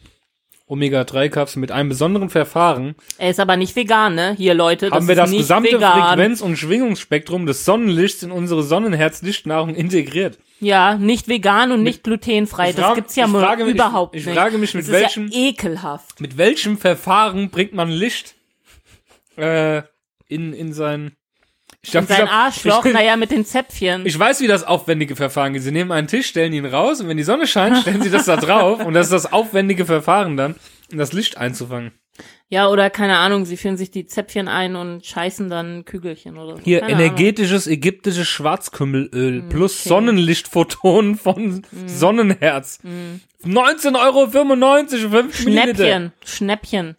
Omega-3-Kapsel 0.74 1.60
mit 1.60 1.72
einem 1.72 1.88
besonderen 1.90 2.30
Verfahren 2.30 2.96
Er 3.18 3.30
ist 3.30 3.40
aber 3.40 3.56
nicht 3.56 3.76
vegan, 3.76 4.16
ne? 4.16 4.34
Hier, 4.38 4.54
Leute, 4.54 4.90
das 4.90 4.96
haben 4.98 5.08
wir 5.08 5.16
das 5.16 5.32
gesamte 5.32 5.74
vegan. 5.78 6.10
Frequenz- 6.10 6.42
und 6.42 6.58
Schwingungsspektrum 6.58 7.46
des 7.46 7.64
Sonnenlichts 7.64 8.24
in 8.24 8.32
unsere 8.32 8.64
Sonnenherz-Lichtnahrung 8.64 9.76
integriert. 9.76 10.40
Ja, 10.60 10.96
nicht 10.96 11.28
vegan 11.28 11.72
und 11.72 11.84
nicht 11.84 12.04
glutenfrei. 12.04 12.70
Ich 12.72 12.76
Das 12.76 12.86
frage- 12.86 12.96
gibt's 13.02 13.16
ja 13.16 13.26
ich 13.26 13.32
frage 13.32 13.64
überhaupt 13.66 14.16
ich 14.16 14.26
nicht. 14.26 14.36
frage 14.36 14.58
mich, 14.58 14.74
mit 14.74 14.84
das 14.86 14.92
welchem- 14.92 15.28
ja 15.28 15.38
ekelhaft. 15.50 16.20
Mit 16.22 16.38
welchem 16.38 16.78
Verfahren 16.78 17.50
bringt 17.50 17.74
man 17.74 17.90
Licht 17.90 18.36
äh, 19.38 19.82
in, 20.28 20.54
in 20.54 20.74
sein... 20.74 21.12
Ich 21.86 21.96
Und 21.98 22.08
sein 22.08 22.28
Arschloch, 22.30 22.86
ich- 22.86 22.94
naja, 22.94 23.18
mit 23.18 23.32
den 23.32 23.44
Zäpfchen. 23.46 24.06
Ich 24.06 24.18
weiß, 24.18 24.40
wie 24.42 24.48
das 24.48 24.64
aufwendige 24.64 25.16
Verfahren 25.18 25.52
geht. 25.54 25.64
Sie 25.64 25.72
nehmen 25.72 25.92
einen 25.92 26.08
Tisch, 26.08 26.28
stellen 26.28 26.54
ihn 26.54 26.66
raus 26.66 27.02
und 27.02 27.10
wenn 27.10 27.18
die 27.18 27.24
Sonne 27.24 27.46
scheint, 27.46 27.78
stellen 27.80 28.02
sie 28.02 28.10
das 28.10 28.26
da 28.26 28.38
drauf 28.38 28.86
und 28.86 28.94
das 28.94 29.08
ist 29.08 29.12
das 29.14 29.34
aufwendige 29.34 29.86
Verfahren 29.86 30.38
dann, 30.38 30.56
um 30.92 30.98
das 30.98 31.12
Licht 31.12 31.38
einzufangen. 31.38 31.92
ja, 32.48 32.70
oder 32.70 32.90
keine 32.90 33.18
Ahnung, 33.18 33.44
sie 33.46 33.58
führen 33.58 33.76
sich 33.76 33.90
die 33.92 34.06
Zäpfchen 34.06 34.48
ein 34.48 34.76
und 34.78 35.04
scheißen 35.06 35.50
dann 35.50 35.84
Kügelchen 35.84 36.38
oder 36.38 36.56
so. 36.58 36.62
Hier 36.64 36.80
keine 36.82 36.94
Ahnung. 36.94 37.06
energetisches 37.08 37.68
ägyptisches 37.68 38.28
Schwarzkümmelöl 38.30 39.42
plus 39.50 39.80
okay. 39.82 39.90
Sonnenlichtphotonen 39.90 41.16
von 41.18 41.64
Sonnenherz. 41.88 42.80
19,95 43.44 43.96
Euro, 44.00 44.28
5 44.30 45.46
Milliliter. 45.46 45.76
Schnäppchen, 45.76 46.12
Schnäppchen. 46.24 46.96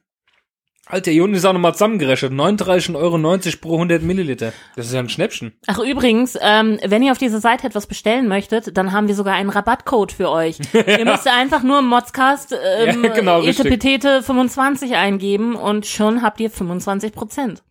Alter, 0.86 1.10
hier 1.10 1.24
unten 1.24 1.36
ist 1.36 1.46
auch 1.46 1.54
nochmal 1.54 1.72
zusammengerechnet. 1.72 2.32
39,90 2.32 2.94
Euro 2.94 3.18
pro 3.60 3.74
100 3.74 4.02
Milliliter. 4.02 4.52
Das 4.76 4.86
ist 4.86 4.92
ja 4.92 5.00
ein 5.00 5.08
Schnäppchen. 5.08 5.52
Ach 5.66 5.78
übrigens, 5.78 6.38
ähm, 6.40 6.78
wenn 6.84 7.02
ihr 7.02 7.12
auf 7.12 7.18
dieser 7.18 7.40
Seite 7.40 7.66
etwas 7.66 7.86
bestellen 7.86 8.28
möchtet, 8.28 8.76
dann 8.76 8.92
haben 8.92 9.08
wir 9.08 9.14
sogar 9.14 9.34
einen 9.34 9.48
Rabattcode 9.48 10.12
für 10.12 10.30
euch. 10.30 10.58
Ihr 10.74 11.04
müsst 11.06 11.26
einfach 11.26 11.62
nur 11.62 11.78
im 11.78 11.86
Modscast 11.86 12.52
ähm, 12.52 13.02
Ja, 13.02 13.12
genau. 13.14 13.42
Etepetete 13.42 14.22
25 14.22 14.94
eingeben 14.94 15.56
und 15.56 15.86
schon 15.86 16.22
habt 16.22 16.38
ihr 16.40 16.50
25 16.50 17.12
Prozent. 17.12 17.62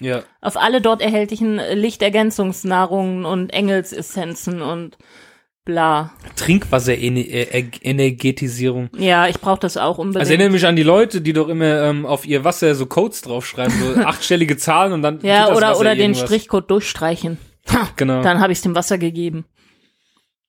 Ja. 0.00 0.22
Auf 0.40 0.56
alle 0.56 0.80
dort 0.80 1.02
erhältlichen 1.02 1.56
Lichtergänzungsnahrungen 1.56 3.24
und 3.24 3.50
Engelsessenzen 3.52 4.62
und 4.62 4.96
bla. 5.64 6.12
Trinkwasser-Energetisierung. 6.36 8.90
Ja, 8.96 9.28
ich 9.28 9.40
brauche 9.40 9.60
das 9.60 9.76
auch 9.76 9.98
unbedingt. 9.98 10.20
Also 10.20 10.32
erinnere 10.32 10.50
mich 10.50 10.66
an 10.66 10.76
die 10.76 10.82
Leute, 10.82 11.20
die 11.20 11.32
doch 11.32 11.48
immer 11.48 11.82
ähm, 11.82 12.06
auf 12.06 12.26
ihr 12.26 12.44
Wasser 12.44 12.74
so 12.74 12.86
Codes 12.86 13.22
draufschreiben, 13.22 13.74
so 13.78 14.00
achtstellige 14.04 14.56
Zahlen 14.56 14.92
und 14.92 15.02
dann 15.02 15.20
ja, 15.22 15.48
das 15.48 15.56
oder, 15.56 15.70
Wasser 15.70 15.80
oder 15.80 15.94
den. 15.94 16.14
Strichcode 16.14 16.70
durchstreichen. 16.70 17.38
Ha, 17.70 17.88
Genau. 17.96 18.22
Dann 18.22 18.40
habe 18.40 18.52
ich 18.52 18.60
dem 18.60 18.74
Wasser 18.74 18.98
gegeben. 18.98 19.44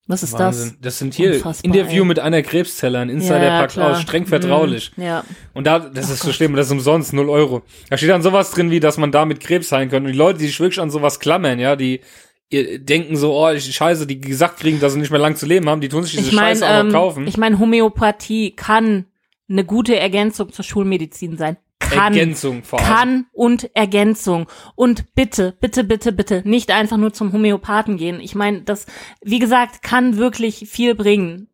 Was 0.06 0.22
ist 0.22 0.34
Wahnsinn. 0.34 0.76
Das 0.82 1.00
sind 1.00 1.14
hier 1.14 1.36
Unfassbar, 1.36 1.74
Interview 1.74 2.02
ey. 2.02 2.08
mit 2.08 2.20
einer 2.20 2.42
Krebszellerin, 2.42 3.08
das? 3.08 3.16
Insider 3.16 3.44
ja, 3.44 3.62
packt 3.62 3.80
aus, 3.80 4.02
streng 4.02 4.26
vertraulich. 4.26 4.92
Mm, 4.98 5.02
ja. 5.02 5.24
Und 5.54 5.66
da, 5.66 5.80
das 5.80 6.10
ist 6.10 6.24
so 6.24 6.34
schlimm, 6.34 6.58
das 6.58 6.66
ist 6.66 6.74
umsonst, 6.74 7.14
0 7.14 7.30
Euro. 7.30 7.62
Da 7.90 7.96
steht 7.96 8.10
dann 8.10 8.22
sowas 8.22 8.52
drin, 8.52 8.70
wie, 8.70 8.82
dass 8.82 8.98
man 8.98 9.14
damit 9.14 9.40
Krebs 9.40 9.72
heilen 9.72 9.90
könnte. 9.90 10.08
Und 10.08 10.12
die 10.12 10.18
Leute, 10.18 10.40
die 10.40 10.48
sich 10.48 10.60
wirklich 10.60 10.82
an 10.82 10.92
sowas 10.92 11.22
klammern, 11.22 11.58
ja, 11.58 11.78
die 11.78 12.02
ihr 12.54 12.80
denken 12.80 13.16
so, 13.18 13.34
oh, 13.34 13.50
ich, 13.50 13.66
scheiße, 13.76 14.06
die 14.08 14.22
gesagt 14.22 14.60
kriegen, 14.60 14.80
dass 14.80 14.94
sie 14.94 15.00
nicht 15.00 15.12
mehr 15.12 15.20
lang 15.20 15.36
zu 15.36 15.46
leben 15.46 15.68
haben, 15.68 15.82
die 15.82 15.90
tun 15.90 16.04
sich 16.04 16.16
diese 16.16 16.30
Ich 16.30 16.36
meine, 16.36 16.50
Scheiße 16.60 16.66
auch 16.68 16.80
ähm, 16.80 16.88
noch 16.88 16.94
kaufen. 16.94 17.28
ich 17.28 17.38
meine, 17.38 17.60
Homöopathie 17.60 18.52
kann 18.56 19.06
eine 19.50 19.66
gute 19.66 19.98
Ergänzung 20.00 20.52
zur 20.54 20.64
Schulmedizin 20.64 21.38
sein. 21.38 21.58
Kann. 21.80 22.14
Ergänzung 22.14 22.64
vor 22.64 22.80
allem. 22.80 22.88
Kann 22.88 23.26
und 23.34 23.70
Ergänzung. 23.76 24.48
Und 24.76 25.14
bitte, 25.16 25.54
bitte, 25.60 25.84
bitte, 25.84 26.12
bitte, 26.14 26.42
nicht 26.46 26.72
einfach 26.72 26.98
nur 26.98 27.12
zum 27.12 27.34
Homöopathen 27.34 27.98
gehen. 27.98 28.20
Ich 28.22 28.36
meine, 28.36 28.62
das, 28.62 28.86
wie 29.22 29.40
gesagt, 29.40 29.82
kann 29.82 30.18
wirklich 30.18 30.68
viel 30.70 30.96
bringen. 30.96 31.50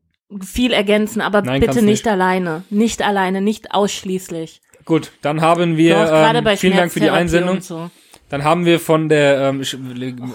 Viel 0.45 0.72
ergänzen, 0.74 1.22
aber 1.22 1.41
Nein, 1.41 1.60
bitte 1.60 1.78
nicht, 1.78 1.86
nicht. 1.86 2.08
alleine. 2.08 2.64
Nicht 2.70 3.02
alleine, 3.02 3.41
nicht 3.41 3.74
ausschließlich. 3.74 4.62
Gut, 4.86 5.12
dann 5.24 5.41
haben 5.41 5.78
wir, 5.78 5.95
Doch, 5.95 6.36
ähm, 6.36 6.58
vielen 6.58 6.78
Dank 6.78 6.91
für 6.91 7.00
die 7.00 7.10
Einsendung. 7.10 7.56
und 7.56 7.64
So. 7.64 7.89
Dann 8.30 8.44
haben 8.44 8.66
wir 8.66 8.80
von 8.80 9.10
der, 9.10 9.50
ähm, 9.50 9.62
ich 9.62 9.76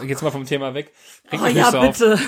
jetzt 0.08 0.22
mal 0.22 0.30
vom 0.30 0.44
Thema 0.44 0.74
weg. 0.74 0.92
Oh 1.32 1.46
ja, 1.46 1.70
so 1.70 1.78
auf. 1.78 1.98
bitte. 1.98 2.18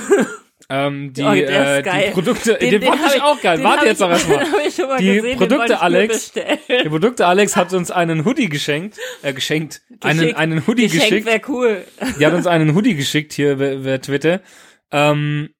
Ähm, 0.68 1.12
die, 1.12 1.22
Oh, 1.22 1.32
äh, 1.32 1.82
die 1.82 2.10
Produkte, 2.12 2.54
den, 2.54 2.70
Den- 2.70 2.80
den 2.80 2.92
fand 2.92 3.14
ich 3.14 3.22
auch 3.22 3.40
geil. 3.40 3.62
Warte 3.62 3.86
jetzt 3.86 4.00
noch 4.00 4.10
erstmal. 4.10 4.44
Die 4.98 5.06
gesehen, 5.06 5.38
Produkte 5.38 5.80
Alex, 5.80 6.32
der 6.32 6.58
Produkte 6.88 7.26
Alex 7.26 7.54
hat 7.56 7.72
uns 7.72 7.90
einen 7.92 8.24
Hoodie 8.24 8.48
geschenkt, 8.48 8.96
äh, 9.22 9.32
geschenkt, 9.32 9.82
einen, 10.00 10.18
Geschickt. 10.20 10.38
einen 10.38 10.66
Hoodie 10.66 10.88
Geschenk 10.88 11.02
geschickt. 11.10 11.26
wäre 11.26 11.40
cool. 11.48 11.84
Die 12.18 12.26
hat 12.26 12.32
uns 12.32 12.46
einen 12.48 12.74
Hoodie 12.74 12.94
geschickt 12.96 13.32
hier 13.32 13.52
über, 13.52 14.00
Twitter. 14.00 14.40
Ähm, 14.90 15.50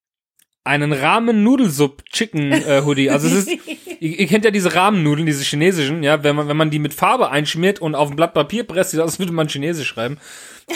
einen 0.64 0.92
Rahmen 0.92 1.44
Nudelsupp 1.44 2.04
Chicken 2.10 2.50
äh, 2.52 2.82
Hoodie. 2.84 3.10
Also 3.10 3.28
es 3.28 3.46
ist 3.46 3.50
ihr, 4.00 4.20
ihr 4.20 4.26
kennt 4.26 4.44
ja 4.44 4.50
diese 4.50 4.74
Rahmennudeln, 4.74 5.26
diese 5.26 5.44
chinesischen, 5.44 6.02
ja, 6.02 6.22
wenn 6.22 6.36
man, 6.36 6.48
wenn 6.48 6.56
man 6.56 6.70
die 6.70 6.78
mit 6.78 6.94
Farbe 6.94 7.30
einschmiert 7.30 7.80
und 7.80 7.94
auf 7.94 8.10
ein 8.10 8.16
Blatt 8.16 8.34
Papier 8.34 8.64
presst, 8.64 8.90
sieht 8.90 9.00
aus, 9.00 9.12
als 9.12 9.18
würde 9.18 9.32
man 9.32 9.48
Chinesisch 9.48 9.88
schreiben. 9.88 10.18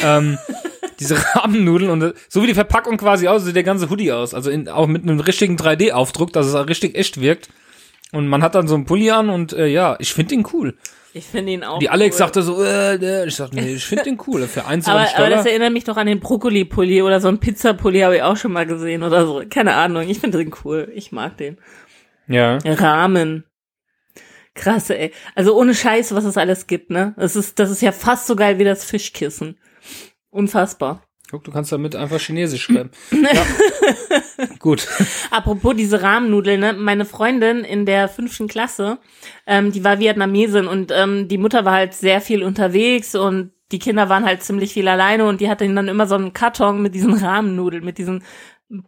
ähm, 0.03 0.39
diese 1.01 1.17
Rahmennudeln 1.35 1.91
und 1.91 2.03
äh, 2.03 2.13
so 2.29 2.43
wie 2.43 2.47
die 2.47 2.55
Verpackung 2.55 2.97
quasi 2.97 3.27
aus, 3.29 3.45
sieht 3.45 3.57
der 3.57 3.63
ganze 3.63 3.91
Hoodie 3.91 4.13
aus. 4.13 4.35
Also 4.35 4.51
in, 4.51 4.69
auch 4.69 4.87
mit 4.87 5.03
einem 5.03 5.21
richtigen 5.21 5.57
3D-Aufdruck, 5.57 6.33
dass 6.33 6.47
es 6.47 6.55
auch 6.55 6.69
richtig 6.69 6.97
echt 6.97 7.21
wirkt. 7.21 7.49
Und 8.13 8.29
man 8.29 8.43
hat 8.43 8.55
dann 8.55 8.69
so 8.69 8.75
einen 8.75 8.87
Pulli 8.87 9.11
an 9.11 9.31
und 9.31 9.53
äh, 9.53 9.67
ja, 9.67 9.97
ich 9.99 10.13
finde 10.13 10.35
den 10.35 10.47
cool. 10.53 10.75
Ich 11.13 11.25
finde 11.27 11.53
ihn 11.53 11.65
auch 11.65 11.79
Die 11.81 11.89
Alex 11.89 12.15
cool. 12.15 12.19
sagte 12.19 12.43
so, 12.43 12.63
äh, 12.63 13.27
ich 13.27 13.35
sagte, 13.35 13.57
nee, 13.57 13.75
ich 13.75 13.85
finde 13.85 14.05
den 14.05 14.19
cool. 14.27 14.47
Für 14.47 14.67
21 14.67 15.17
aber, 15.17 15.25
aber 15.27 15.35
das 15.35 15.47
erinnert 15.47 15.73
mich 15.73 15.85
doch 15.85 15.97
an 15.97 16.07
den 16.07 16.21
Brokkoli-Pulli 16.21 17.03
oder 17.03 17.21
so 17.21 17.29
ein 17.29 17.39
Pizza-Pulli 17.39 18.01
habe 18.01 18.17
ich 18.17 18.23
auch 18.23 18.37
schon 18.37 18.53
mal 18.53 18.67
gesehen 18.67 19.03
oder 19.03 19.27
so. 19.27 19.43
Keine 19.49 19.75
Ahnung, 19.75 20.09
ich 20.09 20.21
finde 20.21 20.39
den 20.39 20.53
cool. 20.65 20.91
Ich 20.95 21.11
mag 21.11 21.37
den. 21.37 21.59
Ja. 22.27 22.59
Rahmen. 22.65 23.45
Krasse, 24.55 24.99
ey. 24.99 25.13
Also 25.35 25.57
ohne 25.57 25.75
Scheiß, 25.75 26.15
was 26.15 26.25
es 26.25 26.37
alles 26.37 26.67
gibt, 26.67 26.91
ne? 26.91 27.15
Das 27.17 27.37
ist, 27.37 27.59
das 27.59 27.71
ist 27.71 27.83
ja 27.83 27.93
fast 27.93 28.27
so 28.27 28.37
geil 28.37 28.59
wie 28.59 28.65
das 28.65 28.85
Fischkissen. 28.85 29.59
Unfassbar. 30.31 31.03
Guck, 31.31 31.45
du 31.45 31.53
kannst 31.53 31.71
damit 31.71 31.95
einfach 31.95 32.19
Chinesisch 32.19 32.65
schreiben. 32.65 32.91
ja. 33.13 34.47
Gut. 34.59 34.89
Apropos 35.31 35.77
diese 35.77 36.03
Rahmennudeln, 36.03 36.59
ne? 36.59 36.73
Meine 36.73 37.05
Freundin 37.05 37.65
in 37.65 37.87
der 37.87 38.09
fünften 38.09 38.49
Klasse, 38.49 38.99
ähm, 39.47 39.71
die 39.71 39.85
war 39.85 40.01
Vietnamesin 40.01 40.67
und 40.67 40.93
ähm, 40.93 41.29
die 41.29 41.39
Mutter 41.39 41.65
war 41.65 41.75
halt 41.75 41.95
sehr 41.95 42.21
viel 42.21 42.43
unterwegs 42.43 43.15
und 43.15 43.53
die 43.71 43.79
Kinder 43.79 44.09
waren 44.09 44.25
halt 44.25 44.43
ziemlich 44.43 44.73
viel 44.73 44.89
alleine 44.89 45.27
und 45.27 45.41
die 45.41 45.49
hatte 45.49 45.65
ihnen 45.65 45.77
dann 45.77 45.87
immer 45.87 46.09
so 46.09 46.17
einen 46.17 46.33
Karton 46.33 46.83
mit 46.83 46.97
diesen 46.97 47.15
Rahmennudeln, 47.15 47.85
mit 47.85 47.99
diesen 47.99 48.25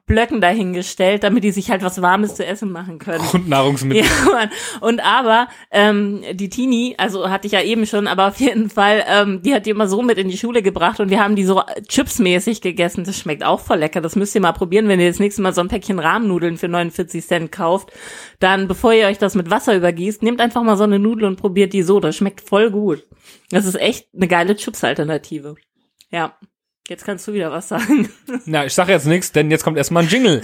Blöcken 0.06 0.40
dahingestellt, 0.40 1.24
damit 1.24 1.42
die 1.42 1.50
sich 1.50 1.68
halt 1.68 1.82
was 1.82 2.00
Warmes 2.00 2.36
zu 2.36 2.46
essen 2.46 2.70
machen 2.70 3.00
können. 3.00 3.24
Grundnahrungsmittel. 3.24 4.02
Ja, 4.12 4.32
Mann. 4.32 4.50
Und 4.80 5.04
aber 5.04 5.48
ähm, 5.72 6.22
die 6.34 6.48
Tini, 6.48 6.94
also 6.98 7.28
hatte 7.28 7.46
ich 7.46 7.52
ja 7.52 7.62
eben 7.62 7.84
schon, 7.86 8.06
aber 8.06 8.28
auf 8.28 8.38
jeden 8.38 8.70
Fall, 8.70 9.04
ähm, 9.08 9.42
die 9.42 9.52
hat 9.54 9.66
die 9.66 9.70
immer 9.70 9.88
so 9.88 10.02
mit 10.02 10.18
in 10.18 10.28
die 10.28 10.38
Schule 10.38 10.62
gebracht 10.62 11.00
und 11.00 11.10
wir 11.10 11.22
haben 11.22 11.34
die 11.34 11.44
so 11.44 11.62
chipsmäßig 11.88 12.60
gegessen. 12.60 13.04
Das 13.04 13.18
schmeckt 13.18 13.44
auch 13.44 13.58
voll 13.58 13.78
lecker. 13.78 14.00
Das 14.00 14.14
müsst 14.14 14.34
ihr 14.36 14.40
mal 14.40 14.52
probieren, 14.52 14.86
wenn 14.86 15.00
ihr 15.00 15.08
das 15.08 15.18
nächste 15.18 15.42
Mal 15.42 15.52
so 15.52 15.60
ein 15.60 15.68
Päckchen 15.68 15.98
Rahmennudeln 15.98 16.58
für 16.58 16.68
49 16.68 17.26
Cent 17.26 17.52
kauft. 17.52 17.92
Dann, 18.38 18.68
bevor 18.68 18.92
ihr 18.92 19.06
euch 19.06 19.18
das 19.18 19.34
mit 19.34 19.50
Wasser 19.50 19.76
übergießt, 19.76 20.22
nehmt 20.22 20.40
einfach 20.40 20.62
mal 20.62 20.76
so 20.76 20.84
eine 20.84 21.00
Nudel 21.00 21.26
und 21.26 21.36
probiert 21.36 21.72
die 21.72 21.82
so. 21.82 21.98
Das 21.98 22.16
schmeckt 22.16 22.40
voll 22.40 22.70
gut. 22.70 23.04
Das 23.50 23.64
ist 23.64 23.80
echt 23.80 24.06
eine 24.14 24.28
geile 24.28 24.54
Chips-Alternative. 24.54 25.56
Ja. 26.10 26.36
Jetzt 26.92 27.06
kannst 27.06 27.26
du 27.26 27.32
wieder 27.32 27.50
was 27.50 27.68
sagen. 27.68 28.10
Na, 28.44 28.66
ich 28.66 28.74
sag 28.74 28.86
jetzt 28.88 29.06
nichts, 29.06 29.32
denn 29.32 29.50
jetzt 29.50 29.64
kommt 29.64 29.78
erstmal 29.78 30.02
ein 30.02 30.10
Jingle. 30.10 30.42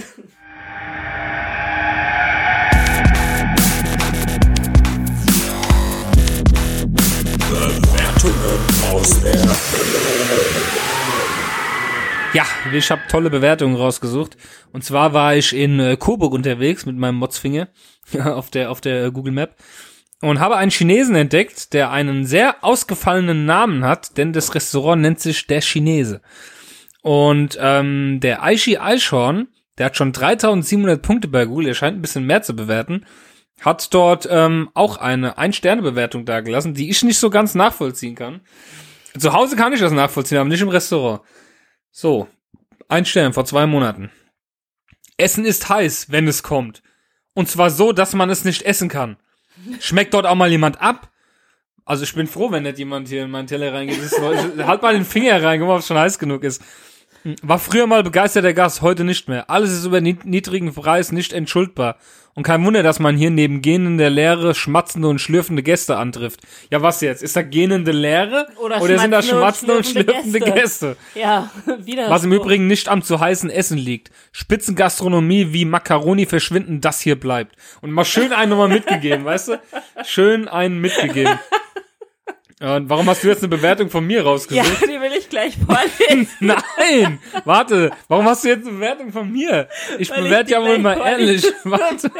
Ja, 12.33 12.45
ich 12.73 12.89
habe 12.89 13.01
tolle 13.07 13.29
Bewertungen 13.29 13.75
rausgesucht. 13.75 14.35
Und 14.71 14.83
zwar 14.83 15.13
war 15.13 15.35
ich 15.35 15.55
in 15.55 15.79
äh, 15.79 15.97
Coburg 15.97 16.33
unterwegs 16.33 16.87
mit 16.87 16.97
meinem 16.97 17.17
Motzfinger 17.17 17.67
auf 18.25 18.49
der 18.49 18.71
auf 18.71 18.81
der 18.81 19.11
Google 19.11 19.33
Map 19.33 19.55
und 20.21 20.39
habe 20.39 20.57
einen 20.57 20.71
Chinesen 20.71 21.15
entdeckt, 21.15 21.73
der 21.73 21.91
einen 21.91 22.25
sehr 22.25 22.63
ausgefallenen 22.63 23.45
Namen 23.45 23.85
hat, 23.85 24.17
denn 24.17 24.33
das 24.33 24.53
Restaurant 24.53 25.01
nennt 25.01 25.19
sich 25.19 25.47
der 25.47 25.61
Chinese. 25.61 26.21
Und 27.01 27.57
ähm, 27.61 28.19
der 28.21 28.43
Aishi 28.43 28.77
Eichhorn, 28.77 29.47
der 29.77 29.87
hat 29.87 29.97
schon 29.97 30.11
3700 30.11 31.01
Punkte 31.01 31.29
bei 31.29 31.45
Google, 31.45 31.67
er 31.67 31.73
scheint 31.73 31.97
ein 31.97 32.01
bisschen 32.01 32.25
mehr 32.25 32.41
zu 32.41 32.55
bewerten, 32.55 33.05
hat 33.61 33.93
dort 33.93 34.27
ähm, 34.29 34.69
auch 34.73 34.97
eine 34.97 35.37
Ein-Sterne-Bewertung 35.37 36.25
dagelassen, 36.25 36.73
die 36.73 36.89
ich 36.89 37.03
nicht 37.03 37.17
so 37.17 37.29
ganz 37.29 37.55
nachvollziehen 37.55 38.15
kann. 38.15 38.41
Zu 39.17 39.33
Hause 39.33 39.55
kann 39.55 39.73
ich 39.73 39.79
das 39.79 39.91
nachvollziehen, 39.91 40.37
aber 40.37 40.49
nicht 40.49 40.61
im 40.61 40.69
Restaurant. 40.69 41.21
So, 41.91 42.27
ein 42.87 43.05
Stern 43.05 43.33
vor 43.33 43.45
zwei 43.45 43.65
Monaten. 43.65 44.11
Essen 45.17 45.45
ist 45.45 45.67
heiß, 45.67 46.11
wenn 46.11 46.27
es 46.27 46.43
kommt. 46.43 46.81
Und 47.33 47.49
zwar 47.49 47.69
so, 47.69 47.91
dass 47.91 48.13
man 48.13 48.29
es 48.29 48.45
nicht 48.45 48.63
essen 48.63 48.89
kann. 48.89 49.17
Schmeckt 49.79 50.13
dort 50.13 50.25
auch 50.25 50.35
mal 50.35 50.49
jemand 50.49 50.81
ab? 50.81 51.09
Also 51.85 52.03
ich 52.03 52.13
bin 52.13 52.27
froh, 52.27 52.51
wenn 52.51 52.63
nicht 52.63 52.77
jemand 52.77 53.07
hier 53.07 53.23
in 53.23 53.31
meinen 53.31 53.47
Teller 53.47 53.73
reingeht. 53.73 53.99
Halt 53.99 54.81
mal 54.81 54.93
den 54.93 55.05
Finger 55.05 55.41
rein, 55.41 55.59
guck 55.59 55.67
mal, 55.67 55.75
ob 55.75 55.79
es 55.79 55.87
schon 55.87 55.97
heiß 55.97 56.19
genug 56.19 56.43
ist. 56.43 56.61
War 57.41 57.59
früher 57.59 57.87
mal 57.87 58.03
begeisterter 58.03 58.53
Gast, 58.53 58.81
heute 58.81 59.03
nicht 59.03 59.27
mehr. 59.27 59.49
Alles 59.49 59.71
ist 59.71 59.85
über 59.85 59.99
nied- 60.01 60.25
niedrigen 60.25 60.73
Preis 60.73 61.11
nicht 61.11 61.33
entschuldbar. 61.33 61.97
Und 62.35 62.43
kein 62.43 62.63
Wunder, 62.63 62.83
dass 62.83 62.99
man 62.99 63.17
hier 63.17 63.31
neben 63.31 63.61
gähnende 63.61 64.07
Leere, 64.07 64.55
schmatzende 64.55 65.09
und 65.09 65.19
schlürfende 65.19 65.61
Gäste 65.61 65.97
antrifft. 65.97 66.39
Ja, 66.71 66.81
was 66.81 67.01
jetzt? 67.01 67.21
Ist 67.21 67.35
da 67.35 67.41
gähnende 67.41 67.91
Leere? 67.91 68.47
Oder 68.61 68.79
sind 68.79 69.11
da 69.11 69.21
schmatzende 69.21 69.33
und 69.33 69.39
schmatzende 69.41 69.77
und 69.77 69.85
schlürfende 69.85 70.13
schlürfende 70.13 70.39
Gäste? 70.39 70.87
Gäste? 70.95 71.19
Ja, 71.19 71.51
wieder. 71.85 72.09
Was 72.09 72.23
im 72.23 72.31
so. 72.31 72.37
Übrigen 72.37 72.67
nicht 72.67 72.87
am 72.87 73.01
zu 73.01 73.19
heißen 73.19 73.49
Essen 73.49 73.77
liegt. 73.77 74.11
Spitzengastronomie 74.31 75.51
wie 75.51 75.65
Macaroni 75.65 76.25
verschwinden, 76.25 76.79
das 76.79 77.01
hier 77.01 77.19
bleibt. 77.19 77.55
Und 77.81 77.91
mal 77.91 78.05
schön 78.05 78.31
einen 78.31 78.51
nochmal 78.51 78.69
mitgegeben, 78.69 79.25
weißt 79.25 79.49
du? 79.49 79.61
Schön 80.05 80.47
einen 80.47 80.79
mitgegeben. 80.79 81.37
Ja, 82.61 82.75
Und 82.75 82.89
warum 82.89 83.07
hast 83.09 83.23
du 83.23 83.27
jetzt 83.29 83.39
eine 83.41 83.47
Bewertung 83.47 83.89
von 83.89 84.05
mir 84.05 84.17
Ja, 84.17 84.23
rausgesucht? 84.23 84.81
die 84.83 84.99
will 84.99 85.11
ich 85.17 85.29
gleich 85.29 85.57
vorlesen. 85.65 86.27
Nein! 86.41 87.19
Warte, 87.45 87.91
warum 88.09 88.25
hast 88.25 88.43
du 88.43 88.49
jetzt 88.49 88.67
eine 88.67 88.75
Bewertung 88.75 89.11
von 89.13 89.31
mir? 89.31 89.69
Ich 89.97 90.09
Weil 90.09 90.17
ich 90.19 90.23
bewerte 90.25 90.45
die 90.47 90.51
ja 90.53 90.61
wohl 90.61 90.77
mal 90.79 90.97
ehrlich. 90.97 91.45
Warte. 91.63 92.11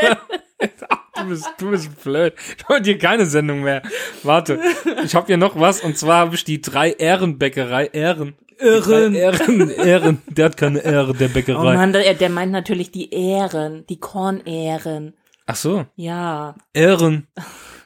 Ach, 0.89 0.97
du 1.23 1.29
bist, 1.29 1.49
du 1.57 1.69
bist 1.71 2.03
blöd. 2.03 2.33
Ich 2.57 2.67
wollte 2.69 2.85
hier 2.89 2.97
keine 2.97 3.25
Sendung 3.25 3.61
mehr. 3.63 3.81
Warte, 4.23 4.59
ich 5.03 5.13
habe 5.15 5.27
hier 5.27 5.37
noch 5.37 5.59
was 5.59 5.81
und 5.81 5.97
zwar 5.97 6.19
habe 6.19 6.35
ich 6.35 6.43
die 6.45 6.61
drei 6.61 6.91
Ehrenbäckerei 6.91 7.87
Ehren. 7.87 8.35
Ehren. 8.59 9.15
Ehren, 9.15 9.69
Ehren. 9.69 10.21
Der 10.27 10.45
hat 10.45 10.57
keine 10.57 10.79
Ehre, 10.79 11.13
der 11.13 11.29
Oh 11.29 11.33
Bäckerei. 11.33 11.75
Mann, 11.75 11.93
der, 11.93 12.13
der 12.13 12.29
meint 12.29 12.51
natürlich 12.51 12.91
die 12.91 13.13
Ähren, 13.13 13.85
die 13.87 13.99
Kornähren. 14.01 15.13
Ach 15.45 15.55
so, 15.55 15.85
Ja, 15.95 16.55
Ehren. 16.73 17.27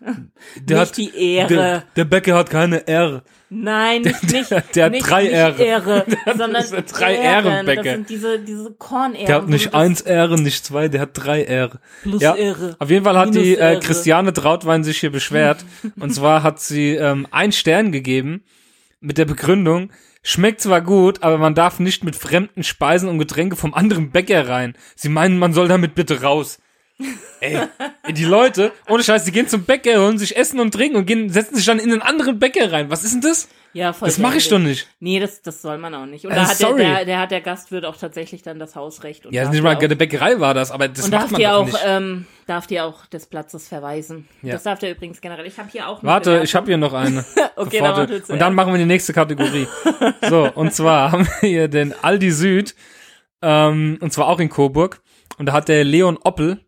Der 0.62 0.80
nicht 0.82 0.98
die 0.98 1.34
Ehre. 1.36 1.48
Der, 1.48 1.84
der 1.96 2.06
Bäcker 2.06 2.36
hat 2.36 2.50
keine 2.50 2.88
R. 2.88 3.24
Nein, 3.50 4.02
nicht, 4.02 4.24
nicht, 4.32 4.50
der- 4.52 4.62
der 4.62 4.86
hat 4.86 4.92
nicht, 4.94 5.08
drei 5.10 5.24
nicht 5.24 5.32
Ehre. 5.34 5.64
Ehre, 5.64 6.06
sondern 6.26 6.54
das 6.54 6.70
sind 6.70 6.86
drei 7.00 7.16
Ähren. 7.16 7.46
Ehrenbäcker. 7.46 7.84
Das 7.84 7.94
sind 7.94 8.10
diese, 8.10 8.40
diese 8.40 8.72
Kornähren. 8.74 9.26
Der 9.28 9.36
hat 9.36 9.48
nicht 9.48 9.68
das- 9.68 9.74
eins 9.76 10.02
R, 10.02 10.28
nicht 10.38 10.66
zwei, 10.66 10.88
der 10.88 11.02
hat 11.02 11.12
drei 11.14 11.44
R. 11.44 11.80
Plus 12.02 12.22
ja, 12.22 12.36
Ehre. 12.36 12.76
Auf 12.80 12.90
jeden 12.90 13.06
Fall 13.06 13.18
hat 13.18 13.34
die 13.36 13.40
Minus 13.40 13.58
äh, 13.60 13.72
Ehre. 13.74 13.80
Christiane 13.80 14.34
Trautwein 14.34 14.84
sich 14.84 14.98
hier 15.00 15.12
beschwert. 15.12 15.64
und 16.00 16.14
zwar 16.14 16.42
hat 16.44 16.60
sie 16.60 16.96
ähm, 16.96 17.28
ein 17.32 17.52
Stern 17.52 17.92
gegeben 17.92 18.44
mit 19.02 19.18
der 19.18 19.26
Begründung, 19.26 19.92
schmeckt 20.24 20.62
zwar 20.62 20.82
gut, 20.82 21.22
aber 21.22 21.38
man 21.38 21.54
darf 21.56 21.80
nicht 21.80 22.04
mit 22.04 22.16
fremden 22.16 22.64
Speisen 22.64 23.08
und 23.10 23.20
Getränke 23.20 23.56
vom 23.56 23.74
anderen 23.74 24.10
Bäcker 24.12 24.48
rein. 24.48 24.76
Sie 24.96 25.10
meinen, 25.10 25.38
man 25.38 25.54
soll 25.54 25.68
damit 25.68 25.94
bitte 25.96 26.22
raus. 26.24 26.60
Ey, 27.40 27.60
die 28.12 28.26
Leute, 28.26 28.72
ohne 28.90 29.04
Scheiß, 29.04 29.26
die 29.26 29.32
gehen 29.32 29.48
zum 29.48 29.64
Bäcker, 29.66 30.00
holen 30.02 30.18
sich 30.18 30.36
Essen 30.38 30.60
und 30.60 30.72
Trinken 30.74 30.98
und 30.98 31.06
gehen, 31.06 31.30
setzen 31.30 31.56
sich 31.56 31.66
dann 31.66 31.80
in 31.80 31.92
einen 31.92 32.02
anderen 32.02 32.40
Bäcker 32.40 32.72
rein. 32.72 32.90
Was 32.90 33.04
ist 33.04 33.14
denn 33.14 33.22
das? 33.22 33.48
Ja, 33.76 33.92
voll 33.92 34.08
Das 34.08 34.20
mache 34.20 34.38
ich 34.38 34.48
doch 34.50 34.60
nicht. 34.60 34.88
Nee, 35.00 35.20
das, 35.20 35.42
das 35.42 35.62
soll 35.64 35.80
man 35.80 35.96
auch 35.96 36.06
nicht. 36.06 36.26
Und 36.26 36.32
Äh, 36.32 36.36
da 36.36 36.42
hat 36.44 36.60
der, 36.60 36.68
sorry. 36.68 36.84
der, 36.86 37.06
der 37.06 37.20
hat 37.20 37.32
der 37.32 37.42
Gastwirt 37.42 37.86
auch 37.86 37.98
tatsächlich 37.98 38.44
dann 38.44 38.60
das 38.60 38.76
Hausrecht. 38.76 39.26
Und 39.26 39.34
Ja, 39.34 39.50
nicht 39.50 39.64
mal 39.64 39.76
auch, 39.76 39.80
der 39.80 39.96
Bäckerei 39.96 40.40
war 40.40 40.54
das, 40.54 40.70
aber 40.70 40.88
das 40.88 41.06
und 41.06 41.12
macht 41.12 41.24
darf 41.24 41.32
man 41.32 41.42
dir 41.42 41.48
doch 41.50 41.56
auch, 41.56 41.66
nicht. 41.66 41.80
ähm, 41.84 42.28
darf 42.46 42.68
dir 42.68 42.86
auch 42.86 43.08
des 43.08 43.26
Platzes 43.26 43.68
verweisen. 43.68 44.28
Ja. 44.44 44.54
Das 44.54 44.64
darf 44.64 44.78
der 44.78 44.92
übrigens 44.92 45.22
generell. 45.22 45.48
Ich 45.48 45.58
habe 45.58 45.70
hier 45.72 45.88
auch 45.88 46.00
eine 46.04 46.08
Warte, 46.08 46.30
Bewertung. 46.30 46.46
ich 46.46 46.56
habe 46.56 46.68
hier 46.68 46.78
noch 46.78 46.94
eine. 46.94 47.26
Okay, 47.56 47.80
dann 47.80 48.10
und 48.10 48.40
dann 48.40 48.56
machen 48.56 48.74
wir 48.74 48.80
die 48.80 48.86
nächste 48.86 49.14
Kategorie. 49.14 49.68
So, 50.28 50.52
und 50.56 50.74
zwar 50.74 51.12
haben 51.12 51.28
wir 51.42 51.50
hier 51.50 51.68
den 51.68 51.94
Aldi 52.02 52.32
Süd, 52.32 52.74
ähm, 53.44 53.98
und 54.02 54.12
zwar 54.12 54.28
auch 54.28 54.40
in 54.40 54.50
Coburg. 54.50 55.02
Und 55.38 55.46
da 55.48 55.54
hat 55.54 55.68
der 55.68 55.84
Leon 55.84 56.18
Oppel 56.24 56.60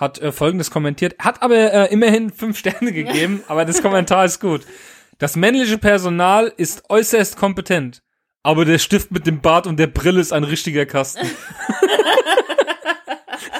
hat 0.00 0.18
äh, 0.18 0.32
folgendes 0.32 0.70
kommentiert, 0.70 1.14
hat 1.18 1.42
aber 1.42 1.56
äh, 1.56 1.92
immerhin 1.92 2.30
fünf 2.30 2.58
Sterne 2.62 2.92
gegeben, 2.92 3.44
aber 3.46 3.64
das 3.64 3.82
Kommentar 3.82 4.24
ist 4.24 4.40
gut. 4.40 4.62
Das 5.18 5.36
männliche 5.36 5.76
Personal 5.78 6.52
ist 6.56 6.84
äußerst 6.88 7.36
kompetent, 7.36 8.02
aber 8.42 8.64
der 8.64 8.78
Stift 8.78 9.10
mit 9.10 9.26
dem 9.26 9.42
Bart 9.42 9.66
und 9.66 9.78
der 9.78 9.86
Brille 9.86 10.20
ist 10.20 10.32
ein 10.32 10.44
richtiger 10.44 10.86
Kasten. 10.86 11.26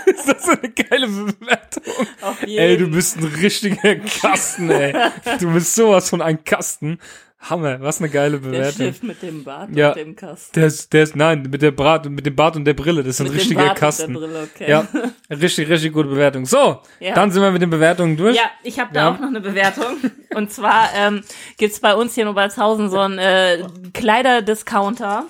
ist 0.07 0.27
das 0.27 0.49
eine 0.49 0.71
geile 0.71 1.07
Bewertung? 1.07 2.07
Ey, 2.47 2.79
du 2.79 2.89
bist 2.89 3.19
ein 3.19 3.25
richtiger 3.25 3.97
Kasten, 3.97 4.71
ey. 4.71 4.95
Du 5.39 5.53
bist 5.53 5.75
sowas 5.75 6.09
von 6.09 6.23
ein 6.23 6.43
Kasten. 6.45 6.99
Hammer, 7.43 7.81
was 7.81 8.01
eine 8.01 8.11
geile 8.11 8.39
der 8.39 8.49
Bewertung. 8.51 8.73
Stift 8.89 9.03
mit 9.03 9.23
dem 9.23 9.45
Bart 9.45 9.71
Ja. 9.75 9.89
und 9.91 9.97
dem 9.97 10.15
Kasten. 10.15 10.53
Der 10.61 10.67
ist, 10.67 10.93
der 10.93 11.03
ist, 11.05 11.17
nein, 11.17 11.49
mit 11.51 11.63
der 11.63 11.71
Bart, 11.71 12.05
mit 12.09 12.27
dem 12.27 12.37
Bart 12.37 12.55
und 12.57 12.67
der 12.67 12.75
Brille, 12.75 13.03
das 13.03 13.15
ist 13.15 13.21
ein 13.21 13.25
Mit 13.25 13.33
dem 13.33 13.39
richtiger 13.39 13.61
Bart 13.61 13.71
und 13.71 13.79
Kasten. 13.81 14.13
der 14.13 14.21
Brille, 14.21 14.49
okay. 14.55 14.71
Ja, 14.71 14.89
richtig, 15.31 15.69
richtig 15.71 15.93
gute 15.95 16.09
Bewertung. 16.11 16.45
So, 16.45 16.81
Ja. 17.01 17.15
dann 17.15 17.31
sind 17.31 17.43
wir 17.43 17.51
mit 17.51 17.63
den 17.63 17.71
Bewertungen 17.71 18.17
durch. 18.19 18.37
Ja, 18.37 18.43
ich 18.63 18.79
habe 18.79 18.93
da 18.93 19.01
Ja. 19.01 19.11
auch 19.15 19.19
noch 19.21 19.29
eine 19.29 19.41
Bewertung. 19.41 19.97
Und 20.35 20.53
zwar 20.53 20.91
ähm, 20.95 21.23
gibt's 21.57 21.81
bei 21.81 21.95
uns 21.95 22.15
hier 22.15 22.25
in 22.25 22.29
Obertshausen 22.29 22.91
so 22.91 22.99
einen 22.99 23.19
äh, 23.19 23.65
Kleiderdiscounter. 23.95 25.25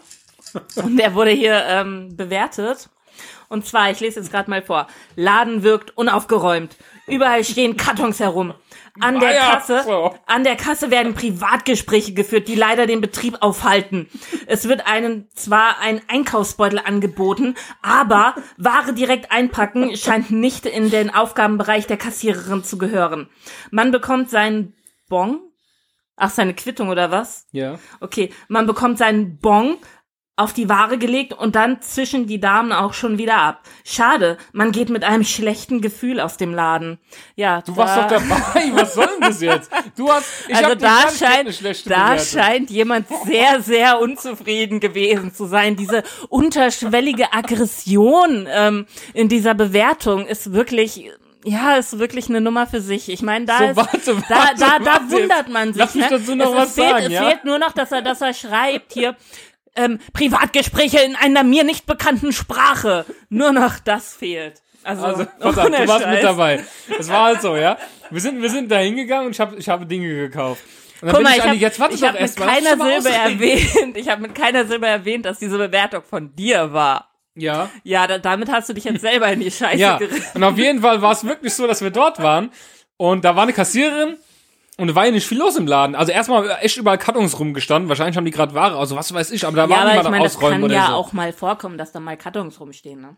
Und 0.77 0.97
der 0.97 1.15
wurde 1.15 1.31
hier 1.31 1.63
ähm, 1.69 2.17
bewertet. 2.17 2.89
Und 3.49 3.67
zwar, 3.67 3.91
ich 3.91 4.01
lese 4.01 4.21
jetzt 4.21 4.31
gerade 4.33 4.51
mal 4.51 4.63
vor. 4.63 4.87
Laden 5.17 5.63
wirkt 5.63 5.97
unaufgeräumt. 5.97 6.77
Überall 7.11 7.45
stehen 7.45 7.77
Kartons 7.77 8.21
herum. 8.21 8.55
An 9.01 9.21
der 9.21 9.35
Kasse, 9.35 10.13
an 10.27 10.45
der 10.45 10.57
Kasse 10.57 10.91
werden 10.91 11.15
Privatgespräche 11.15 12.13
geführt, 12.13 12.49
die 12.49 12.55
leider 12.55 12.87
den 12.87 13.01
Betrieb 13.01 13.39
aufhalten. 13.41 14.09
Es 14.47 14.69
wird 14.69 14.87
einen 14.87 15.29
zwar 15.35 15.79
ein 15.81 16.01
Einkaufsbeutel 16.09 16.81
angeboten, 16.81 17.55
aber 17.83 18.35
Ware 18.57 18.93
direkt 18.93 19.31
einpacken 19.31 19.97
scheint 19.97 20.31
nicht 20.31 20.67
in 20.67 20.91
den 20.91 21.11
Aufgabenbereich 21.15 21.87
der 21.87 21.97
Kassiererin 21.97 22.65
zu 22.65 22.79
gehören. 22.79 23.29
Man 23.71 23.91
bekommt 23.91 24.29
seinen 24.29 24.75
Bon, 25.09 25.41
ach 26.17 26.31
seine 26.31 26.55
Quittung 26.55 26.89
oder 26.89 27.11
was? 27.11 27.47
Ja. 27.53 27.79
Okay, 28.01 28.31
man 28.49 28.67
bekommt 28.67 28.99
seinen 28.99 29.39
Bon 29.39 29.79
auf 30.41 30.53
die 30.53 30.69
Ware 30.69 30.99
gelegt 30.99 31.33
und 31.35 31.55
dann 31.55 31.83
zwischen 31.83 32.27
die 32.27 32.41
Damen 32.41 32.73
auch 32.73 32.95
schon 32.95 33.19
wieder 33.19 33.37
ab. 33.37 33.61
Schade, 33.85 34.39
man 34.53 34.73
geht 34.73 34.89
mit 34.89 35.05
einem 35.05 35.25
schlechten 35.25 35.81
Gefühl 35.81 36.19
aus 36.21 36.37
dem 36.37 36.55
Laden. 36.55 36.99
Ja, 37.37 37.61
Du 37.63 37.77
warst 37.77 37.97
doch 37.97 38.09
dabei. 38.09 38.73
Was 38.75 38.95
soll 38.95 39.07
denn 39.07 39.21
das 39.29 39.41
jetzt? 39.41 39.71
Du 39.97 40.11
hast, 40.11 40.49
ich 40.49 40.57
also 40.57 40.71
hab 40.71 40.79
da 40.79 41.09
scheint, 41.11 41.61
da 41.89 42.05
Bewertung. 42.13 42.19
scheint 42.27 42.71
jemand 42.71 43.07
sehr, 43.27 43.61
sehr 43.61 44.01
unzufrieden 44.01 44.81
gewesen 44.81 45.33
zu 45.35 45.45
sein. 45.47 45.77
Diese 45.77 46.03
unterschwellige 46.29 47.33
Aggression 47.33 48.47
ähm, 48.51 48.87
in 49.15 49.29
dieser 49.29 49.55
Bewertung 49.55 50.27
ist 50.27 50.53
wirklich, 50.53 51.11
ja, 51.45 51.77
ist 51.77 51.99
wirklich 51.99 52.29
eine 52.29 52.41
Nummer 52.41 52.67
für 52.67 52.81
sich. 52.81 53.09
Ich 53.09 53.23
meine, 53.23 53.47
da 53.47 53.59
So, 53.59 53.65
ist, 53.65 53.77
warte, 53.77 53.99
da, 54.05 54.37
warte, 54.37 54.55
da, 54.61 54.79
da 54.79 54.85
warte 54.85 55.11
wundert 55.11 55.49
man 55.49 55.73
sich. 55.73 55.83
Lass 55.83 55.95
mich 55.95 56.11
ne? 56.11 56.19
dazu 56.19 56.35
noch 56.35 56.51
es, 56.51 56.55
was 56.57 56.69
es 56.69 56.75
fehlt, 56.75 56.91
sagen, 56.91 57.05
Es 57.07 57.13
ja? 57.13 57.25
fehlt 57.29 57.45
nur 57.45 57.59
noch, 57.59 57.73
dass 57.73 57.93
er, 57.93 58.03
dass 58.03 58.21
er 58.21 58.35
schreibt 58.35 58.93
hier. 58.93 59.17
Ähm, 59.85 59.99
Privatgespräche 60.13 60.99
in 61.01 61.17
einer 61.17 61.43
mir 61.45 61.65
nicht 61.65 61.87
bekannten 61.87 62.33
Sprache. 62.33 63.05
Nur 63.29 63.53
noch 63.53 63.79
das 63.79 64.15
fehlt. 64.15 64.63
Also, 64.83 65.05
Also, 65.05 65.27
ohne 65.41 65.77
du 65.79 65.89
warst 65.89 66.05
Scheiß. 66.05 66.15
mit 66.15 66.23
dabei. 66.25 66.65
Es 66.99 67.09
war 67.09 67.25
halt 67.25 67.43
so, 67.43 67.57
ja. 67.57 67.77
Wir 68.11 68.21
sind, 68.21 68.41
wir 68.43 68.51
sind 68.51 68.71
da 68.71 68.79
hingegangen 68.79 69.27
und 69.27 69.33
ich 69.33 69.41
habe 69.41 69.57
ich 69.57 69.69
hab 69.69 69.89
Dinge 69.89 70.09
gekauft. 70.09 70.63
Und 71.03 71.07
dann 71.09 71.17
Guck 71.17 71.19
bin 71.19 71.25
mal, 71.25 71.39
ich 71.39 71.45
ich 71.45 71.51
die, 71.53 71.59
jetzt 71.59 71.81
warte 71.81 71.95
ich 71.95 72.01
doch 72.01 72.09
hab 72.09 72.15
mit 72.15 72.23
erst 72.23 72.39
mal, 72.39 72.47
keiner 72.47 72.77
Silbe 72.85 73.09
erwähnt, 73.11 73.97
ich 73.97 74.09
habe 74.09 74.21
mit 74.23 74.35
keiner 74.35 74.67
Silbe 74.67 74.87
erwähnt, 74.87 75.25
dass 75.25 75.39
diese 75.39 75.57
Bewertung 75.57 76.03
von 76.03 76.35
dir 76.37 76.73
war. 76.75 77.09
Ja. 77.37 77.71
Ja, 77.85 78.07
da, 78.07 78.19
damit 78.19 78.51
hast 78.51 78.69
du 78.69 78.75
dich 78.75 78.85
jetzt 78.85 79.01
selber 79.01 79.29
in 79.33 79.41
die 79.41 79.51
Scheiße 79.51 79.77
Ja. 79.79 79.97
gerissen. 79.99 80.25
Und 80.35 80.45
auf 80.45 80.59
jeden 80.59 80.81
Fall 80.83 81.01
war 81.01 81.13
es 81.13 81.25
wirklich 81.25 81.55
so, 81.55 81.67
dass 81.67 81.81
wir 81.81 81.91
dort 81.91 82.23
waren 82.23 82.51
und 82.99 83.25
da 83.25 83.35
war 83.37 83.45
eine 83.45 83.53
Kassiererin 83.55 84.17
und 84.81 84.89
da 84.89 84.95
war 84.95 85.07
ja 85.07 85.13
nicht 85.13 85.27
viel 85.27 85.39
los 85.39 85.57
im 85.57 85.67
Laden. 85.67 85.95
Also 85.95 86.11
erstmal 86.13 86.49
echt 86.61 86.77
überall 86.77 86.99
Kartons 86.99 87.39
rumgestanden. 87.39 87.89
Wahrscheinlich 87.89 88.17
haben 88.17 88.25
die 88.25 88.31
gerade 88.31 88.55
Ware, 88.55 88.77
also 88.77 88.97
was 88.97 89.13
weiß 89.13 89.31
ich, 89.33 89.47
aber 89.47 89.57
da 89.57 89.65
Ja, 89.65 89.71
war 89.71 89.79
niemand 89.85 90.01
ich 90.01 90.05
am 90.07 90.11
meine, 90.13 90.25
das 90.25 90.37
Ausräumen 90.37 90.55
kann 90.55 90.65
oder 90.65 90.75
ja 90.75 90.87
so. 90.89 90.93
auch 90.95 91.13
mal 91.13 91.33
vorkommen, 91.33 91.79
dass 91.79 91.93
da 91.93 92.01
mal 92.01 92.17
Kartons 92.17 92.59
rumstehen, 92.61 93.01
ne? 93.01 93.17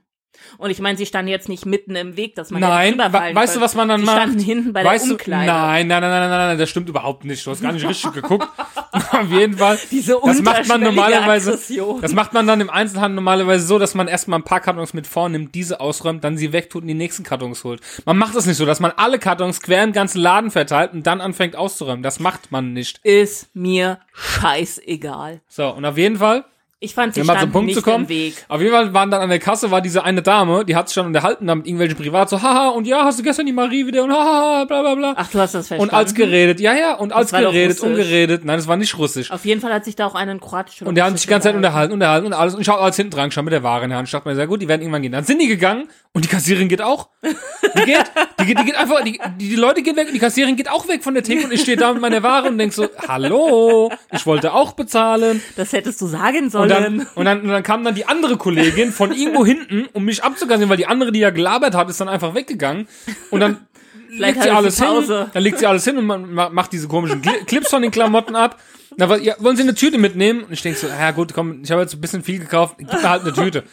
Und 0.58 0.70
ich 0.70 0.80
meine, 0.80 0.98
sie 0.98 1.06
standen 1.06 1.28
jetzt 1.30 1.48
nicht 1.48 1.66
mitten 1.66 1.94
im 1.96 2.16
Weg, 2.16 2.34
dass 2.34 2.50
man 2.50 2.60
Nein, 2.60 2.98
we 2.98 3.34
weißt 3.34 3.56
du, 3.56 3.60
was 3.60 3.74
man 3.74 3.88
dann 3.88 4.00
sie 4.00 4.06
macht? 4.06 4.16
standen 4.16 4.38
hinten 4.40 4.72
bei 4.72 4.84
weißt 4.84 5.04
der 5.04 5.08
du, 5.08 5.14
Umkleide. 5.14 5.46
nein, 5.52 5.86
nein, 5.86 6.00
nein, 6.02 6.10
nein, 6.10 6.30
nein, 6.30 6.48
nein, 6.48 6.58
das 6.58 6.70
stimmt 6.70 6.88
überhaupt 6.88 7.24
nicht. 7.24 7.46
Du 7.46 7.50
hast 7.50 7.62
gar 7.62 7.72
nicht 7.72 7.86
richtig 7.86 8.12
geguckt. 8.14 8.48
Auf 8.92 9.30
jeden 9.30 9.56
Fall. 9.56 9.78
Diese 9.90 10.18
das 10.24 10.42
macht 10.42 10.68
man 10.68 10.80
normalerweise. 10.82 11.52
Aggression. 11.52 12.00
Das 12.00 12.12
macht 12.12 12.32
man 12.32 12.46
dann 12.46 12.60
im 12.60 12.70
Einzelhandel 12.70 13.14
normalerweise 13.16 13.66
so, 13.66 13.78
dass 13.78 13.94
man 13.94 14.08
erstmal 14.08 14.38
ein 14.38 14.42
paar 14.44 14.60
Kartons 14.60 14.92
mit 14.94 15.06
vornimmt, 15.06 15.54
diese 15.54 15.80
ausräumt, 15.80 16.22
dann 16.24 16.36
sie 16.36 16.52
wegtut 16.52 16.82
und 16.82 16.88
die 16.88 16.94
nächsten 16.94 17.22
Kartons 17.22 17.64
holt. 17.64 17.80
Man 18.04 18.18
macht 18.18 18.34
das 18.34 18.46
nicht 18.46 18.56
so, 18.56 18.66
dass 18.66 18.80
man 18.80 18.92
alle 18.96 19.18
Kartons 19.18 19.60
quer 19.62 19.82
im 19.84 19.92
ganzen 19.92 20.20
Laden 20.20 20.50
verteilt 20.50 20.92
und 20.92 21.06
dann 21.06 21.20
anfängt 21.20 21.56
auszuräumen. 21.56 22.02
Das 22.02 22.20
macht 22.20 22.52
man 22.52 22.72
nicht. 22.72 23.00
Ist 23.02 23.48
mir 23.54 24.00
scheißegal. 24.12 25.40
So, 25.48 25.68
und 25.70 25.84
auf 25.84 25.96
jeden 25.96 26.16
Fall 26.18 26.44
Ich 26.82 26.94
fand, 26.94 27.14
sie 27.14 27.20
um 27.20 27.26
zum 27.26 27.36
standen 27.36 27.52
Punkt 27.52 27.66
nicht 27.66 27.76
zu 27.76 27.82
kommen. 27.82 28.04
im 28.04 28.08
Weg. 28.08 28.34
Auf 28.48 28.60
jeden 28.60 28.72
Fall 28.72 28.92
waren 28.92 29.08
dann 29.10 29.20
an 29.20 29.28
der 29.28 29.38
Kasse 29.38 29.70
war 29.70 29.80
diese 29.80 30.02
eine 30.02 30.20
Dame, 30.20 30.64
die 30.64 30.74
hat 30.74 30.88
sich 30.88 30.94
schon 30.94 31.06
unterhalten 31.06 31.46
da 31.46 31.54
mit 31.54 31.66
irgendwelchen 31.66 31.96
Privat 31.96 32.28
so, 32.28 32.42
haha, 32.42 32.70
und 32.70 32.88
ja, 32.88 33.04
hast 33.04 33.20
du 33.20 33.22
gestern 33.22 33.46
die 33.46 33.52
Marie 33.52 33.86
wieder 33.86 34.02
und 34.02 34.12
haha, 34.12 34.64
bla 34.64 34.80
bla 34.80 34.94
bla. 34.96 35.14
Ach, 35.16 35.30
du 35.30 35.38
hast 35.38 35.54
das 35.54 35.68
verstanden. 35.68 35.94
und 35.94 35.96
als 35.96 36.12
geredet, 36.12 36.58
ja, 36.58 36.74
ja, 36.74 36.94
und 36.94 37.12
als 37.12 37.30
geredet, 37.30 37.78
ungeredet. 37.80 38.44
Nein, 38.44 38.56
das 38.56 38.66
war 38.66 38.76
nicht 38.76 38.98
russisch. 38.98 39.30
Auf 39.30 39.44
jeden 39.44 39.60
Fall 39.60 39.72
hat 39.72 39.84
sich 39.84 39.94
da 39.94 40.06
auch 40.06 40.16
einen 40.16 40.40
kroatischen 40.40 40.88
Und 40.88 40.96
der 40.96 41.04
hat 41.04 41.12
sich 41.12 41.22
die 41.22 41.28
ganze 41.28 41.48
Zeit 41.48 41.54
unterhalten, 41.54 41.92
unterhalten 41.92 42.26
und 42.26 42.32
alles. 42.32 42.54
Und 42.56 42.62
ich 42.62 42.68
hab 42.68 42.80
als 42.80 42.96
hinten 42.96 43.12
dran 43.12 43.28
geschaut 43.28 43.44
mit 43.44 43.52
der 43.52 43.62
Ware 43.62 43.84
in 43.84 43.90
der 43.90 43.98
Hand. 43.98 44.08
Ich 44.08 44.12
dachte 44.12 44.28
mir, 44.28 44.34
sehr 44.34 44.48
gut, 44.48 44.60
die 44.60 44.66
werden 44.66 44.80
irgendwann 44.82 45.02
gehen. 45.02 45.12
Dann 45.12 45.24
sind 45.24 45.40
die 45.40 45.46
gegangen 45.46 45.88
und 46.12 46.24
die 46.24 46.28
Kassiererin 46.28 46.68
geht 46.68 46.82
auch. 46.82 47.10
Die 47.22 47.84
geht, 47.84 48.04
die 48.40 48.44
geht, 48.44 48.58
die 48.58 48.64
geht 48.64 48.76
einfach, 48.76 49.02
die, 49.04 49.20
die, 49.38 49.56
Leute 49.56 49.82
gehen 49.82 49.96
weg 49.96 50.08
und 50.08 50.14
die 50.14 50.18
Kassiererin 50.18 50.56
geht 50.56 50.68
auch 50.68 50.88
weg 50.88 51.04
von 51.04 51.14
der 51.14 51.22
Theke 51.22 51.44
und 51.44 51.52
ich 51.52 51.60
stehe 51.60 51.76
da 51.76 51.92
mit 51.92 52.02
meiner 52.02 52.22
Ware 52.22 52.48
und 52.48 52.58
denk 52.58 52.72
so, 52.72 52.88
hallo, 53.08 53.90
ich 54.12 54.26
wollte 54.26 54.52
auch 54.52 54.72
bezahlen. 54.72 55.40
Das 55.56 55.72
hättest 55.72 56.00
du 56.00 56.06
sagen 56.06 56.50
sollen. 56.50 56.71
Dann, 56.80 57.06
und 57.14 57.24
dann, 57.24 57.40
und 57.42 57.48
dann 57.48 57.62
kam 57.62 57.84
dann 57.84 57.94
die 57.94 58.06
andere 58.06 58.36
Kollegin 58.36 58.92
von 58.92 59.12
irgendwo 59.12 59.44
hinten, 59.52 59.86
um 59.92 60.04
mich 60.04 60.22
abzugasen, 60.24 60.68
weil 60.68 60.76
die 60.76 60.86
andere, 60.86 61.12
die 61.12 61.20
ja 61.20 61.30
gelabert 61.30 61.74
hat, 61.74 61.88
ist 61.90 62.00
dann 62.00 62.08
einfach 62.08 62.34
weggegangen. 62.34 62.88
Und 63.30 63.40
dann 63.40 63.66
Vielleicht 64.08 64.34
legt 64.36 64.42
sie 64.42 64.50
alles 64.50 64.78
hin, 64.78 64.86
dann 65.32 65.42
legt 65.42 65.58
sie 65.58 65.66
alles 65.66 65.84
hin 65.84 65.96
und 65.96 66.04
man 66.04 66.34
ma- 66.34 66.50
macht 66.50 66.72
diese 66.72 66.86
komischen 66.86 67.22
Clips 67.46 67.70
von 67.70 67.80
den 67.80 67.90
Klamotten 67.90 68.36
ab. 68.36 68.60
Na, 68.98 69.08
was, 69.08 69.22
ja, 69.22 69.34
wollen 69.38 69.56
Sie 69.56 69.62
eine 69.62 69.74
Tüte 69.74 69.96
mitnehmen? 69.96 70.44
Und 70.44 70.52
ich 70.52 70.60
denk 70.60 70.76
so, 70.76 70.86
ja 70.86 71.12
gut, 71.12 71.32
komm, 71.32 71.62
ich 71.64 71.70
habe 71.70 71.80
jetzt 71.80 71.94
ein 71.94 72.00
bisschen 72.02 72.22
viel 72.22 72.38
gekauft, 72.38 72.74
gib 72.76 72.92
mir 72.92 73.08
halt 73.08 73.22
eine 73.22 73.32
Tüte. 73.32 73.64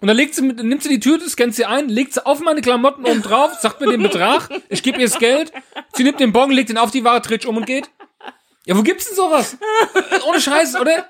Und 0.00 0.08
dann 0.08 0.18
legt 0.18 0.34
sie 0.34 0.42
mit, 0.42 0.62
nimmt 0.62 0.82
sie 0.82 0.90
die 0.90 1.00
Tüte, 1.00 1.26
scannt 1.30 1.54
sie 1.54 1.64
ein, 1.64 1.88
legt 1.88 2.12
sie 2.12 2.26
auf 2.26 2.40
meine 2.40 2.60
Klamotten 2.60 3.06
oben 3.06 3.22
drauf, 3.22 3.52
sagt 3.58 3.80
mir 3.80 3.86
den 3.90 4.02
Betrag, 4.02 4.50
ich 4.68 4.82
gebe 4.82 4.98
ihr 5.00 5.06
das 5.08 5.18
Geld, 5.18 5.50
sie 5.94 6.02
nimmt 6.04 6.20
den 6.20 6.30
Bon, 6.34 6.50
legt 6.50 6.68
ihn 6.68 6.76
auf 6.76 6.90
die 6.90 7.02
Ware, 7.04 7.22
dreht 7.22 7.46
um 7.46 7.56
und 7.56 7.64
geht. 7.64 7.88
Ja, 8.66 8.76
wo 8.76 8.82
gibt's 8.82 9.06
denn 9.06 9.16
sowas? 9.16 9.56
Ohne 10.26 10.40
Scheiß, 10.40 10.76
oder? 10.76 11.06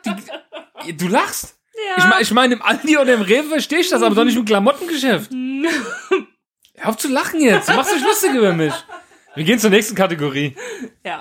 Die, 0.84 0.96
du 0.96 1.06
lachst. 1.08 1.56
Ich 1.96 2.04
meine, 2.04 2.22
ich 2.22 2.30
mein, 2.32 2.52
im 2.52 2.62
Aldi 2.62 2.98
oder 2.98 3.14
im 3.14 3.22
Rewe 3.22 3.48
verstehe 3.48 3.80
ich 3.80 3.88
das, 3.88 4.02
aber 4.02 4.14
doch 4.14 4.24
nicht 4.24 4.36
im 4.36 4.44
Klamottengeschäft. 4.44 5.30
Hör 6.76 6.88
auf 6.90 6.96
zu 6.96 7.08
lachen 7.08 7.40
jetzt. 7.40 7.68
Du 7.68 7.74
machst 7.74 7.94
dich 7.94 8.02
lustig 8.02 8.34
über 8.34 8.52
mich. 8.52 8.74
Wir 9.36 9.44
gehen 9.44 9.58
zur 9.58 9.70
nächsten 9.70 9.94
Kategorie. 9.94 10.56
ja. 11.04 11.20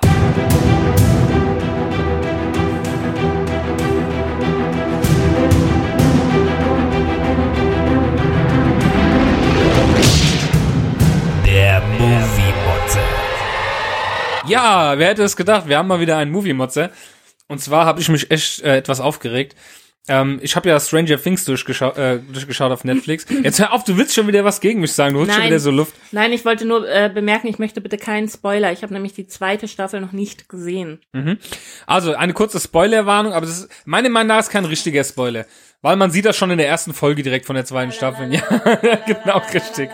Der 11.46 11.80
Movie-Motze. 11.80 12.43
Ja, 14.54 14.98
wer 14.98 15.08
hätte 15.08 15.22
es 15.22 15.36
gedacht? 15.36 15.68
Wir 15.68 15.78
haben 15.78 15.88
mal 15.88 16.00
wieder 16.00 16.16
einen 16.16 16.30
Movie-Motze. 16.32 16.90
Und 17.48 17.60
zwar 17.60 17.84
habe 17.84 18.00
ich 18.00 18.08
mich 18.08 18.30
echt 18.30 18.62
äh, 18.62 18.76
etwas 18.76 19.00
aufgeregt. 19.00 19.54
Ähm, 20.06 20.38
ich 20.42 20.54
habe 20.54 20.68
ja 20.68 20.78
Stranger 20.78 21.20
Things 21.20 21.44
durchgeschaut, 21.46 21.96
äh, 21.96 22.18
durchgeschaut 22.18 22.70
auf 22.70 22.84
Netflix. 22.84 23.24
Jetzt 23.42 23.58
hör 23.58 23.72
auf, 23.72 23.84
du 23.84 23.96
willst 23.96 24.14
schon 24.14 24.26
wieder 24.26 24.44
was 24.44 24.60
gegen 24.60 24.80
mich 24.80 24.92
sagen. 24.92 25.14
Du 25.14 25.20
holst 25.20 25.34
schon 25.34 25.44
wieder 25.44 25.58
so 25.58 25.70
Luft. 25.70 25.94
Nein, 26.12 26.32
ich 26.32 26.44
wollte 26.44 26.66
nur 26.66 26.86
äh, 26.86 27.10
bemerken, 27.12 27.46
ich 27.46 27.58
möchte 27.58 27.80
bitte 27.80 27.96
keinen 27.96 28.28
Spoiler. 28.28 28.70
Ich 28.70 28.82
habe 28.82 28.92
nämlich 28.92 29.14
die 29.14 29.26
zweite 29.26 29.66
Staffel 29.66 30.02
noch 30.02 30.12
nicht 30.12 30.48
gesehen. 30.50 31.00
Also, 31.86 32.14
eine 32.14 32.34
kurze 32.34 32.60
Spoilerwarnung, 32.60 33.32
aber 33.32 33.46
das 33.46 33.60
ist, 33.60 33.70
meiner 33.86 34.10
Meinung 34.10 34.28
nach 34.28 34.40
ist 34.40 34.50
kein 34.50 34.66
richtiger 34.66 35.04
Spoiler. 35.04 35.46
Weil 35.80 35.96
man 35.96 36.10
sieht 36.10 36.24
das 36.26 36.36
schon 36.36 36.50
in 36.50 36.58
der 36.58 36.68
ersten 36.68 36.92
Folge 36.92 37.22
direkt 37.22 37.46
von 37.46 37.56
der 37.56 37.64
zweiten 37.64 37.92
Staffel. 37.92 38.32
Ja, 38.32 38.42
genau, 39.06 39.42
richtig. 39.52 39.90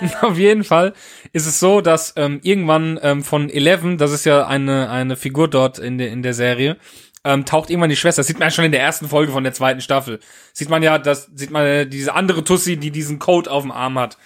Auf 0.22 0.38
jeden 0.38 0.64
Fall 0.64 0.92
ist 1.32 1.46
es 1.46 1.60
so, 1.60 1.80
dass 1.80 2.14
ähm, 2.16 2.40
irgendwann 2.42 2.98
ähm, 3.02 3.22
von 3.22 3.50
Eleven, 3.50 3.98
das 3.98 4.12
ist 4.12 4.24
ja 4.24 4.46
eine, 4.46 4.90
eine 4.90 5.16
Figur 5.16 5.48
dort 5.48 5.78
in 5.78 5.98
der, 5.98 6.10
in 6.10 6.22
der 6.22 6.34
Serie, 6.34 6.76
ähm, 7.24 7.44
taucht 7.44 7.70
irgendwann 7.70 7.90
die 7.90 7.96
Schwester. 7.96 8.20
Das 8.20 8.26
sieht 8.26 8.38
man 8.38 8.46
ja 8.48 8.50
schon 8.50 8.64
in 8.64 8.72
der 8.72 8.80
ersten 8.80 9.08
Folge 9.08 9.32
von 9.32 9.44
der 9.44 9.52
zweiten 9.52 9.80
Staffel. 9.80 10.20
Sieht 10.52 10.68
man 10.70 10.82
ja, 10.82 10.98
das 10.98 11.30
sieht 11.34 11.50
man 11.50 11.66
äh, 11.66 11.86
diese 11.86 12.14
andere 12.14 12.44
Tussi, 12.44 12.76
die 12.76 12.90
diesen 12.90 13.18
Code 13.18 13.50
auf 13.50 13.62
dem 13.62 13.72
Arm 13.72 13.98
hat. 13.98 14.16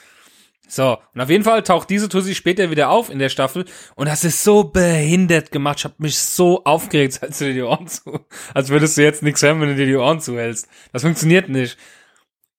So, 0.66 0.98
und 1.14 1.20
auf 1.20 1.28
jeden 1.28 1.44
Fall 1.44 1.62
taucht 1.62 1.90
diese 1.90 2.08
Tussi 2.08 2.34
später 2.34 2.70
wieder 2.70 2.88
auf 2.88 3.10
in 3.10 3.18
der 3.18 3.28
Staffel 3.28 3.66
und 3.96 4.08
das 4.08 4.24
ist 4.24 4.42
so 4.42 4.64
behindert 4.64 5.52
gemacht. 5.52 5.78
Ich 5.78 5.84
hab 5.84 6.00
mich 6.00 6.18
so 6.18 6.64
aufgeregt, 6.64 7.18
als 7.22 7.38
du 7.38 7.44
dir 7.44 7.52
die 7.52 7.62
Ohren 7.62 7.86
zu, 7.86 8.20
als 8.54 8.70
würdest 8.70 8.96
du 8.96 9.02
jetzt 9.02 9.22
nichts 9.22 9.42
hören, 9.42 9.60
wenn 9.60 9.68
du 9.68 9.76
dir 9.76 9.86
die 9.86 9.96
Ohren 9.96 10.20
zuhältst. 10.20 10.68
Das 10.92 11.02
funktioniert 11.02 11.48
nicht. 11.48 11.76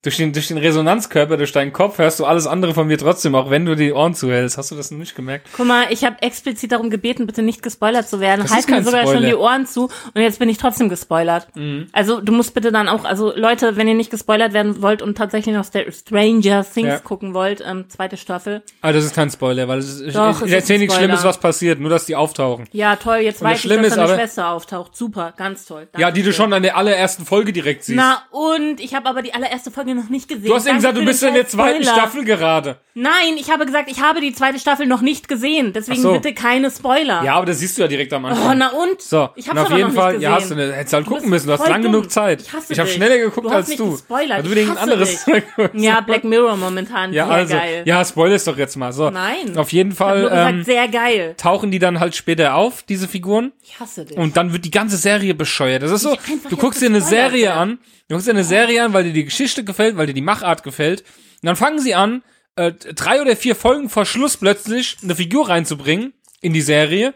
Durch 0.05 0.17
den, 0.17 0.33
durch 0.33 0.47
den 0.49 0.59
Resonanzkörper, 0.59 1.35
durch 1.35 1.51
deinen 1.51 1.73
Kopf 1.73 1.97
hörst 1.97 2.19
du 2.19 2.25
alles 2.25 2.45
andere 2.45 2.75
von 2.75 2.85
mir 2.85 2.97
trotzdem, 2.99 3.33
auch 3.33 3.49
wenn 3.49 3.65
du 3.65 3.75
die 3.75 3.91
Ohren 3.91 4.13
zuhältst. 4.13 4.55
Hast 4.57 4.69
du 4.69 4.75
das 4.75 4.91
noch 4.91 4.99
nicht 4.99 5.15
gemerkt? 5.15 5.47
Guck 5.57 5.65
mal, 5.65 5.85
ich 5.89 6.05
habe 6.05 6.21
explizit 6.21 6.71
darum 6.71 6.91
gebeten, 6.91 7.25
bitte 7.25 7.41
nicht 7.41 7.63
gespoilert 7.63 8.07
zu 8.07 8.19
werden. 8.19 8.41
Das 8.43 8.53
Halt 8.53 8.69
mir 8.69 8.83
sogar 8.83 9.01
Spoiler. 9.01 9.17
schon 9.19 9.27
die 9.27 9.33
Ohren 9.35 9.65
zu 9.65 9.85
und 10.13 10.21
jetzt 10.21 10.37
bin 10.37 10.47
ich 10.47 10.59
trotzdem 10.59 10.89
gespoilert. 10.89 11.47
Mhm. 11.55 11.87
Also 11.91 12.21
du 12.21 12.31
musst 12.33 12.53
bitte 12.53 12.71
dann 12.71 12.87
auch, 12.87 13.03
also 13.03 13.35
Leute, 13.35 13.77
wenn 13.77 13.87
ihr 13.87 13.95
nicht 13.95 14.11
gespoilert 14.11 14.53
werden 14.53 14.79
wollt 14.83 15.01
und 15.01 15.17
tatsächlich 15.17 15.55
noch 15.55 15.65
Stranger 15.65 16.63
Things 16.63 16.87
Ja. 16.87 16.99
gucken 16.99 17.33
wollt, 17.33 17.63
ähm, 17.65 17.85
zweite 17.89 18.17
Staffel. 18.17 18.61
Aber 18.81 18.93
das 18.93 19.05
ist 19.05 19.15
kein 19.15 19.31
Spoiler, 19.31 19.67
weil 19.67 19.79
es 19.79 20.01
ist, 20.01 20.15
Doch, 20.15 20.41
ich, 20.41 20.47
ich 20.49 20.53
erzähle 20.53 20.79
nichts. 20.79 20.95
Schlimmes, 20.95 21.23
was 21.23 21.39
passiert, 21.39 21.79
nur 21.79 21.89
dass 21.89 22.05
die 22.05 22.15
auftauchen. 22.15 22.67
Ja, 22.73 22.95
toll, 22.95 23.17
jetzt 23.17 23.41
Und 23.41 23.49
das 23.49 23.65
weiß 23.65 23.71
ich, 23.71 23.81
dass 23.81 23.95
deine 23.95 24.13
Schwester 24.19 24.49
auftaucht. 24.49 24.95
Super, 24.95 25.33
ganz 25.35 25.65
toll. 25.65 25.87
Ja, 25.97 26.11
die 26.11 26.21
du 26.21 26.31
schon 26.31 26.53
an 26.53 26.61
der 26.61 26.77
allerersten 26.77 27.25
Folge 27.25 27.51
direkt 27.53 27.85
siehst. 27.85 27.97
Na 27.97 28.21
und 28.29 28.79
ich 28.79 28.93
habe 28.93 29.09
aber 29.09 29.23
die 29.23 29.33
allererste 29.33 29.71
Folge 29.71 29.94
noch 29.95 30.09
nicht 30.09 30.27
gesehen. 30.27 30.45
Du 30.47 30.53
hast 30.55 30.67
eben 30.67 30.75
gesagt, 30.77 30.97
du 30.97 31.05
bist 31.05 31.23
in 31.23 31.33
der 31.33 31.47
zweiten 31.47 31.83
Spoiler. 31.83 31.99
Staffel 31.99 32.23
gerade. 32.25 32.77
Nein, 32.97 33.35
ich 33.37 33.51
habe 33.51 33.65
gesagt, 33.65 33.89
ich 33.91 33.99
habe 34.01 34.21
die 34.21 34.33
zweite 34.33 34.57
Staffel 34.57 34.85
noch 34.87 35.01
nicht 35.01 35.27
gesehen. 35.27 35.73
Deswegen 35.73 36.01
so. 36.01 36.13
bitte 36.13 36.33
keine 36.33 36.71
Spoiler. 36.71 37.23
Ja, 37.23 37.35
aber 37.35 37.45
das 37.45 37.59
siehst 37.59 37.77
du 37.77 37.81
ja 37.81 37.87
direkt 37.89 38.13
am 38.13 38.23
Anfang. 38.25 38.51
Oh, 38.51 38.53
na 38.55 38.69
und? 38.71 39.01
So, 39.01 39.29
ich 39.35 39.49
und 39.49 39.57
hab's 39.59 39.71
auf 39.71 39.77
jeden 39.77 39.89
noch 39.93 40.01
Fall, 40.01 40.13
nicht 40.13 40.21
ja, 40.23 40.37
gesehen. 40.37 40.57
hast 40.59 40.69
du, 40.69 40.75
hättest 40.77 40.93
halt 40.93 41.05
Du 41.05 41.09
gucken 41.11 41.29
müssen, 41.29 41.47
du 41.47 41.53
hast 41.53 41.67
lang 41.67 41.81
dumm. 41.81 41.91
genug 41.91 42.11
Zeit. 42.11 42.41
Ich 42.41 42.53
hasse 42.53 42.73
habe 42.75 42.87
schneller 42.89 43.17
geguckt 43.17 43.47
Du 43.47 43.51
als 43.51 43.67
mich 43.67 43.77
du. 43.77 43.91
gespoilert. 43.91 44.45
Weil 44.45 44.53
du 44.55 44.61
Ich 44.61 44.69
hasse 44.69 44.79
anderes 44.79 45.25
Ja, 45.73 45.99
Black 46.01 46.23
Mirror 46.23 46.55
momentan. 46.55 47.11
Ja, 47.11 47.25
sehr 47.25 47.35
also, 47.35 47.55
geil. 47.55 47.81
ja, 47.85 48.05
spoiler 48.05 48.35
es 48.35 48.45
doch 48.45 48.57
jetzt 48.57 48.77
mal. 48.77 48.93
So, 48.93 49.09
Nein. 49.09 49.57
Auf 49.57 49.73
jeden 49.73 49.91
ich 49.91 49.97
Fall 49.97 50.21
nur 50.21 50.29
gesagt, 50.29 50.49
ähm, 50.53 50.63
sehr 50.63 50.87
geil. 50.87 51.33
tauchen 51.37 51.71
die 51.71 51.79
dann 51.79 51.99
halt 51.99 52.15
später 52.15 52.55
auf, 52.55 52.83
diese 52.83 53.07
Figuren. 53.09 53.51
Ich 53.61 53.77
hasse 53.79 54.05
dich. 54.05 54.17
Und 54.17 54.37
dann 54.37 54.53
wird 54.53 54.63
die 54.63 54.71
ganze 54.71 54.95
Serie 54.97 55.33
bescheuert. 55.33 55.83
Das 55.83 55.91
ist 55.91 56.01
so, 56.03 56.15
du 56.49 56.55
guckst 56.55 56.81
dir 56.81 56.85
eine 56.85 57.01
Serie 57.01 57.53
an, 57.53 57.79
du 58.07 58.15
guckst 58.15 58.27
dir 58.27 58.31
eine 58.31 58.43
Serie 58.45 58.83
an, 58.85 58.93
weil 58.93 59.03
dir 59.03 59.13
die 59.13 59.25
Geschichte 59.25 59.63
gefällt, 59.65 59.74
weil 59.77 60.07
dir 60.07 60.13
die 60.13 60.21
Machart 60.21 60.63
gefällt. 60.63 61.01
Und 61.01 61.47
dann 61.47 61.55
fangen 61.55 61.79
sie 61.79 61.95
an, 61.95 62.23
äh, 62.55 62.71
drei 62.71 63.21
oder 63.21 63.35
vier 63.35 63.55
Folgen 63.55 63.89
vor 63.89 64.05
Schluss 64.05 64.37
plötzlich 64.37 64.97
eine 65.03 65.15
Figur 65.15 65.49
reinzubringen 65.49 66.13
in 66.41 66.53
die 66.53 66.61
Serie. 66.61 67.13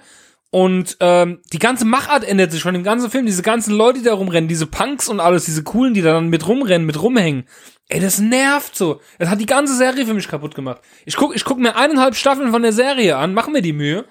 Und 0.52 0.98
ähm, 1.00 1.42
die 1.54 1.60
ganze 1.60 1.86
Machart 1.86 2.24
ändert 2.24 2.52
sich 2.52 2.64
von 2.64 2.74
dem 2.74 2.84
ganzen 2.84 3.12
Film. 3.12 3.26
Diese 3.26 3.44
ganzen 3.44 3.74
Leute, 3.74 4.00
die 4.00 4.06
da 4.06 4.14
rumrennen, 4.14 4.48
diese 4.48 4.66
Punks 4.66 5.08
und 5.08 5.20
alles, 5.20 5.46
diese 5.46 5.64
coolen, 5.64 5.94
die 5.94 6.02
da 6.02 6.14
dann 6.14 6.30
mit 6.30 6.48
rumrennen, 6.48 6.88
mit 6.88 7.02
rumhängen. 7.02 7.46
Ey, 7.88 8.00
das 8.00 8.20
nervt 8.20 8.76
so. 8.76 9.02
Das 9.20 9.30
hat 9.30 9.40
die 9.40 9.46
ganze 9.46 9.76
Serie 9.76 10.06
für 10.06 10.14
mich 10.14 10.28
kaputt 10.28 10.56
gemacht. 10.56 10.82
Ich 11.06 11.16
guck, 11.16 11.36
ich 11.36 11.44
guck 11.44 11.60
mir 11.60 11.76
eineinhalb 11.76 12.16
Staffeln 12.16 12.52
von 12.52 12.62
der 12.62 12.74
Serie 12.74 13.18
an, 13.18 13.34
mach 13.34 13.48
mir 13.48 13.62
die 13.62 13.74
Mühe. 13.74 14.06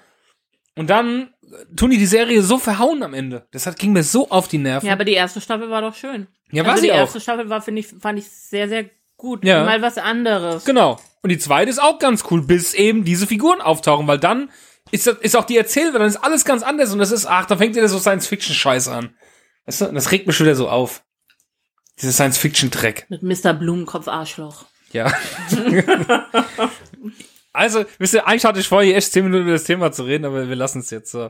Und 0.75 0.89
dann 0.89 1.33
tun 1.75 1.91
die 1.91 1.97
die 1.97 2.05
Serie 2.05 2.41
so 2.41 2.57
verhauen 2.57 3.03
am 3.03 3.13
Ende. 3.13 3.47
Das 3.51 3.65
hat, 3.65 3.77
ging 3.77 3.91
mir 3.91 4.03
so 4.03 4.29
auf 4.29 4.47
die 4.47 4.57
Nerven. 4.57 4.87
ja, 4.87 4.93
aber 4.93 5.05
die 5.05 5.13
erste 5.13 5.41
Staffel 5.41 5.69
war 5.69 5.81
doch 5.81 5.95
schön. 5.95 6.27
Ja, 6.51 6.63
war 6.63 6.71
also 6.71 6.81
sie 6.81 6.87
die 6.87 6.93
auch. 6.93 6.97
erste 6.97 7.19
Staffel 7.19 7.49
war, 7.49 7.61
finde 7.61 7.81
ich, 7.81 7.87
fand 7.87 8.19
ich 8.19 8.29
sehr, 8.29 8.67
sehr 8.67 8.85
gut. 9.17 9.43
Ja. 9.45 9.63
Mal 9.63 9.81
was 9.81 9.97
anderes. 9.97 10.65
Genau. 10.65 10.99
Und 11.21 11.29
die 11.29 11.37
zweite 11.37 11.69
ist 11.69 11.81
auch 11.81 11.99
ganz 11.99 12.23
cool, 12.31 12.41
bis 12.41 12.73
eben 12.73 13.03
diese 13.03 13.27
Figuren 13.27 13.61
auftauchen, 13.61 14.07
weil 14.07 14.19
dann 14.19 14.49
ist, 14.91 15.05
das, 15.05 15.17
ist 15.17 15.35
auch 15.35 15.45
die 15.45 15.57
Erzählwelt, 15.57 15.95
dann 15.95 16.07
ist 16.07 16.17
alles 16.17 16.45
ganz 16.45 16.63
anders 16.63 16.91
und 16.91 16.99
das 16.99 17.11
ist, 17.11 17.25
ach, 17.25 17.45
da 17.45 17.57
fängt 17.57 17.75
wieder 17.75 17.89
so 17.89 17.99
Science-Fiction-Scheiß 17.99 18.87
an. 18.87 19.15
Weißt 19.65 19.81
du, 19.81 19.85
das 19.87 20.11
regt 20.11 20.25
mich 20.25 20.35
schon 20.35 20.45
wieder 20.45 20.55
so 20.55 20.69
auf. 20.69 21.03
Dieser 22.01 22.13
Science-Fiction-Dreck. 22.13 23.07
Mit 23.09 23.21
Mr. 23.21 23.53
Blumenkopf 23.53 24.07
Arschloch. 24.07 24.65
Ja. 24.91 25.13
also, 27.59 27.83
wisst 27.97 28.13
ihr, 28.13 28.25
eigentlich 28.25 28.45
hatte 28.45 28.61
ich 28.61 28.67
vor, 28.69 28.81
hier 28.81 28.95
echt 28.95 29.11
zehn 29.11 29.25
Minuten 29.25 29.43
über 29.43 29.51
das 29.51 29.65
Thema 29.65 29.91
zu 29.91 30.03
reden, 30.03 30.23
aber 30.23 30.47
wir 30.47 30.55
lassen 30.55 30.79
es 30.79 30.91
jetzt 30.91 31.11
so. 31.11 31.29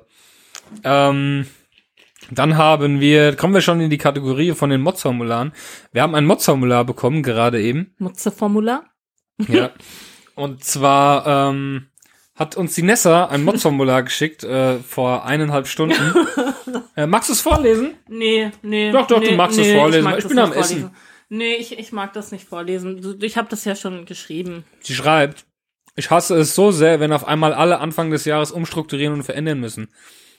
Ähm, 0.84 1.48
dann 2.30 2.56
haben 2.56 3.00
wir, 3.00 3.36
kommen 3.36 3.56
wir 3.56 3.62
schon 3.62 3.82
in 3.82 3.90
die 3.90 3.98
Kategorie 3.98 4.52
von 4.52 4.70
den 4.70 4.82
Mods-Formularen. 4.82 5.54
Wir 5.92 6.04
haben 6.04 6.14
ein 6.14 6.26
Mods-Formular 6.26 6.86
bekommen, 6.86 7.24
gerade 7.24 7.60
eben. 7.60 7.96
Mutze-Formular? 7.98 8.84
Ja. 9.48 9.72
Und 10.36 10.64
zwar 10.64 11.50
ähm, 11.50 11.88
hat 12.36 12.56
uns 12.56 12.76
die 12.76 12.84
Nessa 12.84 13.26
ein 13.26 13.44
Mod-Formular 13.44 14.04
geschickt 14.04 14.44
äh, 14.44 14.78
vor 14.78 15.26
eineinhalb 15.26 15.68
Stunden. 15.68 16.14
äh, 16.96 17.08
magst 17.08 17.30
du 17.30 17.34
es 17.34 17.42
vorlesen? 17.42 17.96
Nee, 18.08 18.52
nee. 18.62 18.92
Doch, 18.92 19.08
doch, 19.08 19.20
nee, 19.20 19.32
du 19.32 19.36
magst 19.36 19.58
es 19.58 19.66
nee, 19.66 19.76
vorlesen, 19.76 20.04
mag 20.04 20.18
ich 20.18 20.24
das 20.24 20.30
bin 20.30 20.40
am 20.40 20.50
nicht 20.50 20.60
Essen. 20.60 20.80
vorlesen. 20.82 20.96
Nee, 21.30 21.56
ich, 21.56 21.78
ich 21.78 21.92
mag 21.92 22.14
das 22.14 22.32
nicht 22.32 22.48
vorlesen. 22.48 23.18
Ich 23.22 23.38
habe 23.38 23.50
das 23.50 23.66
ja 23.66 23.76
schon 23.76 24.06
geschrieben. 24.06 24.64
Sie 24.82 24.96
schreibt, 24.96 25.46
ich 26.00 26.10
hasse 26.10 26.36
es 26.38 26.56
so 26.56 26.72
sehr, 26.72 27.00
wenn 27.00 27.12
auf 27.12 27.28
einmal 27.28 27.54
alle 27.54 27.80
Anfang 27.80 28.10
des 28.10 28.26
Jahres 28.26 28.52
umstrukturieren 28.52 29.14
und 29.14 29.24
verändern 29.24 29.60
müssen. 29.60 29.89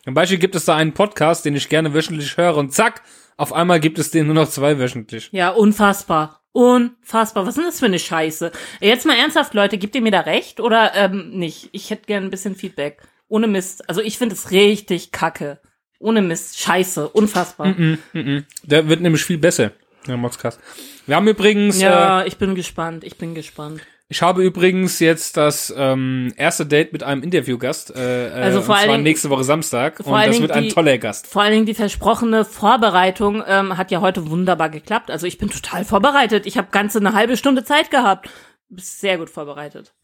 Zum 0.04 0.14
Beispiel 0.14 0.38
gibt 0.38 0.54
es 0.54 0.64
da 0.64 0.74
einen 0.74 0.94
Podcast, 0.94 1.44
den 1.44 1.54
ich 1.54 1.68
gerne 1.68 1.92
wöchentlich 1.92 2.36
höre 2.36 2.56
und 2.56 2.72
zack, 2.72 3.02
auf 3.36 3.52
einmal 3.52 3.78
gibt 3.78 3.98
es 3.98 4.11
den 4.11 4.26
nur 4.26 4.34
noch 4.34 4.48
zwei 4.48 4.78
wöchentlich. 4.78 5.28
Ja, 5.32 5.50
unfassbar. 5.50 6.40
Unfassbar. 6.52 7.44
Was 7.44 7.50
ist 7.50 7.58
denn 7.58 7.66
das 7.66 7.78
für 7.78 7.86
eine 7.86 7.98
Scheiße? 7.98 8.50
Jetzt 8.80 9.06
mal 9.06 9.16
ernsthaft, 9.16 9.54
Leute, 9.54 9.78
gebt 9.78 9.94
ihr 9.94 10.02
mir 10.02 10.11
da 10.11 10.20
recht 10.20 10.61
oder 10.61 10.94
ähm, 10.94 11.30
nicht? 11.30 11.68
Ich 11.72 11.90
hätte 11.90 12.06
gern 12.06 12.24
ein 12.24 12.30
bisschen 12.30 12.56
Feedback. 12.56 13.02
Ohne 13.28 13.46
Mist. 13.46 13.88
Also 13.88 14.00
ich 14.00 14.18
finde 14.18 14.34
es 14.34 14.50
richtig 14.50 15.12
kacke. 15.12 15.61
Ohne 16.00 16.22
Mist. 16.22 16.58
Scheiße. 16.58 17.08
Unfassbar. 17.08 17.74
Der 18.14 18.88
wird 18.88 19.00
nämlich 19.00 19.24
viel 19.24 19.38
besser, 19.38 19.72
der 20.06 20.16
Modcast. 20.16 20.58
Wir 21.06 21.16
haben 21.16 21.28
übrigens, 21.28 21.78
äh, 21.78 21.82
Ja, 21.84 22.24
ich 22.24 22.38
bin 22.38 22.54
gespannt. 22.54 23.04
Ich 23.04 23.16
bin 23.16 23.34
gespannt. 23.34 23.82
Ich 24.11 24.20
habe 24.22 24.42
übrigens 24.44 24.98
jetzt 24.98 25.36
das 25.38 25.72
ähm, 25.74 26.32
erste 26.36 26.66
Date 26.66 26.92
mit 26.92 27.02
einem 27.04 27.22
Interviewgast, 27.22 27.94
äh, 27.96 28.28
Also 28.34 28.58
äh, 28.58 28.62
vor 28.62 28.74
und 28.74 28.82
zwar 28.82 28.98
nächste 28.98 29.30
Woche 29.30 29.44
Samstag 29.44 29.98
vor 30.02 30.14
und 30.18 30.26
das 30.26 30.40
wird 30.40 30.50
ein 30.50 30.64
die- 30.64 30.68
toller 30.72 30.98
Gast. 30.98 31.28
Vor 31.28 31.42
allen 31.42 31.52
Dingen 31.52 31.66
die 31.66 31.74
versprochene 31.74 32.44
Vorbereitung 32.44 33.42
ähm, 33.46 33.78
hat 33.78 33.90
ja 33.92 34.00
heute 34.00 34.28
wunderbar 34.28 34.68
geklappt. 34.68 35.11
Also 35.11 35.26
ich 35.26 35.38
bin 35.38 35.48
total 35.48 35.84
vorbereitet. 35.84 36.44
Ich 36.44 36.58
habe 36.58 36.68
ganze 36.72 36.98
eine 36.98 37.14
halbe 37.14 37.36
Stunde 37.36 37.62
Zeit 37.64 37.90
gehabt. 37.90 38.28
Bist 38.68 39.00
sehr 39.00 39.16
gut 39.16 39.30
vorbereitet. 39.30 39.94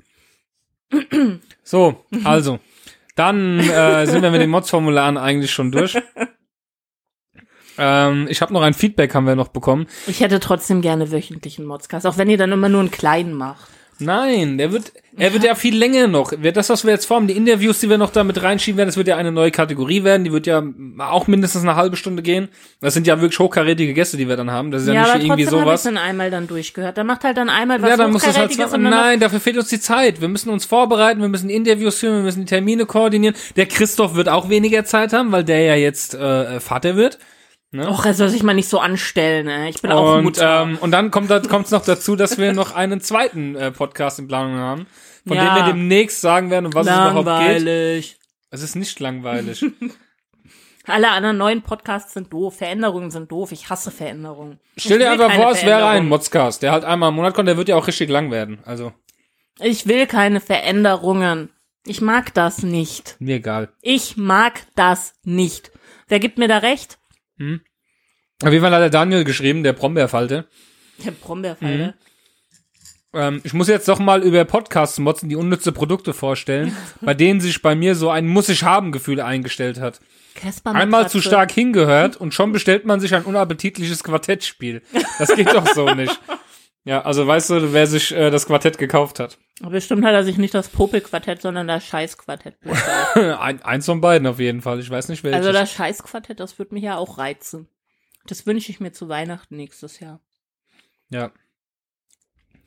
So, 1.64 2.04
also. 2.24 2.60
Dann 3.16 3.58
äh, 3.58 4.06
sind 4.06 4.22
wir 4.22 4.30
mit 4.30 4.40
den 4.40 4.50
Mods-Formularen 4.50 5.16
eigentlich 5.16 5.50
schon 5.50 5.72
durch. 5.72 5.96
ähm, 7.78 8.26
ich 8.28 8.40
habe 8.40 8.52
noch 8.52 8.62
ein 8.62 8.74
Feedback, 8.74 9.14
haben 9.14 9.26
wir 9.26 9.34
noch 9.36 9.48
bekommen. 9.48 9.86
Ich 10.06 10.20
hätte 10.20 10.38
trotzdem 10.40 10.80
gerne 10.82 11.10
wöchentlichen 11.10 11.64
Modcast, 11.64 12.06
auch 12.06 12.18
wenn 12.18 12.30
ihr 12.30 12.38
dann 12.38 12.52
immer 12.52 12.68
nur 12.68 12.80
einen 12.80 12.90
kleinen 12.90 13.34
macht. 13.34 13.68
Nein, 13.98 14.58
der 14.58 14.72
wird, 14.72 14.92
er 15.16 15.32
wird 15.32 15.42
ja 15.44 15.54
viel 15.54 15.74
länger 15.76 16.06
noch. 16.06 16.32
Das, 16.54 16.68
was 16.68 16.84
wir 16.84 16.92
jetzt 16.92 17.06
vorhaben, 17.06 17.26
die 17.26 17.36
Interviews, 17.36 17.80
die 17.80 17.88
wir 17.88 17.96
noch 17.96 18.10
damit 18.10 18.42
reinschieben 18.42 18.76
werden, 18.76 18.88
das 18.88 18.98
wird 18.98 19.08
ja 19.08 19.16
eine 19.16 19.32
neue 19.32 19.50
Kategorie 19.50 20.04
werden. 20.04 20.24
Die 20.24 20.32
wird 20.32 20.46
ja 20.46 20.62
auch 20.98 21.26
mindestens 21.26 21.62
eine 21.62 21.76
halbe 21.76 21.96
Stunde 21.96 22.22
gehen. 22.22 22.48
Das 22.80 22.92
sind 22.92 23.06
ja 23.06 23.20
wirklich 23.20 23.38
hochkarätige 23.38 23.94
Gäste, 23.94 24.18
die 24.18 24.28
wir 24.28 24.36
dann 24.36 24.50
haben. 24.50 24.70
Das 24.70 24.82
ist 24.82 24.88
ja, 24.88 24.94
Ja, 24.94 25.00
nicht 25.00 25.10
aber 25.10 25.22
irgendwie 25.24 25.44
trotzdem 25.44 25.60
sowas. 25.60 25.82
dann 25.84 25.96
einmal 25.96 26.30
dann 26.30 26.46
durchgehört. 26.46 26.98
Dann 26.98 27.06
macht 27.06 27.24
halt 27.24 27.38
dann 27.38 27.48
einmal 27.48 27.80
was 27.80 27.88
Ja, 27.88 27.96
dann 27.96 28.12
muss 28.12 28.22
das 28.22 28.36
halt 28.36 28.56
Nein, 28.78 29.18
dafür 29.20 29.40
fehlt 29.40 29.56
uns 29.56 29.68
die 29.68 29.80
Zeit. 29.80 30.20
Wir 30.20 30.28
müssen 30.28 30.50
uns 30.50 30.66
vorbereiten, 30.66 31.22
wir 31.22 31.28
müssen 31.28 31.48
Interviews 31.48 31.98
führen, 31.98 32.16
wir 32.16 32.22
müssen 32.22 32.40
die 32.40 32.46
Termine 32.46 32.84
koordinieren. 32.84 33.34
Der 33.56 33.66
Christoph 33.66 34.14
wird 34.14 34.28
auch 34.28 34.50
weniger 34.50 34.84
Zeit 34.84 35.14
haben, 35.14 35.32
weil 35.32 35.44
der 35.44 35.62
ja 35.62 35.74
jetzt 35.74 36.14
äh, 36.14 36.60
Vater 36.60 36.96
wird. 36.96 37.18
Och, 37.80 38.04
er 38.06 38.14
soll 38.14 38.28
sich 38.28 38.42
mal 38.42 38.54
nicht 38.54 38.68
so 38.68 38.78
anstellen, 38.78 39.48
ey. 39.48 39.70
Ich 39.70 39.82
bin 39.82 39.90
auch 39.92 40.16
Und, 40.16 40.24
Mutter. 40.24 40.62
ähm, 40.62 40.78
und 40.80 40.90
dann 40.90 41.10
kommt 41.10 41.30
es 41.30 41.70
noch 41.70 41.84
dazu, 41.84 42.16
dass 42.16 42.38
wir 42.38 42.52
noch 42.52 42.74
einen 42.74 43.00
zweiten 43.00 43.54
äh, 43.56 43.70
Podcast 43.72 44.18
in 44.18 44.28
Planung 44.28 44.56
haben, 44.56 44.86
von 45.26 45.36
Ja. 45.36 45.44
dem 45.54 45.54
wir 45.64 45.72
demnächst 45.72 46.20
sagen 46.20 46.50
werden, 46.50 46.66
um 46.66 46.74
was 46.74 46.86
es 46.86 46.92
überhaupt 46.92 47.16
geht. 47.16 47.26
Langweilig. 47.62 48.18
Es 48.50 48.62
ist 48.62 48.76
nicht 48.76 48.98
langweilig. 49.00 49.64
Alle 50.88 51.10
anderen 51.10 51.36
neuen 51.36 51.62
Podcasts 51.62 52.12
sind 52.12 52.32
doof. 52.32 52.58
Veränderungen 52.58 53.10
sind 53.10 53.30
doof. 53.32 53.50
Ich 53.50 53.68
hasse 53.70 53.90
Veränderungen. 53.90 54.60
Stell 54.76 55.00
dir 55.00 55.10
einfach 55.10 55.32
vor, 55.32 55.50
es 55.50 55.64
wäre 55.64 55.86
ein. 55.88 56.06
Modscast, 56.06 56.62
der 56.62 56.70
halt 56.70 56.84
einmal 56.84 57.08
im 57.08 57.16
Monat 57.16 57.34
kommt, 57.34 57.48
der 57.48 57.56
wird 57.56 57.68
ja 57.68 57.74
auch 57.76 57.88
richtig 57.88 58.08
lang 58.08 58.30
werden. 58.30 58.60
Also, 58.64 58.92
Ich 59.58 59.88
will 59.88 60.06
keine 60.06 60.40
Veränderungen. 60.40 61.50
Ich 61.84 62.00
mag 62.00 62.32
das 62.34 62.62
nicht. 62.62 63.16
mir 63.18 63.36
egal. 63.36 63.72
Ich 63.82 64.16
mag 64.16 64.60
das 64.76 65.14
nicht. 65.24 65.72
Wer 66.08 66.20
gibt 66.20 66.38
mir 66.38 66.46
da 66.48 66.58
recht? 66.58 66.98
Auf 68.42 68.52
jeden 68.52 68.62
Fall 68.62 68.72
hat 68.72 68.82
der 68.82 68.90
Daniel 68.90 69.24
geschrieben, 69.24 69.62
der 69.62 69.72
Brombeerfalte. 69.72 70.46
Der 71.04 71.10
Brombeerfalle. 71.10 71.94
Ähm, 73.14 73.40
ich 73.44 73.54
muss 73.54 73.68
jetzt 73.68 73.88
doch 73.88 73.98
mal 73.98 74.22
über 74.22 74.44
Podcasts 74.44 74.98
motzen, 74.98 75.28
die 75.28 75.36
unnütze 75.36 75.72
Produkte 75.72 76.12
vorstellen, 76.12 76.76
bei 77.00 77.14
denen 77.14 77.40
sich 77.40 77.62
bei 77.62 77.74
mir 77.74 77.94
so 77.94 78.10
ein 78.10 78.26
Muss-ich-haben-Gefühl 78.26 79.20
eingestellt 79.20 79.80
hat. 79.80 80.00
Einmal 80.64 81.08
zu 81.08 81.22
stark 81.22 81.50
hingehört 81.50 82.16
und 82.16 82.34
schon 82.34 82.52
bestellt 82.52 82.84
man 82.84 83.00
sich 83.00 83.14
ein 83.14 83.24
unappetitliches 83.24 84.04
Quartettspiel. 84.04 84.82
Das 85.18 85.34
geht 85.34 85.52
doch 85.54 85.66
so 85.66 85.92
nicht. 85.94 86.20
Ja, 86.88 87.02
also 87.02 87.26
weißt 87.26 87.50
du, 87.50 87.72
wer 87.72 87.88
sich 87.88 88.14
äh, 88.14 88.30
das 88.30 88.46
Quartett 88.46 88.78
gekauft 88.78 89.18
hat? 89.18 89.38
Aber 89.60 89.72
Bestimmt 89.72 90.04
hat 90.04 90.12
er 90.12 90.22
sich 90.22 90.38
nicht 90.38 90.54
das 90.54 90.68
Popelquartett, 90.68 91.42
sondern 91.42 91.66
das 91.66 91.84
Scheißquartett 91.84 92.60
bestellt. 92.60 93.16
ein, 93.40 93.60
eins 93.62 93.86
von 93.86 94.00
beiden 94.00 94.28
auf 94.28 94.38
jeden 94.38 94.62
Fall. 94.62 94.78
Ich 94.78 94.88
weiß 94.88 95.08
nicht 95.08 95.24
welches. 95.24 95.38
Also 95.38 95.52
das 95.52 95.72
Scheißquartett, 95.72 96.38
das 96.38 96.60
würde 96.60 96.74
mich 96.74 96.84
ja 96.84 96.96
auch 96.96 97.18
reizen. 97.18 97.68
Das 98.30 98.46
wünsche 98.46 98.70
ich 98.70 98.80
mir 98.80 98.92
zu 98.92 99.08
Weihnachten 99.08 99.56
nächstes 99.56 100.00
Jahr. 100.00 100.20
ja. 101.10 101.30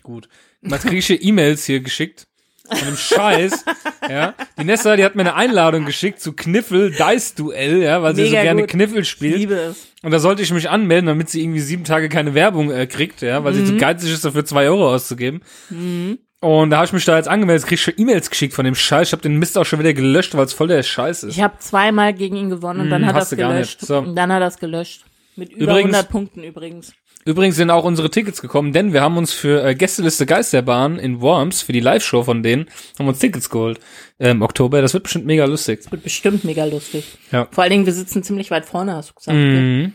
Gut. 0.02 0.30
Was 0.62 0.84
kriege 0.84 0.98
ich 0.98 1.08
hier 1.08 1.22
E-Mails 1.22 1.66
hier 1.66 1.82
geschickt? 1.82 2.26
Von 2.68 2.78
einem 2.88 2.96
Scheiß. 2.98 3.66
ja. 4.10 4.34
Die 4.58 4.64
Nessa, 4.64 4.96
die 4.96 5.04
hat 5.04 5.16
mir 5.16 5.22
eine 5.24 5.36
Einladung 5.36 5.86
geschickt 5.86 6.22
zu 6.22 6.34
Kniffel 6.34 6.92
Dice 6.92 7.36
Duell, 7.36 7.84
ja, 7.84 8.02
weil 8.02 8.16
sie 8.16 8.26
so 8.26 8.32
gerne 8.32 8.62
gut. 8.62 8.70
Kniffel 8.72 9.02
Ich 9.02 9.10
spielt. 9.10 9.36
liebe 9.36 9.56
es. 9.56 9.88
Und 10.02 10.12
da 10.12 10.20
sollte 10.20 10.42
ich 10.42 10.54
mich 10.54 10.70
anmelden, 10.70 11.08
damit 11.08 11.30
sie 11.30 11.42
irgendwie 11.44 11.60
sieben 11.60 11.84
Tage 11.84 12.08
keine 12.08 12.34
Werbung 12.34 12.72
äh, 12.72 12.88
kriegt, 12.88 13.22
ja, 13.22 13.44
weil 13.44 13.54
sie 13.54 13.62
Mhm. 13.62 13.66
zu 13.66 13.78
geizig 13.78 14.12
ist, 14.14 14.24
dafür 14.24 14.46
zwei 14.46 14.68
Euro 14.70 14.90
auszugeben. 14.94 15.42
Und 16.42 16.70
da 16.70 16.78
habe 16.78 16.86
ich 16.86 16.94
mich 16.94 17.04
da 17.04 17.18
jetzt 17.18 17.28
angemeldet, 17.28 17.66
krieg 17.68 17.74
ich 17.78 17.82
schon 17.84 17.94
E-Mails 17.98 18.30
geschickt 18.30 18.54
von 18.54 18.64
dem 18.64 18.76
Scheiß. 18.76 19.10
Ich 19.10 19.12
habe 19.12 19.22
den 19.22 19.38
Mist 19.38 19.58
auch 19.58 19.66
schon 19.66 19.80
wieder 19.80 19.94
gelöscht, 19.94 20.34
weil 20.36 20.46
es 20.46 20.54
voll 20.54 20.70
der 20.70 20.82
Scheiß 20.82 21.24
ist. 21.24 21.36
Ich 21.36 21.42
habe 21.44 21.58
zweimal 21.60 22.14
gegen 22.14 22.38
ihn 22.38 22.50
gewonnen 22.50 22.80
und 22.82 22.90
dann 22.90 23.02
Hm, 23.02 23.10
hat 23.10 23.16
er 23.16 23.22
es 23.24 23.30
gelöscht. 23.32 23.82
nicht. 23.82 23.88
So. 23.88 23.98
Und 24.00 24.16
dann 24.16 24.32
hat 24.32 24.42
er 24.42 24.48
es 24.48 24.58
gelöscht. 24.58 25.04
Mit 25.40 25.54
über 25.54 25.72
Übrigens- 25.72 25.96
100 25.96 26.10
Punkten 26.10 26.44
übrigens. 26.44 26.94
Übrigens 27.26 27.56
sind 27.58 27.70
auch 27.70 27.84
unsere 27.84 28.10
Tickets 28.10 28.42
gekommen, 28.42 28.72
denn 28.74 28.94
wir 28.94 29.02
haben 29.02 29.18
uns 29.18 29.34
für 29.34 29.64
äh, 29.64 29.76
Gästeliste 29.76 30.26
Geisterbahn 30.26 31.00
in 31.00 31.22
Worms, 31.22 31.62
für 31.62 31.74
die 31.74 31.80
Live-Show 31.80 32.24
von 32.24 32.44
denen, 32.44 32.70
haben 32.98 33.08
uns 33.08 33.20
Tickets 33.20 33.50
geholt 33.50 33.80
äh, 34.20 34.30
im 34.32 34.42
Oktober. 34.42 34.82
Das 34.82 34.94
wird 34.94 35.04
bestimmt 35.04 35.26
mega 35.26 35.46
lustig. 35.46 35.90
Wird 35.92 36.04
bestimmt 36.04 36.44
mega 36.44 36.66
lustig. 36.66 37.06
Ja. 37.32 37.48
Vor 37.52 37.64
allen 37.64 37.72
Dingen, 37.72 37.86
wir 37.86 37.94
sitzen 37.94 38.24
ziemlich 38.24 38.52
weit 38.52 38.66
vorne, 38.66 38.96
hast 38.96 39.10
du 39.12 39.14
gesagt. 39.16 39.38
gell? 39.38 39.62
Mhm. 39.62 39.94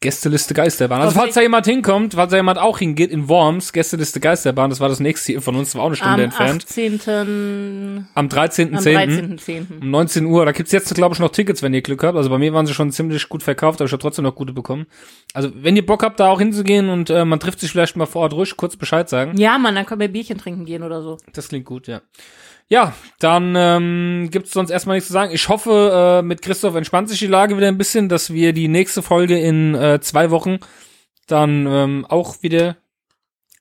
Gästeliste 0.00 0.54
Geisterbahn. 0.54 1.00
Also 1.00 1.12
Okay. 1.12 1.20
falls 1.20 1.34
da 1.34 1.40
jemand 1.42 1.66
hinkommt, 1.66 2.14
falls 2.14 2.30
da 2.30 2.36
jemand 2.36 2.58
auch 2.58 2.78
hingeht 2.78 3.10
in 3.10 3.28
Worms, 3.28 3.72
Gästeliste 3.72 4.20
Geisterbahn, 4.20 4.70
das 4.70 4.80
war 4.80 4.88
das 4.88 5.00
nächste 5.00 5.32
hier 5.32 5.42
von 5.42 5.56
uns, 5.56 5.68
das 5.68 5.76
war 5.76 5.82
auch 5.82 5.86
eine 5.86 5.96
Stunde 5.96 6.14
Am 6.14 6.20
entfernt. 6.20 6.64
18. 6.68 8.06
Am 8.14 8.26
Am 8.26 8.28
13.10. 8.28 9.38
13.10. 9.38 9.80
um 9.82 9.90
19 9.90 10.26
Uhr. 10.26 10.44
Da 10.44 10.52
gibt's 10.52 10.72
jetzt, 10.72 10.94
glaube 10.94 11.14
ich, 11.14 11.18
noch 11.18 11.30
Tickets, 11.30 11.62
wenn 11.62 11.74
ihr 11.74 11.82
Glück 11.82 12.02
habt. 12.02 12.16
Also 12.16 12.30
bei 12.30 12.38
mir 12.38 12.52
waren 12.52 12.66
sie 12.66 12.74
schon 12.74 12.90
ziemlich 12.92 13.28
gut 13.28 13.42
verkauft, 13.42 13.80
aber 13.80 13.86
ich 13.86 13.92
habe 13.92 14.02
trotzdem 14.02 14.24
noch 14.24 14.34
gute 14.34 14.52
bekommen. 14.52 14.86
Also 15.32 15.50
wenn 15.54 15.76
ihr 15.76 15.84
Bock 15.86 16.02
habt, 16.02 16.20
da 16.20 16.28
auch 16.28 16.38
hinzugehen 16.40 16.88
und 16.88 17.10
äh, 17.10 17.24
man 17.24 17.40
trifft 17.40 17.60
sich 17.60 17.70
vielleicht 17.70 17.96
mal 17.96 18.06
vor 18.06 18.22
Ort 18.22 18.32
ruhig, 18.34 18.56
kurz 18.56 18.76
Bescheid 18.76 19.08
sagen. 19.08 19.36
Ja, 19.38 19.58
Mann, 19.58 19.74
dann 19.74 19.86
können 19.86 20.00
wir 20.00 20.08
Bierchen 20.08 20.38
trinken 20.38 20.64
gehen 20.64 20.82
oder 20.82 21.02
so. 21.02 21.18
Das 21.32 21.48
klingt 21.48 21.64
gut, 21.66 21.86
ja. 21.86 22.00
Ja, 22.68 22.94
dann 23.20 23.54
ähm, 23.56 24.28
gibt's 24.30 24.52
sonst 24.52 24.70
erstmal 24.70 24.96
nichts 24.96 25.06
zu 25.06 25.12
sagen. 25.12 25.32
Ich 25.32 25.48
hoffe, 25.48 26.20
äh, 26.20 26.22
mit 26.22 26.42
Christoph 26.42 26.74
entspannt 26.74 27.08
sich 27.08 27.20
die 27.20 27.28
Lage 27.28 27.56
wieder 27.56 27.68
ein 27.68 27.78
bisschen, 27.78 28.08
dass 28.08 28.32
wir 28.32 28.52
die 28.52 28.66
nächste 28.66 29.02
Folge 29.02 29.38
in 29.38 29.74
äh, 29.74 30.00
zwei 30.00 30.30
Wochen 30.30 30.58
dann 31.28 31.66
ähm, 31.66 32.06
auch 32.08 32.42
wieder. 32.42 32.76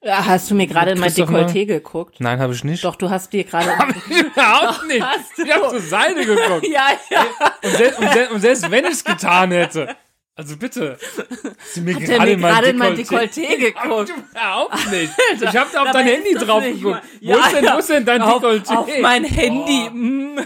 Ja, 0.02 0.26
hast 0.26 0.50
du 0.50 0.56
mir 0.56 0.68
gerade 0.68 0.92
in 0.92 1.00
mein 1.00 1.12
Dekolleté 1.12 1.66
geguckt? 1.66 2.18
Nein, 2.20 2.40
habe 2.40 2.54
ich 2.54 2.64
nicht. 2.64 2.84
Doch, 2.84 2.96
du 2.96 3.10
hast 3.10 3.34
dir 3.34 3.44
gerade. 3.44 3.70
Überhaupt 4.10 4.88
nicht. 4.88 5.02
Hast 5.02 5.38
du. 5.38 5.44
Ich 5.44 5.54
habe 5.54 5.70
zur 5.70 5.80
Seite 5.80 6.26
geguckt. 6.26 6.68
ja, 6.72 6.90
ja. 7.10 7.26
Und, 7.64 7.72
selbst, 7.72 8.00
und, 8.00 8.14
selbst, 8.14 8.32
und 8.32 8.42
selbst 8.42 8.72
wenn 8.72 8.86
ich 8.86 8.92
es 8.92 9.04
getan 9.04 9.52
hätte. 9.52 9.96
Also 10.38 10.58
bitte. 10.58 10.98
Sie 11.74 11.82
mir 11.82 11.96
Hat 11.96 12.10
er 12.10 12.20
mir 12.26 12.36
gerade 12.38 12.68
in 12.68 12.78
mein 12.78 12.96
Dekolleté 12.98 13.58
geguckt? 13.58 14.12
Überhaupt 14.32 14.92
nicht. 14.92 15.14
Ich 15.42 15.56
habe 15.56 15.70
da 15.72 15.84
auf 15.84 15.92
dein 15.92 16.06
Handy 16.06 16.34
drauf 16.34 16.64
geguckt. 16.64 17.02
mal- 17.22 17.36
Wo, 17.36 17.38
ist 17.40 17.54
denn, 17.56 17.66
wo 17.74 17.78
ist 17.78 17.90
denn 17.90 18.06
dein 18.06 18.22
auf, 18.22 18.44
Dekolleté? 18.44 18.76
Auf 18.76 18.90
mein 19.02 19.24
Handy. 19.24 19.90
Mm. 19.90 20.40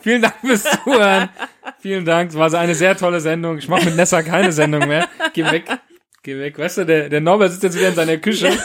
Vielen 0.00 0.22
Dank 0.22 0.34
fürs 0.40 0.62
Zuhören. 0.84 1.28
Vielen 1.80 2.04
Dank. 2.04 2.30
Es 2.30 2.36
war 2.36 2.48
so 2.50 2.56
eine 2.56 2.76
sehr 2.76 2.96
tolle 2.96 3.20
Sendung. 3.20 3.58
Ich 3.58 3.66
mache 3.68 3.86
mit 3.86 3.96
Nessa 3.96 4.22
keine 4.22 4.52
Sendung 4.52 4.86
mehr. 4.86 5.08
Geh 5.32 5.44
weg. 5.50 5.64
Geh 6.22 6.38
weg. 6.38 6.56
Weißt 6.58 6.78
du, 6.78 6.86
der, 6.86 7.08
der 7.08 7.20
Norbert 7.20 7.50
sitzt 7.50 7.64
jetzt 7.64 7.76
wieder 7.76 7.88
in 7.88 7.94
seiner 7.96 8.16
Küche 8.18 8.56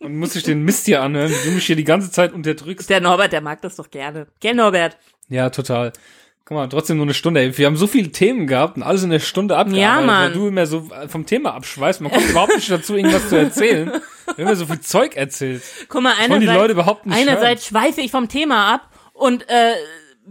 und 0.00 0.16
muss 0.16 0.34
sich 0.34 0.42
den 0.42 0.62
Mist 0.62 0.84
hier 0.84 1.00
anhören, 1.02 1.30
wie 1.30 1.48
du 1.48 1.54
mich 1.54 1.64
hier 1.64 1.76
die 1.76 1.84
ganze 1.84 2.10
Zeit 2.10 2.32
unterdrückst. 2.34 2.90
Der 2.90 3.00
Norbert, 3.00 3.32
der 3.32 3.40
mag 3.40 3.62
das 3.62 3.76
doch 3.76 3.90
gerne. 3.90 4.26
Gell, 4.40 4.54
Norbert? 4.54 4.98
Ja, 5.30 5.48
total. 5.48 5.92
Guck 6.48 6.56
mal, 6.56 6.66
trotzdem 6.66 6.96
nur 6.96 7.04
eine 7.04 7.12
Stunde. 7.12 7.58
Wir 7.58 7.66
haben 7.66 7.76
so 7.76 7.86
viele 7.86 8.10
Themen 8.10 8.46
gehabt 8.46 8.78
und 8.78 8.82
alles 8.82 9.02
in 9.02 9.10
der 9.10 9.18
Stunde 9.18 9.54
abgearbeitet, 9.54 9.82
Ja, 9.82 10.00
Mann. 10.00 10.24
weil 10.28 10.32
du 10.32 10.46
immer 10.48 10.64
so 10.64 10.88
vom 11.08 11.26
Thema 11.26 11.52
abschweißt. 11.52 12.00
Man 12.00 12.10
kommt 12.10 12.30
überhaupt 12.30 12.54
nicht 12.56 12.70
dazu, 12.70 12.96
irgendwas 12.96 13.28
zu 13.28 13.36
erzählen. 13.36 13.90
Haben 14.26 14.38
ja 14.38 14.54
so 14.54 14.64
viel 14.64 14.80
Zeug 14.80 15.14
erzählt. 15.14 15.62
Guck 15.90 16.00
mal, 16.00 16.14
wollen 16.16 16.40
die 16.40 16.48
einerseits, 16.48 16.56
Leute 16.58 16.72
überhaupt 16.72 17.04
nicht 17.04 17.14
einerseits 17.18 17.66
schweife 17.66 18.00
ich 18.00 18.10
vom 18.10 18.28
Thema 18.30 18.72
ab 18.72 18.88
und 19.12 19.46
äh, 19.50 19.74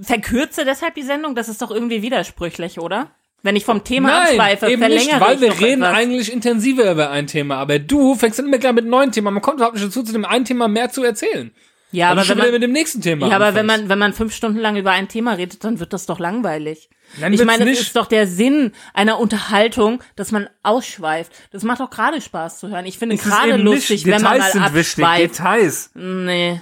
verkürze 0.02 0.66
deshalb 0.66 0.96
die 0.96 1.04
Sendung. 1.04 1.36
Das 1.36 1.50
ist 1.50 1.62
doch 1.62 1.70
irgendwie 1.70 2.02
widersprüchlich, 2.02 2.80
oder? 2.80 3.12
Wenn 3.44 3.56
ich 3.56 3.66
vom 3.66 3.84
Thema 3.84 4.24
abschweife, 4.24 4.72
eben 4.72 4.82
verlängere 4.82 5.06
nicht, 5.06 5.22
weil 5.22 5.36
ich 5.36 5.42
wir 5.42 5.68
reden 5.68 5.84
etwas. 5.84 5.98
eigentlich 5.98 6.34
intensiver 6.34 6.92
über 6.92 7.12
ein 7.12 7.28
Thema. 7.28 7.58
Aber 7.58 7.78
du 7.78 8.16
fängst 8.16 8.40
dann 8.40 8.48
immer 8.48 8.58
gleich 8.58 8.74
mit 8.74 8.88
neuen 8.88 9.12
Themen. 9.12 9.28
an. 9.28 9.36
Man 9.36 9.44
kommt 9.44 9.58
überhaupt 9.58 9.76
nicht 9.76 9.86
dazu, 9.86 10.02
zu 10.02 10.14
dem 10.14 10.26
einen 10.26 10.46
Thema 10.46 10.68
mehr 10.68 10.90
zu 10.90 11.04
erzählen. 11.04 11.52
Ja, 11.92 12.10
aber 12.12 12.24
schon 12.24 12.38
wenn 12.38 12.46
man, 12.46 12.52
mit 12.54 12.64
dem 12.64 12.72
nächsten 12.74 13.02
Thema 13.02 13.30
ja, 13.30 13.36
aber 13.36 13.56
wenn 13.56 13.66
man, 13.66 13.88
wenn 13.88 13.98
man 13.98 14.14
fünf 14.14 14.34
Stunden 14.36 14.60
lang 14.60 14.76
über 14.76 14.92
ein 14.92 15.08
Thema 15.08 15.34
redet, 15.34 15.64
dann 15.64 15.80
wird 15.80 15.94
das 15.94 16.06
doch 16.06 16.20
langweilig. 16.20 16.90
Dann 17.22 17.32
ich 17.32 17.44
meine, 17.46 17.64
nicht. 17.64 17.80
es 17.80 17.88
ist 17.88 17.96
doch 17.96 18.08
der 18.08 18.28
Sinn 18.28 18.74
einer 18.94 19.20
Unterhaltung, 19.20 20.04
dass 20.18 20.32
man 20.32 20.50
ausschweift. 20.64 21.32
Das 21.52 21.64
macht 21.64 21.80
doch 21.80 21.90
gerade 21.90 22.20
Spaß 22.20 22.60
zu 22.60 22.68
hören. 22.68 22.86
Ich 22.86 22.98
finde 22.98 23.16
gerade 23.16 23.56
lustig, 23.56 24.06
wenn 24.06 24.22
man 24.22 24.40
mal 24.40 24.52
sind 24.52 24.74
wichtig. 24.74 25.06
abschweift. 25.06 25.40
Details. 25.40 25.92
Nee, 25.96 26.62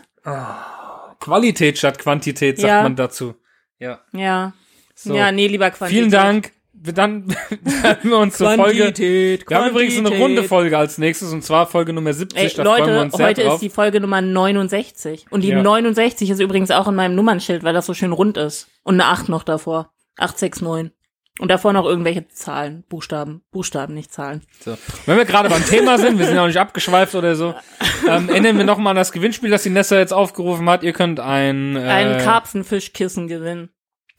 Qualität 1.19 1.77
statt 1.77 1.99
Quantität, 1.99 2.57
sagt 2.57 2.67
Ja. 2.67 2.83
man 2.83 2.95
dazu. 2.95 3.35
Ja. 3.79 4.01
ja. 4.11 4.53
So. 4.93 5.15
Ja, 5.15 5.31
nee, 5.31 5.47
lieber 5.47 5.71
Quantität. 5.71 5.99
Vielen 5.99 6.11
Dank. 6.11 6.51
Dann 6.93 7.35
hören 7.81 7.97
wir 8.03 8.17
uns 8.17 8.37
zur 8.37 8.51
Folge. 8.51 8.79
Quantität, 8.79 9.49
Wir 9.49 9.57
haben 9.57 9.69
übrigens 9.69 9.97
eine 9.97 10.09
runde 10.09 10.43
Folge 10.43 10.77
als 10.77 10.97
nächstes 10.97 11.31
und 11.31 11.43
zwar 11.43 11.67
Folge 11.67 11.93
Nummer 11.93 12.13
70. 12.13 12.37
Ey, 12.39 12.49
da 12.55 12.63
freuen 12.63 12.85
wir 12.85 12.93
Leute, 12.93 13.01
uns 13.05 13.15
sehr 13.15 13.25
heute 13.25 13.43
drauf. 13.43 13.53
ist 13.55 13.61
die 13.61 13.69
Folge 13.69 13.99
Nummer 14.01 14.21
69. 14.21 15.25
Und 15.29 15.41
die 15.41 15.49
Ja. 15.49 15.61
69 15.61 16.29
ist 16.29 16.39
übrigens 16.39 16.71
auch 16.71 16.87
in 16.87 16.95
meinem 16.95 17.15
Nummernschild, 17.15 17.63
weil 17.63 17.73
das 17.73 17.85
so 17.85 17.93
schön 17.93 18.11
rund 18.11 18.37
ist. 18.37 18.67
Und 18.83 18.95
eine 18.95 19.05
8 19.05 19.29
noch 19.29 19.43
davor. 19.43 19.91
869. 20.17 20.91
Und 21.37 21.51
davor 21.51 21.73
noch 21.73 21.83
irgendwelche 21.83 22.29
Zahlen, 22.29 22.85
Buchstaben. 22.87 23.41
Buchstaben, 23.51 23.93
nicht 23.93 24.13
Zahlen. 24.13 24.41
So. 24.63 24.77
Wenn 25.05 25.17
wir 25.17 25.25
gerade 25.25 25.49
beim 25.49 25.65
Thema 25.65 25.97
sind, 25.97 26.17
wir 26.17 26.25
sind 26.27 26.37
auch 26.37 26.47
nicht 26.47 26.59
abgeschweift 26.59 27.13
oder 27.13 27.35
so, 27.35 27.53
ähm, 28.09 28.29
erinnern 28.29 28.57
wir 28.57 28.63
nochmal 28.63 28.91
an 28.91 28.95
das 28.95 29.11
Gewinnspiel, 29.11 29.49
das 29.49 29.63
die 29.63 29.69
Nessa 29.69 29.97
jetzt 29.97 30.13
aufgerufen 30.13 30.69
hat. 30.69 30.81
Ihr 30.83 30.93
könnt 30.93 31.19
ein... 31.19 31.75
Äh, 31.75 31.79
Ein 31.81 32.17
Karpfenfischkissen 32.23 33.27
gewinnen. 33.27 33.69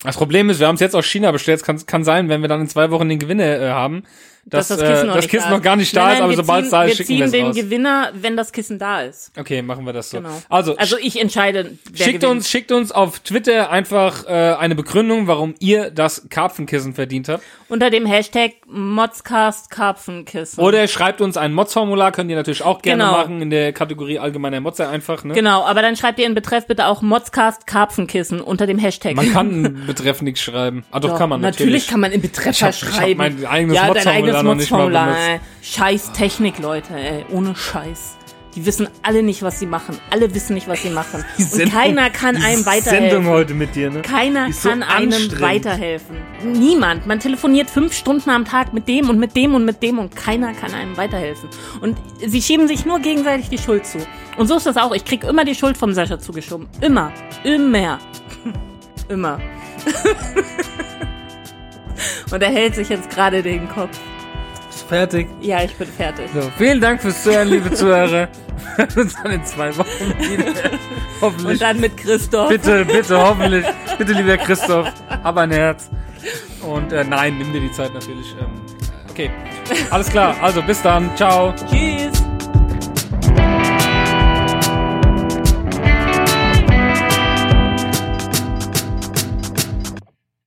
Das 0.02 0.16
Problem 0.16 0.50
ist, 0.50 0.60
wir 0.60 0.66
haben 0.66 0.74
es 0.74 0.80
jetzt 0.80 0.94
aus 0.94 1.06
China 1.06 1.32
bestellt. 1.32 1.60
Es 1.60 1.64
kann, 1.64 1.84
kann 1.86 2.04
sein, 2.04 2.28
wenn 2.28 2.42
wir 2.42 2.48
dann 2.48 2.60
in 2.60 2.68
zwei 2.68 2.90
Wochen 2.90 3.08
den 3.08 3.18
Gewinner 3.18 3.60
äh, 3.60 3.70
haben, 3.70 4.04
dass, 4.48 4.68
Dass 4.68 4.78
das 4.78 4.88
Kissen, 4.88 5.08
äh, 5.10 5.12
das 5.14 5.26
Kissen 5.28 5.50
noch 5.50 5.60
gar 5.60 5.74
nicht 5.74 5.96
da 5.96 6.02
Nein, 6.04 6.12
ist, 6.12 6.14
nein, 6.14 6.22
aber 6.22 6.30
wir 6.30 6.36
sobald 6.36 6.64
es 6.66 6.70
da 6.70 6.82
ist, 6.84 6.88
wir 6.90 6.94
schicken 6.96 7.06
ziehen 7.08 7.18
wir 7.18 7.24
es 7.26 7.32
den 7.32 7.46
raus. 7.46 7.56
Gewinner, 7.56 8.10
wenn 8.14 8.36
das 8.36 8.52
Kissen 8.52 8.78
da 8.78 9.00
ist. 9.02 9.32
Okay, 9.36 9.60
machen 9.60 9.84
wir 9.84 9.92
das 9.92 10.10
so. 10.10 10.18
Genau. 10.18 10.40
Also, 10.48 10.76
Also 10.76 10.96
ich 10.98 11.20
entscheide, 11.20 11.72
wer 11.90 12.06
schickt 12.06 12.20
gewinnt. 12.20 12.36
uns, 12.38 12.48
schickt 12.48 12.70
uns 12.70 12.92
auf 12.92 13.18
Twitter 13.18 13.70
einfach 13.70 14.24
äh, 14.26 14.54
eine 14.54 14.76
Begründung, 14.76 15.26
warum 15.26 15.54
ihr 15.58 15.90
das 15.90 16.28
Karpfenkissen 16.30 16.94
verdient 16.94 17.28
habt. 17.28 17.42
unter 17.68 17.90
dem 17.90 18.06
Hashtag 18.06 18.52
Modscast 18.66 19.70
Karpfenkissen. 19.70 20.62
Oder 20.62 20.86
schreibt 20.88 21.20
uns 21.20 21.36
ein 21.36 21.52
Mods-Formular, 21.52 22.12
könnt 22.12 22.30
ihr 22.30 22.36
natürlich 22.36 22.62
auch 22.62 22.82
gerne 22.82 23.02
Genau. 23.04 23.16
machen 23.18 23.42
in 23.42 23.50
der 23.50 23.72
Kategorie 23.72 24.18
allgemeiner 24.20 24.60
Motzer 24.60 24.88
einfach. 24.88 25.24
Ne? 25.24 25.34
Genau, 25.34 25.64
aber 25.64 25.82
dann 25.82 25.96
schreibt 25.96 26.18
ihr 26.20 26.26
in 26.26 26.34
Betreff 26.34 26.66
bitte 26.66 26.86
auch 26.86 27.02
Modscast 27.02 27.66
Karpfenkissen 27.66 28.40
unter 28.40 28.66
dem 28.66 28.78
Hashtag. 28.78 29.16
Man 29.16 29.32
kann 29.32 29.48
einen 29.50 29.86
Betreff 29.86 30.22
nichts 30.22 30.40
schreiben. 30.40 30.84
Ah, 30.92 31.00
doch, 31.00 31.10
Doch, 31.10 31.18
kann 31.18 31.30
man 31.30 31.40
natürlich. 31.40 31.66
Natürlich 31.72 31.86
kann 31.88 32.00
man 32.00 32.12
in 32.12 32.20
Betreffer 32.20 32.66
hab- 32.66 32.74
ich 32.74 32.82
hab 32.84 32.94
schreiben. 32.94 33.18
mein 33.18 33.44
eigenes 33.46 33.76
ja, 33.76 33.82
dein 33.82 33.92
Modsformular 33.94 34.35
ey. 35.16 35.40
Scheiß 35.62 36.12
Technik, 36.12 36.58
Leute, 36.58 36.94
ey. 36.94 37.24
Ohne 37.30 37.54
Scheiß. 37.54 38.16
Die 38.56 38.64
wissen 38.64 38.88
alle 39.02 39.22
nicht, 39.22 39.42
was 39.42 39.60
sie 39.60 39.66
machen. 39.66 39.98
Alle 40.10 40.34
wissen 40.34 40.54
nicht, 40.54 40.66
was 40.66 40.82
sie 40.82 40.88
machen. 40.88 41.22
Die 41.36 41.42
Und 41.42 41.50
Sendung- 41.50 41.74
keiner 41.74 42.08
kann 42.08 42.36
einem 42.36 42.62
Sendung 42.62 42.72
weiterhelfen. 42.72 43.26
heute 43.26 43.52
mit 43.52 43.74
dir, 43.74 43.90
ne? 43.90 44.00
Keiner 44.00 44.50
so 44.50 44.70
kann 44.70 44.82
einem 44.82 45.12
weiterhelfen. 45.42 46.16
Niemand. 46.54 47.06
Man 47.06 47.20
telefoniert 47.20 47.68
fünf 47.68 47.92
Stunden 47.92 48.30
am 48.30 48.46
Tag 48.46 48.72
mit 48.72 48.88
dem 48.88 49.10
und 49.10 49.18
mit 49.18 49.36
dem 49.36 49.54
und 49.54 49.66
mit 49.66 49.82
dem 49.82 49.98
und 49.98 50.16
keiner 50.16 50.54
kann 50.54 50.72
einem 50.72 50.96
weiterhelfen. 50.96 51.50
Und 51.82 51.98
sie 52.26 52.40
schieben 52.40 52.66
sich 52.66 52.86
nur 52.86 52.98
gegenseitig 53.00 53.50
die 53.50 53.58
Schuld 53.58 53.84
zu. 53.84 53.98
Und 54.38 54.46
so 54.46 54.56
ist 54.56 54.64
das 54.64 54.78
auch. 54.78 54.94
Ich 54.94 55.04
krieg 55.04 55.22
immer 55.24 55.44
die 55.44 55.54
Schuld 55.54 55.76
vom 55.76 55.92
Sascha 55.92 56.18
zugeschoben. 56.18 56.66
Immer. 56.80 57.12
Immer. 57.44 57.98
immer. 59.10 59.38
und 62.32 62.42
er 62.42 62.50
hält 62.50 62.74
sich 62.74 62.88
jetzt 62.88 63.10
gerade 63.10 63.42
den 63.42 63.68
Kopf. 63.68 63.98
Fertig. 64.88 65.28
Ja, 65.40 65.62
ich 65.62 65.74
bin 65.74 65.88
fertig. 65.88 66.28
So, 66.32 66.42
vielen 66.56 66.80
Dank 66.80 67.00
fürs 67.02 67.22
Zuhören, 67.22 67.48
liebe 67.48 67.72
Zuhörer. 67.72 68.28
Wir 68.76 68.86
hören 68.86 68.98
uns 68.98 69.14
dann 69.22 69.32
in 69.32 69.44
zwei 69.44 69.76
Wochen 69.76 70.18
wieder. 70.18 70.70
Hoffentlich. 71.20 71.52
Und 71.52 71.62
dann 71.62 71.80
mit 71.80 71.96
Christoph. 71.96 72.48
bitte, 72.48 72.84
bitte, 72.84 73.18
hoffentlich. 73.18 73.64
Bitte, 73.98 74.12
lieber 74.12 74.36
Christoph, 74.36 74.92
hab 75.08 75.36
ein 75.36 75.50
Herz. 75.50 75.90
Und 76.62 76.92
äh, 76.92 77.04
nein, 77.04 77.38
nimm 77.38 77.52
dir 77.52 77.60
die 77.60 77.72
Zeit 77.72 77.94
natürlich. 77.94 78.34
Ähm, 78.40 78.60
okay, 79.10 79.30
alles 79.90 80.10
klar. 80.10 80.36
Also 80.42 80.62
bis 80.62 80.82
dann. 80.82 81.10
Ciao. 81.16 81.54
Tschüss. 81.70 82.22